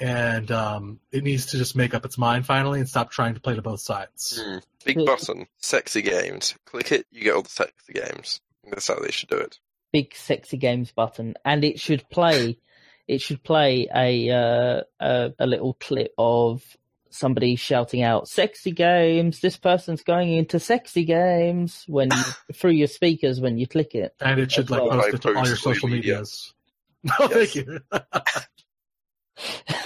and 0.00 0.50
um, 0.50 1.00
it 1.12 1.22
needs 1.22 1.46
to 1.52 1.58
just 1.58 1.76
make 1.76 1.92
up 1.92 2.06
its 2.06 2.16
mind 2.16 2.46
finally 2.46 2.80
and 2.80 2.88
stop 2.88 3.10
trying 3.10 3.34
to 3.34 3.40
play 3.40 3.54
to 3.54 3.62
both 3.62 3.80
sides. 3.80 4.40
Hmm. 4.42 4.58
Big 4.84 4.96
button, 5.04 5.46
sexy 5.58 6.00
games. 6.00 6.54
Click 6.64 6.90
it, 6.90 7.06
you 7.12 7.22
get 7.22 7.34
all 7.34 7.42
the 7.42 7.50
sexy 7.50 7.92
games. 7.92 8.40
That's 8.68 8.88
how 8.88 8.98
they 8.98 9.10
should 9.10 9.28
do 9.28 9.36
it. 9.36 9.58
big 9.92 10.14
sexy 10.14 10.56
games 10.56 10.92
button, 10.92 11.34
and 11.44 11.64
it 11.64 11.78
should 11.78 12.08
play. 12.08 12.58
It 13.06 13.20
should 13.20 13.42
play 13.42 13.88
a 13.94 14.30
uh, 14.30 14.82
a, 15.00 15.32
a 15.38 15.46
little 15.46 15.74
clip 15.74 16.14
of 16.16 16.62
somebody 17.10 17.56
shouting 17.56 18.02
out 18.02 18.28
"sexy 18.28 18.72
games." 18.72 19.40
This 19.40 19.56
person's 19.56 20.02
going 20.02 20.32
into 20.32 20.58
sexy 20.58 21.04
games 21.04 21.84
when 21.86 22.10
you, 22.10 22.22
through 22.54 22.72
your 22.72 22.88
speakers 22.88 23.40
when 23.40 23.58
you 23.58 23.66
click 23.66 23.94
it. 23.94 24.14
And 24.20 24.40
it 24.40 24.52
should 24.52 24.70
like 24.70 24.82
Well, 24.82 24.90
post 24.90 25.06
I 25.06 25.16
it 25.16 25.22
to 25.22 25.28
all 25.28 25.34
your 25.34 25.56
social 25.56 25.74
social 25.74 25.88
media. 25.88 26.14
medias. 26.14 26.54
No, 27.02 27.28
thank 27.28 27.54
you. 27.54 27.80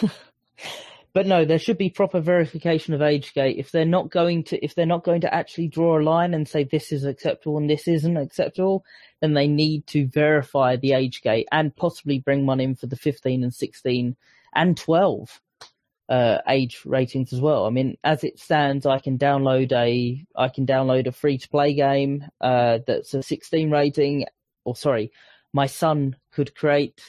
But 1.14 1.28
no, 1.28 1.44
there 1.44 1.60
should 1.60 1.78
be 1.78 1.90
proper 1.90 2.18
verification 2.20 2.92
of 2.92 3.00
age 3.00 3.34
gate. 3.34 3.56
If 3.56 3.70
they're 3.70 3.84
not 3.84 4.10
going 4.10 4.42
to, 4.44 4.62
if 4.64 4.74
they're 4.74 4.84
not 4.84 5.04
going 5.04 5.20
to 5.20 5.32
actually 5.32 5.68
draw 5.68 5.96
a 5.96 6.02
line 6.02 6.34
and 6.34 6.46
say 6.46 6.64
this 6.64 6.90
is 6.90 7.04
acceptable 7.04 7.56
and 7.56 7.70
this 7.70 7.86
isn't 7.86 8.16
acceptable, 8.16 8.84
then 9.20 9.32
they 9.32 9.46
need 9.46 9.86
to 9.88 10.08
verify 10.08 10.74
the 10.74 10.92
age 10.92 11.22
gate 11.22 11.46
and 11.52 11.74
possibly 11.76 12.18
bring 12.18 12.46
one 12.46 12.58
in 12.58 12.74
for 12.74 12.88
the 12.88 12.96
15 12.96 13.44
and 13.44 13.54
16 13.54 14.16
and 14.56 14.76
12 14.76 15.40
uh, 16.08 16.38
age 16.48 16.82
ratings 16.84 17.32
as 17.32 17.40
well. 17.40 17.66
I 17.66 17.70
mean, 17.70 17.96
as 18.04 18.24
it 18.24 18.38
stands, 18.38 18.86
I 18.86 18.98
can 18.98 19.18
download 19.18 19.72
a, 19.72 20.24
I 20.36 20.48
can 20.48 20.66
download 20.66 21.06
a 21.06 21.12
free 21.12 21.38
to 21.38 21.48
play 21.48 21.74
game 21.74 22.26
uh, 22.40 22.78
that's 22.86 23.14
a 23.14 23.22
16 23.22 23.70
rating. 23.70 24.26
Or 24.64 24.76
sorry, 24.76 25.12
my 25.52 25.66
son 25.66 26.16
could 26.32 26.54
create 26.54 27.00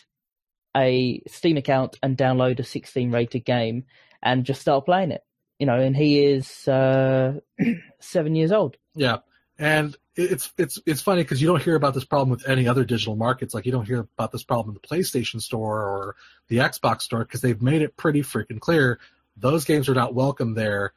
a 0.76 1.22
Steam 1.28 1.58
account 1.58 1.98
and 2.04 2.18
download 2.18 2.60
a 2.60 2.64
16 2.64 3.12
rated 3.12 3.46
game 3.46 3.86
and 4.22 4.46
just 4.46 4.62
start 4.62 4.86
playing 4.86 5.12
it. 5.12 5.24
You 5.60 5.66
know, 5.66 5.80
and 5.80 5.96
he 5.96 6.26
is 6.26 6.68
uh, 6.68 7.40
seven 8.00 8.36
years 8.36 8.52
old. 8.52 8.76
Yeah, 8.94 9.18
and 9.58 9.96
it's 10.16 10.52
it's 10.58 10.80
it's 10.86 11.02
funny 11.02 11.24
because 11.24 11.42
you 11.42 11.48
don't 11.48 11.62
hear 11.62 11.76
about 11.76 11.94
this 11.94 12.06
problem 12.06 12.30
with 12.30 12.48
any 12.48 12.68
other 12.68 12.86
digital 12.86 13.16
markets. 13.16 13.54
Like 13.54 13.66
you 13.66 13.72
don't 13.72 13.86
hear 13.86 14.00
about 14.00 14.32
this 14.32 14.44
problem 14.44 14.76
in 14.76 14.82
the 14.82 14.88
PlayStation 14.88 15.42
Store 15.42 15.82
or 15.82 16.16
the 16.48 16.58
Xbox 16.58 17.02
Store 17.02 17.20
because 17.20 17.42
they've 17.42 17.62
made 17.62 17.82
it 17.82 17.98
pretty 17.98 18.22
freaking 18.22 18.60
clear 18.60 19.00
those 19.38 19.66
games 19.66 19.90
are 19.90 19.94
not 19.94 20.14
welcome 20.14 20.54
there. 20.54 20.94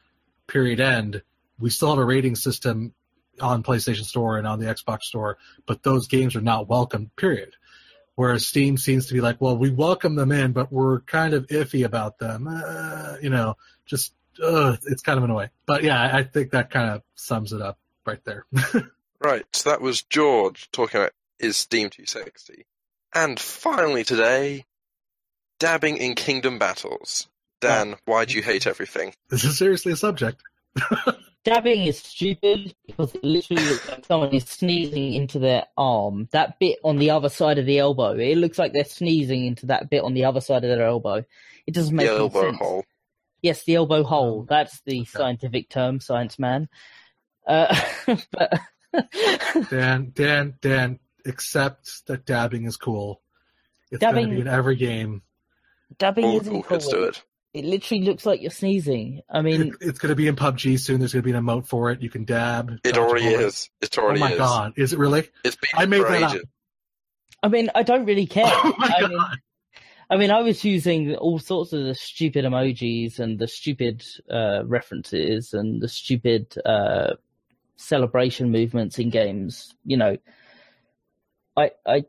Period. 0.46 0.80
End. 0.80 1.22
We 1.58 1.70
still 1.70 1.90
have 1.90 1.98
a 1.98 2.04
rating 2.04 2.36
system 2.36 2.94
on 3.40 3.62
PlayStation 3.62 4.04
Store 4.04 4.38
and 4.38 4.46
on 4.46 4.60
the 4.60 4.66
Xbox 4.66 5.02
Store, 5.02 5.38
but 5.66 5.82
those 5.82 6.06
games 6.06 6.36
are 6.36 6.40
not 6.40 6.68
welcome. 6.68 7.10
Period. 7.16 7.54
Whereas 8.14 8.46
Steam 8.46 8.76
seems 8.76 9.06
to 9.06 9.14
be 9.14 9.20
like, 9.20 9.40
well, 9.40 9.56
we 9.56 9.70
welcome 9.70 10.16
them 10.16 10.32
in, 10.32 10.52
but 10.52 10.72
we're 10.72 11.00
kind 11.00 11.34
of 11.34 11.46
iffy 11.48 11.84
about 11.84 12.18
them. 12.18 12.48
Uh, 12.48 13.16
you 13.22 13.30
know, 13.30 13.56
just 13.86 14.12
uh, 14.42 14.76
it's 14.86 15.02
kind 15.02 15.18
of 15.18 15.24
annoying. 15.24 15.50
But 15.66 15.84
yeah, 15.84 16.00
I 16.00 16.18
I 16.18 16.22
think 16.24 16.52
that 16.52 16.70
kind 16.70 16.90
of 16.90 17.02
sums 17.14 17.52
it 17.52 17.60
up 17.60 17.78
right 18.08 18.24
there. 18.24 18.46
Right, 19.20 19.44
so 19.52 19.70
that 19.70 19.80
was 19.80 20.02
George 20.02 20.70
talking 20.70 21.00
about 21.00 21.12
is 21.40 21.56
Steam 21.56 21.90
260. 21.90 22.66
And 23.12 23.38
finally 23.38 24.04
today, 24.04 24.64
dabbing 25.58 25.96
in 25.96 26.14
Kingdom 26.14 26.58
Battles. 26.58 27.28
Dan, 27.60 27.96
why 28.04 28.24
do 28.24 28.36
you 28.36 28.42
hate 28.42 28.68
everything? 28.68 29.14
this 29.28 29.42
is 29.42 29.58
seriously 29.58 29.92
a 29.92 29.96
subject. 29.96 30.40
Dabbing 31.44 31.84
is 31.84 31.98
stupid 31.98 32.74
because 32.86 33.14
it 33.14 33.24
literally 33.24 33.64
looks 33.64 33.88
like 33.88 34.04
someone 34.04 34.32
is 34.34 34.44
sneezing 34.44 35.14
into 35.14 35.38
their 35.38 35.64
arm. 35.76 36.28
That 36.32 36.58
bit 36.60 36.78
on 36.84 36.98
the 36.98 37.10
other 37.10 37.28
side 37.28 37.58
of 37.58 37.66
the 37.66 37.78
elbow, 37.78 38.12
it 38.16 38.36
looks 38.36 38.58
like 38.58 38.72
they're 38.72 38.84
sneezing 38.84 39.46
into 39.46 39.66
that 39.66 39.90
bit 39.90 40.04
on 40.04 40.14
the 40.14 40.26
other 40.26 40.40
side 40.40 40.62
of 40.64 40.70
their 40.70 40.86
elbow. 40.86 41.24
It 41.66 41.74
doesn't 41.74 41.94
make 41.94 42.06
the 42.06 42.12
any 42.12 42.20
elbow 42.20 42.42
sense. 42.42 42.58
hole. 42.58 42.84
Yes, 43.42 43.64
the 43.64 43.76
elbow 43.76 44.02
hole. 44.02 44.40
Um, 44.40 44.46
That's 44.48 44.80
the 44.82 45.00
okay. 45.00 45.04
scientific 45.06 45.70
term, 45.70 46.00
science 46.00 46.38
man. 46.38 46.68
Uh, 47.48 47.74
but 48.32 48.60
Dan, 49.70 50.12
Dan, 50.14 50.54
Dan, 50.60 50.98
accept 51.26 52.06
that 52.06 52.26
dabbing 52.26 52.64
is 52.66 52.76
cool. 52.76 53.20
It's 53.90 54.00
going 54.00 54.14
to 54.14 54.20
Dabbing- 54.20 54.34
be 54.36 54.40
in 54.42 54.48
every 54.48 54.76
game. 54.76 55.22
dabbing 55.98 56.24
All 56.26 56.32
the 56.34 56.40
isn't 56.42 56.52
cool 56.52 56.62
cool. 56.62 56.76
kids 56.78 56.88
do 56.88 57.02
it. 57.04 57.22
It 57.54 57.64
literally 57.64 58.04
looks 58.04 58.26
like 58.26 58.42
you're 58.42 58.50
sneezing. 58.50 59.22
I 59.30 59.40
mean, 59.40 59.62
It, 59.68 59.74
it's 59.80 59.98
going 59.98 60.10
to 60.10 60.14
be 60.16 60.26
in 60.28 60.36
PUBG 60.36 60.78
soon. 60.78 60.98
There's 61.00 61.14
going 61.14 61.22
to 61.22 61.26
be 61.32 61.34
an 61.36 61.42
emote 61.42 61.66
for 61.66 61.90
it. 61.90 62.02
You 62.02 62.10
can 62.10 62.24
dab. 62.26 62.78
It 62.84 62.98
already 62.98 63.30
bullets. 63.34 63.70
is. 63.80 63.90
It 63.90 63.98
already 63.98 64.20
is. 64.20 64.24
Oh 64.24 64.28
my 64.28 64.32
is. 64.32 64.38
god, 64.38 64.72
is 64.76 64.92
it 64.92 64.98
really? 64.98 65.28
It's 65.44 65.56
been 65.56 65.70
I 65.74 65.86
made 65.86 66.02
for 66.02 66.10
that 66.10 66.22
up. 66.24 66.36
I 67.42 67.48
mean, 67.48 67.70
I 67.74 67.82
don't 67.84 68.04
really 68.04 68.26
care. 68.26 68.44
Oh 68.50 68.74
my 68.76 68.92
I 68.96 69.00
god. 69.00 69.10
mean, 69.10 69.20
I 70.10 70.16
mean, 70.16 70.30
I 70.30 70.40
was 70.42 70.62
using 70.64 71.16
all 71.16 71.38
sorts 71.38 71.72
of 71.72 71.84
the 71.84 71.94
stupid 71.94 72.44
emojis 72.44 73.18
and 73.18 73.38
the 73.38 73.48
stupid 73.48 74.04
uh, 74.30 74.62
references 74.66 75.52
and 75.54 75.80
the 75.80 75.88
stupid 75.88 76.54
uh, 76.64 77.14
celebration 77.78 78.50
movements 78.50 78.98
in 78.98 79.08
games. 79.08 79.74
You 79.84 79.96
know, 79.96 80.16
I 81.56 81.70
I 81.86 82.04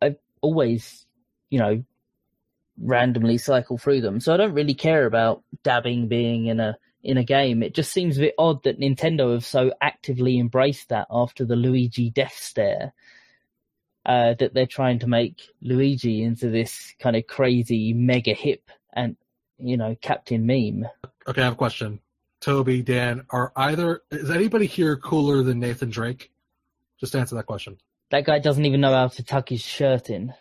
I 0.00 0.16
always, 0.40 1.06
you 1.50 1.58
know, 1.58 1.84
randomly 2.80 3.36
cycle 3.36 3.76
through 3.76 4.00
them, 4.00 4.20
so 4.20 4.32
I 4.32 4.38
don't 4.38 4.54
really 4.54 4.74
care 4.74 5.04
about 5.04 5.42
dabbing 5.62 6.08
being 6.08 6.46
in 6.46 6.60
a 6.60 6.78
in 7.02 7.18
a 7.18 7.24
game. 7.24 7.62
It 7.62 7.74
just 7.74 7.92
seems 7.92 8.16
a 8.16 8.22
bit 8.22 8.34
odd 8.38 8.62
that 8.62 8.80
Nintendo 8.80 9.32
have 9.32 9.44
so 9.44 9.72
actively 9.80 10.38
embraced 10.38 10.88
that 10.88 11.08
after 11.10 11.44
the 11.44 11.56
Luigi 11.56 12.10
death 12.10 12.36
stare 12.38 12.94
uh, 14.06 14.34
that 14.38 14.54
they're 14.54 14.66
trying 14.66 15.00
to 15.00 15.06
make 15.08 15.42
Luigi 15.60 16.22
into 16.22 16.48
this 16.48 16.94
kind 17.00 17.16
of 17.16 17.26
crazy 17.26 17.92
mega 17.92 18.34
hip 18.34 18.70
and 18.92 19.16
you 19.58 19.76
know 19.76 19.96
Captain 20.00 20.46
Meme. 20.46 20.86
Okay, 21.26 21.40
I 21.40 21.44
have 21.44 21.54
a 21.54 21.56
question. 21.56 22.00
Toby, 22.42 22.82
Dan, 22.82 23.24
are 23.30 23.52
either 23.56 24.02
is 24.10 24.30
anybody 24.30 24.66
here 24.66 24.96
cooler 24.96 25.42
than 25.42 25.60
Nathan 25.60 25.90
Drake? 25.90 26.30
Just 26.98 27.14
answer 27.14 27.36
that 27.36 27.46
question. 27.46 27.78
That 28.10 28.24
guy 28.24 28.40
doesn't 28.40 28.64
even 28.64 28.80
know 28.80 28.92
how 28.92 29.08
to 29.08 29.22
tuck 29.22 29.48
his 29.48 29.62
shirt 29.62 30.10
in. 30.10 30.34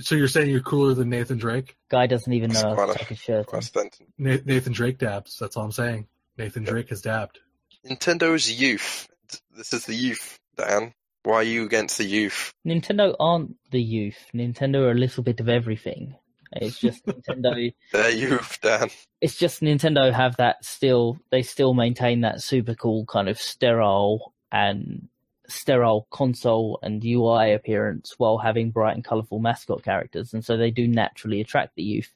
So 0.00 0.14
you're 0.14 0.28
saying 0.28 0.50
you're 0.50 0.60
cooler 0.60 0.94
than 0.94 1.10
Nathan 1.10 1.38
Drake? 1.38 1.76
Guy 1.90 2.06
doesn't 2.06 2.32
even 2.32 2.52
know 2.52 2.74
how 2.76 2.86
to 2.86 2.94
tuck 2.94 3.08
his 3.08 3.18
shirt 3.18 3.38
in. 3.38 3.44
Quite 3.44 3.64
sentence. 3.64 4.00
Na- 4.16 4.36
Nathan 4.44 4.72
Drake 4.72 4.98
dabs. 4.98 5.38
That's 5.38 5.56
all 5.56 5.64
I'm 5.64 5.72
saying. 5.72 6.06
Nathan 6.36 6.64
Drake 6.64 6.90
has 6.90 7.02
dabbed. 7.02 7.40
Nintendo's 7.84 8.50
youth. 8.50 9.08
This 9.56 9.72
is 9.72 9.86
the 9.86 9.94
youth, 9.94 10.38
Dan. 10.56 10.94
Why 11.24 11.36
are 11.36 11.42
you 11.42 11.64
against 11.64 11.98
the 11.98 12.04
youth? 12.04 12.52
Nintendo 12.66 13.14
aren't 13.18 13.56
the 13.70 13.82
youth. 13.82 14.18
Nintendo 14.34 14.82
are 14.86 14.92
a 14.92 14.94
little 14.94 15.24
bit 15.24 15.40
of 15.40 15.48
everything. 15.48 16.14
It's 16.52 16.78
just 16.78 17.04
Nintendo. 17.06 17.74
They're 17.92 18.10
youth, 18.10 18.58
Dan. 18.62 18.90
It's 19.20 19.36
just 19.36 19.60
Nintendo 19.60 20.12
have 20.12 20.36
that 20.36 20.64
still. 20.64 21.18
They 21.30 21.42
still 21.42 21.74
maintain 21.74 22.22
that 22.22 22.42
super 22.42 22.74
cool 22.74 23.04
kind 23.06 23.28
of 23.28 23.40
sterile 23.40 24.32
and 24.50 25.08
sterile 25.48 26.06
console 26.10 26.78
and 26.82 27.04
UI 27.04 27.52
appearance 27.52 28.14
while 28.18 28.38
having 28.38 28.70
bright 28.70 28.94
and 28.94 29.04
colorful 29.04 29.38
mascot 29.38 29.82
characters, 29.82 30.34
and 30.34 30.44
so 30.44 30.56
they 30.56 30.70
do 30.70 30.86
naturally 30.86 31.40
attract 31.40 31.74
the 31.74 31.82
youth. 31.82 32.12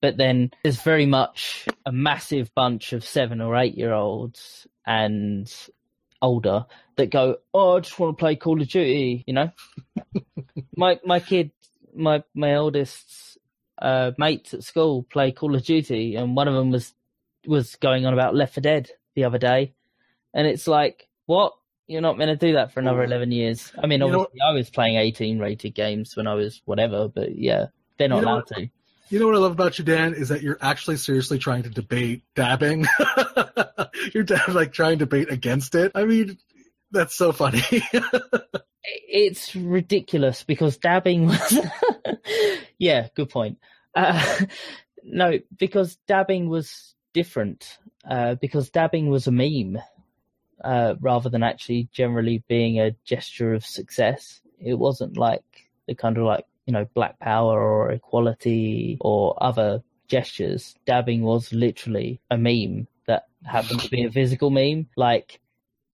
But 0.00 0.16
then 0.16 0.50
there's 0.64 0.82
very 0.82 1.06
much 1.06 1.66
a 1.86 1.92
massive 1.92 2.52
bunch 2.54 2.92
of 2.92 3.04
seven 3.04 3.40
or 3.40 3.56
eight 3.56 3.76
year 3.76 3.92
olds 3.92 4.66
and 4.84 5.52
older 6.20 6.66
that 6.96 7.10
go, 7.10 7.36
"Oh, 7.54 7.76
I 7.76 7.80
just 7.80 7.98
want 7.98 8.16
to 8.16 8.20
play 8.20 8.36
Call 8.36 8.60
of 8.60 8.68
Duty," 8.68 9.24
you 9.26 9.34
know. 9.34 9.50
my 10.76 10.98
my 11.04 11.20
kid, 11.20 11.52
my 11.94 12.22
my 12.34 12.52
eldest's 12.52 13.31
uh, 13.82 14.12
mates 14.16 14.54
at 14.54 14.62
school 14.62 15.02
play 15.02 15.32
Call 15.32 15.54
of 15.54 15.64
Duty, 15.64 16.14
and 16.16 16.36
one 16.36 16.48
of 16.48 16.54
them 16.54 16.70
was 16.70 16.94
was 17.46 17.74
going 17.76 18.06
on 18.06 18.14
about 18.14 18.36
Left 18.36 18.54
4 18.54 18.62
Dead 18.62 18.90
the 19.16 19.24
other 19.24 19.38
day, 19.38 19.74
and 20.32 20.46
it's 20.46 20.66
like, 20.66 21.08
what? 21.26 21.54
You're 21.88 22.00
not 22.00 22.16
going 22.16 22.28
to 22.28 22.36
do 22.36 22.54
that 22.54 22.72
for 22.72 22.80
another 22.80 23.02
eleven 23.02 23.32
years. 23.32 23.70
I 23.76 23.86
mean, 23.86 24.00
You 24.00 24.06
obviously, 24.06 24.40
I 24.40 24.52
was 24.52 24.70
playing 24.70 24.96
18 24.96 25.40
rated 25.40 25.74
games 25.74 26.16
when 26.16 26.26
I 26.26 26.34
was 26.34 26.62
whatever, 26.64 27.08
but 27.08 27.36
yeah, 27.36 27.66
they're 27.98 28.08
not 28.08 28.22
allowed 28.22 28.34
what? 28.36 28.46
to. 28.58 28.70
You 29.10 29.18
know 29.18 29.26
what 29.26 29.34
I 29.34 29.40
love 29.40 29.52
about 29.52 29.78
you, 29.78 29.84
Dan, 29.84 30.14
is 30.14 30.30
that 30.30 30.40
you're 30.40 30.56
actually 30.62 30.96
seriously 30.96 31.38
trying 31.38 31.64
to 31.64 31.68
debate 31.68 32.22
dabbing. 32.34 32.86
you're 34.14 34.24
like 34.48 34.72
trying 34.72 34.98
to 35.00 35.04
debate 35.04 35.30
against 35.30 35.74
it. 35.74 35.92
I 35.94 36.04
mean, 36.04 36.38
That's 36.92 37.14
so 37.14 37.32
funny. 37.32 37.62
it's 38.84 39.56
ridiculous 39.56 40.44
because 40.44 40.76
dabbing 40.76 41.26
was 41.26 41.58
yeah 42.78 43.08
good 43.14 43.30
point. 43.30 43.58
Uh, 43.94 44.44
no 45.04 45.38
because 45.58 45.96
dabbing 46.06 46.48
was 46.48 46.94
different 47.14 47.78
uh, 48.08 48.34
because 48.36 48.70
dabbing 48.70 49.08
was 49.08 49.26
a 49.26 49.32
meme 49.32 49.78
uh, 50.64 50.94
rather 51.00 51.28
than 51.28 51.42
actually 51.42 51.88
generally 51.92 52.44
being 52.48 52.78
a 52.78 52.94
gesture 53.04 53.54
of 53.54 53.64
success. 53.64 54.40
It 54.60 54.74
wasn't 54.74 55.16
like 55.16 55.44
the 55.86 55.94
kind 55.94 56.16
of 56.18 56.24
like 56.24 56.46
you 56.66 56.72
know 56.72 56.86
black 56.94 57.18
power 57.18 57.60
or 57.60 57.90
equality 57.90 58.98
or 59.00 59.36
other 59.42 59.82
gestures. 60.08 60.74
Dabbing 60.86 61.22
was 61.22 61.52
literally 61.52 62.20
a 62.30 62.36
meme 62.36 62.86
that 63.06 63.24
happened 63.44 63.80
to 63.80 63.90
be 63.90 64.04
a 64.04 64.10
physical 64.10 64.50
meme. 64.50 64.88
Like 64.96 65.40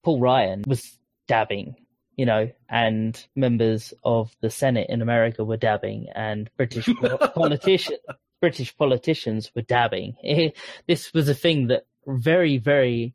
paul 0.09 0.21
ryan 0.21 0.65
was 0.67 0.99
dabbing 1.27 1.77
you 2.19 2.27
know, 2.27 2.51
and 2.69 3.27
members 3.37 3.95
of 4.05 4.37
the 4.41 4.51
Senate 4.51 4.91
in 4.91 5.01
America 5.01 5.45
were 5.45 5.57
dabbing, 5.57 6.09
and 6.17 6.51
British 6.57 6.89
politicians, 7.35 7.99
British 8.41 8.77
politicians 8.77 9.53
were 9.55 9.63
dabbing. 9.63 10.17
this 10.89 11.15
was 11.15 11.29
a 11.29 11.35
thing 11.35 11.69
that 11.69 11.87
very, 12.09 12.59
very 12.59 13.15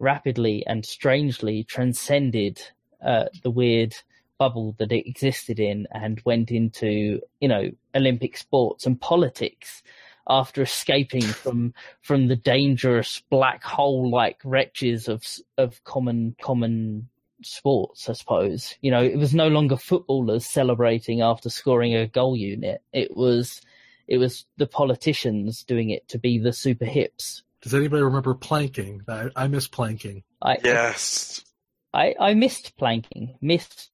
rapidly 0.00 0.66
and 0.66 0.84
strangely 0.84 1.62
transcended 1.62 2.60
uh, 3.04 3.26
the 3.44 3.50
weird 3.50 3.94
bubble 4.36 4.74
that 4.80 4.90
it 4.90 5.08
existed 5.08 5.60
in, 5.60 5.86
and 5.92 6.20
went 6.24 6.50
into, 6.50 7.20
you 7.40 7.46
know, 7.46 7.70
Olympic 7.94 8.36
sports 8.36 8.84
and 8.84 9.00
politics 9.00 9.84
after 10.30 10.62
escaping 10.62 11.22
from 11.22 11.74
from 12.00 12.28
the 12.28 12.36
dangerous 12.36 13.22
black 13.28 13.62
hole 13.62 14.10
like 14.10 14.38
wretches 14.44 15.08
of 15.08 15.24
of 15.58 15.82
common 15.84 16.36
common 16.40 17.08
sports, 17.42 18.08
I 18.08 18.12
suppose. 18.12 18.76
You 18.80 18.90
know, 18.90 19.02
it 19.02 19.16
was 19.16 19.34
no 19.34 19.48
longer 19.48 19.76
footballers 19.76 20.46
celebrating 20.46 21.20
after 21.20 21.50
scoring 21.50 21.94
a 21.94 22.06
goal 22.06 22.36
unit. 22.36 22.82
It 22.92 23.16
was 23.16 23.60
it 24.06 24.18
was 24.18 24.46
the 24.56 24.66
politicians 24.66 25.64
doing 25.64 25.90
it 25.90 26.08
to 26.08 26.18
be 26.18 26.38
the 26.38 26.52
super 26.52 26.84
hips. 26.84 27.42
Does 27.62 27.74
anybody 27.74 28.02
remember 28.02 28.34
planking? 28.34 29.02
I, 29.06 29.28
I 29.36 29.48
miss 29.48 29.68
planking. 29.68 30.22
I, 30.40 30.56
yes. 30.64 31.44
I, 31.92 32.14
I 32.18 32.34
missed 32.34 32.76
planking. 32.78 33.36
Missed 33.42 33.89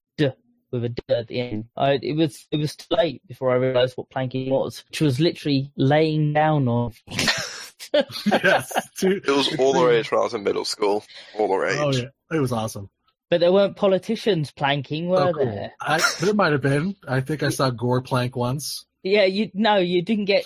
with 0.71 0.83
a 0.83 0.87
a 0.87 0.89
d 0.89 1.01
at 1.09 1.27
the 1.27 1.39
end. 1.39 1.65
I, 1.75 1.99
it 2.01 2.15
was 2.15 2.47
it 2.51 2.57
was 2.57 2.75
too 2.75 2.95
late 2.95 3.21
before 3.27 3.51
I 3.51 3.55
realised 3.55 3.97
what 3.97 4.09
planking 4.09 4.49
was, 4.49 4.83
which 4.89 5.01
was 5.01 5.19
literally 5.19 5.71
laying 5.75 6.33
down 6.33 6.67
on. 6.67 6.93
yes, 7.07 8.73
it 9.01 9.27
was 9.27 9.55
all 9.59 9.73
the 9.73 9.85
rage 9.85 10.11
when 10.11 10.19
I 10.19 10.23
was 10.23 10.33
in 10.33 10.43
middle 10.43 10.65
school. 10.65 11.03
All 11.37 11.47
the 11.47 11.53
oh, 11.53 11.57
rage. 11.57 11.79
Oh 11.79 11.91
yeah, 11.91 12.37
it 12.37 12.39
was 12.39 12.51
awesome. 12.51 12.89
But 13.29 13.41
there 13.41 13.51
weren't 13.51 13.75
politicians 13.75 14.51
planking, 14.51 15.09
were 15.09 15.19
oh, 15.19 15.33
cool. 15.33 15.45
there? 15.45 15.73
I, 15.81 16.01
there 16.21 16.33
might 16.33 16.53
have 16.53 16.61
been. 16.61 16.95
I 17.07 17.19
think 17.19 17.43
I 17.43 17.49
saw 17.49 17.69
Gore 17.69 18.01
plank 18.01 18.37
once. 18.37 18.85
Yeah, 19.03 19.25
you 19.25 19.51
no, 19.53 19.77
you 19.77 20.01
didn't 20.01 20.25
get. 20.25 20.45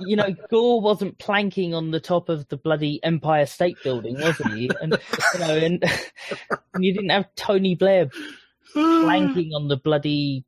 you 0.00 0.16
know, 0.16 0.34
Gore 0.50 0.80
wasn't 0.80 1.18
planking 1.18 1.74
on 1.74 1.90
the 1.90 2.00
top 2.00 2.28
of 2.28 2.48
the 2.48 2.56
bloody 2.56 3.02
Empire 3.04 3.46
State 3.46 3.76
Building, 3.84 4.20
wasn't 4.20 4.54
he? 4.54 4.70
And 4.80 4.98
you 5.34 5.40
know, 5.40 5.56
and, 5.56 5.84
and 6.74 6.84
you 6.84 6.92
didn't 6.92 7.10
have 7.10 7.32
Tony 7.36 7.76
Blair 7.76 8.10
planking 8.72 9.52
on 9.54 9.68
the 9.68 9.76
bloody. 9.76 10.44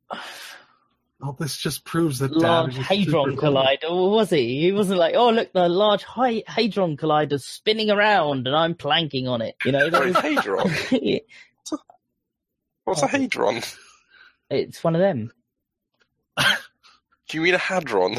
Well, 1.19 1.33
this 1.33 1.57
just 1.57 1.85
proves 1.85 2.19
that 2.19 2.31
large 2.31 2.75
hadron 2.75 3.37
collider, 3.37 3.87
cool. 3.87 4.11
was 4.11 4.29
he? 4.29 4.61
He 4.61 4.71
wasn't 4.71 4.99
like, 4.99 5.15
oh 5.15 5.29
look, 5.29 5.53
the 5.53 5.69
large 5.69 6.03
hadron 6.03 6.97
collider's 6.97 7.45
spinning 7.45 7.89
around 7.89 8.47
and 8.47 8.55
I'm 8.55 8.75
planking 8.75 9.27
on 9.27 9.41
it. 9.41 9.55
You 9.63 9.71
know, 9.71 9.89
that 9.91 10.05
was... 10.05 10.15
hadron. 10.15 10.71
What's 12.83 13.01
a 13.01 13.07
hadron? 13.07 13.63
It's 14.49 14.83
one 14.83 14.95
of 14.95 15.01
them. 15.01 15.31
Do 16.37 17.37
you 17.37 17.41
mean 17.41 17.55
a 17.55 17.59
hadron? 17.59 18.17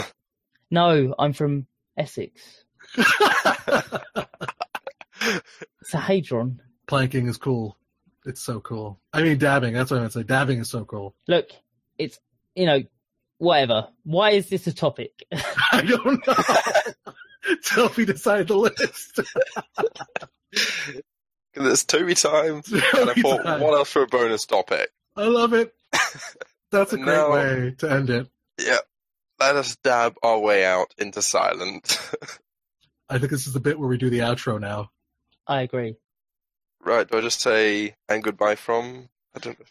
No, 0.71 1.15
I'm 1.19 1.33
from 1.33 1.67
Essex. 1.97 2.65
it's 2.97 3.07
a 5.93 6.01
hadron. 6.01 6.61
Planking 6.89 7.29
is 7.29 7.37
cool. 7.37 7.77
It's 8.27 8.43
so 8.43 8.59
cool. 8.61 9.01
I 9.13 9.23
mean, 9.23 9.39
dabbing. 9.39 9.73
That's 9.73 9.91
what 9.91 10.01
I'm 10.01 10.11
say. 10.11 10.25
Dabbing 10.25 10.59
is 10.59 10.69
so 10.69 10.85
cool. 10.85 11.15
Look, 11.29 11.51
it's 11.97 12.19
you 12.57 12.67
know, 12.67 12.83
whatever. 13.39 13.89
Why 14.03 14.31
is 14.31 14.49
this 14.49 14.67
a 14.67 14.75
topic? 14.75 15.13
I 15.73 15.83
don't 15.83 16.27
know. 16.27 17.15
Toby 17.65 18.05
decide 18.05 18.49
the 18.49 18.57
list. 18.57 19.21
it's 21.55 21.85
Toby 21.85 22.15
time, 22.15 22.63
Toby 22.63 22.83
and 22.97 23.11
I 23.11 23.15
thought, 23.15 23.45
time. 23.45 23.61
what 23.61 23.75
else 23.75 23.91
for 23.91 24.03
a 24.03 24.09
bonus 24.09 24.45
topic? 24.45 24.91
I 25.17 25.27
love 25.27 25.53
it. 25.53 25.73
That's 26.73 26.93
a 26.93 26.97
great 26.97 27.07
now, 27.07 27.33
way 27.33 27.75
to 27.79 27.91
end 27.91 28.11
it. 28.11 28.29
Yeah. 28.59 28.79
Let 29.39 29.55
us 29.55 29.77
dab 29.77 30.17
our 30.23 30.41
way 30.41 30.65
out 30.65 30.93
into 30.99 31.23
silence. 31.23 31.99
I 33.09 33.19
think 33.19 33.31
this 33.31 33.47
is 33.47 33.53
the 33.53 33.61
bit 33.61 33.79
where 33.79 33.89
we 33.89 33.99
do 33.99 34.11
the 34.11 34.21
outro 34.21 34.61
now. 34.61 34.91
I 35.47 35.61
agree. 35.61 35.95
Right, 36.87 37.11
do 37.11 37.19
I 37.19 37.21
just 37.21 37.41
say 37.41 37.97
and 38.09 38.23
goodbye 38.23 38.55
from? 38.55 39.09
I 39.35 39.41
don't 39.41 39.59
know. 39.59 39.67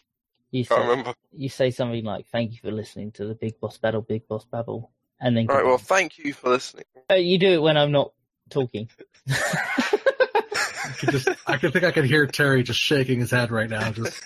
you 0.50 0.66
can't 0.66 0.82
say, 0.82 0.86
remember. 0.86 1.14
You 1.32 1.48
say 1.48 1.70
something 1.70 2.04
like, 2.04 2.26
thank 2.26 2.52
you 2.52 2.58
for 2.62 2.70
listening 2.70 3.12
to 3.12 3.24
the 3.24 3.34
Big 3.34 3.58
Boss 3.58 3.78
Battle, 3.78 4.02
Big 4.02 4.28
Boss 4.28 4.44
Babble. 4.44 4.90
And 5.18 5.34
then. 5.34 5.46
Right, 5.46 5.64
well, 5.64 5.78
thank 5.78 6.18
you 6.18 6.34
for 6.34 6.50
listening. 6.50 6.84
Uh, 7.10 7.14
you 7.14 7.38
do 7.38 7.48
it 7.48 7.62
when 7.62 7.78
I'm 7.78 7.90
not 7.90 8.12
talking. 8.50 8.90
I, 9.30 10.94
can 10.98 11.10
just, 11.10 11.28
I 11.46 11.56
can 11.56 11.72
think 11.72 11.84
I 11.84 11.90
can 11.90 12.04
hear 12.04 12.26
Terry 12.26 12.62
just 12.62 12.80
shaking 12.80 13.20
his 13.20 13.30
head 13.30 13.50
right 13.50 13.70
now, 13.70 13.90
just 13.92 14.22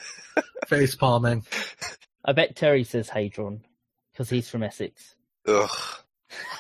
face 0.67 0.97
palming. 0.97 1.47
I 2.25 2.33
bet 2.33 2.57
Terry 2.57 2.83
says 2.83 3.09
Hadron, 3.09 3.63
because 4.13 4.29
he's 4.29 4.51
from 4.51 4.65
Essex. 4.65 5.15
Ugh. 5.47 5.71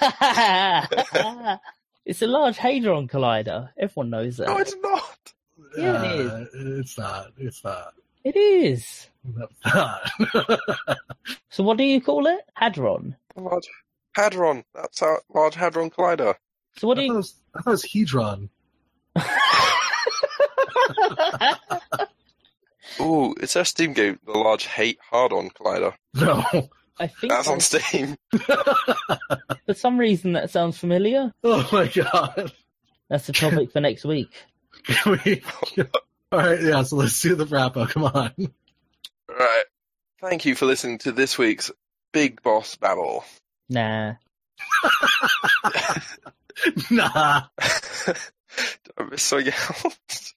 it's 2.04 2.22
a 2.22 2.28
large 2.28 2.56
Hadron 2.56 3.08
Collider. 3.08 3.70
Everyone 3.76 4.10
knows 4.10 4.36
that. 4.36 4.46
No, 4.46 4.58
it's 4.58 4.76
not. 4.76 5.32
Yeah, 5.76 5.92
uh, 5.92 6.04
it 6.04 6.20
is. 6.20 6.48
It's 6.80 6.98
not. 6.98 7.26
It's 7.38 7.64
not. 7.64 7.94
It 8.24 8.36
is. 8.36 9.08
No, 9.24 9.46
it's 9.50 9.74
not. 9.74 10.10
so 11.50 11.62
what 11.62 11.76
do 11.78 11.84
you 11.84 12.00
call 12.00 12.26
it? 12.26 12.40
Hadron. 12.54 13.16
Large 13.36 13.68
hadron. 14.14 14.64
That's 14.74 15.02
a 15.02 15.16
large 15.32 15.54
hadron 15.54 15.90
collider. 15.90 16.34
So 16.76 16.88
what 16.88 16.96
do 16.96 17.02
I 17.02 17.04
you? 17.04 17.10
Thought 17.12 17.16
was, 17.16 17.34
I 17.54 17.60
thought 17.62 17.70
it 17.70 17.72
was 17.72 17.84
hedron. 17.84 18.48
Ooh, 23.00 23.34
it's 23.40 23.56
a 23.56 23.64
Steam 23.64 23.92
game, 23.92 24.18
the 24.26 24.32
large 24.32 24.66
hate 24.66 24.98
hard-on 25.10 25.50
collider. 25.50 25.94
No. 26.20 26.44
I 26.98 27.06
think 27.06 27.32
that's 27.32 27.48
on 27.48 27.60
Steam. 27.60 28.16
For 28.30 29.72
some 29.72 29.98
reason, 29.98 30.34
that 30.34 30.50
sounds 30.50 30.76
familiar. 30.76 31.32
Oh 31.42 31.66
my 31.72 31.86
god! 31.86 32.52
That's 33.08 33.26
the 33.26 33.32
topic 33.32 33.72
for 33.72 33.80
next 33.80 34.04
week. 34.04 34.28
Can 34.84 35.20
we? 35.24 35.42
All 36.32 36.38
right, 36.38 36.62
yeah. 36.62 36.82
So 36.82 36.96
let's 36.96 37.20
do 37.20 37.34
the 37.34 37.46
wrap 37.46 37.76
up. 37.76 37.90
Come 37.90 38.04
on. 38.04 38.12
All 38.14 39.36
right. 39.36 39.64
Thank 40.20 40.44
you 40.44 40.54
for 40.54 40.66
listening 40.66 40.98
to 40.98 41.12
this 41.12 41.38
week's 41.38 41.70
Big 42.12 42.42
Boss 42.42 42.76
Babble. 42.76 43.24
Nah. 43.68 44.14
nah. 46.90 47.42
did 48.06 48.16
I 48.98 49.02
miss 49.10 49.22
something 49.22 49.52
else? 49.52 50.34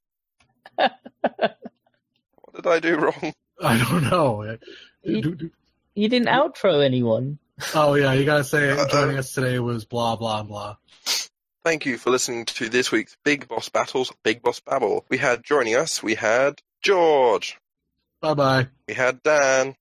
what 0.75 2.55
did 2.55 2.67
I 2.67 2.79
do 2.79 2.95
wrong? 2.95 3.33
I 3.61 3.77
don't 3.77 4.09
know. 4.09 4.57
You, 5.03 5.51
you 5.95 6.09
didn't 6.09 6.27
outro 6.27 6.83
anyone. 6.83 7.39
Oh 7.75 7.95
yeah, 7.95 8.13
you 8.13 8.25
gotta 8.25 8.43
say 8.43 8.71
uh, 8.71 8.87
joining 8.87 9.17
us 9.17 9.33
today 9.33 9.59
was 9.59 9.85
blah 9.85 10.15
blah 10.15 10.43
blah. 10.43 10.75
Thank 11.63 11.85
you 11.85 11.97
for 11.97 12.09
listening 12.09 12.43
to 12.45 12.67
this 12.67 12.91
week's 12.91 13.15
Big 13.23 13.47
Boss 13.47 13.69
Battles, 13.69 14.11
Big 14.21 14.41
Boss 14.41 14.59
Babble. 14.59 15.05
We 15.09 15.17
had 15.17 15.45
joining 15.45 15.75
us, 15.77 16.03
we 16.03 16.15
had 16.15 16.61
George. 16.81 17.57
Bye 18.21 18.33
bye. 18.33 18.67
We 18.85 18.93
had 18.93 19.23
Dan. 19.23 19.75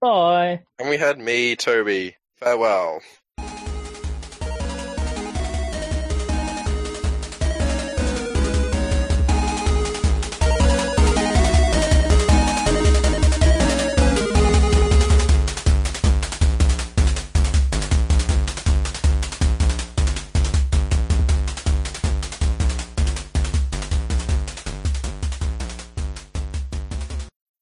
Bye. 0.00 0.62
And 0.78 0.90
we 0.90 0.98
had 0.98 1.18
me, 1.18 1.56
Toby. 1.56 2.16
Farewell. 2.36 3.00